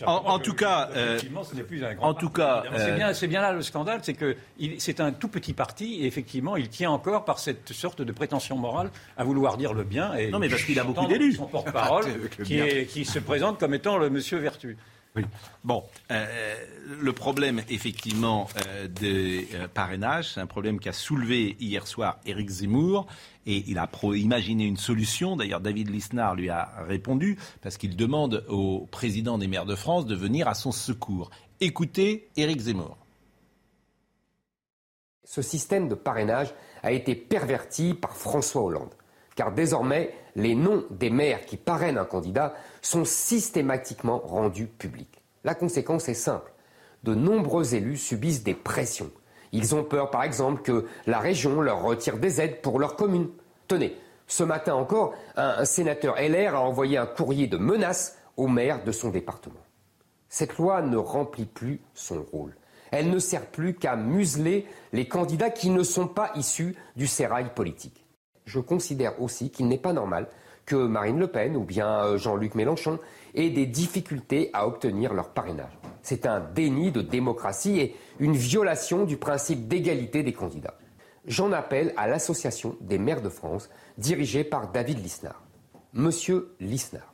En, 0.05 0.11
en 0.13 0.39
tout 0.39 0.53
cas, 0.53 0.89
euh, 0.95 1.15
effectivement, 1.15 1.43
ce 1.43 1.55
n'est 1.55 1.63
plus 1.63 1.83
un 1.83 1.93
grand 1.95 2.09
en 2.09 2.13
tout 2.13 2.29
cas, 2.29 2.61
parti. 2.61 2.69
C'est 2.77 2.91
euh, 2.91 2.95
bien, 2.95 3.13
c'est 3.13 3.27
bien 3.27 3.41
là 3.41 3.51
le 3.51 3.61
scandale, 3.61 3.99
c'est 4.03 4.13
que 4.13 4.37
c'est 4.77 4.99
un 4.99 5.11
tout 5.11 5.27
petit 5.27 5.53
parti 5.53 6.01
et 6.01 6.05
effectivement, 6.05 6.55
il 6.55 6.69
tient 6.69 6.91
encore 6.91 7.25
par 7.25 7.39
cette 7.39 7.73
sorte 7.73 8.01
de 8.01 8.11
prétention 8.11 8.57
morale 8.57 8.91
à 9.17 9.23
vouloir 9.23 9.57
dire 9.57 9.73
le 9.73 9.83
bien. 9.83 10.13
Et 10.15 10.31
Non, 10.31 10.39
mais 10.39 10.49
parce 10.49 10.63
qu'il 10.63 10.79
a 10.79 10.83
beaucoup 10.83 11.07
d'élus. 11.07 11.33
Son 11.33 11.47
porte-parole 11.47 12.05
qui 12.43 13.05
se 13.09 13.19
présente 13.19 13.59
comme 13.59 13.73
étant 13.73 13.97
le 13.97 14.09
monsieur 14.09 14.37
vertu. 14.37 14.77
Oui. 15.15 15.23
Bon, 15.63 15.83
euh, 16.11 16.55
le 17.01 17.13
problème 17.13 17.63
effectivement 17.67 18.47
euh, 18.67 18.87
des 18.87 19.47
euh, 19.55 19.67
parrainages, 19.67 20.33
c'est 20.33 20.39
un 20.39 20.45
problème 20.45 20.79
qu'a 20.79 20.93
soulevé 20.93 21.57
hier 21.59 21.87
soir 21.87 22.19
Éric 22.27 22.47
Zemmour 22.47 23.07
et 23.47 23.63
il 23.65 23.79
a 23.79 23.87
pro- 23.87 24.13
imaginé 24.13 24.65
une 24.65 24.77
solution. 24.77 25.35
D'ailleurs, 25.35 25.61
David 25.61 25.89
Lisnard 25.89 26.35
lui 26.35 26.49
a 26.49 26.71
répondu 26.87 27.39
parce 27.61 27.77
qu'il 27.77 27.95
demande 27.95 28.45
au 28.47 28.87
président 28.91 29.39
des 29.39 29.47
maires 29.47 29.65
de 29.65 29.75
France 29.75 30.05
de 30.05 30.15
venir 30.15 30.47
à 30.47 30.53
son 30.53 30.71
secours. 30.71 31.31
Écoutez 31.59 32.29
Éric 32.37 32.59
Zemmour. 32.59 32.95
Ce 35.23 35.41
système 35.41 35.89
de 35.89 35.95
parrainage 35.95 36.53
a 36.83 36.91
été 36.91 37.15
perverti 37.15 37.95
par 37.95 38.15
François 38.15 38.61
Hollande. 38.61 38.93
Car 39.35 39.53
désormais, 39.53 40.13
les 40.39 40.55
noms 40.55 40.85
des 40.89 41.09
maires 41.09 41.45
qui 41.45 41.57
parrainent 41.57 41.97
un 41.97 42.05
candidat 42.05 42.55
sont 42.81 43.05
systématiquement 43.05 44.19
rendus 44.19 44.67
publics. 44.67 45.21
La 45.43 45.53
conséquence 45.53 46.07
est 46.09 46.13
simple. 46.13 46.51
De 47.03 47.13
nombreux 47.13 47.75
élus 47.75 47.97
subissent 47.97 48.43
des 48.43 48.53
pressions. 48.53 49.11
Ils 49.51 49.75
ont 49.75 49.83
peur, 49.83 50.11
par 50.11 50.23
exemple, 50.23 50.61
que 50.61 50.85
la 51.07 51.19
région 51.19 51.61
leur 51.61 51.81
retire 51.81 52.17
des 52.17 52.39
aides 52.39 52.61
pour 52.61 52.79
leur 52.79 52.95
commune. 52.95 53.29
Tenez, 53.67 53.97
ce 54.27 54.43
matin 54.43 54.75
encore, 54.75 55.13
un, 55.35 55.65
sénateur 55.65 56.15
LR 56.15 56.55
a 56.55 56.61
envoyé 56.61 56.97
un 56.97 57.05
courrier 57.05 57.47
de 57.47 57.57
menace 57.57 58.17
au 58.37 58.47
maire 58.47 58.83
de 58.83 58.91
son 58.91 59.09
département. 59.09 59.59
Cette 60.29 60.57
loi 60.57 60.81
ne 60.81 60.97
remplit 60.97 61.45
plus 61.47 61.81
son 61.93 62.23
rôle. 62.31 62.55
Elle 62.91 63.09
ne 63.09 63.19
sert 63.19 63.45
plus 63.47 63.73
qu'à 63.73 63.95
museler 63.95 64.67
les 64.93 65.07
candidats 65.07 65.49
qui 65.49 65.69
ne 65.69 65.83
sont 65.83 66.07
pas 66.07 66.31
issus 66.35 66.75
du 66.95 67.07
sérail 67.07 67.51
politique. 67.53 67.98
Je 68.49 68.59
considère 68.59 69.21
aussi 69.21 69.51
qu'il 69.51 69.67
n'est 69.67 69.77
pas 69.77 69.93
normal 69.93 70.27
que 70.65 70.75
Marine 70.75 71.19
Le 71.19 71.27
Pen 71.27 71.55
ou 71.55 71.63
bien 71.63 72.03
euh, 72.03 72.17
Jean-Luc 72.17 72.55
Mélenchon 72.55 72.97
aient 73.35 73.51
des 73.51 73.67
difficultés 73.67 74.49
à 74.53 74.65
obtenir 74.67 75.13
leur 75.13 75.29
parrainage. 75.29 75.77
C'est 76.01 76.25
un 76.25 76.39
déni 76.39 76.91
de 76.91 77.01
démocratie 77.01 77.79
et 77.79 77.95
une 78.19 78.35
violation 78.35 79.05
du 79.05 79.17
principe 79.17 79.67
d'égalité 79.67 80.23
des 80.23 80.33
candidats. 80.33 80.79
J'en 81.27 81.51
appelle 81.51 81.93
à 81.95 82.07
l'Association 82.07 82.75
des 82.81 82.97
maires 82.97 83.21
de 83.21 83.29
France, 83.29 83.69
dirigée 83.99 84.43
par 84.43 84.71
David 84.71 84.97
Lisnard. 84.97 85.43
Monsieur 85.93 86.55
Lisnard, 86.59 87.13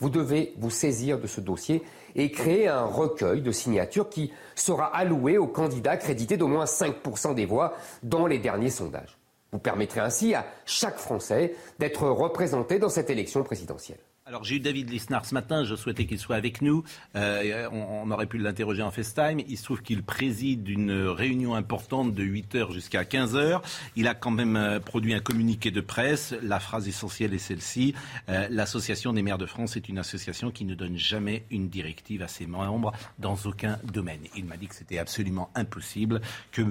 vous 0.00 0.10
devez 0.10 0.52
vous 0.58 0.70
saisir 0.70 1.20
de 1.20 1.28
ce 1.28 1.40
dossier 1.40 1.84
et 2.16 2.32
créer 2.32 2.66
un 2.66 2.86
recueil 2.86 3.40
de 3.40 3.52
signatures 3.52 4.08
qui 4.08 4.32
sera 4.56 4.86
alloué 4.86 5.38
aux 5.38 5.46
candidats 5.46 5.96
crédités 5.96 6.36
d'au 6.36 6.48
moins 6.48 6.64
5% 6.64 7.36
des 7.36 7.46
voix 7.46 7.74
dans 8.02 8.26
les 8.26 8.38
derniers 8.38 8.70
sondages. 8.70 9.21
Vous 9.52 9.58
permettrez 9.58 10.00
ainsi 10.00 10.34
à 10.34 10.46
chaque 10.64 10.96
Français 10.96 11.54
d'être 11.78 12.08
représenté 12.08 12.78
dans 12.78 12.88
cette 12.88 13.10
élection 13.10 13.42
présidentielle. 13.44 13.98
Alors 14.32 14.44
j'ai 14.44 14.56
eu 14.56 14.60
David 14.60 14.88
Lisnard 14.88 15.26
ce 15.26 15.34
matin, 15.34 15.62
je 15.62 15.74
souhaitais 15.74 16.06
qu'il 16.06 16.18
soit 16.18 16.36
avec 16.36 16.62
nous. 16.62 16.84
Euh, 17.16 17.68
on, 17.70 18.10
aurait 18.10 18.24
pu 18.24 18.38
l'interroger 18.38 18.80
en 18.80 18.90
FaceTime. 18.90 19.40
Il 19.46 19.58
se 19.58 19.64
trouve 19.64 19.82
qu'il 19.82 20.02
préside 20.02 20.70
une 20.70 21.06
réunion 21.06 21.54
importante 21.54 22.14
de 22.14 22.22
8h 22.22 22.72
jusqu'à 22.72 23.02
15h. 23.02 23.60
Il 23.94 24.08
a 24.08 24.14
quand 24.14 24.30
même 24.30 24.56
euh, 24.56 24.80
produit 24.80 25.12
un 25.12 25.20
communiqué 25.20 25.70
de 25.70 25.82
presse. 25.82 26.34
La 26.40 26.60
phrase 26.60 26.88
essentielle 26.88 27.34
est 27.34 27.38
celle-ci. 27.38 27.94
Euh, 28.30 28.46
L'Association 28.48 29.12
des 29.12 29.20
maires 29.20 29.36
de 29.36 29.44
France 29.44 29.76
est 29.76 29.90
une 29.90 29.98
association 29.98 30.50
qui 30.50 30.64
ne 30.64 30.74
donne 30.74 30.96
jamais 30.96 31.44
une 31.50 31.68
directive 31.68 32.22
à 32.22 32.28
ses 32.28 32.46
membres 32.46 32.94
dans 33.18 33.36
aucun 33.44 33.78
domaine. 33.84 34.22
Il 34.34 34.46
m'a 34.46 34.56
dit 34.56 34.66
que 34.66 34.74
c'était 34.74 34.96
absolument 34.96 35.50
impossible, 35.54 36.22
que 36.52 36.62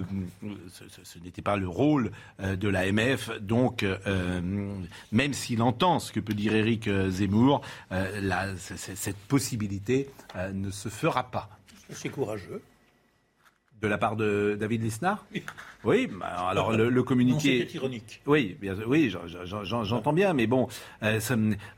ce, 0.71 1.19
n'était 1.19 1.43
pas 1.43 1.57
le 1.57 1.67
rôle 1.67 2.09
de 2.39 2.67
l'AMF. 2.67 3.29
Donc, 3.39 3.85
même 5.11 5.33
s'il 5.33 5.61
entend 5.61 5.99
ce 5.99 6.11
que 6.11 6.19
peut 6.19 6.33
dire 6.33 6.55
Éric 6.55 6.89
Zemmour, 7.09 7.50
euh, 7.91 8.55
cette 8.57 9.17
possibilité 9.17 10.09
euh, 10.35 10.51
ne 10.51 10.71
se 10.71 10.89
fera 10.89 11.23
pas. 11.23 11.49
C'est 11.89 12.09
courageux. 12.09 12.61
De 13.81 13.87
la 13.87 13.97
part 13.97 14.15
de 14.15 14.55
David 14.59 14.83
Lisnard 14.83 15.25
Oui, 15.83 16.07
bah, 16.07 16.27
alors 16.49 16.71
le, 16.71 16.89
le 16.89 17.03
communiqué. 17.03 17.67
Ironique. 17.73 18.21
Oui, 18.27 18.55
bien, 18.61 18.75
oui, 18.85 19.09
j'en- 19.09 19.25
j'en- 19.45 19.63
j'en- 19.63 19.83
j'entends 19.83 20.13
bien, 20.13 20.33
mais 20.33 20.45
bon, 20.45 20.67
euh, 21.01 21.19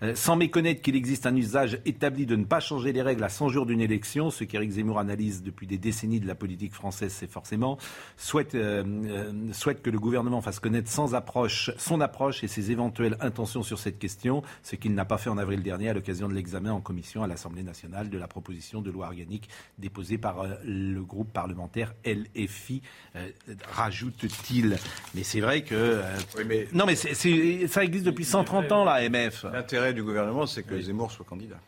euh, 0.01 0.15
sans 0.15 0.35
méconnaître 0.35 0.81
qu'il 0.81 0.97
existe 0.97 1.25
un 1.25 1.35
usage 1.37 1.79
établi 1.85 2.25
de 2.25 2.35
ne 2.35 2.43
pas 2.43 2.59
changer 2.59 2.91
les 2.91 3.01
règles 3.01 3.23
à 3.23 3.29
100 3.29 3.47
jours 3.47 3.65
d'une 3.65 3.79
élection, 3.79 4.31
ce 4.31 4.43
qu'Éric 4.43 4.71
Zemmour 4.71 4.99
analyse 4.99 5.43
depuis 5.43 5.65
des 5.65 5.77
décennies 5.77 6.19
de 6.19 6.27
la 6.27 6.35
politique 6.35 6.73
française, 6.73 7.13
c'est 7.13 7.31
forcément 7.31 7.77
souhaite, 8.17 8.53
euh, 8.55 8.83
euh, 9.05 9.31
souhaite 9.53 9.81
que 9.81 9.89
le 9.89 9.97
gouvernement 9.99 10.41
fasse 10.41 10.59
connaître 10.59 10.89
sans 10.91 11.15
approche, 11.15 11.71
son 11.77 12.01
approche 12.01 12.43
et 12.43 12.49
ses 12.49 12.71
éventuelles 12.71 13.15
intentions 13.21 13.63
sur 13.63 13.79
cette 13.79 13.97
question, 13.97 14.43
ce 14.61 14.75
qu'il 14.75 14.93
n'a 14.93 15.05
pas 15.05 15.17
fait 15.17 15.29
en 15.29 15.37
avril 15.37 15.63
dernier 15.63 15.87
à 15.87 15.93
l'occasion 15.93 16.27
de 16.27 16.33
l'examen 16.33 16.73
en 16.73 16.81
commission 16.81 17.23
à 17.23 17.27
l'Assemblée 17.27 17.63
nationale 17.63 18.09
de 18.09 18.17
la 18.17 18.27
proposition 18.27 18.81
de 18.81 18.91
loi 18.91 19.05
organique 19.07 19.47
déposée 19.79 20.17
par 20.17 20.45
le 20.65 20.99
groupe 21.01 21.31
parlementaire 21.31 21.92
LFI, 22.05 22.81
euh, 23.15 23.27
rajoute-t-il. 23.71 24.77
Mais 25.15 25.23
c'est 25.23 25.41
vrai 25.41 25.61
que... 25.63 25.75
euh, 25.75 26.63
Non, 26.73 26.85
mais 26.85 26.95
c'est- 26.95 27.13
c'est- 27.13 27.67
ça 27.67 27.83
existe 27.83 28.05
depuis 28.05 28.25
130 28.25 28.71
ans, 28.71 28.85
la 28.85 29.01
MF. 29.09 29.45
L'intérêt 29.51 29.93
du 29.93 30.03
gouvernement, 30.03 30.45
c'est 30.45 30.63
que 30.63 30.79
Zemmour 30.81 31.11
soit 31.11 31.25
candidat. 31.25 31.59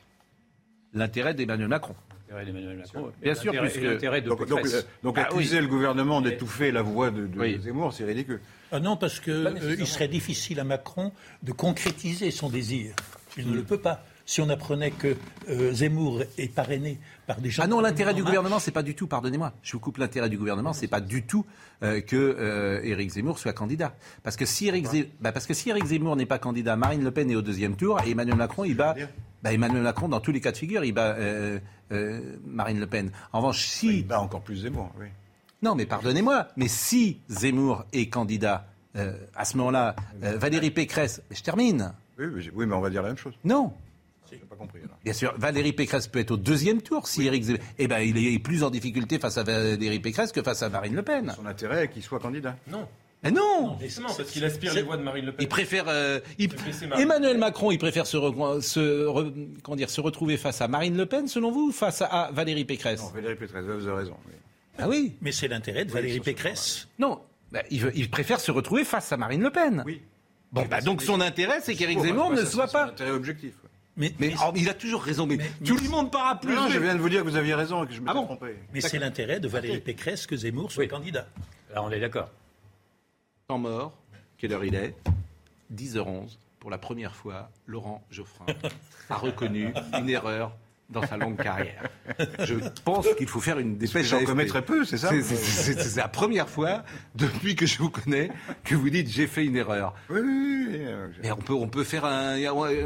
L'intérêt 0.93 1.33
d'Emmanuel 1.33 1.67
Macron. 1.67 1.95
L'intérêt 2.29 2.45
d'Emmanuel 2.45 2.77
Macron. 2.77 3.11
Bien 3.21 3.35
sûr, 3.35 3.51
puisque- 3.59 3.81
l'intérêt 3.81 4.21
de 4.21 4.29
Donc, 4.29 4.47
donc, 4.47 4.61
Pécresse. 4.63 4.73
euh, 4.83 4.87
donc 5.03 5.17
Ah 5.17 5.27
oui. 5.31 5.37
accuser 5.39 5.61
le 5.61 5.67
gouvernement 5.67 6.21
d'étouffer 6.21 6.71
la 6.71 6.81
voix 6.81 7.11
de, 7.11 7.27
de 7.27 7.39
Oui. 7.39 7.59
Zemmour, 7.61 7.93
c'est 7.93 8.05
ridicule. 8.05 8.39
Ah 8.71 8.79
non, 8.79 8.97
parce 8.97 9.19
qu'il 9.19 9.33
nécessairement. 9.43 9.85
serait 9.85 10.07
difficile 10.07 10.59
à 10.59 10.63
Macron 10.63 11.11
de 11.43 11.51
concrétiser 11.51 12.31
son 12.31 12.49
désir. 12.49 12.95
Il 13.37 13.49
ne 13.49 13.55
le 13.55 13.63
peut 13.63 13.77
pas. 13.79 14.03
Si 14.25 14.41
on 14.41 14.49
apprenait 14.49 14.91
que 14.91 15.15
euh, 15.49 15.71
Zemmour 15.73 16.23
est 16.37 16.53
parrainé 16.53 16.99
par 17.27 17.39
des 17.41 17.49
gens. 17.49 17.63
Ah 17.63 17.67
non, 17.67 17.79
l'intérêt 17.79 18.13
du 18.13 18.21
En 18.21 18.25
gouvernement, 18.25 18.59
c'est 18.59 18.71
pas 18.71 18.83
du 18.83 18.95
tout, 18.95 19.07
pardonnez-moi, 19.07 19.53
je 19.61 19.71
vous 19.73 19.79
coupe 19.79 19.97
l'intérêt 19.97 20.29
du 20.29 20.37
gouvernement, 20.37 20.73
c'est 20.73 20.87
pas 20.87 20.99
du 21.01 21.23
tout 21.23 21.45
euh, 21.83 22.01
que 22.01 22.15
euh, 22.15 22.81
Éric 22.83 23.11
Zemmour 23.11 23.37
soit 23.39 23.53
candidat. 23.53 23.93
Parce 24.23 24.35
que 24.35 24.45
si 24.45 24.67
Éric, 24.67 24.85
Zem- 24.87 25.07
bah, 25.21 25.31
parce 25.31 25.45
que 25.45 25.53
si 25.53 25.69
Éric 25.69 25.85
Zemmour 25.85 26.15
n'est 26.15 26.25
pas 26.25 26.39
candidat, 26.39 26.75
Marine 26.75 27.03
Le 27.03 27.11
Pen 27.11 27.29
est 27.29 27.35
au 27.35 27.41
deuxième 27.41 27.75
tour 27.75 27.99
et 28.05 28.11
Emmanuel 28.11 28.35
Macron, 28.37 28.63
il 28.65 28.75
bat. 28.75 28.95
bah, 29.43 29.53
Emmanuel 29.53 29.83
Macron, 29.83 30.09
dans 30.09 30.19
tous 30.19 30.31
les 30.31 30.41
cas 30.41 30.51
de 30.51 30.57
figure, 30.57 30.83
il 30.83 30.91
bat 30.93 31.15
euh, 31.17 31.59
euh, 31.91 32.19
Marine 32.45 32.79
Le 32.79 32.87
Pen. 32.87 33.11
En 33.31 33.39
revanche, 33.39 33.65
si. 33.65 33.99
Il 33.99 34.07
bat 34.07 34.19
encore 34.21 34.41
plus 34.41 34.57
Zemmour, 34.63 34.91
oui. 34.99 35.07
Non, 35.61 35.73
mais 35.75 35.85
pardonnez-moi, 35.85 36.47
mais 36.57 36.67
si 36.67 37.19
Zemmour 37.29 37.85
est 37.93 38.07
candidat, 38.09 38.67
euh, 38.95 39.13
à 39.35 39.45
ce 39.45 39.57
moment-là, 39.57 39.95
euh, 40.23 40.37
Valérie 40.37 40.71
Pécresse, 40.71 41.21
je 41.31 41.41
termine. 41.41 41.93
Oui, 42.19 42.65
mais 42.65 42.73
on 42.75 42.81
va 42.81 42.89
dire 42.89 43.01
la 43.01 43.09
même 43.09 43.17
chose. 43.17 43.33
Non. 43.43 43.73
J'ai 44.31 44.37
pas 44.37 44.55
compris. 44.55 44.79
alors. 44.83 44.97
Bien 45.03 45.13
sûr, 45.13 45.33
Valérie 45.37 45.73
Pécresse 45.73 46.07
peut 46.07 46.19
être 46.19 46.31
au 46.31 46.37
deuxième 46.37 46.81
tour 46.81 47.07
si 47.07 47.25
Éric 47.25 47.43
Zemmour. 47.43 47.61
Eh 47.77 47.87
ben, 47.87 47.99
il 47.99 48.17
est 48.17 48.39
plus 48.39 48.63
en 48.63 48.69
difficulté 48.69 49.19
face 49.19 49.37
à 49.37 49.43
Valérie 49.43 49.99
Pécresse 49.99 50.31
que 50.31 50.41
face 50.41 50.63
à 50.63 50.69
Marine 50.69 50.95
Le 50.95 51.03
Pen. 51.03 51.33
Son 51.35 51.45
intérêt 51.45 51.85
est 51.85 51.89
qu'il 51.89 52.03
soit 52.03 52.19
candidat. 52.19 52.55
Non. 52.67 52.87
Mais 53.23 53.31
non 53.31 53.77
Justement, 53.81 54.09
parce 54.15 54.29
qu'il 54.29 54.45
aspire 54.45 54.73
les 54.75 54.83
voix 54.83 54.97
de 54.97 55.01
Marine 55.03 55.25
Le 55.25 55.31
Pen. 55.31 55.43
Il 55.43 55.47
préfère. 55.49 55.85
euh, 55.87 56.19
il-. 56.37 56.49
Emmanuel 56.97 57.37
Macron, 57.39 57.71
il 57.71 57.79
préfère 57.79 58.05
se, 58.05 58.17
re- 58.17 58.61
se 58.61 59.05
re- 59.07 59.33
comment 59.63 59.75
dire, 59.75 59.89
se 59.89 59.99
retrouver 60.01 60.37
face 60.37 60.61
à 60.61 60.67
Marine 60.67 60.95
Le 60.95 61.05
Pen, 61.07 61.27
selon 61.27 61.51
vous, 61.51 61.69
ou 61.69 61.71
face 61.71 62.01
à 62.03 62.29
Valérie 62.33 62.65
Pécresse? 62.65 63.01
Non, 63.01 63.09
Valérie 63.09 63.35
Pécresse, 63.35 63.63
vous 63.65 63.87
avez 63.87 63.97
raison. 63.97 64.15
oui. 64.27 64.33
Ah 64.77 64.89
oui 64.89 65.13
Mais 65.21 65.31
c'est 65.31 65.47
l'intérêt 65.47 65.85
de 65.85 65.91
Valérie 65.91 66.19
Pécresse. 66.19 66.87
Non. 66.99 67.19
Bah, 67.51 67.61
il, 67.71 67.79
veut- 67.81 67.93
il 67.95 68.09
préfère 68.09 68.39
se 68.41 68.51
retrouver 68.51 68.83
face 68.83 69.11
à 69.11 69.17
Marine 69.17 69.41
Le 69.41 69.49
Pen. 69.49 69.83
Oui. 69.85 70.01
Bon, 70.51 70.65
bah, 70.69 70.81
donc 70.81 71.01
son 71.01 71.21
intérêt, 71.21 71.59
c'est 71.61 71.73
qu'Éric 71.75 71.97
bah, 71.97 72.03
Zemmour 72.05 72.31
ne 72.31 72.43
soit 72.45 72.67
c'est 72.67 72.73
son 72.73 72.77
pas. 72.77 72.85
intérêt 72.87 73.11
objectif. 73.11 73.53
Mais, 73.97 74.13
Mais 74.19 74.33
oh, 74.45 74.51
il 74.55 74.67
a 74.69 74.73
toujours 74.73 75.01
raison. 75.03 75.25
Mais, 75.25 75.37
tout 75.65 75.77
le 75.77 75.89
monde 75.89 76.11
part 76.11 76.27
à 76.27 76.39
plus. 76.39 76.53
Non, 76.53 76.67
je 76.67 76.79
viens 76.79 76.95
de 76.95 76.99
vous 76.99 77.09
dire 77.09 77.23
que 77.23 77.29
vous 77.29 77.35
aviez 77.37 77.53
raison 77.53 77.83
et 77.83 77.87
que 77.87 77.93
je 77.93 77.99
m'étais 77.99 78.11
Ah 78.11 78.13
bon 78.15 78.25
trompé. 78.25 78.55
mais 78.73 78.81
c'est 78.81 78.99
l'intérêt 78.99 79.39
de 79.39 79.47
Valérie 79.47 79.79
Pécresse 79.79 80.27
que 80.27 80.35
Zemmour 80.35 80.71
soit 80.71 80.83
Oui. 80.83 80.89
candidat. 80.89 81.27
Là, 81.73 81.81
on 81.83 81.89
est 81.91 81.99
d'accord. 81.99 82.29
Temps 83.47 83.57
mort, 83.57 83.93
quelle 84.37 84.53
heure 84.53 84.65
il 84.65 84.75
est? 84.75 84.95
10h11. 85.73 86.37
Pour 86.59 86.69
la 86.71 86.77
première 86.77 87.15
fois, 87.15 87.49
Laurent 87.67 88.03
Geoffrin 88.11 88.45
a 89.09 89.15
reconnu 89.17 89.71
une 89.99 90.09
erreur 90.09 90.51
dans 90.89 91.01
sa 91.05 91.17
longue 91.17 91.37
carrière. 91.41 91.83
Je 92.39 92.55
pense 92.83 93.07
qu'il 93.17 93.27
faut 93.27 93.39
faire 93.41 93.57
une 93.59 93.77
dépêche. 93.77 94.07
J'en 94.07 94.23
commets 94.23 94.45
très 94.45 94.61
peu, 94.63 94.85
c'est 94.85 94.97
ça 94.97 95.09
C'est- 95.09 95.95
la 95.95 96.07
première 96.07 96.47
fois 96.47 96.83
depuis 97.15 97.55
que 97.55 97.65
je 97.65 97.77
vous 97.79 97.89
connais 97.89 98.29
que 98.63 98.75
vous 98.75 98.89
dites 98.89 99.09
j'ai 99.09 99.27
fait 99.27 99.45
une 99.45 99.55
erreur. 99.55 99.93
Oui, 100.09 100.19
oui, 100.23 100.65
oui, 100.69 100.75
euh, 100.81 101.07
Mais 101.23 101.31
on 101.31 101.37
peut, 101.37 101.53
on 101.53 101.67
peut 101.67 101.83
faire 101.83 102.05
un. 102.05 102.35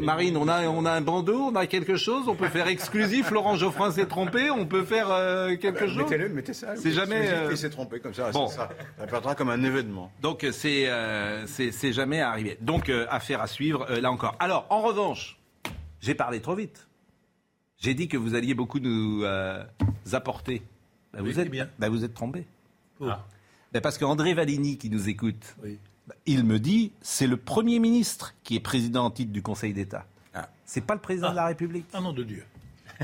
Marine, 0.00 0.36
on 0.36 0.48
a, 0.48 0.62
on 0.68 0.84
a 0.86 0.92
un 0.92 1.00
bandeau, 1.00 1.50
on 1.52 1.54
a 1.56 1.66
quelque 1.66 1.96
chose, 1.96 2.26
on 2.28 2.34
peut 2.34 2.48
faire 2.48 2.68
exclusif. 2.68 3.30
Laurent 3.30 3.56
Geoffrin 3.56 3.90
s'est 3.90 4.06
trompé, 4.06 4.50
on 4.50 4.66
peut 4.66 4.84
faire 4.84 5.08
euh, 5.10 5.56
quelque 5.56 5.86
chose. 5.86 5.98
Mettez-le, 5.98 6.28
mettez 6.30 6.54
ça. 6.54 6.76
C'est 6.76 6.92
jamais, 6.92 7.28
euh, 7.28 7.48
Il 7.50 7.58
s'est 7.58 7.70
trompé 7.70 8.00
comme 8.00 8.14
ça. 8.14 8.30
bon. 8.30 8.46
Ça, 8.48 8.70
ça 8.98 9.04
apparaîtra 9.04 9.34
comme 9.34 9.50
un 9.50 9.62
événement. 9.62 10.10
Donc 10.22 10.46
c'est 10.52 10.88
euh, 10.88 11.46
c'est 11.46 11.92
jamais 11.92 12.20
arrivé. 12.22 12.56
Donc 12.60 12.88
euh, 12.88 13.06
affaire 13.10 13.40
à 13.42 13.46
suivre 13.46 13.86
euh, 13.90 14.00
là 14.00 14.10
encore. 14.10 14.36
Alors 14.40 14.66
en 14.70 14.80
revanche, 14.80 15.38
j'ai 16.00 16.14
parlé 16.14 16.40
trop 16.40 16.54
vite. 16.54 16.86
J'ai 17.80 17.94
dit 17.94 18.08
que 18.08 18.16
vous 18.18 18.34
alliez 18.34 18.52
beaucoup 18.54 18.78
nous 18.78 19.24
euh, 19.24 19.64
apporter. 20.12 20.62
Bah, 21.12 21.20
vous 21.22 21.40
êtes 21.40 21.50
bien. 21.50 21.68
bah, 21.78 21.88
vous 21.88 22.04
êtes 22.04 22.14
trompé. 22.14 22.46
Ah. 23.00 23.26
Bah, 23.72 23.80
parce 23.80 23.96
qu'André 23.96 24.34
Valigny 24.34 24.76
qui 24.76 24.90
nous 24.90 25.08
écoute, 25.08 25.56
bah, 26.06 26.14
il 26.26 26.44
me 26.44 26.60
dit 26.60 26.92
c'est 27.00 27.26
le 27.26 27.38
premier 27.38 27.78
ministre 27.78 28.34
qui 28.44 28.54
est 28.56 28.60
président 28.60 29.06
en 29.06 29.10
titre 29.10 29.32
du 29.32 29.42
Conseil 29.42 29.72
d'État. 29.72 30.06
C'est 30.66 30.82
pas 30.82 30.94
le 30.94 31.00
président 31.00 31.30
de 31.32 31.36
la 31.36 31.46
République. 31.46 31.86
Ah 31.92 32.00
non 32.00 32.12
de 32.12 32.22
Dieu, 32.22 32.44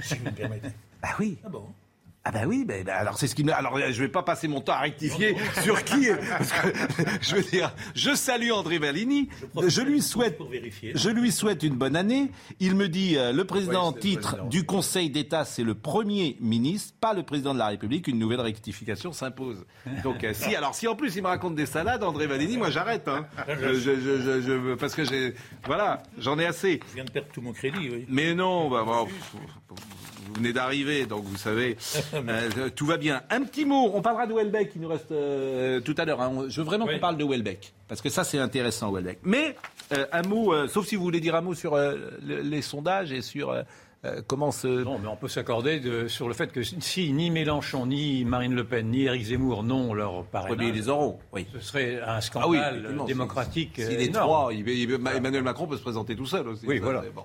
si 0.00 0.14
vous 0.18 0.26
me 0.26 0.30
permettez. 0.30 0.68
Bah 1.02 1.08
oui. 1.18 1.36
Ah 1.44 1.48
bon? 1.48 1.66
Ah 2.28 2.32
bah 2.32 2.40
oui, 2.44 2.64
ben, 2.64 2.82
ben, 2.82 2.92
alors 2.92 3.16
c'est 3.18 3.28
ce 3.28 3.36
qui 3.36 3.44
me... 3.44 3.52
Alors 3.54 3.78
je 3.78 4.02
vais 4.02 4.08
pas 4.08 4.24
passer 4.24 4.48
mon 4.48 4.60
temps 4.60 4.72
à 4.72 4.80
rectifier 4.80 5.36
sur 5.62 5.84
qui 5.84 6.06
est... 6.06 6.16
Parce 6.16 6.50
que, 6.50 6.68
je 7.20 7.36
veux 7.36 7.42
dire, 7.42 7.72
je 7.94 8.16
salue 8.16 8.50
André 8.50 8.78
Valigny, 8.78 9.28
je, 9.68 9.80
lui 9.80 10.02
souhaite... 10.02 10.36
pour 10.36 10.48
vérifier. 10.48 10.90
Je 10.96 11.08
lui 11.08 11.30
souhaite 11.30 11.62
une 11.62 11.76
bonne 11.76 11.94
année. 11.94 12.32
Il 12.58 12.74
me 12.74 12.88
dit, 12.88 13.16
euh, 13.16 13.30
le 13.30 13.44
président 13.44 13.84
en 13.84 13.92
titre 13.92 14.30
président. 14.30 14.48
du 14.48 14.66
Conseil 14.66 15.08
d'État, 15.08 15.44
c'est 15.44 15.62
le 15.62 15.76
Premier 15.76 16.36
ministre, 16.40 16.94
pas 17.00 17.14
le 17.14 17.22
président 17.22 17.54
de 17.54 17.60
la 17.60 17.68
République. 17.68 18.08
Une 18.08 18.18
nouvelle 18.18 18.40
rectification 18.40 19.12
s'impose. 19.12 19.64
Donc 20.02 20.24
euh, 20.24 20.32
si, 20.34 20.56
alors 20.56 20.74
si 20.74 20.88
en 20.88 20.96
plus 20.96 21.14
il 21.14 21.22
me 21.22 21.28
raconte 21.28 21.54
des 21.54 21.66
salades, 21.66 22.02
André 22.02 22.26
Valigny, 22.26 22.56
moi 22.56 22.70
j'arrête. 22.70 23.06
Hein. 23.06 23.26
Je- 23.48 23.74
je- 23.74 24.00
je- 24.00 24.20
je- 24.20 24.40
je- 24.40 24.74
parce 24.74 24.96
que 24.96 25.04
j'ai... 25.04 25.34
Voilà, 25.64 26.02
j'en 26.18 26.40
ai 26.40 26.46
assez. 26.46 26.80
Je 26.90 26.94
viens 26.96 27.04
de 27.04 27.10
perdre 27.12 27.28
tout 27.32 27.40
mon 27.40 27.52
crédit, 27.52 27.88
oui. 27.88 28.04
Mais 28.08 28.34
non, 28.34 28.68
bah, 28.68 28.84
pff, 29.04 29.36
vous 30.26 30.34
venez 30.34 30.52
d'arriver, 30.52 31.06
donc 31.06 31.24
vous 31.24 31.36
savez, 31.36 31.76
euh, 32.14 32.68
tout 32.74 32.86
va 32.86 32.96
bien. 32.96 33.22
Un 33.30 33.42
petit 33.42 33.64
mot, 33.64 33.90
on 33.94 34.02
parlera 34.02 34.26
de 34.26 34.32
Welbeck, 34.34 34.72
il 34.74 34.82
nous 34.82 34.88
reste 34.88 35.12
euh, 35.12 35.80
tout 35.80 35.94
à 35.98 36.04
l'heure. 36.04 36.20
hein. 36.20 36.44
Je 36.48 36.60
veux 36.60 36.66
vraiment 36.66 36.86
qu'on 36.86 36.98
parle 36.98 37.16
de 37.16 37.24
Welbeck, 37.24 37.72
parce 37.88 38.00
que 38.00 38.08
ça 38.08 38.24
c'est 38.24 38.38
intéressant, 38.38 38.92
Welbeck. 38.92 39.18
Mais 39.22 39.56
euh, 39.92 40.06
un 40.12 40.22
mot, 40.22 40.52
euh, 40.52 40.68
sauf 40.68 40.86
si 40.86 40.96
vous 40.96 41.02
voulez 41.02 41.20
dire 41.20 41.34
un 41.34 41.40
mot 41.42 41.54
sur 41.54 41.74
euh, 41.74 41.94
le- 42.22 42.40
les 42.42 42.62
sondages 42.62 43.12
et 43.12 43.22
sur 43.22 43.50
euh, 43.50 43.62
euh, 44.04 44.20
comment 44.26 44.50
se... 44.52 44.68
Non, 44.68 44.98
mais 44.98 45.08
on 45.08 45.16
peut 45.16 45.26
s'accorder 45.28 45.80
de- 45.80 46.06
sur 46.06 46.28
le 46.28 46.34
fait 46.34 46.52
que 46.52 46.62
si 46.62 47.12
ni 47.12 47.30
Mélenchon, 47.30 47.86
ni 47.86 48.24
Marine 48.24 48.54
Le 48.54 48.62
Pen, 48.64 48.90
ni 48.90 49.04
Éric 49.04 49.24
Zemmour 49.24 49.62
n'ont 49.62 49.94
leur 49.94 50.24
parrainage, 50.24 50.72
les 50.74 50.88
auront, 50.88 51.18
oui. 51.32 51.46
ce 51.54 51.60
serait 51.60 52.00
un 52.02 52.04
Ah 52.06 52.48
oui, 52.48 52.58
scandale 52.58 52.94
démocratique 53.06 53.80
trois, 54.12 54.50
il- 54.52 54.68
il- 54.68 54.92
Emmanuel 54.92 55.42
Macron 55.42 55.66
peut 55.66 55.76
se 55.76 55.82
présenter 55.82 56.14
tout 56.14 56.26
seul 56.26 56.46
aussi. 56.48 56.66
Oui, 56.66 56.76
Ça, 56.78 56.84
voilà. 56.84 57.02
bon. 57.14 57.22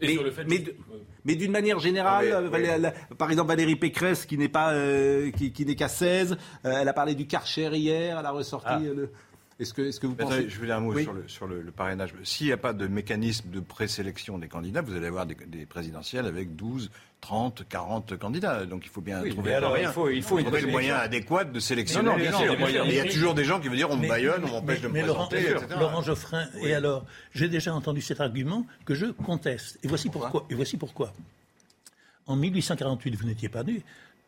Et 0.00 0.06
Mais, 0.08 0.12
sur 0.14 0.24
le 0.24 0.30
fait 0.32 0.44
mais 0.44 0.58
que- 0.60 0.70
de- 0.70 0.76
mais 1.24 1.36
d'une 1.36 1.52
manière 1.52 1.78
générale, 1.78 2.28
Ah 2.32 2.36
euh, 2.38 2.48
Valé- 2.50 2.92
par 3.16 3.30
exemple 3.30 3.48
Valérie 3.48 3.76
Pécresse 3.76 4.26
qui 4.26 4.36
n'est 4.36 4.48
pas 4.48 4.72
euh, 4.72 5.30
qui, 5.30 5.52
qui 5.52 5.64
n'est 5.64 5.76
qu'à 5.76 5.88
16, 5.88 6.36
euh, 6.64 6.72
elle 6.80 6.88
a 6.88 6.92
parlé 6.92 7.14
du 7.14 7.26
Karcher 7.26 7.70
hier, 7.76 8.18
elle 8.18 8.26
a 8.26 8.30
ressorti 8.32 8.66
Ah. 8.70 8.80
euh, 8.82 8.94
le. 8.94 9.12
Est-ce 9.60 9.72
que 9.72 9.98
que 10.00 10.06
vous 10.08 10.14
pensez 10.16 10.48
je 10.48 10.58
veux 10.58 10.66
dire 10.66 10.76
un 10.76 10.80
mot 10.80 10.92
Oui. 10.92 11.04
sur, 11.04 11.12
le, 11.12 11.28
sur 11.28 11.46
le, 11.46 11.62
le 11.62 11.70
parrainage. 11.70 12.12
S'il 12.24 12.46
n'y 12.48 12.52
a 12.52 12.56
pas 12.56 12.72
de 12.72 12.86
mécanisme 12.88 13.50
de 13.50 13.60
présélection 13.60 14.36
des 14.38 14.48
candidats, 14.48 14.82
vous 14.82 14.96
allez 14.96 15.06
avoir 15.06 15.26
des, 15.26 15.36
des 15.46 15.64
présidentielles 15.64 16.26
avec 16.26 16.56
12, 16.56 16.90
30, 17.20 17.62
40 17.68 18.16
candidats. 18.18 18.66
Donc 18.66 18.84
il 18.84 18.88
faut 18.90 19.00
bien 19.00 19.22
Oui, 19.22 19.30
trouver 19.30 19.54
alors, 19.54 19.70
le 19.70 19.76
moyen. 19.76 19.90
il 19.90 19.92
faut- 19.92 20.08
il 20.10 20.22
faut 20.24 20.38
une 20.38 20.44
trouver 20.46 20.60
le 20.60 20.66
bonne 20.66 20.72
moyen 20.72 20.96
élection. 21.04 21.36
adéquat 21.36 21.44
de 21.44 21.60
sélectionner 21.60 22.08
Non, 22.10 22.18
non, 22.18 22.24
gens. 22.24 22.38
sûr, 22.38 22.40
Il 22.46 22.50
y 22.50 22.52
a- 22.52 22.56
bien 22.56 22.66
sûr. 22.66 22.86
Il 22.86 22.94
y 22.94 23.00
a 23.00 23.04
toujours 23.04 23.34
des 23.34 23.44
gens 23.44 23.60
qui 23.60 23.68
vont 23.68 23.74
dire 23.76 23.90
on 23.90 23.96
me 23.96 24.02
Mais- 24.02 24.08
baillonne, 24.08 24.44
on 24.44 24.48
m'empêche 24.50 24.80
de 24.80 24.88
me 24.88 24.92
mais 24.92 25.02
Laurent, 25.06 25.28
présenter, 25.28 25.52
etc. 25.52 25.76
Laurent 25.78 26.02
Geoffrin, 26.02 26.46
Oui. 26.56 26.68
et 26.68 26.74
alors 26.74 27.06
J'ai 27.32 27.48
déjà 27.48 27.72
entendu 27.74 28.00
cet 28.02 28.20
argument 28.20 28.66
que 28.84 28.94
je 28.94 29.06
conteste. 29.06 29.78
Et 29.84 29.88
voici 29.88 30.08
pourquoi. 30.10 30.46
Et 30.50 30.54
voici 30.56 30.76
pourquoi. 30.76 31.12
En 32.26 32.34
1848, 32.36 33.14
vous 33.16 33.26
n'étiez 33.26 33.48
pas 33.48 33.62
né. 33.62 33.82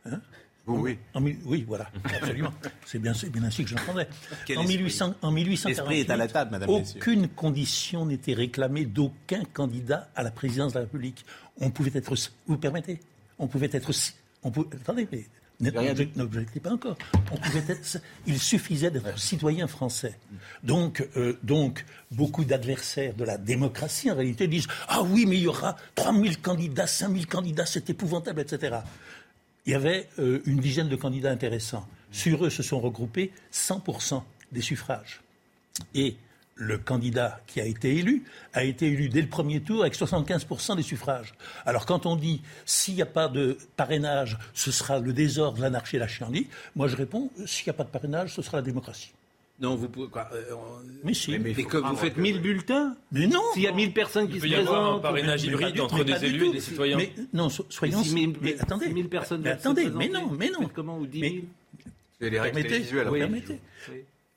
Hein 0.05 0.20
Oui, 0.66 0.78
oui. 0.80 0.98
En 1.14 1.20
mille- 1.20 1.38
oui, 1.44 1.64
voilà, 1.66 1.88
absolument. 2.04 2.52
C'est 2.86 2.98
bien, 2.98 3.12
ainsi 3.12 3.64
que 3.64 3.70
je 3.70 3.76
l'entendais. 3.76 4.08
En, 4.56 4.60
esprit. 4.62 4.66
1800 4.66 5.14
en 5.22 5.30
1848, 5.30 5.68
L'esprit 5.68 6.00
est 6.00 6.10
à 6.10 6.16
la 6.16 6.28
table, 6.28 6.50
madame, 6.50 6.70
messieurs. 6.70 6.98
aucune 7.00 7.28
condition 7.28 8.04
n'était 8.06 8.34
réclamée 8.34 8.84
d'aucun 8.84 9.42
candidat 9.52 10.08
à 10.16 10.22
la 10.22 10.30
présidence 10.30 10.72
de 10.72 10.78
la 10.78 10.84
République. 10.84 11.24
On 11.60 11.70
pouvait 11.70 11.92
être, 11.94 12.12
vous 12.46 12.56
permettez, 12.58 13.00
on 13.38 13.46
pouvait 13.46 13.70
être, 13.72 13.90
on 14.42 14.50
pouvait, 14.50 14.68
attendez, 14.76 15.06
mais 15.12 15.24
n'objectez 16.16 16.60
pas 16.60 16.72
encore. 16.72 16.96
On 17.30 17.36
pouvait 17.36 17.72
être, 17.72 17.98
il 18.26 18.38
suffisait 18.38 18.90
d'être 18.90 19.18
citoyen 19.18 19.66
français. 19.68 20.18
Donc, 20.62 21.06
euh, 21.16 21.38
donc, 21.42 21.84
beaucoup 22.10 22.44
d'adversaires 22.44 23.14
de 23.14 23.24
la 23.24 23.38
démocratie, 23.38 24.10
en 24.10 24.16
réalité, 24.16 24.48
disent 24.48 24.66
Ah 24.88 25.02
oui, 25.02 25.26
mais 25.26 25.36
il 25.36 25.42
y 25.44 25.46
aura 25.46 25.76
3000 25.94 26.40
candidats, 26.40 26.86
5000 26.86 27.26
candidats, 27.26 27.66
c'est 27.66 27.88
épouvantable, 27.88 28.40
etc. 28.40 28.78
Il 29.66 29.72
y 29.72 29.74
avait 29.74 30.08
euh, 30.18 30.40
une 30.46 30.58
dizaine 30.58 30.88
de 30.88 30.96
candidats 30.96 31.30
intéressants. 31.30 31.86
Sur 32.12 32.44
eux 32.44 32.50
se 32.50 32.62
sont 32.62 32.80
regroupés 32.80 33.32
100% 33.52 34.22
des 34.52 34.60
suffrages. 34.60 35.20
Et 35.94 36.16
le 36.54 36.78
candidat 36.78 37.40
qui 37.46 37.60
a 37.60 37.64
été 37.64 37.96
élu 37.96 38.24
a 38.54 38.64
été 38.64 38.86
élu 38.86 39.08
dès 39.08 39.20
le 39.20 39.28
premier 39.28 39.60
tour 39.60 39.82
avec 39.82 39.94
75% 39.94 40.76
des 40.76 40.82
suffrages. 40.82 41.34
Alors 41.66 41.84
quand 41.84 42.06
on 42.06 42.16
dit 42.16 42.40
s'il 42.64 42.94
n'y 42.94 43.02
a 43.02 43.06
pas 43.06 43.28
de 43.28 43.58
parrainage, 43.76 44.38
ce 44.54 44.70
sera 44.70 44.98
le 45.00 45.12
désordre, 45.12 45.60
l'anarchie 45.60 45.96
et 45.96 45.98
la 45.98 46.08
chienlit, 46.08 46.48
moi 46.74 46.88
je 46.88 46.96
réponds 46.96 47.30
s'il 47.44 47.66
n'y 47.66 47.70
a 47.70 47.74
pas 47.74 47.84
de 47.84 47.90
parrainage, 47.90 48.34
ce 48.34 48.42
sera 48.42 48.58
la 48.58 48.62
démocratie. 48.62 49.12
Non, 49.59 49.74
vous 49.74 49.88
pouvez 49.88 50.09
quoi 50.09 50.28
euh, 50.34 50.42
Mais 51.02 51.14
si. 51.14 51.38
Mais 51.38 51.54
que 51.54 51.78
vous 51.78 51.96
faites 51.96 52.16
1000 52.18 52.40
bulletins 52.42 52.94
Mais 53.11 53.26
non 53.26 53.40
S'il 53.54 53.62
y 53.62 53.66
a 53.66 53.72
1000 53.72 53.92
personnes 53.92 54.28
qui 54.28 54.34
Il 54.34 54.40
se 54.40 54.46
peut 54.46 54.48
y 54.52 54.54
avoir 54.54 54.74
un 54.76 54.82
présentent. 54.84 55.02
parrainage 55.02 55.42
Mais 55.46 55.48
hybride 55.48 55.80
entre 55.80 55.98
mais 55.98 56.04
des 56.04 56.24
élus 56.26 56.46
et 56.48 56.52
des 56.52 56.61
citoyens. 56.61 56.96
Mais 56.98 57.12
non, 57.32 57.48
so- 57.48 57.64
soyons. 57.70 58.02
Mais 58.12 58.28
mais 58.42 58.61
attendez. 58.61 58.86
si 58.88 58.92
mille 58.92 59.09
personnes 59.09 59.40
mais 59.42 59.50
attendez, 59.50 59.88
mais 59.88 60.09
non, 60.09 60.30
mais 60.38 60.50
non. 60.50 60.68
comment, 60.74 60.98
ou 60.98 61.07
10 61.07 61.20
Mais- 61.20 61.30
000? 61.30 61.42
C'est 62.20 62.30
les 62.30 62.40
règles 62.40 62.62
télévisuelles. 62.62 63.09
oui, 63.11 63.18
permettez. 63.20 63.61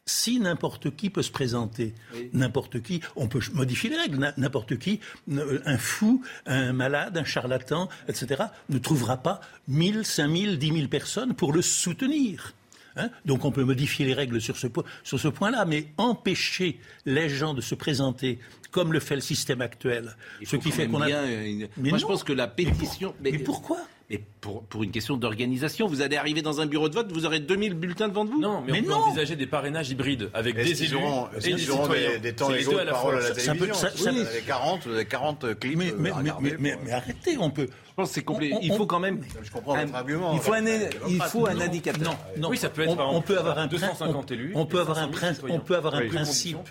Si 0.06 0.40
n'importe 0.40 0.96
qui 0.96 1.10
peut 1.12 1.22
se 1.22 1.30
présenter, 1.32 1.94
n'importe 2.34 2.82
qui, 2.82 3.00
on 3.16 3.28
peut 3.28 3.42
modifier 3.54 3.92
les 3.92 3.98
règles, 3.98 4.34
n'importe 4.38 4.80
qui, 4.80 5.00
n- 5.30 5.62
un 5.66 5.78
fou, 5.78 6.24
un 6.48 6.74
malade, 6.74 7.16
un 7.18 7.24
charlatan, 7.24 7.90
etc., 8.08 8.46
ne 8.70 8.80
trouvera 8.80 9.18
pas 9.18 9.40
1000, 9.68 10.04
5000, 10.06 10.58
10 10.58 10.72
000 10.74 10.88
personnes 10.88 11.36
pour 11.36 11.54
le 11.54 11.62
soutenir. 11.62 12.54
Hein? 13.00 13.10
Donc 13.26 13.46
on 13.46 13.52
peut 13.52 13.64
modifier 13.64 14.06
les 14.06 14.14
règles 14.14 14.40
sur 14.42 14.58
ce, 14.58 14.68
po- 14.68 14.84
sur 15.04 15.20
ce 15.20 15.28
point-là, 15.30 15.66
mais 15.66 15.88
empêcher 15.98 16.80
les 17.06 17.30
gens 17.30 17.54
de 17.54 17.62
se 17.62 17.74
présenter 17.76 18.40
comme 18.72 18.94
le 18.94 19.00
fait 19.00 19.16
le 19.16 19.22
système 19.22 19.62
actuel, 19.62 20.16
ce 20.46 20.56
qui 20.58 20.70
fait 20.72 20.88
qu'on 20.88 21.02
a... 21.02 21.10
Euh, 21.10 21.46
une- 21.46 21.68
Mais 21.78 21.90
Moi, 21.90 21.98
je 21.98 22.06
pense 22.06 22.24
que 22.24 22.34
la 22.34 22.48
pétition. 22.48 23.16
Mais, 23.22 23.38
pourquoi? 23.40 23.78
Mais 24.10 24.20
pour, 24.42 24.64
pour 24.64 24.82
une 24.82 24.90
question 24.90 25.18
d'organisation, 25.18 25.86
vous 25.86 26.02
allez 26.02 26.18
arriver 26.18 26.42
dans 26.42 26.62
un 26.62 26.66
bureau 26.66 26.90
de 26.90 26.96
vote, 26.96 27.12
vous 27.12 27.28
aurez 27.28 27.40
2000 27.40 27.76
bulletins 27.76 28.08
devant 28.08 28.26
vous 28.26 28.40
Non, 28.42 28.64
mais, 28.66 28.80
on 28.80 28.84
peut 28.84 28.94
envisager 28.94 29.36
des 29.36 29.46
parrainages 29.46 29.92
hybrides 29.92 30.32
avec 30.34 30.56
des 30.56 30.84
élus 30.84 30.96
auront- 30.96 31.28
et 31.38 31.54
des 31.54 31.70
auront 31.70 31.84
citoyens. 31.84 32.10
des, 32.14 32.20
des 32.20 32.34
temps 32.34 32.50
deux 32.50 32.58
de 32.64 32.76
à 32.78 32.84
la 32.86 32.92
parole 32.92 33.18
à 33.18 33.20
la 33.20 33.26
Ça 33.28 33.34
télévision 33.36 33.74
ça- 33.76 33.90
ça- 33.92 33.96
vous 33.96 34.08
en 34.18 34.22
avez 34.26 34.42
40, 34.42 34.88
vous 34.88 34.94
avez 34.96 35.06
40 35.06 35.60
clips 35.60 35.78
Mais, 35.78 35.94
mais- 35.96 36.10
à 36.10 36.14
mais- 36.16 36.32
regarder 36.32 36.52
mais- 36.52 36.58
mais- 36.60 36.80
mais 36.86 36.92
arrêtez, 36.92 37.38
on 37.38 37.52
peut... 37.52 37.68
Je 37.70 37.94
pense 37.96 38.10
que 38.10 38.16
c'est 38.16 38.24
complet. 38.24 38.52
On- 38.54 38.60
il 38.62 38.74
faut 38.74 38.88
quand 38.88 39.00
même. 39.00 39.22
Je 39.44 39.52
comprends 39.52 39.76
un- 39.76 39.84
votre 39.86 39.96
argument. 39.98 40.34
Il 40.34 40.40
faut 40.40 40.54
un, 40.54 40.66
il 41.08 41.22
faut 41.22 41.46
un 41.46 41.54
Non, 41.54 41.62
indicateur. 41.62 42.02
Non, 42.04 42.18
non. 42.38 42.50
Oui, 42.50 42.58
ça 42.58 42.70
peut 42.70 42.82
être, 42.84 42.90
on, 42.92 42.96
par 42.96 43.08
on 43.08 43.10
exemple, 43.12 43.28
peut 43.28 43.38
avoir 43.40 43.60
un 43.60 43.68
250 43.68 44.26
prin- 44.26 44.34
élus 44.36 44.52
On 44.56 44.66
peut 44.66 44.78
et 44.78 44.82
avoir 44.82 44.98
un 44.98 45.02
500 45.02 45.12
000 45.12 45.20
prin- 45.22 45.34
citoyens. 45.36 45.56
on 45.56 45.60
peut 45.60 45.76
avoir 45.76 45.96
un 45.96 46.02
Oui. 46.02 46.08
principe. 46.08 46.58
On 46.58 46.64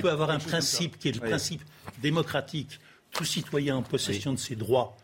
peut 0.00 0.10
avoir 0.10 0.30
un 0.30 0.38
ça. 0.40 0.46
principe 0.48 0.98
qui 0.98 1.08
est 1.08 1.12
le 1.12 1.20
Oui. 1.22 1.28
principe 1.28 1.62
démocratique. 2.00 2.78
Tout 3.12 3.24
citoyen 3.24 3.76
en 3.76 3.82
possession 3.82 4.32
de 4.32 4.38
ses 4.38 4.54
droits 4.54 4.96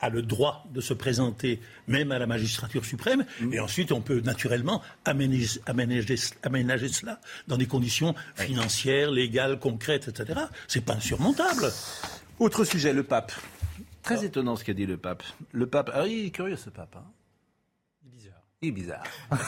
a 0.00 0.08
le 0.08 0.22
droit 0.22 0.64
de 0.72 0.80
se 0.80 0.94
présenter 0.94 1.60
même 1.88 2.12
à 2.12 2.18
la 2.18 2.26
magistrature 2.26 2.84
suprême. 2.84 3.24
Mm. 3.40 3.52
Et 3.54 3.60
ensuite, 3.60 3.92
on 3.92 4.00
peut 4.00 4.20
naturellement 4.20 4.82
aménager, 5.04 5.60
aménager, 5.66 6.16
aménager 6.42 6.88
cela 6.88 7.20
dans 7.48 7.56
des 7.56 7.66
conditions 7.66 8.14
financières, 8.34 9.10
légales, 9.10 9.58
concrètes, 9.58 10.08
etc. 10.08 10.40
C'est 10.68 10.84
pas 10.84 10.94
insurmontable. 10.94 11.70
Autre 12.38 12.64
sujet, 12.64 12.92
le 12.92 13.02
pape. 13.02 13.32
Très 14.02 14.24
étonnant 14.24 14.56
ce 14.56 14.64
qu'a 14.64 14.72
dit 14.72 14.86
le 14.86 14.96
pape. 14.96 15.22
Le 15.52 15.66
pape. 15.66 15.90
Ah, 15.92 16.06
il 16.06 16.26
est 16.26 16.30
curieux 16.30 16.56
ce 16.56 16.70
pape. 16.70 16.96
hein. 16.96 17.04
Il 18.62 18.68
est 18.68 18.72
bizarre. 18.72 19.02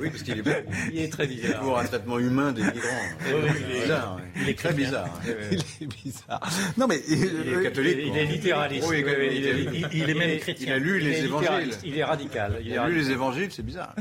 Oui, 0.00 0.08
parce 0.10 0.22
qu'il 0.22 0.38
est 0.38 0.42
beaucoup. 0.42 0.72
Il 0.92 0.98
est 1.00 1.12
très 1.12 1.26
bizarre. 1.26 1.60
Pour 1.60 1.78
un 1.78 1.84
traitement 1.84 2.18
humain 2.18 2.52
des 2.52 2.62
migrants. 2.62 2.78
oui, 3.26 3.50
il 3.68 3.76
est- 3.76 3.80
bizarre, 3.82 4.16
oui. 4.16 4.42
il 4.42 4.48
est 4.48 4.58
très 4.58 4.72
bizarre. 4.72 5.20
il 5.50 5.58
est 5.84 5.86
bizarre. 6.04 6.40
Non 6.78 6.86
mais 6.86 7.02
Il 7.08 7.24
est 7.52 7.62
catholique. 7.64 7.98
Il 8.06 8.16
est 8.16 8.24
littéraliste. 8.24 8.86
Oui, 8.88 9.00
il 9.00 9.08
est- 9.08 9.64
il- 9.74 9.88
il 9.92 10.08
est 10.10 10.14
même 10.14 10.30
Il 10.30 10.38
chrétien. 10.40 10.74
a 10.74 10.78
lu 10.78 10.98
Il 11.00 11.04
les 11.08 11.24
évangiles. 11.24 11.70
Il 11.84 11.98
est 11.98 12.04
radical. 12.04 12.60
Il 12.64 12.78
a 12.78 12.88
lu 12.88 12.94
les 12.96 13.10
évangiles, 13.10 13.50
c'est 13.52 13.64
bizarre. 13.64 13.94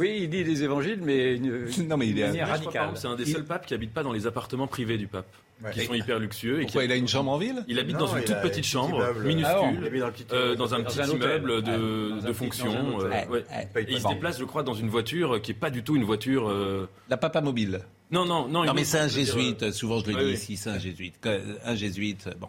Oui, 0.00 0.18
il 0.22 0.30
dit 0.30 0.42
les 0.42 0.62
évangiles, 0.64 1.00
mais 1.04 1.36
une, 1.36 1.68
Non, 1.86 1.96
mais 1.96 2.08
il 2.08 2.18
est- 2.18 2.26
manière 2.26 2.48
radicale. 2.48 2.90
C'est 2.96 3.06
un 3.06 3.14
des 3.14 3.26
seuls 3.26 3.44
papes 3.44 3.64
qui 3.66 3.74
habite 3.74 3.92
pas 3.92 4.02
dans 4.02 4.12
les 4.12 4.26
appartements 4.26 4.66
privés 4.66 4.98
du 4.98 5.06
pape, 5.06 5.26
qui 5.72 5.84
sont 5.84 5.94
hyper 5.94 6.18
luxueux. 6.18 6.60
Et 6.60 6.62
Pourquoi 6.64 6.82
qui... 6.82 6.88
il 6.88 6.92
a 6.92 6.96
une 6.96 7.08
chambre 7.08 7.30
en 7.30 7.38
ville 7.38 7.64
Il 7.68 7.78
habite 7.78 7.94
Non, 7.98 8.06
dans 8.06 8.16
une 8.16 8.24
toute 8.24 8.40
petite 8.42 8.64
chambre, 8.64 8.96
immeuble. 8.96 9.24
minuscule, 9.26 9.46
Ah 9.56 9.60
dans 10.00 10.06
le 10.06 10.12
petit 10.12 10.24
euh, 10.32 10.54
dans 10.56 10.74
un 10.74 10.82
petit 10.82 11.00
hôtel. 11.00 11.14
immeuble 11.16 11.62
de, 11.62 12.20
dans 12.20 12.26
un 12.26 12.32
fonction. 12.34 13.00
euh, 13.00 13.26
ouais. 13.28 13.44
Et 13.76 13.86
il 13.92 14.00
se 14.00 14.08
déplace, 14.08 14.38
je 14.38 14.44
crois, 14.44 14.62
dans 14.62 14.74
une 14.74 14.88
voiture 14.88 15.40
qui 15.40 15.50
est 15.52 15.54
pas 15.54 15.70
du 15.70 15.82
tout 15.82 15.96
une 15.96 16.04
voiture. 16.04 16.48
euh, 16.48 16.88
La 17.08 17.16
papa 17.16 17.40
mobile. 17.40 17.80
Non, 18.10 18.24
non, 18.26 18.46
non. 18.48 18.64
Non 18.64 18.74
mais 18.74 18.84
c'est 18.84 18.98
un 18.98 19.08
jésuite. 19.08 19.62
euh, 19.62 19.72
Souvent 19.72 19.98
je 20.00 20.10
le 20.10 20.24
dis 20.26 20.32
ici, 20.32 20.56
c'est 20.56 20.70
un 20.70 20.78
jésuite. 20.78 21.26
Un 21.64 21.74
jésuite, 21.74 22.28
bon. 22.40 22.48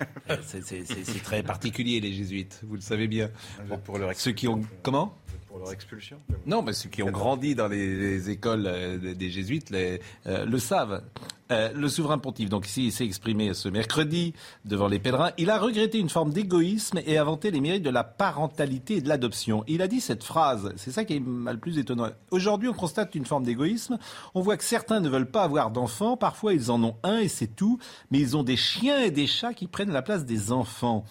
Euh, 0.30 0.36
c'est- 0.42 1.22
très 1.22 1.42
particulier 1.42 2.00
les 2.00 2.12
jésuites, 2.14 2.60
vous 2.62 2.74
le 2.76 2.80
savez 2.80 3.06
bien. 3.06 3.28
Êtes 3.70 3.82
pour 3.84 3.98
leur 3.98 4.14
Ceux 4.14 4.32
qui 4.32 4.48
ont 4.48 4.62
comment? 4.82 5.14
Pour 5.50 5.58
leur 5.58 5.72
expulsion. 5.72 6.18
Non, 6.46 6.62
mais 6.62 6.72
ceux 6.72 6.88
qui 6.88 7.02
ont 7.02 7.10
grandi 7.10 7.54
dans 7.56 7.66
les, 7.68 7.96
les 7.98 8.30
écoles 8.30 8.64
euh, 8.66 9.14
des- 9.14 9.30
jésuites 9.30 9.70
les, 9.70 10.00
euh, 10.26 10.44
le 10.44 10.58
savent. 10.58 11.02
Euh, 11.50 11.72
le 11.74 11.88
souverain 11.88 12.18
pontife, 12.18 12.48
donc 12.48 12.68
ici, 12.68 12.84
il 12.86 12.92
s'est 12.92 13.04
exprimé 13.04 13.52
ce 13.54 13.68
mercredi 13.68 14.34
devant 14.64 14.86
les 14.86 15.00
pèlerins. 15.00 15.32
Il 15.36 15.50
a 15.50 15.58
regretté 15.58 15.98
une 15.98 16.08
forme 16.08 16.32
d'égoïsme 16.32 17.00
et 17.04 17.18
inventé 17.18 17.50
les 17.50 17.60
mérites 17.60 17.82
de 17.82 17.90
la 17.90 18.04
parentalité 18.04 18.98
et 18.98 19.00
de 19.00 19.08
l'adoption. 19.08 19.64
Il 19.66 19.82
a 19.82 19.88
dit 19.88 20.00
cette 20.00 20.22
phrase, 20.22 20.72
c'est 20.76 20.92
ça 20.92 21.04
qui 21.04 21.14
est 21.16 21.18
le 21.26 21.56
plus 21.58 21.78
étonnant. 21.78 22.08
Aujourd'hui, 22.30 22.68
on 22.68 22.72
constate 22.72 23.16
une 23.16 23.26
forme 23.26 23.42
d'égoïsme. 23.42 23.98
On 24.36 24.42
voit 24.42 24.56
que 24.56 24.62
certains 24.62 25.00
ne 25.00 25.08
veulent 25.08 25.28
pas 25.30 25.42
avoir 25.42 25.72
d'enfants. 25.72 26.16
Parfois, 26.16 26.54
ils 26.54 26.70
en 26.70 26.84
ont 26.84 26.94
un 27.02 27.18
et 27.18 27.26
c'est 27.28 27.48
tout. 27.56 27.80
Mais 28.12 28.20
ils 28.20 28.36
ont 28.36 28.44
des 28.44 28.56
chiens 28.56 29.00
et 29.02 29.10
des 29.10 29.26
chats 29.26 29.52
qui 29.52 29.66
prennent 29.66 29.90
la 29.90 30.02
place 30.02 30.24
des 30.24 30.52
enfants. 30.52 31.04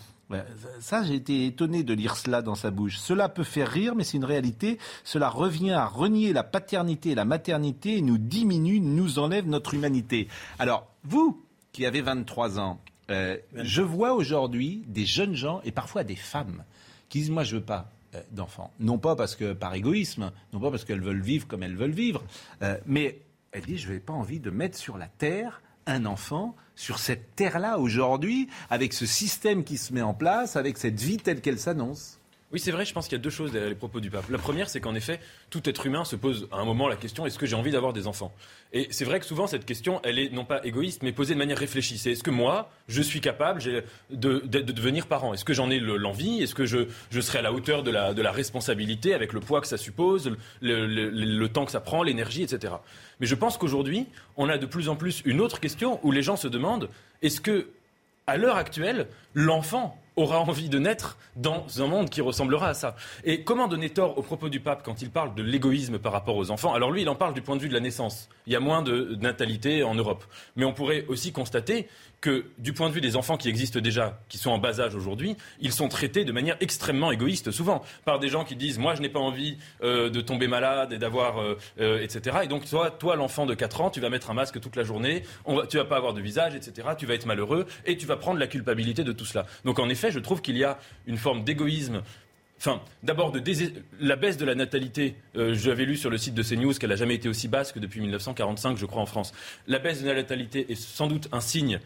Ça, 0.79 1.03
j'ai 1.03 1.15
été 1.15 1.47
étonné 1.47 1.83
de 1.83 1.93
lire 1.93 2.15
cela 2.15 2.41
dans 2.41 2.55
sa 2.55 2.69
bouche. 2.69 2.97
Cela 2.97 3.29
peut 3.29 3.43
faire 3.43 3.67
rire, 3.67 3.95
mais 3.95 4.03
c'est 4.03 4.17
une 4.17 4.25
réalité. 4.25 4.77
Cela 5.03 5.29
revient 5.29 5.71
à 5.71 5.85
renier 5.85 6.33
la 6.33 6.43
paternité 6.43 7.11
et 7.11 7.15
la 7.15 7.25
maternité 7.25 7.97
et 7.97 8.01
nous 8.01 8.17
diminue, 8.17 8.79
nous 8.79 9.17
enlève 9.19 9.47
notre 9.47 9.73
humanité. 9.73 10.27
Alors, 10.59 10.87
vous, 11.03 11.43
qui 11.71 11.85
avez 11.85 12.01
23 12.01 12.59
ans, 12.59 12.79
euh, 13.09 13.37
je 13.55 13.81
vois 13.81 14.13
aujourd'hui 14.13 14.83
des 14.87 15.05
jeunes 15.05 15.35
gens 15.35 15.61
et 15.63 15.71
parfois 15.71 16.03
des 16.03 16.15
femmes 16.15 16.63
qui 17.09 17.19
disent, 17.19 17.31
moi, 17.31 17.43
je 17.43 17.55
veux 17.55 17.63
pas 17.63 17.91
euh, 18.15 18.21
d'enfants. 18.31 18.71
Non 18.79 18.97
pas 18.97 19.15
parce 19.15 19.35
que 19.35 19.53
par 19.53 19.73
égoïsme, 19.73 20.31
non 20.53 20.59
pas 20.59 20.69
parce 20.71 20.85
qu'elles 20.85 21.01
veulent 21.01 21.21
vivre 21.21 21.47
comme 21.47 21.63
elles 21.63 21.75
veulent 21.75 21.91
vivre, 21.91 22.23
euh, 22.61 22.77
mais 22.85 23.19
elles 23.51 23.65
disent, 23.65 23.81
je 23.81 23.93
n'ai 23.93 23.99
pas 23.99 24.13
envie 24.13 24.39
de 24.39 24.51
mettre 24.51 24.77
sur 24.77 24.97
la 24.97 25.07
terre 25.07 25.61
un 25.89 26.05
enfant 26.05 26.55
sur 26.75 26.99
cette 26.99 27.35
terre-là 27.35 27.79
aujourd'hui, 27.79 28.47
avec 28.69 28.93
ce 28.93 29.05
système 29.05 29.63
qui 29.63 29.77
se 29.77 29.93
met 29.93 30.01
en 30.01 30.13
place, 30.13 30.55
avec 30.55 30.77
cette 30.77 30.99
vie 30.99 31.17
telle 31.17 31.41
qu'elle 31.41 31.59
s'annonce. 31.59 32.18
Oui, 32.51 32.59
c'est 32.59 32.71
vrai, 32.71 32.83
je 32.83 32.93
pense 32.93 33.07
qu'il 33.07 33.15
y 33.15 33.21
a 33.21 33.23
deux 33.23 33.29
choses 33.29 33.51
derrière 33.51 33.69
les 33.69 33.75
propos 33.75 33.99
du 33.99 34.09
pape. 34.09 34.27
La 34.31 34.39
première, 34.39 34.69
c'est 34.71 34.79
qu'en 34.81 34.95
effet, 34.95 35.19
tout 35.51 35.69
être 35.69 35.85
humain 35.85 36.03
se 36.03 36.15
pose 36.15 36.47
à 36.51 36.57
un 36.57 36.65
moment 36.65 36.87
la 36.87 36.95
question 36.95 37.27
est-ce 37.27 37.37
que 37.37 37.45
j'ai 37.45 37.55
envie 37.55 37.69
d'avoir 37.69 37.93
des 37.93 38.07
enfants? 38.07 38.33
Et 38.73 38.87
c'est 38.89 39.05
vrai 39.05 39.19
que 39.19 39.27
souvent, 39.27 39.45
cette 39.45 39.65
question, 39.67 40.01
elle 40.03 40.17
est 40.17 40.31
non 40.31 40.45
pas 40.45 40.59
égoïste, 40.65 41.03
mais 41.03 41.11
posée 41.11 41.35
de 41.35 41.37
manière 41.39 41.59
réfléchie. 41.59 41.99
C'est 41.99 42.13
est-ce 42.13 42.23
que 42.23 42.31
moi, 42.31 42.71
je 42.87 43.03
suis 43.03 43.21
capable 43.21 43.61
de, 43.61 43.83
de- 44.09 44.39
de 44.47 44.71
devenir 44.71 45.05
parent? 45.05 45.31
Est-ce 45.35 45.45
que 45.45 45.53
j'en 45.53 45.69
ai 45.69 45.77
le- 45.77 45.97
l'envie? 45.97 46.41
Est-ce 46.41 46.55
que 46.55 46.65
je, 46.65 46.87
serai 47.21 47.37
à 47.37 47.41
la 47.43 47.53
hauteur 47.53 47.83
de 47.83 47.91
la, 47.91 48.31
responsabilité 48.31 49.13
avec 49.13 49.31
le 49.33 49.41
poids 49.41 49.61
que 49.61 49.67
ça 49.67 49.77
suppose, 49.77 50.35
le- 50.61 50.87
le 50.87 51.49
temps 51.49 51.65
que 51.65 51.71
ça 51.71 51.81
prend, 51.81 52.01
l'énergie, 52.01 52.41
etc. 52.41 52.73
Mais 53.19 53.27
je 53.27 53.35
pense 53.35 53.59
qu'aujourd'hui, 53.59 54.07
on 54.37 54.49
a 54.49 54.57
de 54.57 54.65
plus 54.65 54.89
en 54.89 54.95
plus 54.95 55.21
une 55.23 55.39
autre 55.39 55.59
question 55.59 55.99
où 56.01 56.11
les 56.11 56.23
gens 56.23 56.35
se 56.35 56.47
demandent 56.47 56.89
est-ce 57.21 57.41
que, 57.41 57.67
à 58.25 58.37
l'heure 58.37 58.57
actuelle, 58.57 59.07
l'enfant 59.35 60.01
aura 60.21 60.39
envie 60.39 60.69
de 60.69 60.79
naître 60.79 61.17
dans 61.35 61.65
un 61.81 61.87
monde 61.87 62.09
qui 62.09 62.21
ressemblera 62.21 62.69
à 62.69 62.73
ça. 62.73 62.95
Et 63.23 63.43
comment 63.43 63.67
donner 63.67 63.89
tort 63.89 64.17
au 64.17 64.21
propos 64.21 64.49
du 64.49 64.59
pape 64.59 64.83
quand 64.83 65.01
il 65.01 65.09
parle 65.09 65.35
de 65.35 65.43
l'égoïsme 65.43 65.99
par 65.99 66.11
rapport 66.11 66.35
aux 66.35 66.51
enfants? 66.51 66.73
Alors 66.73 66.91
lui, 66.91 67.01
il 67.01 67.09
en 67.09 67.15
parle 67.15 67.33
du 67.33 67.41
point 67.41 67.55
de 67.55 67.61
vue 67.61 67.69
de 67.69 67.73
la 67.73 67.79
naissance. 67.79 68.29
Il 68.47 68.53
y 68.53 68.55
a 68.55 68.59
moins 68.59 68.81
de 68.81 69.15
natalité 69.19 69.83
en 69.83 69.95
Europe. 69.95 70.23
Mais 70.55 70.65
on 70.65 70.73
pourrait 70.73 71.05
aussi 71.07 71.31
constater 71.31 71.87
que 72.21 72.45
du 72.57 72.73
point 72.73 72.89
de 72.89 72.93
vue 72.93 73.01
des 73.01 73.15
enfants 73.15 73.37
qui 73.37 73.47
existent 73.47 73.79
déjà, 73.79 74.19
qui 74.27 74.37
sont 74.37 74.51
en 74.51 74.57
bas 74.57 74.81
âge 74.81 74.95
aujourd'hui, 74.95 75.37
ils 75.61 75.71
sont 75.71 75.87
traités 75.87 76.25
de 76.25 76.31
manière 76.31 76.57
extrêmement 76.59 77.11
égoïste 77.11 77.51
souvent 77.51 77.81
par 78.03 78.19
des 78.19 78.27
gens 78.27 78.43
qui 78.43 78.55
disent 78.55 78.77
moi 78.77 78.95
je 78.95 79.01
n'ai 79.01 79.09
pas 79.09 79.19
envie 79.19 79.57
euh, 79.83 80.09
de 80.09 80.21
tomber 80.21 80.47
malade 80.47 80.91
et 80.91 80.97
d'avoir 80.97 81.39
euh, 81.39 81.57
euh, 81.79 82.01
etc. 82.01 82.39
Et 82.43 82.47
donc 82.47 82.65
toi, 82.65 82.91
toi 82.91 83.15
l'enfant 83.15 83.45
de 83.45 83.53
4 83.53 83.81
ans, 83.81 83.89
tu 83.89 84.01
vas 84.01 84.09
mettre 84.09 84.29
un 84.29 84.33
masque 84.33 84.59
toute 84.59 84.75
la 84.75 84.83
journée, 84.83 85.23
on 85.45 85.55
va, 85.55 85.67
tu 85.67 85.77
vas 85.77 85.85
pas 85.85 85.97
avoir 85.97 86.13
de 86.13 86.21
visage, 86.21 86.55
etc. 86.55 86.89
Tu 86.97 87.05
vas 87.05 87.13
être 87.13 87.25
malheureux 87.25 87.65
et 87.85 87.95
tu 87.95 88.05
vas 88.05 88.17
prendre 88.17 88.39
la 88.39 88.47
culpabilité 88.47 89.03
de 89.03 89.13
tout 89.13 89.25
cela. 89.25 89.45
Donc 89.63 89.79
en 89.79 89.87
effet, 89.87 90.08
je 90.11 90.19
trouve 90.19 90.41
qu'il 90.41 90.57
y 90.57 90.63
a 90.63 90.79
une 91.07 91.17
forme 91.17 91.43
d'égoïsme 91.43 92.01
Enfin, 92.59 92.81
d'abord, 93.03 93.31
de 93.31 93.41
la 94.01 94.17
baisse 94.17 94.35
de 94.35 94.43
la 94.43 94.53
natalité, 94.53 95.15
euh, 95.37 95.53
j'avais 95.53 95.85
lu 95.85 95.95
sur 95.95 96.09
le 96.09 96.17
site 96.17 96.33
de 96.33 96.43
CNews 96.43 96.73
qu'elle 96.73 96.89
n'a 96.89 96.97
jamais 96.97 97.15
été 97.15 97.29
aussi 97.29 97.47
basse 97.47 97.71
que 97.71 97.79
depuis 97.79 98.01
1945, 98.01 98.77
je 98.77 98.85
crois, 98.85 99.01
en 99.01 99.05
France. 99.05 99.33
La 99.67 99.79
baisse 99.79 100.03
de 100.03 100.07
la 100.09 100.15
natalité 100.15 100.69
est 100.69 100.75
sans 100.75 101.07
doute 101.07 101.29
un 101.31 101.39
signe 101.39 101.79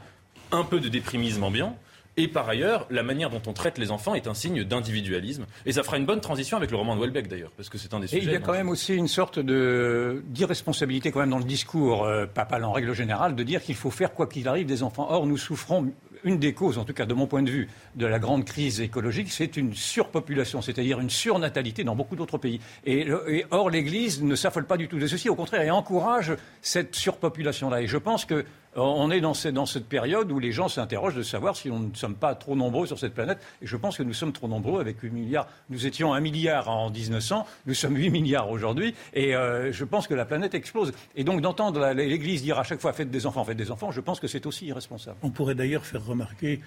un 0.52 0.64
peu 0.64 0.80
de 0.80 0.90
déprimisme 0.90 1.44
ambiant. 1.44 1.78
Et 2.18 2.28
par 2.28 2.50
ailleurs, 2.50 2.88
la 2.90 3.02
manière 3.02 3.30
dont 3.30 3.42
on 3.48 3.54
traite 3.54 3.78
les 3.80 3.90
enfants 3.92 4.14
est 4.16 4.28
un 4.28 4.34
signe 4.36 4.64
d'individualisme. 4.64 5.46
Et 5.66 5.72
ça 5.74 5.84
fera 5.84 5.98
une 5.98 6.06
bonne 6.06 6.22
transition 6.22 6.58
avec 6.58 6.70
le 6.72 6.78
roman 6.78 6.96
de 6.96 7.02
Welbeck, 7.02 7.28
d'ailleurs, 7.28 7.52
parce 7.58 7.70
que 7.70 7.78
c'est 7.78 7.94
un 7.94 8.00
des 8.00 8.06
Et 8.06 8.20
sujets. 8.20 8.26
il 8.26 8.32
y 8.32 8.36
a 8.36 8.40
quand 8.40 8.54
même 8.54 8.70
aussi 8.70 8.96
une 8.96 9.08
sorte 9.08 9.40
d'irresponsabilité 9.40 11.12
quand 11.12 11.20
même 11.20 11.32
dans 11.32 11.40
le 11.40 11.44
discours 11.44 12.04
euh, 12.06 12.26
papal 12.26 12.64
en 12.66 12.72
règle 12.72 12.94
générale 12.94 13.36
de 13.36 13.44
dire 13.44 13.62
qu'il 13.64 13.76
faut 13.76 13.92
faire 13.92 14.14
quoi 14.14 14.28
qu'il 14.28 14.48
arrive 14.48 14.68
des 14.68 14.84
enfants. 14.84 15.08
Or, 15.10 15.26
nous 15.26 15.38
souffrons, 15.38 15.92
une 16.24 16.40
des 16.40 16.54
causes, 16.54 16.78
en 16.78 16.86
tout 16.86 16.94
cas 16.94 17.06
de 17.06 17.14
mon 17.14 17.28
point 17.28 17.44
de 17.44 17.50
vue, 17.50 17.70
de 17.96 18.06
la 18.06 18.20
grande 18.20 18.46
crise 18.46 18.82
écologique, 18.82 19.32
c'est 19.32 19.58
une 19.58 19.74
surpopulation, 19.74 20.62
c'est-à-dire 20.62 21.00
une 21.00 21.10
surnatalité 21.10 21.84
dans 21.84 21.96
beaucoup 21.96 22.16
d'autres 22.16 22.38
pays. 22.38 22.60
Et, 22.86 23.08
or, 23.52 23.70
l'Église 23.70 24.24
ne 24.24 24.36
s'affole 24.36 24.66
pas 24.66 24.78
du 24.78 24.88
tout 24.88 25.00
de 25.00 25.08
ceci, 25.08 25.30
au 25.30 25.36
contraire, 25.36 25.62
elle 25.62 25.72
encourage 25.72 26.34
cette 26.62 26.96
surpopulation-là. 26.96 27.82
Et 27.82 27.88
je 27.88 27.98
pense 27.98 28.26
que 28.26 28.46
on 28.76 29.12
est 29.12 29.22
dans, 29.22 29.34
ce- 29.34 29.50
dans 29.50 29.66
cette 29.66 29.88
période 29.88 30.32
où 30.32 30.40
les 30.40 30.52
gens 30.52 30.68
s'interrogent 30.68 31.16
de 31.16 31.24
savoir 31.24 31.56
si 31.56 31.70
on 31.70 31.80
ne 31.80 31.94
sommes 31.96 32.16
pas 32.16 32.36
trop 32.36 32.56
nombreux 32.56 32.88
sur 32.88 32.98
cette 33.00 33.14
planète. 33.14 33.40
Et 33.62 33.68
je 33.68 33.78
pense 33.78 33.98
que 33.98 34.04
nous 34.04 34.14
sommes 34.14 34.34
trop 34.34 34.48
nombreux 34.48 34.80
avec 34.82 35.00
8 35.02 35.10
milliards. 35.12 35.48
Nous 35.70 35.86
étions 35.86 36.14
1 36.14 36.20
milliard 36.20 36.70
en 36.70 36.90
1900, 36.90 37.46
nous 37.66 37.74
sommes 37.74 37.96
8 37.96 38.10
milliards 38.10 38.50
aujourd'hui. 38.50 38.94
Et 39.14 39.36
euh, 39.36 39.72
je 39.72 39.86
pense 39.86 40.08
que 40.08 40.14
la 40.14 40.26
planète 40.26 40.54
explose. 40.56 40.92
Et 41.16 41.24
donc 41.24 41.42
d'entendre 41.42 41.86
l'Église 41.94 42.42
dire 42.42 42.60
à 42.60 42.64
chaque 42.64 42.80
fois 42.82 42.94
faites 42.94 43.12
des 43.12 43.26
enfants, 43.26 43.44
faites 43.44 43.58
des 43.58 43.72
enfants, 43.72 43.92
je 43.92 44.02
pense 44.02 44.20
que 44.20 44.28
c'est 44.28 44.46
aussi 44.46 44.66
irresponsable. 44.68 45.18
On 45.24 45.30
pourrait 45.30 45.56
d'ailleurs 45.56 45.86
faire 45.86 46.04
remarquer, 46.06 46.62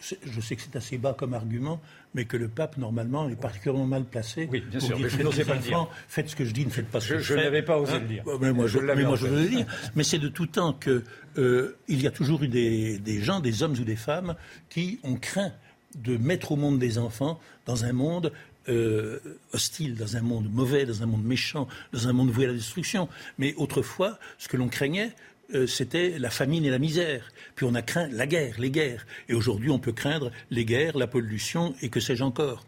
je 0.00 0.40
sais 0.40 0.56
que 0.56 0.62
c'est 0.62 0.76
assez 0.76 0.98
bas 0.98 1.14
comme 1.16 1.34
argument, 1.34 1.80
mais 2.14 2.24
que 2.26 2.36
le 2.36 2.48
pape, 2.48 2.76
normalement, 2.76 3.28
est 3.28 3.36
particulièrement 3.36 3.86
mal 3.86 4.04
placé. 4.04 4.48
Oui, 4.50 4.60
bien 4.60 4.78
pour 4.78 4.88
sûr, 4.88 4.96
dire, 4.96 5.06
mais 5.06 5.10
je 5.10 5.22
n'osais 5.22 5.44
pas 5.44 5.54
le 5.54 5.60
dire. 5.60 5.78
enfants, 5.80 5.90
Faites 6.08 6.28
ce 6.28 6.36
que 6.36 6.44
je 6.44 6.52
dis, 6.52 6.64
ne 6.66 6.70
faites 6.70 6.88
pas 6.88 7.00
ce 7.00 7.06
Je- 7.08 7.14
que 7.14 7.18
je, 7.20 7.24
je 7.28 7.34
fais. 7.34 7.44
n'avais 7.44 7.62
pas 7.62 7.78
osé 7.78 7.92
Hein 7.94 8.00
le 8.00 8.06
dire. 8.06 8.24
Mais 8.40 8.52
moi, 8.52 8.66
je, 8.66 8.78
Je 8.78 8.84
mais 8.84 9.02
moi, 9.04 9.16
je 9.16 9.26
veux 9.26 9.42
le 9.42 9.48
dire. 9.48 9.66
Mais 9.94 10.04
c'est 10.04 10.18
de 10.18 10.28
tout 10.28 10.46
temps 10.46 10.72
que 10.74 11.04
euh, 11.38 11.76
il 11.88 12.02
y 12.02 12.06
a 12.06 12.10
toujours 12.10 12.42
eu 12.42 12.48
des, 12.48 12.98
des 12.98 13.20
gens, 13.20 13.40
des 13.40 13.62
hommes 13.62 13.72
ou 13.72 13.84
des 13.84 13.96
femmes, 13.96 14.34
qui 14.68 15.00
ont 15.02 15.16
craint 15.16 15.52
de 15.96 16.16
mettre 16.16 16.52
au 16.52 16.56
monde 16.56 16.78
des 16.78 16.98
enfants 16.98 17.38
dans 17.66 17.84
un 17.84 17.92
monde 17.92 18.32
euh, 18.68 19.18
hostile, 19.52 19.96
dans 19.96 20.16
un 20.16 20.20
monde 20.22 20.48
mauvais, 20.52 20.86
dans 20.86 21.02
un 21.02 21.06
monde 21.06 21.24
méchant, 21.24 21.66
dans 21.92 22.06
un 22.08 22.12
monde 22.12 22.30
voué 22.30 22.44
à 22.44 22.48
la 22.48 22.54
destruction. 22.54 23.08
Mais 23.38 23.54
autrefois, 23.56 24.18
ce 24.38 24.48
que 24.48 24.56
l'on 24.56 24.68
craignait, 24.68 25.12
euh, 25.54 25.66
c'était 25.66 26.18
la 26.18 26.30
famine 26.30 26.64
et 26.64 26.70
la 26.70 26.78
misère. 26.78 27.30
Puis 27.54 27.66
on 27.66 27.74
a 27.74 27.82
craint 27.82 28.08
la 28.08 28.26
guerre, 28.26 28.58
les 28.58 28.70
guerres. 28.70 29.06
Et 29.28 29.34
aujourd'hui, 29.34 29.70
on 29.70 29.78
peut 29.78 29.92
craindre 29.92 30.30
les 30.50 30.64
guerres, 30.64 30.96
la 30.96 31.06
pollution 31.06 31.74
et 31.82 31.88
que 31.88 32.00
sais-je 32.00 32.24
encore. 32.24 32.64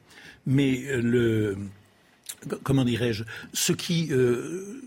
Mais 0.46 0.84
euh, 0.86 1.00
le, 1.00 1.56
comment 2.62 2.84
dirais-je, 2.84 3.24
ce 3.52 3.72
qui 3.72 4.08
euh, 4.10 4.82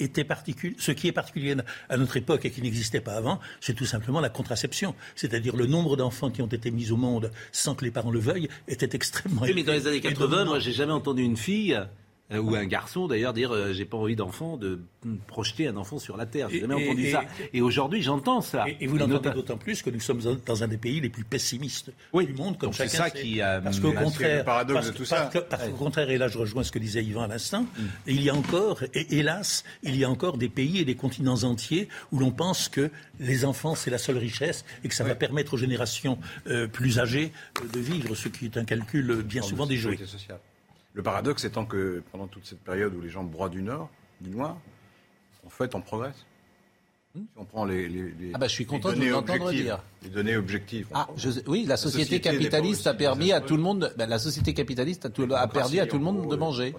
était 0.00 0.24
particulier, 0.24 0.74
ce 0.78 0.92
qui 0.92 1.08
est 1.08 1.12
particulier 1.12 1.56
à 1.88 1.96
notre 1.96 2.16
époque 2.16 2.44
et 2.44 2.50
qui 2.50 2.62
n'existait 2.62 3.00
pas 3.00 3.14
avant, 3.14 3.38
c'est 3.60 3.74
tout 3.74 3.86
simplement 3.86 4.20
la 4.20 4.28
contraception. 4.28 4.94
C'est-à-dire 5.14 5.56
le 5.56 5.66
nombre 5.66 5.96
d'enfants 5.96 6.30
qui 6.30 6.42
ont 6.42 6.46
été 6.46 6.70
mis 6.70 6.90
au 6.90 6.96
monde 6.96 7.30
sans 7.52 7.74
que 7.74 7.84
les 7.84 7.90
parents 7.90 8.10
le 8.10 8.20
veuillent 8.20 8.48
était 8.66 8.94
extrêmement 8.96 9.42
Oui, 9.42 9.52
mais 9.54 9.62
dans 9.62 9.72
les 9.72 9.86
années 9.86 9.96
Et 9.96 10.00
80, 10.00 10.38
donc, 10.38 10.48
moi, 10.48 10.58
j'ai 10.58 10.72
jamais 10.72 10.92
entendu 10.92 11.22
une 11.22 11.36
fille 11.36 11.78
euh, 12.32 12.38
ou 12.38 12.54
un 12.54 12.66
garçon 12.66 13.06
d'ailleurs 13.08 13.32
dire 13.32 13.52
euh, 13.54 13.72
j'ai 13.72 13.84
pas 13.86 13.96
envie 13.96 14.16
d'enfant 14.16 14.56
de 14.56 14.80
mm, 15.04 15.16
projeter 15.26 15.66
un 15.68 15.76
enfant 15.76 15.98
sur 15.98 16.16
la 16.16 16.26
terre. 16.26 16.48
J'ai 16.50 16.60
jamais 16.60 16.80
et- 16.82 16.86
entendu 16.88 17.06
et- 17.06 17.12
ça. 17.12 17.24
Et 17.54 17.60
aujourd'hui, 17.62 18.02
j'entends 18.02 18.40
ça. 18.42 18.68
Et, 18.68 18.76
et 18.80 18.86
vous 18.86 18.98
l'entendez 18.98 19.30
d'autant 19.30 19.56
plus 19.56 19.82
que 19.82 19.90
nous 19.90 20.00
sommes 20.00 20.20
dans- 20.44 20.62
un 20.62 20.68
des 20.68 20.76
pays 20.76 21.00
les 21.00 21.08
plus 21.08 21.24
pessimistes 21.24 21.90
du 22.12 22.32
monde, 22.34 22.58
comme 22.58 22.68
Donc 22.70 22.74
c'est 22.74 22.88
chacun 22.88 23.04
ça 23.04 23.10
sait. 23.10 23.22
qui 23.22 23.40
a- 23.40 23.60
Parce 23.60 23.80
qu'au 23.80 23.92
Parce 23.92 24.04
que 24.04 24.10
contraire, 24.10 24.38
le 24.38 24.44
paradoxe 24.44 24.74
parce 24.74 24.86
de 24.88 24.92
que- 24.92 24.96
tout 24.98 25.04
ça- 25.04 25.16
parce 25.22 25.34
que- 25.34 25.38
parce 25.38 25.64
qu'au 25.68 25.76
contraire, 25.76 26.10
et 26.10 26.18
là 26.18 26.28
je 26.28 26.36
rejoins 26.38 26.64
ce 26.64 26.72
que 26.72 26.78
disait 26.78 27.02
Yvan 27.04 27.22
à 27.22 27.28
l'instant, 27.28 27.64
il 28.06 28.20
y 28.22 28.28
a 28.28 28.34
encore, 28.34 28.82
et 28.94 29.18
hélas, 29.18 29.64
il 29.82 29.96
y 29.96 30.04
a 30.04 30.10
encore 30.10 30.36
des 30.36 30.48
pays 30.48 30.78
et 30.78 30.84
des 30.84 30.96
continents 30.96 31.44
entiers 31.44 31.88
où 32.12 32.18
l'on 32.18 32.30
pense 32.32 32.68
que 32.68 32.90
les 33.20 33.44
enfants 33.44 33.74
c'est 33.74 33.90
la 33.90 33.98
seule 33.98 34.18
richesse 34.18 34.64
et 34.84 34.88
que 34.88 34.94
ça 34.94 35.04
va 35.04 35.14
permettre 35.14 35.54
aux 35.54 35.58
générations 35.58 36.18
euh, 36.48 36.66
plus 36.66 36.98
âgées 36.98 37.32
euh, 37.62 37.68
de 37.72 37.78
vivre, 37.80 38.14
ce 38.14 38.28
qui 38.28 38.46
est 38.46 38.56
un 38.56 38.64
calcul 38.64 39.10
euh, 39.10 39.22
bien 39.22 39.42
souvent 39.42 39.64
déjoué. 39.66 39.92
sécurité 39.92 40.10
sociale. 40.18 40.38
Le 40.94 41.02
paradoxe 41.02 41.44
étant 41.44 41.64
que 41.64 42.02
pendant 42.12 42.26
toute 42.26 42.46
cette 42.46 42.60
période 42.60 42.94
où 42.94 43.00
les 43.00 43.08
gens 43.10 43.24
broient 43.24 43.48
du 43.48 43.62
nord, 43.62 43.88
du 44.20 44.30
noir, 44.30 44.56
en 45.46 45.50
fait, 45.50 45.74
on 45.74 45.80
progresse. 45.80 46.24
Si 47.14 47.24
on 47.36 47.44
prend 47.44 47.64
les, 47.64 47.88
les- 47.88 48.10
les- 48.12 48.32
Ah 48.34 48.38
bah, 48.38 48.46
je 48.48 48.52
suis 48.52 48.66
content 48.66 48.92
de 48.92 49.04
l'entendre 49.06 49.50
dire. 49.50 49.82
Les 50.02 50.10
données 50.10 50.36
objectives. 50.36 50.86
Ah, 50.92 51.08
je- 51.16 51.30
oui, 51.46 51.64
la 51.66 51.76
société, 51.76 52.20
capitaliste 52.20 52.86
a 52.86 52.94
permis 52.94 53.32
à 53.32 53.40
tout 53.40 53.56
le 53.56 53.62
monde. 53.62 53.92
ben, 53.96 54.08
la 54.08 54.18
société 54.18 54.52
capitaliste 54.54 55.06
a, 55.06 55.10
tout- 55.10 55.22
a 55.34 55.46
permis 55.48 55.80
à 55.80 55.86
tout 55.86 55.98
le 55.98 56.04
monde 56.04 56.28
de 56.30 56.36
manger. 56.36 56.74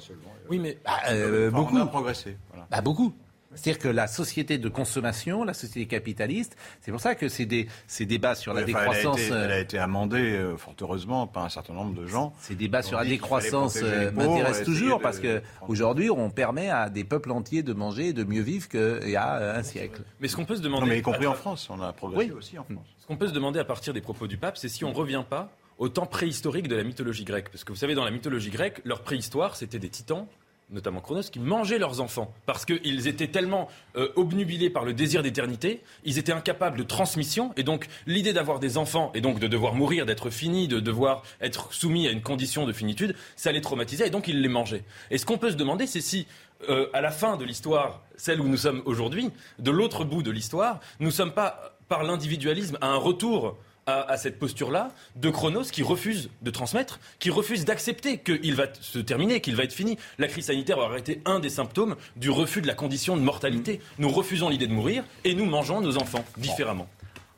Oui, 0.49 0.60
mais 0.60 0.77
Bah, 0.86 0.91
euh, 1.10 1.49
beaucoup. 1.52 1.77
On 1.77 1.81
a 1.81 1.86
progressé. 1.88 2.38
voilà. 2.49 2.68
Bah, 2.69 2.81
beaucoup. 2.81 3.14
C'est-à-dire 3.55 3.80
que 3.80 3.88
la 3.88 4.07
société 4.07 4.57
de 4.57 4.69
consommation, 4.69 5.43
la 5.43 5.53
société 5.53 5.88
capitaliste, 5.88 6.55
c'est 6.81 6.91
pour 6.91 7.01
ça 7.01 7.15
que 7.15 7.27
c'est 7.30 7.45
des, 7.45 7.67
ces 7.88 8.05
débats 8.05 8.35
sur 8.35 8.53
la 8.53 8.63
Oui, 8.63 8.71
enfin, 8.76 8.84
elle 8.84 8.89
a 8.89 8.93
décroissance. 8.95 9.21
été- 9.21 9.34
euh, 9.34 9.45
Elle 9.45 9.51
a 9.51 9.59
été 9.59 9.77
amendée, 9.80 10.34
euh, 10.34 10.55
fort 10.57 10.76
heureusement, 10.81 11.26
par 11.27 11.45
un 11.45 11.49
certain 11.49 11.73
nombre 11.73 11.99
de 11.99 12.05
gens. 12.07 12.34
Ces 12.39 12.55
débats 12.55 12.84
sur 12.84 12.97
la 12.97 13.05
décroissance 13.05 13.77
euh, 13.81 14.11
m'intéressent 14.11 14.65
toujours 14.65 14.99
de- 14.99 15.03
parce 15.03 15.19
que 15.19 15.41
aujourd'hui, 15.67 16.09
on 16.09 16.30
permet 16.30 16.69
à 16.69 16.89
des 16.89 17.03
peuples 17.03 17.31
entiers 17.31 17.63
de 17.63 17.73
manger 17.73 18.07
et 18.09 18.13
de 18.13 18.23
mieux 18.23 18.41
vivre 18.41 18.67
qu'il 18.69 19.09
y 19.09 19.15
a 19.15 19.55
un 19.57 19.63
siècle. 19.63 20.01
Mais 20.19 20.27
ce 20.27 20.35
qu'on 20.35 20.45
peut 20.45 20.55
se 20.55 20.61
demander. 20.61 20.84
Non, 20.85 20.89
mais 20.89 20.99
y 20.99 21.01
compris 21.01 21.26
en 21.27 21.34
France, 21.34 21.67
on 21.71 21.81
a 21.81 21.91
progressé 21.91 22.31
Oui. 22.31 22.38
aussi 22.38 22.59
en 22.59 22.63
France. 22.63 22.85
Ce 22.99 23.07
qu'on 23.07 23.17
peut 23.17 23.27
se 23.27 23.34
demander 23.34 23.59
à 23.59 23.65
partir 23.65 23.93
des 23.93 24.01
propos 24.01 24.27
du 24.27 24.38
pape, 24.38 24.57
c'est 24.57 24.69
si 24.69 24.85
on 24.85 24.89
ne 24.91 24.95
revient 24.95 25.23
pas 25.27 25.51
au 25.80 25.89
temps 25.89 26.05
préhistorique 26.05 26.67
de 26.67 26.76
la 26.76 26.84
mythologie 26.84 27.23
grecque. 27.23 27.49
Parce 27.49 27.63
que 27.63 27.71
vous 27.71 27.77
savez, 27.80 27.95
dans 27.95 28.03
la 28.03 28.11
mythologie 28.11 28.49
grecque, 28.51 28.81
leur 28.84 29.01
préhistoire, 29.01 29.55
c'était 29.55 29.80
des 29.80 29.89
titans 29.89 30.27
notamment 30.72 31.02
Chronos, 31.02 31.24
qui 31.32 31.40
mangeaient 31.40 31.80
leurs 31.80 32.02
enfants 32.02 32.34
parce 32.46 32.66
qu'ils 32.66 33.08
étaient 33.08 33.28
tellement 33.28 33.68
euh, 33.96 34.10
obnubilés 34.16 34.70
par 34.70 34.86
le 34.86 34.94
désir 34.94 35.24
d'éternité, 35.24 35.82
ils 36.04 36.18
étaient 36.18 36.32
incapables 36.32 36.78
de 36.78 36.84
transmission, 36.84 37.52
et 37.58 37.64
donc 37.64 37.88
l'idée 38.06 38.34
d'avoir 38.34 38.60
des 38.60 38.78
enfants, 38.78 39.12
et 39.16 39.22
donc 39.22 39.40
de 39.40 39.48
devoir 39.48 39.74
mourir, 39.74 40.06
d'être 40.06 40.30
fini, 40.30 40.68
de 40.68 40.80
devoir 40.80 41.24
être 41.41 41.74
soumis 41.74 42.08
à 42.08 42.12
une 42.12 42.22
condition 42.22 42.66
de 42.66 42.74
finitude, 42.74 43.16
ça 43.36 43.52
les 43.52 43.62
traumatisait, 43.62 44.08
et 44.08 44.12
donc 44.12 44.28
ils 44.28 44.41
les 44.41 44.50
mangeaient. 44.50 44.84
Et 45.12 45.18
ce 45.18 45.26
qu'on 45.26 45.38
peut 45.38 45.52
se 45.52 45.56
demander, 45.56 45.88
c'est 45.88 46.02
si, 46.02 46.28
euh, 46.70 46.88
à 46.94 47.02
la 47.02 47.12
fin 47.12 47.38
de 47.38 47.46
l'histoire, 47.46 48.04
celle 48.16 48.41
où 48.41 48.48
nous 48.48 48.58
sommes 48.58 48.82
aujourd'hui, 48.86 49.32
de 49.60 49.72
l'autre 49.72 50.04
bout 50.04 50.24
de 50.24 50.32
l'histoire, 50.32 50.80
nous 51.00 51.12
sommes 51.12 51.32
pas, 51.32 51.78
par 51.88 52.04
l'individualisme, 52.04 52.78
à 52.82 52.88
un 52.88 52.98
retour 52.98 53.58
à, 53.90 54.02
à 54.10 54.18
cette 54.18 54.40
posture-là 54.40 54.91
de 55.16 55.30
Chronos 55.30 55.64
qui 55.72 55.84
refuse 55.84 56.30
de 56.41 56.52
transmettre, 56.52 56.99
qui 57.20 57.30
refuse 57.30 57.66
d'accepter 57.66 58.20
qu'il 58.20 58.56
va 58.56 58.66
se 58.80 58.99
terminer, 58.99 59.41
qu'il 59.41 59.56
va 59.56 59.64
être 59.64 59.74
fini. 59.74 59.98
La 60.18 60.28
crise 60.28 60.48
sanitaire 60.48 60.78
aurait 60.78 60.99
été 60.99 61.22
un 61.26 61.40
des 61.40 61.49
symptômes 61.49 61.95
du 62.16 62.30
refus 62.30 62.61
de 62.61 62.68
la 62.68 62.74
condition 62.76 63.18
de 63.18 63.22
mortalité. 63.22 63.80
Nous 63.98 64.10
refusons 64.10 64.49
l'idée 64.49 64.68
de 64.68 64.74
mourir 64.74 65.03
et 65.24 65.34
nous 65.34 65.45
mangeons 65.45 65.82
nos 65.82 65.98
enfants 65.98 66.26
différemment. 66.38 66.88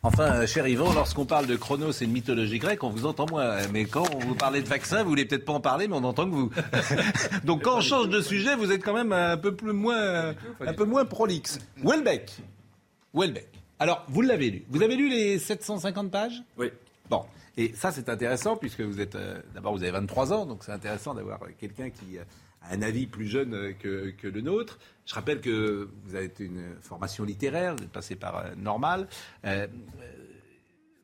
Enfin, 0.04 0.34
euh, 0.34 0.48
cher 0.48 0.68
Yvan, 0.68 0.94
lorsqu'on 0.94 1.26
parle 1.26 1.46
de 1.46 1.56
Chronos 1.56 1.92
et 1.92 2.08
de 2.08 2.12
mythologie 2.12 2.58
grecque, 2.58 2.84
on 2.84 2.90
vous 2.90 3.06
entend 3.06 3.28
moins. 3.30 3.68
Mais 3.72 3.86
quand 3.86 4.06
on 4.16 4.20
vous 4.20 4.34
parlait 4.34 4.62
de 4.64 4.68
vaccin, 4.68 5.04
vous 5.04 5.10
voulez 5.10 5.26
peut-être 5.26 5.46
pas 5.46 5.54
en 5.54 5.60
parler, 5.60 5.88
mais 5.88 5.96
on 5.96 6.04
entend 6.04 6.26
que 6.26 6.34
vous. 6.34 6.52
Donc 7.44 7.64
quand 7.64 7.78
on 7.78 7.82
change 7.82 8.10
de 8.10 8.20
sujet, 8.20 8.56
vous 8.56 8.72
êtes 8.72 8.84
quand 8.84 8.96
même 8.96 9.14
un 9.14 9.38
peu 9.38 9.56
plus 9.56 9.74
moins, 9.74 10.34
un 10.60 10.74
peu 10.74 10.86
moins 10.86 11.06
prolixe. 11.06 11.60
Welbeck. 11.84 12.32
Welbeck. 13.14 13.61
Alors, 13.82 14.06
vous 14.10 14.22
l'avez 14.22 14.52
lu. 14.52 14.64
Vous 14.70 14.84
avez 14.84 14.96
lu 14.96 15.10
les 15.10 15.40
750 15.40 16.12
pages? 16.12 16.44
Oui. 16.56 16.68
Bon. 17.10 17.24
Et 17.58 17.74
ça, 17.74 17.92
c'est 17.92 18.10
intéressant 18.10 18.56
puisque 18.56 18.82
vous 18.82 19.02
êtes. 19.02 19.16
euh, 19.16 19.42
D'abord, 19.56 19.74
vous 19.76 19.82
avez 19.82 19.92
23 19.92 20.34
ans, 20.34 20.46
donc 20.46 20.64
c'est 20.64 20.72
intéressant 20.72 21.16
d'avoir 21.16 21.40
quelqu'un 21.60 21.90
qui 21.90 22.20
euh, 22.20 22.24
a 22.62 22.76
un 22.76 22.84
avis 22.84 23.08
plus 23.08 23.26
jeune 23.26 23.56
euh, 23.56 23.74
que, 23.74 24.12
que 24.12 24.28
le 24.28 24.42
nôtre. 24.42 24.78
Je 25.08 25.16
rappelle 25.16 25.42
que 25.42 25.90
vous 26.06 26.14
avez 26.14 26.32
une 26.40 26.76
formation 26.80 27.24
littéraire, 27.24 27.76
vous 27.76 27.84
êtes 27.84 27.92
passé 27.92 28.16
par 28.16 28.38
euh, 28.38 28.50
Normal. 28.56 29.08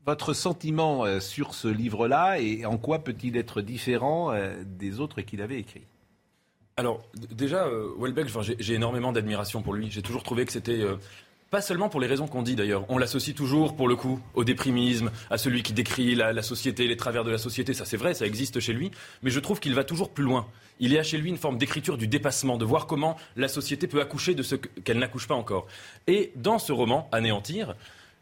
Votre 0.05 0.33
sentiment 0.33 1.19
sur 1.19 1.53
ce 1.55 1.67
livre-là 1.67 2.39
et 2.39 2.65
en 2.65 2.77
quoi 2.77 2.99
peut-il 2.99 3.35
être 3.35 3.59
différent 3.61 4.31
des 4.65 5.01
autres 5.01 5.19
qu'il 5.19 5.41
avait 5.41 5.59
écrits? 5.59 5.83
Alors, 6.77 7.03
déjà, 7.31 7.67
Welbeck, 7.99 8.29
j'ai 8.59 8.75
énormément 8.75 9.11
d'admiration 9.11 9.61
pour 9.61 9.73
lui. 9.73 9.91
J'ai 9.91 10.01
toujours 10.01 10.23
trouvé 10.23 10.45
que 10.45 10.53
c'était. 10.53 10.81
Pas 11.49 11.61
seulement 11.61 11.87
pour 11.89 12.01
les 12.01 12.07
raisons 12.07 12.27
qu'on 12.27 12.41
dit 12.43 12.55
d'ailleurs. 12.55 12.83
On 12.89 12.97
l'associe 12.97 13.35
toujours, 13.35 13.75
pour 13.75 13.87
le 13.87 13.95
coup, 13.95 14.19
au 14.33 14.43
déprimisme, 14.43 15.11
à 15.29 15.37
celui 15.37 15.63
qui 15.63 15.71
décrit 15.73 16.13
la, 16.15 16.41
société, 16.41 16.87
les 16.87 16.97
travers 16.97 17.23
de 17.23 17.31
la 17.31 17.37
société. 17.37 17.73
Ça, 17.73 17.85
c'est 17.85 17.95
vrai, 17.97 18.13
ça 18.13 18.25
existe 18.25 18.59
chez 18.59 18.73
lui. 18.73 18.91
Mais 19.23 19.29
je 19.29 19.39
trouve 19.39 19.59
qu'il 19.61 19.73
va 19.73 19.83
toujours 19.85 20.09
plus 20.09 20.25
loin. 20.25 20.47
Il 20.79 20.91
y 20.91 20.97
a 20.97 21.03
chez 21.03 21.17
lui 21.17 21.29
une 21.29 21.37
forme 21.37 21.57
d'écriture 21.57 21.97
du 21.97 22.07
dépassement, 22.07 22.57
de 22.57 22.65
voir 22.65 22.85
comment 22.85 23.15
la 23.37 23.47
société 23.47 23.87
peut 23.87 24.01
accoucher 24.01 24.35
de 24.35 24.43
ce 24.43 24.55
que- 24.55 24.67
qu'elle 24.81 24.99
n'accouche 24.99 25.27
pas 25.27 25.35
encore. 25.35 25.67
Et 26.07 26.31
dans 26.35 26.59
ce 26.59 26.71
roman, 26.73 27.07
Anéantir, 27.13 27.75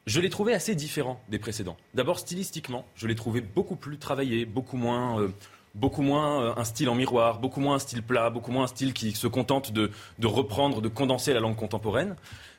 je 0.05 0.19
l'ai 0.19 0.29
trouvé 0.29 0.53
assez 0.53 0.75
différent 0.75 1.19
des 1.29 1.39
précédents. 1.39 1.77
D'abord, 1.95 2.19
stylistiquement, 2.19 2.85
je 2.95 3.07
l'ai 3.07 3.15
trouvé 3.15 3.41
beaucoup 3.41 3.75
plus 3.75 3.97
travaillé, 3.97 4.45
beaucoup 4.45 4.77
moins. 4.77 5.19
euh, 5.19 5.29
beaucoup 5.73 6.03
moins 6.03 6.41
euh, 6.41 6.53
un 6.55 6.63
style 6.63 6.87
en 6.87 6.95
miroir, 6.95 7.39
beaucoup 7.39 7.59
moins 7.59 7.75
un 7.75 7.79
style 7.79 8.01
plat, 8.01 8.29
beaucoup 8.29 8.51
moins 8.53 8.63
un 8.63 8.67
style 8.67 8.93
qui 8.93 9.11
se 9.11 9.27
contente 9.27 9.73
de 9.73 9.91
reprendre, 10.23 10.79
de 10.81 10.87
condenser 10.87 11.33
la 11.33 11.41
langue 11.41 11.57
contemporaine. 11.57 12.15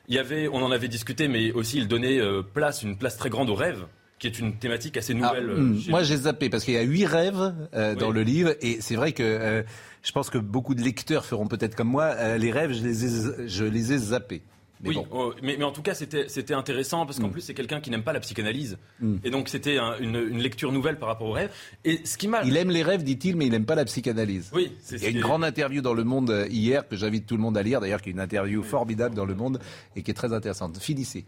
Il 0.07 0.15
y 0.15 0.19
avait, 0.19 0.47
on 0.47 0.57
en 0.63 0.71
avait 0.71 0.87
discuté, 0.87 1.27
mais 1.27 1.51
aussi 1.51 1.77
il 1.77 1.87
donnait 1.87 2.19
euh, 2.19 2.41
place, 2.41 2.81
une 2.83 2.97
place 2.97 3.17
très 3.17 3.29
grande 3.29 3.49
au 3.49 3.55
rêve, 3.55 3.85
qui 4.19 4.27
est 4.27 4.39
une 4.39 4.57
thématique 4.57 4.95
assez 4.97 5.13
nouvelle. 5.13 5.49
euh, 5.49 5.57
Hmm, 5.61 5.79
chez 5.79 5.89
Moi, 5.91 6.03
j'ai 6.03 6.15
zappé 6.17 6.49
parce 6.49 6.63
qu'il 6.63 6.73
y 6.75 6.77
a 6.77 6.81
huit 6.81 7.05
rêves 7.05 7.53
euh, 7.73 7.93
dans 7.95 8.09
le 8.11 8.21
livre 8.23 8.55
et 8.61 8.77
c'est 8.79 8.95
vrai 8.95 9.11
que 9.11 9.21
euh, 9.23 9.63
je 10.03 10.11
pense 10.13 10.29
que 10.29 10.37
beaucoup 10.37 10.75
de 10.75 10.81
lecteurs 10.81 11.25
feront 11.25 11.47
peut-être 11.47 11.75
comme 11.75 11.89
moi. 11.89 12.05
euh, 12.17 12.37
les 12.37 12.51
rêves, 12.51 12.71
je 12.73 12.83
les 12.83 13.05
ai, 13.05 13.47
je 13.47 13.63
les 13.65 13.93
ai 13.93 13.97
zappés. 13.97 14.43
Mais 14.81 14.89
oui, 14.89 14.95
bon. 14.95 15.07
oh, 15.11 15.33
mais, 15.41 15.55
mais 15.57 15.63
en 15.63 15.71
tout 15.71 15.81
cas, 15.81 15.93
c'était 15.95 16.53
intéressant 16.53 17.05
parce 17.05 17.19
qu'en 17.19 17.29
plus, 17.29 17.41
c'est 17.41 17.53
quelqu'un 17.53 17.81
qui 17.81 17.89
n'aime 17.89 18.03
pas 18.03 18.13
la 18.13 18.19
psychanalyse. 18.19 18.77
Mm. 18.99 19.15
Et 19.23 19.29
donc, 19.31 19.49
c'était 19.49 19.77
un- 19.77 19.97
une, 19.99 20.15
une 20.15 20.39
lecture 20.39 20.71
nouvelle 20.71 20.97
par 20.99 21.07
rapport 21.09 21.27
au 21.27 21.31
rêve. 21.31 21.51
Et 21.83 22.01
ce 22.05 22.17
qui 22.17 22.27
m'a. 22.27 22.43
Il 22.43 22.55
aime 22.57 22.69
les 22.69 22.83
rêves, 22.83 23.03
dit-il, 23.03 23.35
mais 23.35 23.45
il 23.47 23.51
n'aime 23.51 23.65
pas 23.65 23.75
la 23.75 23.85
psychanalyse. 23.85 24.49
Oui, 24.53 24.71
c'est 24.81 24.97
Il 24.97 25.03
y 25.03 25.05
a 25.07 25.09
une 25.09 25.19
grande 25.21 25.43
interview 25.43 25.81
dans 25.81 25.93
Le 25.93 26.03
Monde 26.03 26.29
euh, 26.29 26.47
hier 26.47 26.87
que 26.87 26.95
j'invite 26.95 27.25
tout 27.25 27.35
le 27.35 27.41
monde 27.41 27.57
à 27.57 27.63
lire, 27.63 27.79
d'ailleurs, 27.81 28.01
qui 28.01 28.09
est 28.09 28.13
une 28.13 28.19
interview 28.19 28.61
formidable 28.63 29.15
dans 29.15 29.25
Le 29.25 29.35
Monde 29.35 29.59
et 29.95 30.03
qui 30.03 30.11
est 30.11 30.13
très 30.13 30.33
intéressante. 30.33 30.77
Finissez. 30.79 31.25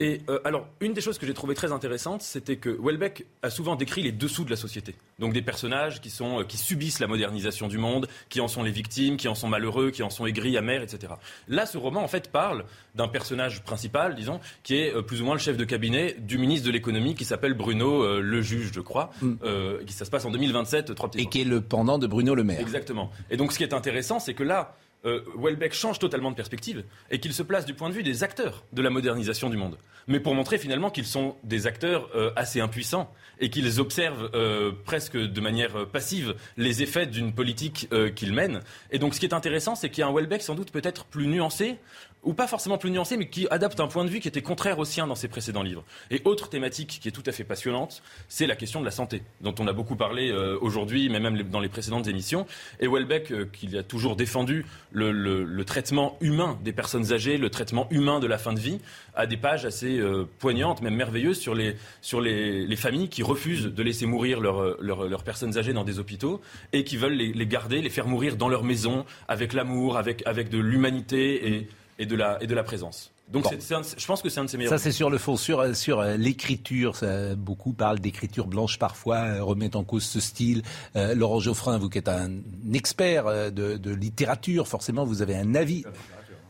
Et 0.00 0.20
euh, 0.28 0.38
alors, 0.44 0.68
une 0.80 0.92
des 0.92 1.00
choses 1.00 1.18
que 1.18 1.26
j'ai 1.26 1.34
trouvé 1.34 1.56
très 1.56 1.72
intéressante, 1.72 2.22
c'était 2.22 2.56
que 2.56 2.70
Welbeck 2.70 3.26
a 3.42 3.50
souvent 3.50 3.74
décrit 3.74 4.02
les 4.02 4.12
dessous 4.12 4.44
de 4.44 4.50
la 4.50 4.56
société. 4.56 4.94
Donc 5.18 5.32
des 5.32 5.42
personnages 5.42 6.00
qui, 6.00 6.08
sont, 6.08 6.40
euh, 6.40 6.44
qui 6.44 6.56
subissent 6.56 7.00
la 7.00 7.08
modernisation 7.08 7.66
du 7.66 7.78
monde, 7.78 8.06
qui 8.28 8.40
en 8.40 8.46
sont 8.46 8.62
les 8.62 8.70
victimes, 8.70 9.16
qui 9.16 9.26
en 9.26 9.34
sont 9.34 9.48
malheureux, 9.48 9.90
qui 9.90 10.04
en 10.04 10.10
sont 10.10 10.24
aigris, 10.24 10.56
amers, 10.56 10.82
etc. 10.82 11.14
Là, 11.48 11.66
ce 11.66 11.78
roman, 11.78 12.00
en 12.00 12.06
fait, 12.06 12.30
parle 12.30 12.64
d'un 12.98 13.08
personnage 13.08 13.62
principal, 13.62 14.14
disons, 14.14 14.40
qui 14.62 14.76
est 14.76 14.94
euh, 14.94 15.02
plus 15.02 15.22
ou 15.22 15.24
moins 15.24 15.34
le 15.34 15.40
chef 15.40 15.56
de 15.56 15.64
cabinet 15.64 16.14
du 16.18 16.36
ministre 16.36 16.66
de 16.66 16.72
l'économie, 16.72 17.14
qui 17.14 17.24
s'appelle 17.24 17.54
Bruno 17.54 18.02
euh, 18.02 18.20
le 18.20 18.42
juge, 18.42 18.72
je 18.74 18.80
crois. 18.80 19.10
Euh, 19.42 19.82
qui 19.84 19.94
ça 19.94 20.04
se 20.04 20.10
passe 20.10 20.24
en 20.24 20.30
2027, 20.30 20.94
trois 20.94 21.10
petits 21.10 21.22
Et 21.22 21.26
qui 21.26 21.40
est 21.40 21.44
le 21.44 21.60
pendant 21.60 21.98
de 21.98 22.06
Bruno 22.06 22.34
Le 22.34 22.44
Maire. 22.44 22.60
Exactement. 22.60 23.10
Et 23.30 23.36
donc, 23.36 23.52
ce 23.52 23.58
qui 23.58 23.64
est 23.64 23.72
intéressant, 23.72 24.18
c'est 24.18 24.34
que 24.34 24.42
là, 24.42 24.76
euh, 25.04 25.20
Welbeck 25.36 25.72
change 25.74 25.98
totalement 25.98 26.30
de 26.30 26.36
perspective 26.36 26.84
et 27.10 27.20
qu'il 27.20 27.32
se 27.32 27.42
place 27.42 27.64
du 27.64 27.74
point 27.74 27.88
de 27.88 27.94
vue 27.94 28.02
des 28.02 28.24
acteurs 28.24 28.64
de 28.72 28.82
la 28.82 28.90
modernisation 28.90 29.48
du 29.48 29.56
monde. 29.56 29.78
Mais 30.08 30.20
pour 30.20 30.34
montrer 30.34 30.58
finalement 30.58 30.90
qu'ils 30.90 31.06
sont 31.06 31.36
des 31.44 31.66
acteurs 31.66 32.08
euh, 32.14 32.32
assez 32.34 32.60
impuissants 32.60 33.12
et 33.40 33.50
qu'ils 33.50 33.78
observent 33.78 34.30
euh, 34.34 34.72
presque 34.84 35.16
de 35.16 35.40
manière 35.40 35.86
passive 35.86 36.34
les 36.56 36.82
effets 36.82 37.06
d'une 37.06 37.32
politique 37.32 37.88
qu'ils 38.16 38.32
mènent. 38.32 38.60
Et 38.90 38.98
donc, 38.98 39.14
ce 39.14 39.20
qui 39.20 39.26
est 39.26 39.34
intéressant, 39.34 39.74
c'est 39.76 39.90
qu'il 39.90 40.00
y 40.00 40.04
a 40.04 40.08
un 40.08 40.12
Welbeck 40.12 40.42
sans 40.42 40.54
doute 40.54 40.72
peut-être 40.72 41.04
plus 41.04 41.26
nuancé, 41.26 41.76
ou 42.22 42.34
pas 42.34 42.46
forcément 42.46 42.78
plus 42.78 42.90
nuancé, 42.90 43.16
mais 43.16 43.28
qui 43.28 43.46
adapte 43.50 43.80
un 43.80 43.86
point 43.86 44.04
de 44.04 44.10
vue 44.10 44.20
qui 44.20 44.28
était 44.28 44.42
contraire 44.42 44.78
au 44.78 44.84
sien 44.84 45.06
dans 45.06 45.14
ses 45.14 45.28
précédents 45.28 45.62
livres. 45.62 45.84
Et 46.10 46.20
autre 46.24 46.48
thématique 46.48 46.98
qui 47.00 47.08
est 47.08 47.12
tout 47.12 47.22
à 47.26 47.32
fait 47.32 47.44
passionnante, 47.44 48.02
c'est 48.28 48.46
la 48.46 48.56
question 48.56 48.80
de 48.80 48.84
la 48.84 48.90
santé, 48.90 49.22
dont 49.40 49.54
on 49.58 49.66
a 49.66 49.72
beaucoup 49.72 49.96
parlé 49.96 50.30
euh, 50.30 50.58
aujourd'hui, 50.60 51.08
mais 51.08 51.20
même 51.20 51.40
dans 51.44 51.60
les 51.60 51.68
précédentes 51.68 52.06
émissions. 52.06 52.46
Et 52.80 52.88
Welbeck, 52.88 53.30
euh, 53.30 53.48
qui 53.52 53.76
a 53.76 53.82
toujours 53.82 54.16
défendu 54.16 54.66
le, 54.92 55.12
le, 55.12 55.64
traitement 55.64 56.16
humain 56.20 56.58
des 56.64 56.72
personnes 56.72 57.12
âgées, 57.12 57.36
le 57.36 57.50
traitement 57.50 57.86
humain 57.90 58.20
de 58.20 58.26
la 58.26 58.38
fin 58.38 58.52
de 58.52 58.60
vie, 58.60 58.78
a 59.14 59.26
des 59.26 59.36
pages 59.36 59.64
assez 59.64 59.98
euh, 59.98 60.24
poignantes, 60.38 60.82
même 60.82 60.94
merveilleuses, 60.94 61.38
sur 61.38 61.54
les, 61.54 61.76
sur 62.00 62.20
les, 62.20 62.66
les 62.66 62.76
familles 62.76 63.08
qui 63.08 63.22
refusent 63.22 63.66
de 63.66 63.82
laisser 63.82 64.06
mourir 64.06 64.40
leurs 64.40 64.76
leur, 64.80 65.22
personnes 65.22 65.58
âgées 65.58 65.72
dans 65.72 65.84
des 65.84 65.98
hôpitaux 65.98 66.40
et 66.72 66.84
qui 66.84 66.96
veulent 66.96 67.12
les, 67.12 67.32
les, 67.32 67.46
garder, 67.46 67.82
les 67.82 67.90
faire 67.90 68.06
mourir 68.06 68.36
dans 68.36 68.48
leur 68.48 68.64
maison, 68.64 69.04
avec 69.28 69.52
l'amour, 69.52 69.96
avec, 69.96 70.22
avec 70.26 70.48
de 70.48 70.58
l'humanité 70.58 71.48
et 71.48 71.68
et 71.98 72.06
de 72.06 72.16
la, 72.16 72.42
et 72.42 72.46
de 72.46 72.54
la 72.54 72.62
présence. 72.62 73.12
Donc 73.28 73.44
bon. 73.44 73.50
c'est, 73.58 73.74
un, 73.74 73.82
je 73.82 74.06
pense 74.06 74.22
que 74.22 74.30
c'est 74.30 74.40
un 74.40 74.44
de 74.44 74.50
ses 74.50 74.56
meilleurs. 74.56 74.70
Ça 74.70 74.78
c'est 74.78 74.92
sur 74.92 75.10
le 75.10 75.18
fond, 75.18 75.36
sur, 75.36 75.76
sur 75.76 76.00
euh, 76.00 76.16
l'écriture. 76.16 76.96
Ça, 76.96 77.34
beaucoup 77.34 77.74
parlent 77.74 77.98
d'écriture 77.98 78.46
blanche 78.46 78.78
parfois, 78.78 79.18
euh, 79.18 79.42
remettent 79.42 79.76
en 79.76 79.84
cause 79.84 80.04
ce 80.04 80.20
style. 80.20 80.62
Euh, 80.96 81.14
Laurent 81.14 81.40
Geoffrin, 81.40 81.76
vous 81.78 81.90
qui 81.90 81.98
êtes 81.98 82.08
un 82.08 82.30
expert 82.72 83.52
de, 83.52 83.76
de, 83.76 83.90
littérature, 83.90 84.66
forcément 84.66 85.04
vous 85.04 85.20
avez 85.20 85.36
un 85.36 85.54
avis. 85.54 85.84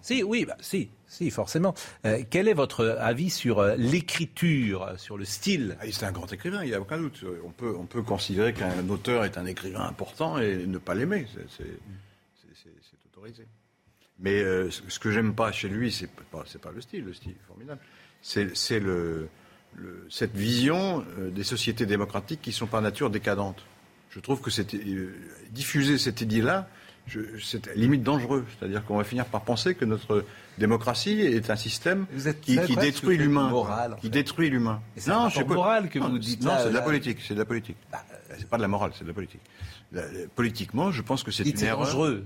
Si, 0.03 0.23
oui, 0.23 0.45
bah, 0.45 0.57
si, 0.61 0.89
si, 1.07 1.31
forcément. 1.31 1.75
Euh, 2.05 2.23
quel 2.31 2.49
est 2.49 2.55
votre 2.55 2.97
avis 3.01 3.31
sur 3.31 3.59
euh, 3.59 3.75
l'écriture, 3.77 4.95
sur 4.97 5.19
le 5.19 5.25
style? 5.25 5.77
Ah, 5.81 5.85
C'est 5.91 6.07
un 6.07 6.13
grand 6.13 6.33
écrivain, 6.33 6.63
il 6.63 6.69
n'y 6.69 6.75
a 6.75 6.81
aucun 6.81 6.99
doute. 6.99 7.25
On 7.45 7.51
peut, 7.51 7.75
on 7.79 7.87
peut 7.87 8.03
considérer 8.03 8.53
qu'un 8.55 8.89
auteur 8.89 9.25
est 9.25 9.37
un 9.37 9.47
écrivain 9.47 9.83
important 9.83 10.39
et 10.39 10.67
ne 10.67 10.79
pas 10.79 10.95
l'aimer. 10.95 11.27
C'est 11.57 11.65
autorisé. 13.13 13.45
Mais 14.21 14.43
euh, 14.43 14.71
ce 14.71 14.99
que 14.99 15.11
j'aime 15.11 15.35
pas 15.35 15.53
chez 15.53 15.69
lui, 15.69 15.93
c'est 15.93 16.11
pas, 16.11 16.45
pas 16.61 16.71
le 16.75 16.81
style, 16.81 17.05
le 17.05 17.15
style 17.15 17.33
est 17.33 17.47
formidable. 17.47 17.81
C'est, 18.21 18.57
c'est 18.57 18.81
le, 18.81 19.29
le, 19.77 20.07
cette 20.11 20.35
vision 20.35 21.05
euh, 21.19 21.31
des 21.31 21.45
sociétés 21.45 21.87
démocratiques 21.87 22.43
qui 22.43 22.53
sont 22.53 22.67
par 22.67 22.83
nature 22.83 23.11
décadentes. 23.11 23.65
Je 24.11 24.19
trouve 24.21 24.41
que 24.41 24.51
euh, 24.61 25.15
diffuser 25.51 25.99
cette 25.99 26.21
idée-là, 26.21 26.69
c'est 27.43 27.75
limite 27.77 28.03
dangereux. 28.03 28.45
C'est-à-dire 28.59 28.85
qu'on 28.85 28.97
va 28.97 29.05
finir 29.05 29.25
par 29.27 29.43
penser 29.43 29.75
que 29.75 29.85
notre 29.85 30.25
démocratie 30.59 31.21
est 31.21 31.49
un 31.51 31.57
système 31.57 32.07
qui, 32.43 32.59
qui 32.61 32.77
détruit 32.77 33.17
l'humain. 33.17 33.53
En 33.53 33.65
fait. 33.65 34.01
Qui 34.01 34.11
détruit 34.11 34.51
l'humain. 34.51 34.83
non, 35.07 35.31
c'est 35.31 35.45
pas 35.45 35.55
moral 35.55 35.89
que 35.89 35.99
vous 35.99 36.19
dites 36.19 36.43
Non, 36.43 36.53
c'est 36.59 36.71
de 36.71 36.75
la 36.75 36.83
politique. 36.83 37.19
C'est 37.27 37.35
de 37.35 37.39
la 37.39 37.45
politique. 37.45 37.77
Bah, 37.93 38.05
c'est 38.37 38.49
pas 38.49 38.57
de 38.57 38.63
la 38.63 38.69
morale, 38.69 38.91
c'est 38.95 39.05
de 39.05 39.09
la 39.09 39.15
politique. 39.15 39.41
Politiquement, 40.37 40.91
je 40.93 41.03
pense 41.03 41.23
que 41.23 41.31
c'est 41.31 41.45
une 41.45 41.57
c'est 41.57 41.67
erreur. 41.67 41.87
dangereux. 41.87 42.25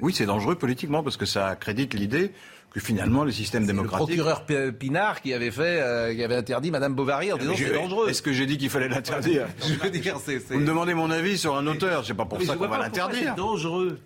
Oui, 0.00 0.12
c'est 0.14 0.26
dangereux 0.26 0.54
politiquement 0.56 1.02
parce 1.02 1.16
que 1.16 1.26
ça 1.26 1.48
accrédite 1.48 1.94
l'idée 1.94 2.32
que 2.72 2.78
finalement 2.80 3.24
les 3.24 3.32
systèmes 3.32 3.66
C'est 3.66 3.72
le 3.72 3.82
procureur 3.82 4.44
Pinard 4.78 5.20
qui 5.22 5.34
avait 5.34 5.50
fait, 5.50 5.80
euh, 5.80 6.14
qui 6.14 6.22
avait 6.22 6.36
interdit 6.36 6.70
Madame 6.70 6.94
Bovary 6.94 7.32
en 7.32 7.36
disant 7.36 7.54
c'est 7.56 7.72
dangereux. 7.74 8.08
Est-ce 8.08 8.22
que 8.22 8.32
j'ai 8.32 8.46
dit 8.46 8.58
qu'il 8.58 8.70
fallait 8.70 8.88
l'interdire 8.88 9.48
Je 9.66 9.74
veux 9.74 9.90
dire, 9.90 10.18
c'est. 10.24 10.38
c'est- 10.38 10.54
Vous 10.54 10.60
me 10.60 10.66
demandez 10.66 10.94
mon 10.94 11.10
avis 11.10 11.36
sur 11.36 11.56
un 11.56 11.66
auteur, 11.66 12.04
c'est 12.06 12.14
pas 12.14 12.26
pour 12.26 12.38
Mais 12.38 12.44
ça 12.44 12.54
qu'on 12.56 12.68
va 12.68 12.78
l'interdire. 12.78 13.32
C'est 13.34 13.36
dangereux. 13.36 13.98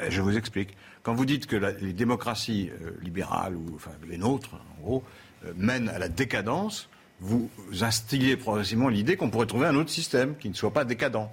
Eh, 0.00 0.10
Je 0.10 0.22
vous 0.22 0.36
explique. 0.36 0.76
Quand 1.02 1.14
vous 1.14 1.24
dites 1.24 1.46
que 1.46 1.56
la- 1.56 1.72
les 1.72 1.92
démocraties 1.92 2.70
euh, 2.82 2.90
libérales, 3.02 3.56
ou 3.56 3.72
enfin 3.74 3.90
les 4.08 4.18
nôtres, 4.18 4.54
en 4.54 4.82
gros, 4.82 5.02
euh, 5.44 5.52
mènent 5.56 5.88
à 5.88 5.98
la 5.98 6.08
décadence, 6.08 6.88
vous 7.20 7.50
instillez 7.80 8.36
progressivement 8.36 8.88
l'idée 8.88 9.16
qu'on 9.16 9.30
pourrait 9.30 9.46
trouver 9.46 9.66
un 9.66 9.74
autre 9.74 9.90
système 9.90 10.36
qui 10.36 10.48
ne 10.48 10.54
soit 10.54 10.72
pas 10.72 10.84
décadent. 10.84 11.28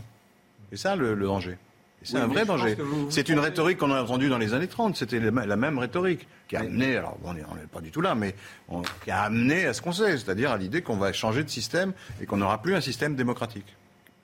C'est 0.71 0.77
ça 0.77 0.95
le, 0.95 1.13
le 1.15 1.25
danger. 1.25 1.57
C'est 2.03 2.17
Oui, 2.17 2.21
un 2.21 2.27
vrai 2.27 2.45
danger. 2.45 2.75
vous- 2.75 3.05
vous 3.05 3.11
C'est 3.11 3.29
une 3.29 3.39
rhétorique 3.39 3.79
qu'on 3.79 3.91
a 3.91 4.03
entendue 4.03 4.29
dans 4.29 4.37
les 4.37 4.53
années 4.53 4.67
30. 4.67 4.95
C'était 4.95 5.19
la 5.19 5.55
même 5.55 5.79
rhétorique 5.79 6.27
qui 6.47 6.55
a 6.55 6.59
amené, 6.59 6.97
alors 6.97 7.17
bon, 7.23 7.29
on 7.49 7.55
n'est 7.55 7.61
pas 7.71 7.81
du 7.81 7.89
tout 7.89 8.01
là, 8.01 8.13
mais 8.13 8.35
on- 8.69 8.83
qui 9.03 9.09
a 9.09 9.21
amené 9.23 9.65
à 9.65 9.73
ce 9.73 9.81
qu'on 9.81 9.91
sait, 9.91 10.11
c'est-à-dire 10.17 10.51
à 10.51 10.57
l'idée 10.57 10.81
qu'on 10.83 10.97
va 10.97 11.13
changer 11.13 11.43
de 11.43 11.49
système 11.49 11.93
et 12.21 12.25
qu'on 12.27 12.37
n'aura 12.37 12.61
plus 12.61 12.75
un 12.75 12.81
système 12.81 13.15
démocratique. 13.15 13.65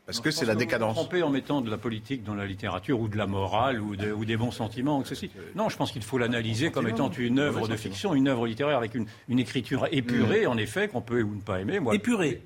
Parce 0.06 0.20
que 0.20 0.30
c'est 0.30 0.46
la 0.46 0.54
Vous 0.54 0.60
décadence. 0.60 0.96
vous 0.96 1.02
trompez 1.04 1.24
en 1.24 1.30
mettant 1.30 1.62
de 1.62 1.72
la 1.72 1.78
politique 1.78 2.24
dans 2.24 2.36
la 2.36 2.46
littérature 2.46 3.00
ou 3.00 3.08
de 3.08 3.18
la 3.18 3.28
morale 3.28 3.80
ou, 3.82 3.96
de- 3.96 4.12
ou 4.12 4.26
des 4.26 4.36
bons 4.36 4.52
sentiments 4.52 5.00
ou 5.00 5.06
ceci. 5.06 5.32
Non, 5.56 5.70
je 5.70 5.78
pense 5.78 5.92
qu'il 5.92 6.04
faut 6.04 6.18
l'analyser 6.18 6.70
comme 6.70 6.88
étant 6.88 7.10
une 7.12 7.40
œuvre 7.40 7.68
de 7.68 7.76
fiction, 7.78 8.14
une 8.14 8.28
œuvre 8.28 8.46
littéraire 8.46 8.78
avec 8.78 8.94
une, 8.94 9.06
une 9.30 9.40
écriture 9.40 9.88
épurée, 9.92 10.46
en 10.48 10.58
effet, 10.58 10.88
qu'on 10.90 11.02
peut 11.02 11.22
ou 11.22 11.34
ne 11.36 11.42
pas 11.42 11.62
aimer. 11.62 11.80
Moi, 11.80 11.96
Épurée. 11.96 12.44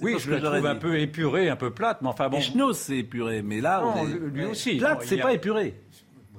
Oui, 0.00 0.14
je 0.18 0.30
j'aurais 0.38 0.40
trouve 0.58 0.66
un 0.66 0.74
peu 0.74 0.98
épurée, 0.98 1.48
un 1.48 1.56
peu 1.56 1.70
plate, 1.70 2.02
mais 2.02 2.08
enfin 2.08 2.28
bon. 2.28 2.38
Echnos, 2.38 2.72
c'est 2.74 2.98
épuré, 2.98 3.42
mais 3.42 3.60
là, 3.60 3.80
Non, 3.82 3.94
on 4.02 4.08
est- 4.08 4.30
lui 4.30 4.44
aussi. 4.46 4.76
Plate, 4.78 5.02
c'est 5.04 5.20
a- 5.20 5.22
pas 5.22 5.32
épuré. 5.34 5.74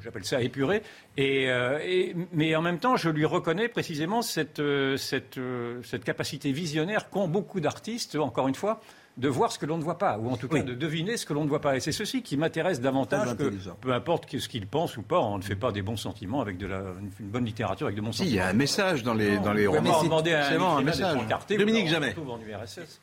J'appelle 0.02 0.26
ça 0.26 0.42
épuré. 0.42 0.82
Et, 1.16 1.50
euh, 1.50 1.80
et- 1.82 2.14
mais 2.34 2.54
en 2.58 2.62
même 2.62 2.78
temps, 2.80 2.98
je 2.98 3.10
lui 3.10 3.24
reconnais 3.24 3.70
précisément 3.70 4.22
cette, 4.22 4.60
euh, 4.60 4.98
cette, 4.98 5.38
euh, 5.38 5.82
cette 5.84 6.04
capacité 6.04 6.52
visionnaire 6.52 7.10
qu'ont 7.10 7.30
beaucoup 7.30 7.62
d'artistes, 7.62 8.18
encore 8.18 8.50
une 8.50 8.56
fois, 8.56 8.82
de 9.16 9.28
voir 9.28 9.52
ce 9.52 9.60
que 9.60 9.66
l'on 9.68 9.78
ne 9.78 9.84
voit 9.84 10.00
pas, 10.00 10.18
ou 10.18 10.30
en 10.32 10.38
tout 10.38 10.48
cas 10.48 10.56
Oui. 10.56 10.64
de 10.64 10.74
deviner 10.74 11.18
ce 11.18 11.26
que 11.28 11.34
l'on 11.34 11.44
ne 11.44 11.50
voit 11.50 11.62
pas. 11.62 11.76
Et 11.76 11.80
c'est 11.80 11.92
ceci 11.92 12.24
qui 12.24 12.36
m'intéresse 12.36 12.82
davantage 12.82 13.38
que, 13.38 13.52
peu 13.80 13.94
importe 13.94 14.26
que- 14.26 14.40
ce 14.40 14.50
qu'il 14.50 14.66
pense 14.66 14.98
ou 14.98 15.04
pas, 15.04 15.20
on 15.20 15.38
ne 15.38 15.44
fait 15.44 15.56
pas 15.56 15.72
des 15.72 15.84
bons 15.84 15.98
sentiments 15.98 16.42
avec 16.42 16.58
de 16.58 16.66
la, 16.66 16.80
une, 17.00 17.12
une 17.20 17.30
bonne 17.30 17.46
littérature 17.46 17.86
avec 17.86 17.96
de 17.96 18.02
bons 18.02 18.12
Si, 18.12 18.20
sentiments. 18.20 18.32
il 18.32 18.36
y 18.38 18.40
a 18.40 18.48
un 18.48 18.54
message 18.54 19.04
dans 19.04 19.14
les, 19.14 19.38
dans 19.38 19.54
les 19.54 19.68
romans. 19.68 19.98
pas 20.00 20.04
demander 20.04 20.34
à 20.34 20.44
C'est 20.50 20.56
vraiment 20.56 20.78
un 20.78 20.82
message. 20.84 21.18
Dominique 21.58 21.88
Jamais. 21.90 22.16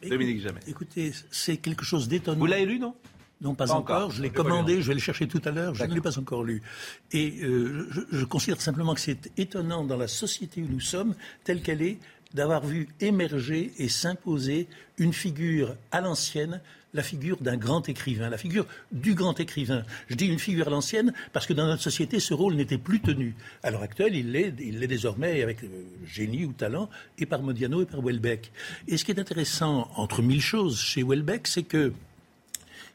Dominique 0.03 0.41
Jamais. 0.41 0.61
Écoutez, 0.66 1.12
c'est 1.31 1.59
quelque 1.59 1.85
chose 1.85 2.09
d'étonnant. 2.09 2.39
Vous 2.41 2.47
l'avez 2.47 2.66
lu, 2.66 2.78
non? 2.81 2.95
Non, 3.43 3.55
pas, 3.55 3.66
Pas 3.66 3.73
encore. 3.73 3.97
encore. 3.97 4.11
Je 4.11 4.20
l'ai 4.20 4.28
commandé, 4.31 4.82
je 4.82 4.89
vais 4.89 4.95
le 4.95 5.01
chercher 5.01 5.27
tout 5.27 5.41
à 5.47 5.51
l'heure. 5.51 5.74
Je 5.74 5.85
ne 5.85 5.95
l'ai 5.95 6.01
pas 6.03 6.19
encore 6.19 6.45
lu. 6.45 6.61
Et 7.12 7.41
euh, 7.43 7.89
je, 7.91 8.01
je 8.19 8.24
considère 8.27 8.61
simplement 8.61 8.93
que 8.95 9.01
c'est 9.01 9.31
étonnant 9.39 9.82
dans 9.85 9.97
la 9.97 10.09
société 10.09 10.61
où 10.61 10.66
nous 10.70 10.81
sommes, 10.81 11.15
telle 11.43 11.62
qu'elle 11.62 11.81
est, 11.81 11.99
d'avoir 12.35 12.65
vu 12.65 12.89
émerger 13.01 13.73
et 13.78 13.89
s'imposer 13.89 14.69
une 14.98 15.12
figure 15.12 15.74
à 15.90 16.01
l'ancienne, 16.01 16.61
la 16.93 17.02
figure 17.02 17.39
d'un 17.40 17.57
grand 17.57 17.89
écrivain, 17.89 18.28
la 18.28 18.39
figure 18.39 18.66
du 18.93 19.15
grand 19.15 19.39
écrivain. 19.39 19.85
Je 20.09 20.15
dis 20.15 20.27
une 20.27 20.39
figure 20.39 20.66
à 20.66 20.70
l'ancienne 20.70 21.12
parce 21.32 21.47
que 21.47 21.52
dans 21.52 21.66
notre 21.66 21.82
société, 21.82 22.20
ce 22.20 22.35
rôle 22.35 22.55
n'était 22.55 22.78
plus 22.78 23.01
tenu. 23.01 23.35
À 23.62 23.70
l'heure 23.70 23.82
actuelle, 23.82 24.15
il 24.15 24.32
l'est, 24.32 24.51
désormais 24.51 25.43
avec 25.43 25.62
euh, 25.62 25.69
génie 26.07 26.44
ou 26.44 26.52
talent, 26.52 26.89
et 27.19 27.27
par 27.27 27.43
Modiano 27.43 27.82
et 27.82 27.86
par 27.86 28.01
Welbeck. 28.01 28.51
Et 28.89 28.97
ce 28.97 29.05
qui 29.05 29.12
est 29.12 29.20
intéressant, 29.20 29.90
entre 29.97 30.23
mille 30.23 30.43
choses, 30.43 30.81
chez 30.81 31.02
Welbeck, 31.02 31.47
c'est 31.47 31.62
que 31.62 31.93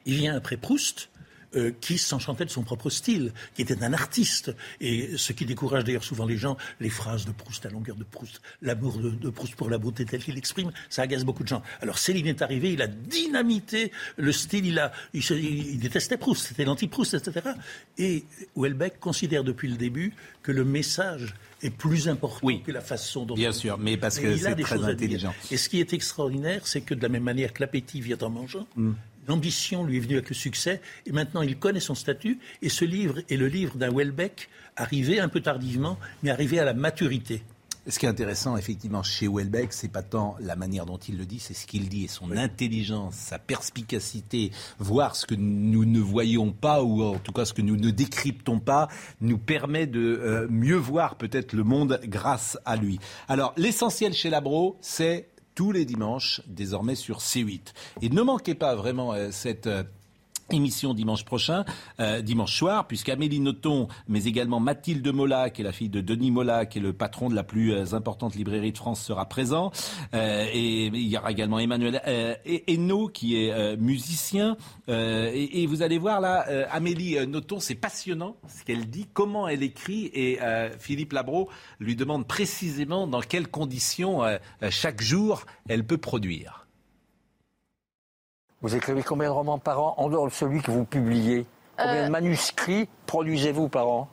il 0.05 0.15
vient 0.15 0.35
après 0.35 0.57
Proust, 0.57 1.09
euh, 1.55 1.71
qui 1.81 1.97
s'enchantait 1.97 2.45
de 2.45 2.49
son 2.49 2.63
propre 2.63 2.89
style, 2.89 3.31
qui 3.53 3.61
était 3.61 3.83
un 3.83 3.93
artiste. 3.93 4.55
Et 4.81 5.17
ce 5.17 5.33
qui 5.33 5.45
décourage 5.45 5.83
d'ailleurs 5.83 6.03
souvent 6.03 6.25
les 6.25 6.37
gens, 6.37 6.57
les 6.79 6.89
phrases 6.89 7.25
de 7.25 7.31
Proust, 7.31 7.63
la 7.65 7.71
longueur 7.71 7.95
de 7.95 8.03
Proust, 8.03 8.41
l'amour 8.61 8.97
de, 8.97 9.09
de 9.11 9.29
Proust 9.29 9.55
pour 9.55 9.69
la 9.69 9.77
beauté 9.77 10.05
telle 10.05 10.23
qu'il 10.23 10.35
l'exprime, 10.35 10.71
ça 10.89 11.03
agace 11.03 11.23
beaucoup 11.23 11.43
de 11.43 11.47
gens. 11.47 11.61
Alors 11.81 11.97
Céline 11.97 12.27
est 12.27 12.41
arrivé, 12.41 12.73
il 12.73 12.81
a 12.81 12.87
dynamité 12.87 13.91
le 14.17 14.31
style, 14.31 14.65
il, 14.65 14.79
a, 14.79 14.91
il, 15.13 15.23
se- 15.23 15.33
il 15.33 15.79
détestait 15.79 16.17
Proust, 16.17 16.47
c'était 16.47 16.65
l'anti-Proust, 16.65 17.13
etc. 17.15 17.49
Et 17.97 18.25
Houellebecq 18.55 18.99
considère 18.99 19.43
depuis 19.43 19.69
le 19.69 19.77
début 19.77 20.13
que 20.43 20.51
le 20.51 20.63
message 20.65 21.33
est 21.61 21.69
plus 21.69 22.07
important 22.09 22.47
que 22.65 22.71
la 22.71 22.81
façon 22.81 23.25
dont 23.25 23.33
Bien 23.35 23.49
on- 23.49 23.53
sûr, 23.53 23.77
mais 23.77 23.97
parce 23.97 24.19
que 24.19 24.35
c'est 24.37 24.55
très 24.55 24.83
à 24.83 24.87
intelligent. 24.87 25.33
Et 25.51 25.57
ce 25.57 25.69
qui 25.69 25.79
est 25.79 25.93
extraordinaire, 25.93 26.67
c'est 26.67 26.81
que 26.81 26.93
de 26.93 27.01
la 27.01 27.09
même 27.09 27.23
manière 27.23 27.53
que 27.53 27.61
l'appétit 27.61 28.01
vient 28.01 28.17
en 28.21 28.29
mangeant, 28.29 28.67
Mm. 28.75 28.91
L'ambition 29.27 29.83
lui 29.83 29.97
est 29.97 30.01
venue 30.01 30.15
avec 30.15 30.29
le 30.29 30.35
succès, 30.35 30.81
et 31.05 31.11
maintenant 31.11 31.41
il 31.41 31.57
connaît 31.57 31.79
son 31.79 31.95
statut, 31.95 32.39
et 32.61 32.69
ce 32.69 32.85
livre 32.85 33.19
est 33.29 33.37
le 33.37 33.47
livre 33.47 33.77
d'un 33.77 33.91
Welbeck 33.91 34.49
arrivé 34.75 35.19
un 35.19 35.29
peu 35.29 35.41
tardivement, 35.41 35.97
mais 36.23 36.31
arrivé 36.31 36.59
à 36.59 36.65
la 36.65 36.73
maturité. 36.73 37.43
Ce 37.87 37.99
qui 37.99 38.07
est 38.07 38.09
intéressant, 38.09 38.57
effectivement, 38.57 39.03
chez 39.03 39.27
Welbeck, 39.27 39.71
c'est 39.71 39.91
pas 39.91 40.01
tant 40.01 40.35
la 40.39 40.55
manière 40.55 40.87
dont 40.87 40.97
il 40.97 41.19
le 41.19 41.25
dit, 41.27 41.39
c'est 41.39 41.53
ce 41.53 41.67
qu'il 41.67 41.87
dit 41.87 42.05
et 42.05 42.07
son 42.07 42.31
intelligence, 42.31 43.13
sa 43.13 43.37
perspicacité, 43.37 44.51
voir 44.79 45.15
ce 45.15 45.27
que 45.27 45.35
nous 45.35 45.85
ne 45.85 45.99
voyons 45.99 46.51
pas 46.51 46.81
ou 46.81 47.03
en 47.03 47.19
tout 47.19 47.31
cas 47.31 47.45
ce 47.45 47.53
que 47.53 47.61
nous 47.61 47.75
ne 47.75 47.91
décryptons 47.91 48.59
pas, 48.59 48.87
nous 49.21 49.37
permet 49.37 49.85
de 49.85 49.99
euh, 49.99 50.47
mieux 50.49 50.77
voir 50.77 51.15
peut-être 51.15 51.53
le 51.53 51.63
monde 51.63 51.99
grâce 52.05 52.57
à 52.65 52.75
lui. 52.75 52.99
Alors, 53.27 53.53
l'essentiel 53.55 54.13
chez 54.13 54.31
Labro, 54.31 54.77
c'est 54.81 55.29
tous 55.55 55.71
les 55.71 55.85
dimanches, 55.85 56.41
désormais 56.47 56.95
sur 56.95 57.19
C8. 57.19 57.73
Et 58.01 58.09
ne 58.09 58.21
manquez 58.21 58.55
pas 58.55 58.75
vraiment 58.75 59.13
euh, 59.13 59.29
cette... 59.31 59.67
Émission 60.51 60.93
dimanche 60.93 61.25
prochain, 61.25 61.65
euh, 61.99 62.21
dimanche 62.21 62.55
soir, 62.55 62.85
puisque 62.85 63.09
Amélie 63.09 63.39
Nothomb, 63.39 63.87
mais 64.07 64.25
également 64.25 64.59
Mathilde 64.59 65.07
Mola, 65.07 65.49
qui 65.49 65.61
est 65.61 65.63
la 65.63 65.71
fille 65.71 65.89
de 65.89 66.01
Denis 66.01 66.29
Mola, 66.29 66.67
qui 66.67 66.77
est 66.77 66.81
le 66.81 66.93
patron 66.93 67.29
de 67.29 67.35
la 67.35 67.43
plus 67.43 67.73
euh, 67.73 67.95
importante 67.95 68.35
librairie 68.35 68.71
de 68.71 68.77
France, 68.77 69.01
sera 69.01 69.25
présent. 69.27 69.71
Euh, 70.13 70.45
et 70.53 70.85
il 70.85 71.07
y 71.07 71.17
aura 71.17 71.31
également 71.31 71.57
Emmanuel 71.57 71.99
euh, 72.05 72.35
Hainaut, 72.67 73.07
qui 73.07 73.37
est 73.37 73.51
euh, 73.51 73.75
musicien. 73.75 74.55
Et, 74.87 75.63
et 75.63 75.65
vous 75.65 75.81
allez 75.81 75.97
voir 75.97 76.21
là, 76.21 76.45
Amélie 76.69 77.17
Nothomb, 77.25 77.59
c'est 77.59 77.73
passionnant 77.73 78.35
ce 78.47 78.63
qu'elle 78.63 78.87
dit, 78.87 79.07
comment 79.11 79.47
elle 79.47 79.63
écrit, 79.63 80.11
et 80.13 80.37
Philippe 80.77 81.13
Labro 81.13 81.49
lui 81.79 81.95
demande 81.95 82.27
précisément 82.27 83.07
dans 83.07 83.21
quelles 83.21 83.47
conditions 83.47 84.21
chaque 84.69 85.01
jour 85.01 85.45
elle 85.67 85.85
peut 85.85 85.97
produire. 85.97 86.64
Vous 88.61 88.75
écrivez 88.75 89.03
combien 89.03 89.27
de 89.29 89.33
romans 89.33 89.59
par 89.59 89.81
an, 89.81 89.93
en 89.97 90.09
dehors 90.09 90.25
de 90.27 90.31
celui 90.31 90.61
que 90.61 90.71
vous 90.71 90.85
publiez 90.85 91.45
Combien 91.77 91.93
Euh, 92.03 92.05
de 92.05 92.09
manuscrits 92.11 92.87
produisez-vous 93.05 93.67
par 93.69 93.87
an 93.87 94.07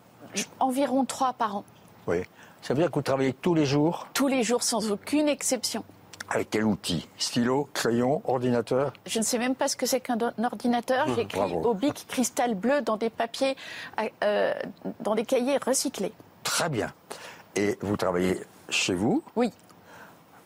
Environ 0.61 1.05
trois 1.05 1.33
par 1.33 1.57
an. 1.57 1.65
Oui. 2.07 2.23
Ça 2.63 2.75
veut 2.75 2.81
dire 2.81 2.91
que 2.91 2.97
vous 2.97 3.03
travaillez 3.03 3.33
tous 3.35 3.55
les 3.55 3.67
jours 3.67 4.09
Tous 4.15 4.29
les 4.29 4.43
jours, 4.43 4.63
sans 4.63 4.91
aucune 4.91 5.29
exception. 5.29 5.85
Avec 6.29 6.51
quel 6.51 6.65
outil 6.65 7.09
Stylo, 7.19 7.69
crayon, 7.75 8.23
ordinateur 8.25 8.93
Je 9.07 9.19
ne 9.19 9.25
sais 9.25 9.39
même 9.39 9.55
pas 9.55 9.69
ce 9.69 9.77
que 9.77 9.85
c'est 9.87 10.01
qu'un 10.01 10.17
ordinateur. 10.43 11.07
Mmh, 11.09 11.15
J'écris 11.17 11.55
au 11.55 11.75
bic 11.75 12.07
cristal 12.09 12.55
bleu 12.55 12.81
dans 12.83 12.97
des 12.97 13.11
papiers, 13.11 13.57
euh, 14.25 14.55
dans 15.01 15.15
des 15.15 15.25
cahiers 15.25 15.59
recyclés. 15.59 16.13
Très 16.43 16.69
bien. 16.69 16.93
Et 17.55 17.77
vous 17.83 17.97
travaillez 17.97 18.41
chez 18.71 18.95
vous 18.95 19.23
Oui. 19.37 19.53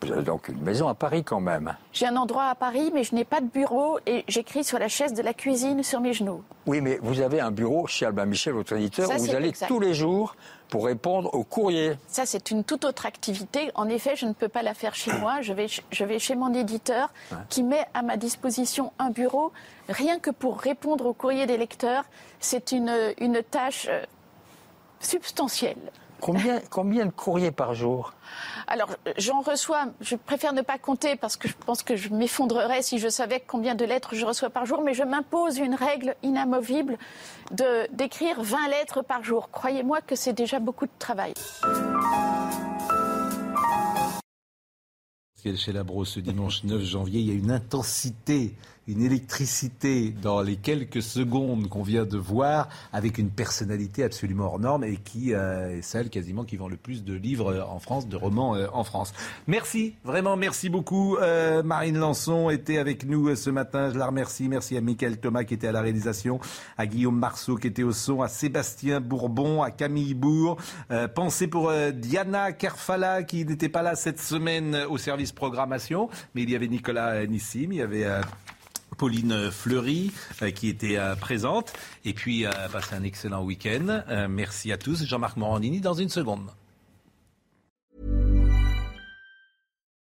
Vous 0.06 0.12
avez 0.12 0.22
donc 0.22 0.48
une 0.48 0.60
maison 0.62 0.86
à 0.88 0.94
Paris 0.94 1.24
quand 1.24 1.40
même. 1.40 1.74
J'ai 1.92 2.06
un 2.06 2.16
endroit 2.16 2.44
à 2.44 2.54
Paris, 2.54 2.90
mais 2.94 3.02
je 3.02 3.14
n'ai 3.14 3.24
pas 3.24 3.40
de 3.40 3.46
bureau 3.46 3.98
et 4.06 4.24
j'écris 4.28 4.62
sur 4.62 4.78
la 4.78 4.88
chaise 4.88 5.14
de 5.14 5.22
la 5.22 5.34
cuisine 5.34 5.82
sur 5.82 6.00
mes 6.00 6.12
genoux. 6.12 6.42
Oui, 6.66 6.80
mais 6.80 6.98
vous 7.02 7.20
avez 7.20 7.40
un 7.40 7.50
bureau 7.50 7.86
chez 7.86 8.06
Albin 8.06 8.26
Michel, 8.26 8.52
votre 8.54 8.72
éditeur, 8.74 9.08
Ça, 9.08 9.16
où 9.16 9.18
vous 9.18 9.34
allez 9.34 9.48
exact. 9.48 9.66
tous 9.68 9.80
les 9.80 9.94
jours 9.94 10.36
pour 10.68 10.84
répondre 10.86 11.34
aux 11.34 11.42
courriers. 11.44 11.94
Ça, 12.06 12.24
c'est 12.26 12.50
une 12.50 12.62
toute 12.64 12.84
autre 12.84 13.06
activité. 13.06 13.70
En 13.74 13.88
effet, 13.88 14.14
je 14.16 14.26
ne 14.26 14.32
peux 14.32 14.48
pas 14.48 14.62
la 14.62 14.74
faire 14.74 14.94
chez 14.94 15.12
moi. 15.14 15.40
Je 15.42 15.52
vais, 15.52 15.66
je 15.90 16.04
vais 16.04 16.18
chez 16.18 16.36
mon 16.36 16.54
éditeur 16.54 17.10
qui 17.48 17.62
met 17.64 17.86
à 17.94 18.02
ma 18.02 18.16
disposition 18.16 18.92
un 18.98 19.10
bureau 19.10 19.52
rien 19.88 20.18
que 20.20 20.30
pour 20.30 20.58
répondre 20.60 21.06
aux 21.06 21.14
courriers 21.14 21.46
des 21.46 21.56
lecteurs. 21.56 22.04
C'est 22.40 22.70
une, 22.72 22.92
une 23.18 23.42
tâche 23.42 23.86
euh, 23.90 24.02
substantielle. 25.00 25.76
Combien, 26.20 26.60
combien 26.70 27.06
de 27.06 27.10
courriers 27.10 27.50
par 27.50 27.74
jour 27.74 28.14
Alors, 28.66 28.90
j'en 29.18 29.40
reçois, 29.42 29.86
je 30.00 30.16
préfère 30.16 30.52
ne 30.54 30.62
pas 30.62 30.78
compter 30.78 31.14
parce 31.14 31.36
que 31.36 31.46
je 31.46 31.54
pense 31.54 31.82
que 31.82 31.94
je 31.94 32.08
m'effondrerais 32.08 32.82
si 32.82 32.98
je 32.98 33.08
savais 33.08 33.42
combien 33.46 33.74
de 33.74 33.84
lettres 33.84 34.14
je 34.14 34.24
reçois 34.24 34.50
par 34.50 34.64
jour, 34.66 34.82
mais 34.82 34.94
je 34.94 35.02
m'impose 35.04 35.58
une 35.58 35.74
règle 35.74 36.16
inamovible 36.22 36.96
de- 37.52 37.86
d'écrire 37.94 38.42
20 38.42 38.68
lettres 38.68 39.02
par 39.02 39.22
jour. 39.22 39.50
Croyez-moi 39.50 40.00
que 40.00 40.16
c'est 40.16 40.32
déjà 40.32 40.58
beaucoup 40.58 40.86
de 40.86 40.90
travail. 40.98 41.34
Chez 45.56 45.72
Labro 45.72 46.04
ce 46.04 46.18
dimanche 46.18 46.64
9 46.64 46.82
janvier, 46.82 47.20
il 47.20 47.26
y 47.28 47.30
a 47.30 47.34
une 47.34 47.52
intensité, 47.52 48.52
une 48.88 49.02
électricité 49.02 50.10
dans 50.10 50.42
les 50.42 50.56
quelques 50.56 51.02
secondes 51.02 51.68
qu'on 51.68 51.82
vient 51.82 52.04
de 52.04 52.18
voir, 52.18 52.68
avec 52.92 53.18
une 53.18 53.30
personnalité 53.30 54.04
absolument 54.04 54.44
hors 54.44 54.60
norme 54.60 54.84
et 54.84 54.96
qui 54.96 55.34
euh, 55.34 55.78
est 55.78 55.82
celle 55.82 56.08
quasiment 56.10 56.44
qui 56.44 56.56
vend 56.56 56.68
le 56.68 56.76
plus 56.76 57.04
de 57.04 57.14
livres 57.14 57.66
en 57.68 57.78
France, 57.80 58.08
de 58.08 58.16
romans 58.16 58.54
euh, 58.54 58.66
en 58.72 58.84
France. 58.84 59.12
Merci, 59.46 59.94
vraiment 60.04 60.36
merci 60.36 60.68
beaucoup. 60.68 61.16
Euh, 61.16 61.62
Marine 61.62 61.98
Lançon 61.98 62.50
était 62.50 62.78
avec 62.78 63.04
nous 63.04 63.28
euh, 63.28 63.36
ce 63.36 63.50
matin, 63.50 63.90
je 63.92 63.98
la 63.98 64.06
remercie. 64.06 64.48
Merci 64.48 64.76
à 64.76 64.80
Michael 64.80 65.18
Thomas 65.18 65.44
qui 65.44 65.54
était 65.54 65.68
à 65.68 65.72
la 65.72 65.80
réalisation, 65.80 66.38
à 66.78 66.86
Guillaume 66.86 67.18
Marceau 67.18 67.56
qui 67.56 67.66
était 67.66 67.82
au 67.82 67.92
son, 67.92 68.22
à 68.22 68.28
Sébastien 68.28 69.00
Bourbon, 69.00 69.62
à 69.62 69.70
Camille 69.70 70.14
Bourg. 70.14 70.58
Euh, 70.90 71.08
pensez 71.08 71.48
pour 71.48 71.72
Diana 71.94 72.52
Kerfala 72.52 73.22
qui 73.22 73.44
n'était 73.44 73.68
pas 73.68 73.82
là 73.82 73.96
cette 73.96 74.20
semaine 74.20 74.76
au 74.88 74.98
service 74.98 75.32
programmation, 75.32 76.08
mais 76.34 76.42
il 76.42 76.50
y 76.50 76.54
avait 76.54 76.68
Nicolas 76.68 77.26
Nissim, 77.26 77.72
il 77.72 77.78
y 77.78 77.82
avait 77.82 78.06
Pauline 78.96 79.50
Fleury 79.50 80.12
euh, 80.42 80.50
qui 80.50 80.68
était 80.68 80.96
euh, 80.96 81.14
présente. 81.14 81.72
Et 82.04 82.12
puis, 82.12 82.46
euh, 82.46 82.50
passez 82.72 82.94
un 82.94 83.02
excellent 83.02 83.42
week-end. 83.44 84.02
Euh, 84.08 84.28
merci 84.28 84.72
à 84.72 84.78
tous. 84.78 85.04
Jean-Marc 85.04 85.36
Morandini 85.36 85.80
dans 85.80 85.94
une 85.94 86.08
seconde. 86.08 86.50